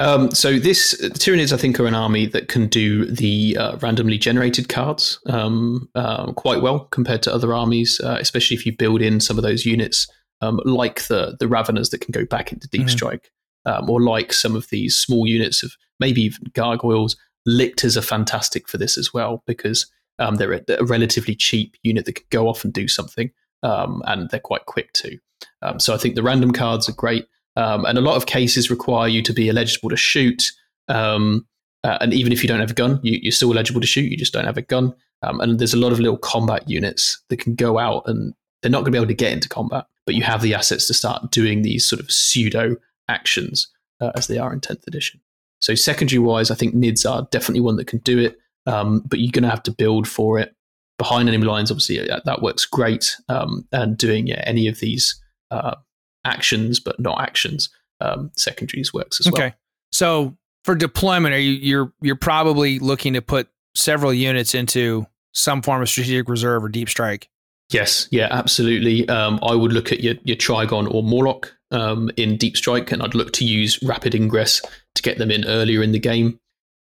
Um, 0.00 0.32
so 0.32 0.58
this 0.58 1.00
Tyranids, 1.00 1.52
I 1.52 1.56
think, 1.58 1.78
are 1.78 1.86
an 1.86 1.94
army 1.94 2.26
that 2.26 2.48
can 2.48 2.66
do 2.66 3.04
the 3.04 3.56
uh, 3.56 3.76
randomly 3.76 4.18
generated 4.18 4.68
cards 4.68 5.20
um, 5.26 5.88
uh, 5.94 6.32
quite 6.32 6.60
well 6.60 6.86
compared 6.86 7.22
to 7.24 7.32
other 7.32 7.54
armies, 7.54 8.00
uh, 8.02 8.16
especially 8.20 8.56
if 8.56 8.66
you 8.66 8.76
build 8.76 9.00
in 9.00 9.20
some 9.20 9.38
of 9.38 9.44
those 9.44 9.64
units, 9.64 10.08
um, 10.42 10.60
like 10.64 11.06
the 11.06 11.36
the 11.40 11.46
Raveners 11.46 11.90
that 11.90 12.00
can 12.02 12.12
go 12.12 12.26
back 12.26 12.52
into 12.52 12.68
Deep 12.68 12.82
Mhm. 12.82 12.90
Strike, 12.90 13.30
um, 13.64 13.88
or 13.88 14.02
like 14.02 14.32
some 14.32 14.54
of 14.54 14.68
these 14.68 14.94
small 14.94 15.26
units 15.26 15.62
of 15.62 15.72
maybe 15.98 16.22
even 16.22 16.50
Gargoyles. 16.52 17.16
Lictors 17.46 17.96
are 17.96 18.02
fantastic 18.02 18.68
for 18.68 18.78
this 18.78 18.96
as 18.98 19.12
well 19.14 19.42
because 19.46 19.86
um, 20.18 20.36
they're 20.36 20.52
a, 20.52 20.62
a 20.78 20.84
relatively 20.84 21.34
cheap 21.34 21.76
unit 21.82 22.04
that 22.04 22.12
can 22.12 22.26
go 22.30 22.48
off 22.48 22.64
and 22.64 22.72
do 22.72 22.86
something, 22.86 23.30
um, 23.62 24.02
and 24.06 24.28
they're 24.30 24.38
quite 24.40 24.66
quick 24.66 24.92
too. 24.92 25.18
Um, 25.62 25.80
so 25.80 25.94
I 25.94 25.96
think 25.96 26.14
the 26.14 26.22
random 26.22 26.52
cards 26.52 26.88
are 26.88 26.94
great. 26.94 27.26
Um, 27.56 27.84
and 27.84 27.98
a 27.98 28.02
lot 28.02 28.16
of 28.16 28.26
cases 28.26 28.70
require 28.70 29.08
you 29.08 29.22
to 29.22 29.32
be 29.32 29.48
eligible 29.48 29.90
to 29.90 29.96
shoot. 29.96 30.52
Um, 30.88 31.46
uh, 31.84 31.98
and 32.00 32.14
even 32.14 32.32
if 32.32 32.42
you 32.42 32.48
don't 32.48 32.60
have 32.60 32.70
a 32.70 32.74
gun, 32.74 33.00
you, 33.02 33.18
you're 33.22 33.32
still 33.32 33.52
eligible 33.52 33.80
to 33.80 33.86
shoot. 33.86 34.10
You 34.10 34.16
just 34.16 34.32
don't 34.32 34.44
have 34.44 34.56
a 34.56 34.62
gun. 34.62 34.94
Um, 35.22 35.40
and 35.40 35.58
there's 35.58 35.74
a 35.74 35.78
lot 35.78 35.92
of 35.92 36.00
little 36.00 36.16
combat 36.16 36.68
units 36.68 37.20
that 37.28 37.38
can 37.38 37.54
go 37.54 37.78
out 37.78 38.04
and 38.06 38.34
they're 38.60 38.70
not 38.70 38.78
going 38.80 38.86
to 38.86 38.90
be 38.92 38.98
able 38.98 39.08
to 39.08 39.14
get 39.14 39.32
into 39.32 39.48
combat, 39.48 39.86
but 40.06 40.14
you 40.14 40.22
have 40.22 40.42
the 40.42 40.54
assets 40.54 40.86
to 40.88 40.94
start 40.94 41.30
doing 41.30 41.62
these 41.62 41.88
sort 41.88 42.00
of 42.00 42.10
pseudo 42.10 42.76
actions 43.08 43.68
uh, 44.00 44.12
as 44.14 44.26
they 44.26 44.38
are 44.38 44.52
in 44.52 44.60
10th 44.60 44.86
edition. 44.86 45.20
So, 45.60 45.74
secondary 45.74 46.18
wise, 46.18 46.50
I 46.50 46.54
think 46.54 46.74
NIDS 46.74 47.08
are 47.08 47.28
definitely 47.30 47.60
one 47.60 47.76
that 47.76 47.86
can 47.86 48.00
do 48.00 48.18
it. 48.18 48.38
um, 48.66 49.02
but 49.06 49.18
you're 49.18 49.32
going 49.32 49.42
to 49.44 49.50
have 49.50 49.62
to 49.64 49.72
build 49.72 50.06
for 50.06 50.38
it 50.38 50.54
behind 50.98 51.28
enemy 51.28 51.44
lines. 51.44 51.70
Obviously, 51.70 51.98
that, 52.06 52.24
that 52.24 52.42
works 52.42 52.64
great, 52.64 53.16
um, 53.28 53.66
and 53.72 53.96
doing 53.96 54.26
yeah, 54.26 54.42
any 54.46 54.68
of 54.68 54.80
these 54.80 55.20
uh, 55.50 55.76
actions 56.24 56.80
but 56.80 56.98
not 57.00 57.20
actions 57.20 57.68
um, 58.00 58.30
secondaries 58.36 58.92
works 58.92 59.20
as 59.20 59.26
well. 59.26 59.34
Okay, 59.34 59.54
so 59.90 60.36
for 60.64 60.74
deployment, 60.74 61.34
are 61.34 61.40
you 61.40 61.52
you're 61.52 61.92
you're 62.00 62.16
probably 62.16 62.78
looking 62.78 63.14
to 63.14 63.22
put 63.22 63.48
several 63.74 64.12
units 64.12 64.54
into 64.54 65.06
some 65.32 65.62
form 65.62 65.82
of 65.82 65.88
strategic 65.88 66.28
reserve 66.28 66.64
or 66.64 66.68
deep 66.68 66.88
strike? 66.88 67.28
Yes, 67.72 68.06
yeah, 68.10 68.28
absolutely. 68.30 69.08
Um, 69.08 69.38
I 69.42 69.54
would 69.54 69.72
look 69.72 69.92
at 69.92 70.00
your, 70.00 70.14
your 70.24 70.36
Trygon 70.36 70.92
or 70.92 71.02
Mawloc 71.02 71.50
um, 71.70 72.10
in 72.18 72.36
Deep 72.36 72.56
Strike, 72.56 72.92
and 72.92 73.02
I'd 73.02 73.14
look 73.14 73.32
to 73.34 73.46
use 73.46 73.82
Rapid 73.82 74.14
Ingress 74.14 74.60
to 74.94 75.02
get 75.02 75.16
them 75.16 75.30
in 75.30 75.46
earlier 75.46 75.82
in 75.82 75.92
the 75.92 75.98
game. 75.98 76.38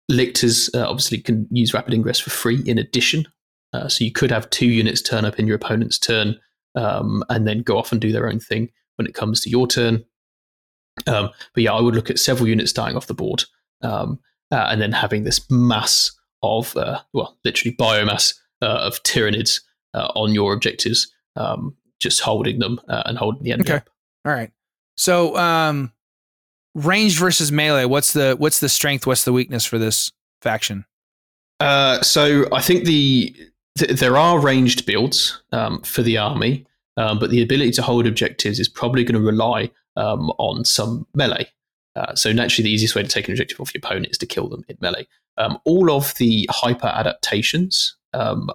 Lictors 0.09 0.71
uh, 0.75 0.89
obviously 0.89 1.19
can 1.19 1.49
use 1.51 1.75
Rapid 1.75 1.95
Ingress 1.95 2.21
for 2.21 2.31
free 2.31 2.63
in 2.67 2.79
addition. 2.79 3.27
Uh, 3.73 3.89
so 3.89 4.05
you 4.05 4.13
could 4.13 4.31
have 4.31 4.49
two 4.51 4.69
units 4.69 5.03
turn 5.03 5.25
up 5.25 5.41
in 5.41 5.47
your 5.47 5.57
opponent's 5.57 5.99
turn 5.99 6.39
um, 6.77 7.25
and 7.29 7.49
then 7.49 7.63
go 7.63 7.77
off 7.77 7.91
and 7.91 8.01
do 8.01 8.13
their 8.13 8.29
own 8.29 8.39
thing 8.39 8.71
when 8.95 9.07
it 9.07 9.15
comes 9.15 9.41
to 9.41 9.51
your 9.51 9.67
turn. 9.67 10.05
Um, 11.09 11.31
but 11.53 11.65
yeah, 11.65 11.75
I 11.75 11.81
would 11.81 11.97
look 11.97 12.11
at 12.11 12.21
several 12.21 12.49
units 12.49 12.73
dying 12.73 12.97
off 12.97 13.09
the 13.09 13.13
board 13.15 13.45
um, 13.83 14.21
uh, 14.53 14.69
and 14.71 14.81
then 14.81 14.93
having 14.93 15.25
this 15.25 15.51
mass 15.51 16.13
of, 16.43 16.77
uh, 16.77 17.01
well, 17.13 17.37
literally 17.45 17.77
biomass 17.77 18.35
uh, 18.63 18.67
of 18.67 19.03
Tyranids 19.03 19.61
uh, 19.97 20.13
on 20.15 20.33
your 20.33 20.53
objectives, 20.53 21.13
um, 21.35 21.75
just 21.99 22.21
holding 22.21 22.59
them 22.61 22.81
uh, 22.89 23.03
and 23.07 23.19
holding 23.19 23.43
the 23.43 23.53
enemy 23.53 23.69
Okay. 23.71 23.77
up. 23.79 23.91
All 24.25 24.33
right. 24.33 24.51
So, 24.97 25.37
um, 25.37 25.93
ranged 26.75 27.19
versus 27.19 27.51
melee. 27.51 27.87
What's 27.87 28.13
the 28.13 28.37
what's 28.39 28.61
the 28.61 28.69
strength? 28.69 29.07
What's 29.07 29.25
the 29.25 29.33
weakness 29.33 29.65
for 29.65 29.79
this 29.79 30.13
faction? 30.43 30.85
Uh, 31.61 32.01
so 32.03 32.45
I 32.53 32.61
think 32.61 32.85
the 32.85 33.35
th- 33.79 33.99
there 33.99 34.17
are 34.17 34.39
ranged 34.39 34.85
builds 34.87 35.43
um, 35.53 35.81
for 35.83 36.03
the 36.03 36.19
army, 36.19 36.67
um, 36.97 37.19
but 37.19 37.31
the 37.31 37.43
ability 37.43 37.71
to 37.73 37.83
hold 37.83 38.07
objectives 38.07 38.61
is 38.61 38.69
probably 38.69 39.05
going 39.05 39.21
to 39.21 39.27
rely 39.27 39.71
um, 39.97 40.31
on 40.39 40.65
some 40.65 41.07
melee. 41.15 41.49
Uh, 41.95 42.15
so 42.15 42.31
naturally, 42.31 42.69
the 42.69 42.75
easiest 42.75 42.95
way 42.95 43.03
to 43.03 43.09
take 43.09 43.27
an 43.27 43.33
objective 43.33 43.59
off 43.59 43.73
your 43.73 43.81
opponent 43.83 44.09
is 44.11 44.19
to 44.19 44.27
kill 44.27 44.49
them 44.49 44.65
in 44.69 44.77
melee. 44.81 45.07
Um, 45.39 45.59
all 45.65 45.91
of 45.91 46.13
the 46.15 46.47
hyper 46.51 46.89
adaptations 46.89 47.97
um, 48.13 48.51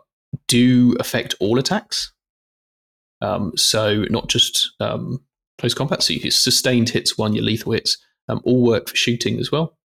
do 0.47 0.95
affect 0.99 1.35
all 1.39 1.59
attacks. 1.59 2.11
Um, 3.21 3.53
so 3.55 4.05
not 4.09 4.27
just 4.27 4.71
um, 4.79 5.23
close 5.59 5.73
combat. 5.73 6.03
So 6.03 6.13
your 6.13 6.31
sustained 6.31 6.89
hits, 6.89 7.17
one 7.17 7.33
your 7.33 7.43
lethal 7.43 7.73
hits, 7.73 7.97
um, 8.27 8.41
all 8.43 8.63
work 8.63 8.89
for 8.89 8.95
shooting 8.95 9.39
as 9.39 9.51
well. 9.51 9.77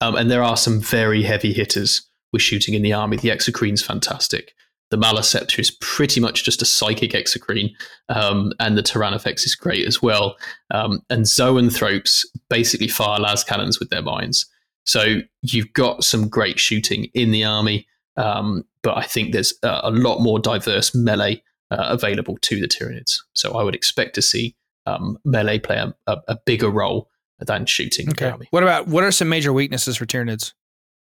Um, 0.00 0.14
and 0.14 0.30
there 0.30 0.42
are 0.42 0.56
some 0.56 0.80
very 0.80 1.22
heavy 1.22 1.52
hitters 1.52 2.02
with 2.32 2.42
shooting 2.42 2.74
in 2.74 2.82
the 2.82 2.92
army. 2.92 3.16
The 3.16 3.30
Exocrine's 3.30 3.82
fantastic. 3.82 4.52
The 4.90 4.98
Maliceptor 4.98 5.58
is 5.58 5.72
pretty 5.80 6.20
much 6.20 6.44
just 6.44 6.62
a 6.62 6.66
psychic 6.66 7.10
Exocrine, 7.12 7.72
um, 8.08 8.52
and 8.60 8.78
the 8.78 8.82
Tyrannofex 8.82 9.44
is 9.44 9.56
great 9.56 9.86
as 9.86 10.00
well. 10.00 10.36
Um, 10.70 11.02
and 11.10 11.24
Zoanthropes 11.24 12.24
basically 12.48 12.88
fire 12.88 13.18
las 13.18 13.42
cannons 13.42 13.80
with 13.80 13.90
their 13.90 14.02
minds. 14.02 14.46
So 14.84 15.22
you've 15.42 15.72
got 15.72 16.04
some 16.04 16.28
great 16.28 16.60
shooting 16.60 17.06
in 17.14 17.32
the 17.32 17.42
army, 17.42 17.88
um, 18.16 18.64
but 18.86 18.96
I 18.96 19.02
think 19.02 19.32
there's 19.32 19.52
a, 19.64 19.80
a 19.82 19.90
lot 19.90 20.20
more 20.20 20.38
diverse 20.38 20.94
melee 20.94 21.42
uh, 21.72 21.88
available 21.90 22.38
to 22.42 22.60
the 22.60 22.68
Tyranids. 22.68 23.16
So 23.32 23.58
I 23.58 23.64
would 23.64 23.74
expect 23.74 24.14
to 24.14 24.22
see 24.22 24.54
um, 24.86 25.18
melee 25.24 25.58
play 25.58 25.76
a, 26.06 26.16
a, 26.28 26.38
bigger 26.46 26.70
role 26.70 27.10
than 27.40 27.66
shooting 27.66 28.08
Okay. 28.10 28.30
army. 28.30 28.46
What 28.50 28.62
about 28.62 28.86
what 28.86 29.02
are 29.02 29.10
some 29.10 29.28
major 29.28 29.52
weaknesses 29.52 29.96
for 29.96 30.06
Tyranids? 30.06 30.52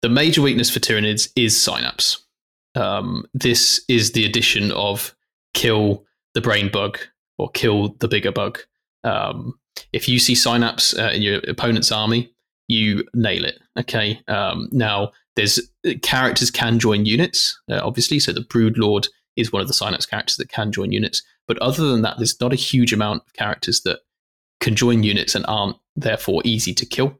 The 0.02 0.08
major 0.08 0.42
weakness 0.42 0.68
for 0.68 0.80
Tyranids 0.80 1.30
is 1.36 1.60
Synapse. 1.62 2.26
Um, 2.74 3.24
this 3.34 3.84
is 3.88 4.10
the 4.10 4.26
addition 4.26 4.72
of 4.72 5.14
kill 5.54 6.04
the 6.34 6.40
brain 6.40 6.72
bug 6.72 6.98
or 7.38 7.50
kill 7.50 7.94
the 8.00 8.08
bigger 8.08 8.32
bug. 8.32 8.58
Um, 9.04 9.54
if 9.92 10.08
you 10.08 10.18
see 10.18 10.34
Synapse 10.34 10.98
uh, 10.98 11.12
in 11.14 11.22
your 11.22 11.40
opponent's 11.46 11.92
army, 11.92 12.34
you 12.66 13.04
nail 13.14 13.44
it. 13.44 13.60
Okay. 13.78 14.20
Um, 14.26 14.68
now, 14.72 15.12
there's 15.40 15.58
characters 16.02 16.50
can 16.50 16.78
join 16.78 17.06
units, 17.06 17.58
uh, 17.70 17.80
obviously. 17.82 18.18
So 18.18 18.32
the 18.32 18.42
Brood 18.42 18.76
Lord 18.76 19.08
is 19.36 19.50
one 19.50 19.62
of 19.62 19.68
the 19.68 19.74
Synapse 19.74 20.04
characters 20.04 20.36
that 20.36 20.50
can 20.50 20.70
join 20.70 20.92
units. 20.92 21.22
But 21.48 21.58
other 21.58 21.88
than 21.88 22.02
that, 22.02 22.18
there's 22.18 22.38
not 22.40 22.52
a 22.52 22.56
huge 22.56 22.92
amount 22.92 23.22
of 23.26 23.32
characters 23.32 23.80
that 23.82 24.00
can 24.60 24.76
join 24.76 25.02
units 25.02 25.34
and 25.34 25.46
aren't 25.48 25.76
therefore 25.96 26.42
easy 26.44 26.74
to 26.74 26.84
kill. 26.84 27.18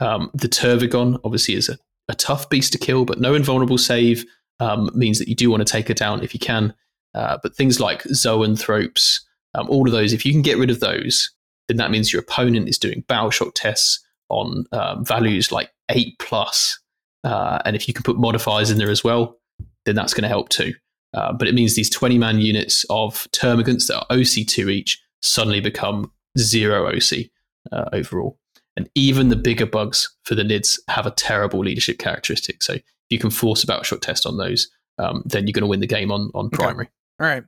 Um, 0.00 0.30
the 0.34 0.48
Tervigon 0.48 1.20
obviously 1.22 1.54
is 1.54 1.68
a, 1.68 1.78
a 2.08 2.14
tough 2.14 2.50
beast 2.50 2.72
to 2.72 2.78
kill, 2.78 3.04
but 3.04 3.20
no 3.20 3.34
invulnerable 3.34 3.78
save 3.78 4.24
um, 4.58 4.90
means 4.92 5.20
that 5.20 5.28
you 5.28 5.36
do 5.36 5.48
want 5.48 5.64
to 5.64 5.72
take 5.72 5.86
her 5.86 5.94
down 5.94 6.24
if 6.24 6.34
you 6.34 6.40
can. 6.40 6.74
Uh, 7.14 7.38
but 7.40 7.54
things 7.54 7.78
like 7.78 8.02
Zoanthropes, 8.04 9.20
um, 9.54 9.68
all 9.70 9.86
of 9.86 9.92
those, 9.92 10.12
if 10.12 10.26
you 10.26 10.32
can 10.32 10.42
get 10.42 10.58
rid 10.58 10.70
of 10.70 10.80
those, 10.80 11.30
then 11.68 11.76
that 11.76 11.92
means 11.92 12.12
your 12.12 12.20
opponent 12.20 12.68
is 12.68 12.78
doing 12.78 13.04
Battle 13.06 13.30
Shock 13.30 13.52
tests 13.54 14.04
on 14.28 14.66
um, 14.72 15.04
values 15.04 15.52
like 15.52 15.70
8 15.88 16.18
plus. 16.18 16.80
Uh, 17.24 17.58
and 17.64 17.74
if 17.74 17.88
you 17.88 17.94
can 17.94 18.02
put 18.02 18.16
modifiers 18.18 18.70
in 18.70 18.78
there 18.78 18.90
as 18.90 19.02
well, 19.02 19.38
then 19.86 19.94
that's 19.94 20.14
going 20.14 20.22
to 20.22 20.28
help 20.28 20.48
too. 20.50 20.72
Uh, 21.14 21.32
but 21.32 21.48
it 21.48 21.54
means 21.54 21.74
these 21.74 21.90
20 21.90 22.18
man 22.18 22.40
units 22.40 22.84
of 22.90 23.26
termagants 23.32 23.86
that 23.86 23.98
are 23.98 24.06
OC2 24.16 24.70
each 24.70 25.00
suddenly 25.22 25.60
become 25.60 26.10
zero 26.38 26.88
OC 26.88 27.26
uh, 27.72 27.84
overall. 27.92 28.38
And 28.76 28.88
even 28.94 29.28
the 29.28 29.36
bigger 29.36 29.66
bugs 29.66 30.12
for 30.24 30.34
the 30.34 30.42
NIDs 30.42 30.78
have 30.88 31.06
a 31.06 31.12
terrible 31.12 31.60
leadership 31.60 31.98
characteristic. 31.98 32.62
So 32.62 32.74
if 32.74 32.82
you 33.10 33.18
can 33.20 33.30
force 33.30 33.62
a 33.62 33.66
battle 33.66 33.84
shock 33.84 34.00
test 34.00 34.26
on 34.26 34.36
those, 34.36 34.68
um, 34.98 35.22
then 35.24 35.46
you're 35.46 35.52
going 35.52 35.62
to 35.62 35.68
win 35.68 35.80
the 35.80 35.86
game 35.86 36.10
on, 36.10 36.30
on 36.34 36.46
Okay. 36.46 36.56
primary. 36.56 36.88
All 37.20 37.26
right. 37.26 37.44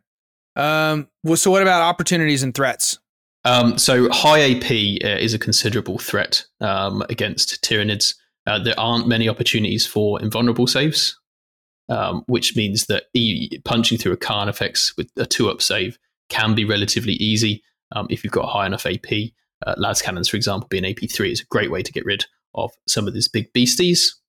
Um, 0.55 1.09
well, 1.25 1.37
so 1.37 1.51
what 1.51 1.63
about 1.63 1.83
opportunities 1.83 2.43
and 2.43 2.55
threats? 2.55 2.99
Um, 3.45 3.77
so 3.79 4.09
high 4.11 4.53
AP 4.53 4.65
uh, 5.05 5.19
is 5.21 5.35
a 5.35 5.39
considerable 5.39 5.99
threat 5.99 6.45
um, 6.61 7.03
against 7.11 7.63
Tyranids. 7.63 8.15
Uh, 8.47 8.59
there 8.59 8.79
aren't 8.79 9.09
many 9.09 9.29
opportunities 9.29 9.87
for 9.87 10.21
invulnerable 10.21 10.67
saves, 10.67 11.19
um, 11.89 12.23
which 12.27 12.57
means 12.57 12.87
that 12.87 13.05
e- 13.15 13.59
punching 13.65 13.99
through 13.99 14.13
a 14.13 14.17
Carnifex 14.17 14.97
with 14.97 15.11
a 15.17 15.27
two-up 15.27 15.61
save 15.61 15.99
can 16.29 16.55
be 16.55 16.65
relatively 16.65 17.15
easy 17.15 17.63
um, 17.93 18.07
if 18.11 18.23
you've 18.23 18.33
got 18.33 18.49
high 18.49 18.67
enough 18.67 18.87
AP. 18.87 19.33
Uh, 19.67 19.75
Las 19.77 20.03
Cannons, 20.03 20.29
for 20.29 20.37
example, 20.37 20.69
being 20.69 20.85
AP3 20.85 21.33
is 21.33 21.41
a 21.41 21.47
great 21.47 21.71
way 21.71 21.83
to 21.83 21.93
get 21.93 22.05
rid 22.05 22.27
of 22.55 22.73
some 22.87 23.07
of 23.07 23.15
these 23.15 23.29
big 23.29 23.53
beasties. 23.53 24.21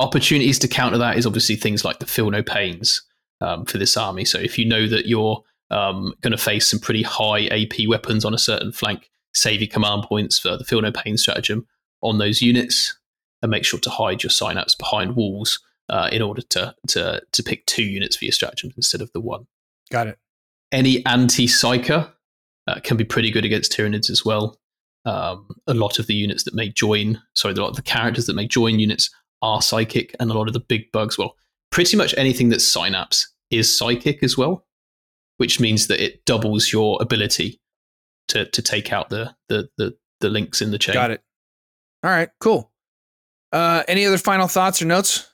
Opportunities 0.00 0.58
to 0.58 0.68
counter 0.68 0.98
that 0.98 1.16
is 1.16 1.26
obviously 1.26 1.56
things 1.56 1.84
like 1.84 1.98
the 1.98 2.06
Feel 2.06 2.30
No 2.30 2.42
Pains 2.42 3.02
um, 3.40 3.64
for 3.64 3.78
this 3.78 3.96
army. 3.96 4.24
So 4.24 4.38
if 4.38 4.58
you 4.58 4.64
know 4.64 4.86
that 4.88 5.06
you're 5.06 5.42
um, 5.70 6.14
going 6.20 6.32
to 6.32 6.38
face 6.38 6.68
some 6.68 6.80
pretty 6.80 7.02
high 7.02 7.46
AP 7.46 7.88
weapons 7.88 8.24
on 8.24 8.34
a 8.34 8.38
certain 8.38 8.72
flank, 8.72 9.10
save 9.34 9.60
your 9.60 9.68
command 9.68 10.02
points 10.02 10.38
for 10.38 10.56
the 10.56 10.64
Feel 10.64 10.82
No 10.82 10.92
Pain 10.92 11.16
stratagem 11.16 11.66
on 12.02 12.18
those 12.18 12.42
units, 12.42 12.98
and 13.44 13.50
make 13.50 13.64
sure 13.64 13.78
to 13.78 13.90
hide 13.90 14.22
your 14.22 14.30
synapse 14.30 14.74
behind 14.74 15.16
walls 15.16 15.60
uh, 15.90 16.08
in 16.10 16.22
order 16.22 16.40
to, 16.40 16.74
to 16.88 17.20
to 17.30 17.42
pick 17.42 17.66
two 17.66 17.84
units 17.84 18.16
for 18.16 18.24
your 18.24 18.32
stratagems 18.32 18.72
instead 18.74 19.02
of 19.02 19.12
the 19.12 19.20
one. 19.20 19.46
Got 19.90 20.06
it. 20.06 20.18
Any 20.72 21.04
anti 21.04 21.46
psyker 21.46 22.10
uh, 22.66 22.80
can 22.82 22.96
be 22.96 23.04
pretty 23.04 23.30
good 23.30 23.44
against 23.44 23.70
Tyranids 23.70 24.08
as 24.08 24.24
well. 24.24 24.58
Um, 25.04 25.46
a 25.66 25.74
lot 25.74 25.98
of 25.98 26.06
the 26.06 26.14
units 26.14 26.44
that 26.44 26.54
may 26.54 26.70
join, 26.70 27.20
sorry, 27.34 27.52
a 27.52 27.60
lot 27.60 27.68
of 27.68 27.76
the 27.76 27.82
characters 27.82 28.24
that 28.26 28.34
may 28.34 28.48
join 28.48 28.78
units 28.78 29.10
are 29.42 29.60
psychic, 29.60 30.16
and 30.18 30.30
a 30.30 30.34
lot 30.34 30.48
of 30.48 30.54
the 30.54 30.60
big 30.60 30.90
bugs, 30.90 31.18
well, 31.18 31.36
pretty 31.70 31.98
much 31.98 32.14
anything 32.16 32.48
that's 32.48 32.66
synapse 32.66 33.30
is 33.50 33.76
psychic 33.76 34.22
as 34.22 34.38
well, 34.38 34.64
which 35.36 35.60
means 35.60 35.88
that 35.88 36.02
it 36.02 36.24
doubles 36.24 36.72
your 36.72 36.96
ability 37.02 37.60
to 38.28 38.46
to 38.46 38.62
take 38.62 38.90
out 38.90 39.10
the 39.10 39.36
the 39.50 39.68
the, 39.76 39.94
the 40.22 40.30
links 40.30 40.62
in 40.62 40.70
the 40.70 40.78
chain. 40.78 40.94
Got 40.94 41.10
it. 41.10 41.22
All 42.02 42.10
right. 42.10 42.30
Cool. 42.40 42.70
Uh, 43.54 43.84
any 43.86 44.04
other 44.04 44.18
final 44.18 44.48
thoughts 44.48 44.82
or 44.82 44.84
notes? 44.84 45.30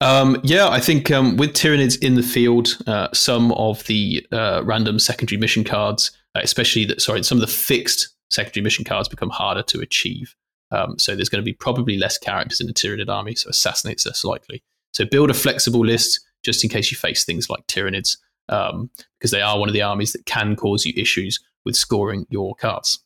Um, 0.00 0.40
yeah, 0.42 0.68
I 0.68 0.80
think 0.80 1.10
um, 1.10 1.36
with 1.36 1.52
Tyranids 1.52 2.02
in 2.02 2.14
the 2.14 2.22
field, 2.22 2.78
uh, 2.86 3.08
some 3.12 3.52
of 3.52 3.84
the 3.84 4.26
uh, 4.32 4.62
random 4.64 4.98
secondary 4.98 5.38
mission 5.38 5.62
cards, 5.62 6.10
uh, 6.34 6.40
especially 6.42 6.86
that, 6.86 7.02
sorry, 7.02 7.22
some 7.22 7.36
of 7.36 7.42
the 7.42 7.46
fixed 7.46 8.08
secondary 8.30 8.64
mission 8.64 8.86
cards 8.86 9.08
become 9.08 9.28
harder 9.28 9.62
to 9.64 9.80
achieve. 9.80 10.34
Um, 10.70 10.98
so 10.98 11.14
there's 11.14 11.28
going 11.28 11.42
to 11.42 11.44
be 11.44 11.52
probably 11.52 11.98
less 11.98 12.16
characters 12.16 12.60
in 12.60 12.66
the 12.66 12.72
Tyranid 12.72 13.10
army, 13.10 13.34
so 13.34 13.50
assassinates 13.50 14.06
less 14.06 14.24
likely. 14.24 14.62
So 14.94 15.04
build 15.04 15.28
a 15.28 15.34
flexible 15.34 15.84
list 15.84 16.20
just 16.42 16.64
in 16.64 16.70
case 16.70 16.90
you 16.90 16.96
face 16.96 17.24
things 17.24 17.50
like 17.50 17.66
Tyranids, 17.66 18.16
um, 18.48 18.88
because 19.18 19.30
they 19.30 19.42
are 19.42 19.58
one 19.58 19.68
of 19.68 19.74
the 19.74 19.82
armies 19.82 20.12
that 20.12 20.24
can 20.24 20.56
cause 20.56 20.86
you 20.86 20.94
issues 20.96 21.38
with 21.66 21.76
scoring 21.76 22.26
your 22.30 22.54
cards. 22.54 23.00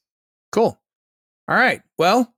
Cool. 0.53 0.79
All 1.49 1.57
right. 1.57 1.83
Well, 1.99 2.34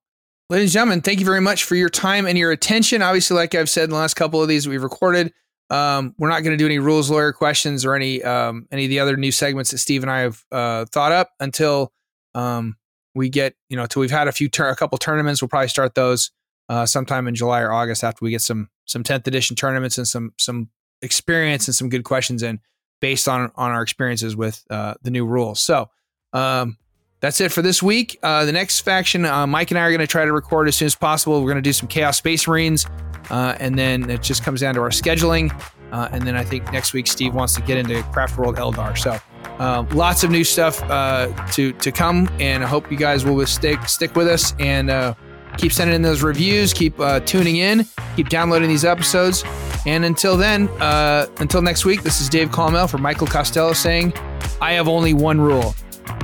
ladies 0.48 0.70
and 0.70 0.72
gentlemen, 0.72 1.00
thank 1.00 1.18
you 1.20 1.26
very 1.26 1.40
much 1.40 1.64
for 1.64 1.74
your 1.74 1.88
time 1.88 2.26
and 2.26 2.38
your 2.38 2.52
attention. 2.52 3.02
Obviously, 3.02 3.36
like 3.36 3.54
I've 3.54 3.68
said 3.70 3.84
in 3.84 3.90
the 3.90 3.96
last 3.96 4.14
couple 4.14 4.42
of 4.42 4.48
these 4.48 4.68
we've 4.68 4.82
recorded, 4.82 5.32
um, 5.70 6.14
we're 6.18 6.28
not 6.28 6.42
going 6.42 6.56
to 6.56 6.56
do 6.56 6.66
any 6.66 6.78
rules 6.78 7.10
lawyer 7.10 7.32
questions 7.32 7.84
or 7.84 7.94
any 7.94 8.22
um, 8.22 8.66
any 8.70 8.84
of 8.84 8.90
the 8.90 9.00
other 9.00 9.16
new 9.16 9.32
segments 9.32 9.72
that 9.72 9.78
Steve 9.78 10.02
and 10.04 10.10
I 10.10 10.20
have 10.20 10.44
uh, 10.52 10.84
thought 10.86 11.12
up 11.12 11.30
until 11.40 11.92
um, 12.34 12.76
we 13.14 13.28
get 13.28 13.54
you 13.68 13.76
know 13.76 13.82
until 13.84 14.00
we've 14.00 14.10
had 14.10 14.28
a 14.28 14.32
few 14.32 14.48
tur- 14.48 14.68
a 14.68 14.76
couple 14.76 14.96
tournaments. 14.98 15.42
We'll 15.42 15.48
probably 15.48 15.68
start 15.68 15.94
those. 15.94 16.30
uh, 16.68 16.86
sometime 16.86 17.28
in 17.28 17.34
July 17.34 17.60
or 17.60 17.72
August 17.72 18.04
after 18.04 18.24
we 18.24 18.30
get 18.30 18.42
some 18.42 18.68
some 18.86 19.02
10th 19.02 19.26
edition 19.26 19.56
tournaments 19.56 19.98
and 19.98 20.06
some 20.06 20.32
some 20.38 20.68
experience 21.02 21.68
and 21.68 21.74
some 21.74 21.88
good 21.88 22.04
questions 22.04 22.42
in 22.42 22.60
based 23.00 23.28
on 23.28 23.50
on 23.56 23.70
our 23.72 23.82
experiences 23.82 24.36
with 24.36 24.64
uh, 24.70 24.94
the 25.02 25.10
new 25.10 25.26
rules. 25.26 25.60
So 25.60 25.90
um, 26.32 26.76
that's 27.20 27.40
it 27.40 27.50
for 27.50 27.62
this 27.62 27.82
week. 27.82 28.18
Uh, 28.22 28.44
the 28.44 28.52
next 28.52 28.80
faction, 28.80 29.24
uh, 29.24 29.46
Mike 29.46 29.70
and 29.70 29.78
I 29.78 29.82
are 29.82 29.90
going 29.90 30.00
to 30.00 30.06
try 30.06 30.24
to 30.24 30.32
record 30.32 30.68
as 30.68 30.76
soon 30.76 30.86
as 30.86 30.94
possible. 30.94 31.40
We're 31.40 31.50
going 31.50 31.62
to 31.62 31.68
do 31.68 31.72
some 31.72 31.88
Chaos 31.88 32.18
Space 32.18 32.46
Marines, 32.46 32.86
uh, 33.30 33.56
and 33.58 33.78
then 33.78 34.08
it 34.10 34.22
just 34.22 34.44
comes 34.44 34.60
down 34.60 34.74
to 34.74 34.80
our 34.82 34.90
scheduling. 34.90 35.50
Uh, 35.92 36.08
and 36.12 36.26
then 36.26 36.36
I 36.36 36.44
think 36.44 36.70
next 36.72 36.92
week 36.92 37.06
Steve 37.06 37.34
wants 37.34 37.54
to 37.54 37.62
get 37.62 37.78
into 37.78 38.02
Craft 38.04 38.38
World 38.38 38.56
Eldar. 38.56 38.98
So 38.98 39.18
um, 39.62 39.88
lots 39.90 40.24
of 40.24 40.30
new 40.30 40.44
stuff 40.44 40.82
uh, 40.90 41.28
to 41.52 41.72
to 41.72 41.92
come, 41.92 42.28
and 42.38 42.62
I 42.62 42.66
hope 42.66 42.90
you 42.90 42.98
guys 42.98 43.24
will 43.24 43.46
stick 43.46 43.88
stick 43.88 44.14
with 44.14 44.26
us 44.26 44.54
and 44.58 44.90
uh, 44.90 45.14
keep 45.56 45.72
sending 45.72 45.94
in 45.94 46.02
those 46.02 46.22
reviews, 46.22 46.74
keep 46.74 46.98
tuning 47.24 47.56
in, 47.56 47.86
keep 48.14 48.28
downloading 48.28 48.68
these 48.68 48.84
episodes. 48.84 49.44
And 49.86 50.04
until 50.04 50.36
then, 50.36 50.68
until 50.80 51.62
next 51.62 51.84
week, 51.84 52.02
this 52.02 52.20
is 52.20 52.28
Dave 52.28 52.50
Colmel 52.50 52.88
for 52.88 52.98
Michael 52.98 53.28
Costello 53.28 53.72
saying, 53.72 54.12
"I 54.60 54.72
have 54.72 54.88
only 54.88 55.14
one 55.14 55.40
rule." 55.40 55.74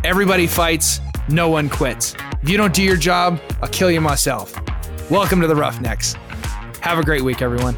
Everybody 0.05 0.47
fights, 0.47 1.01
no 1.29 1.49
one 1.49 1.69
quits. 1.69 2.15
If 2.43 2.49
you 2.49 2.57
don't 2.57 2.75
do 2.75 2.83
your 2.83 2.97
job, 2.97 3.41
I'll 3.63 3.69
kill 3.69 3.91
you 3.91 4.01
myself. 4.01 4.55
Welcome 5.11 5.41
to 5.41 5.47
the 5.47 5.57
Roughnecks. 5.57 6.15
Have 6.81 6.99
a 6.99 7.03
great 7.03 7.23
week, 7.23 7.43
everyone. 7.43 7.77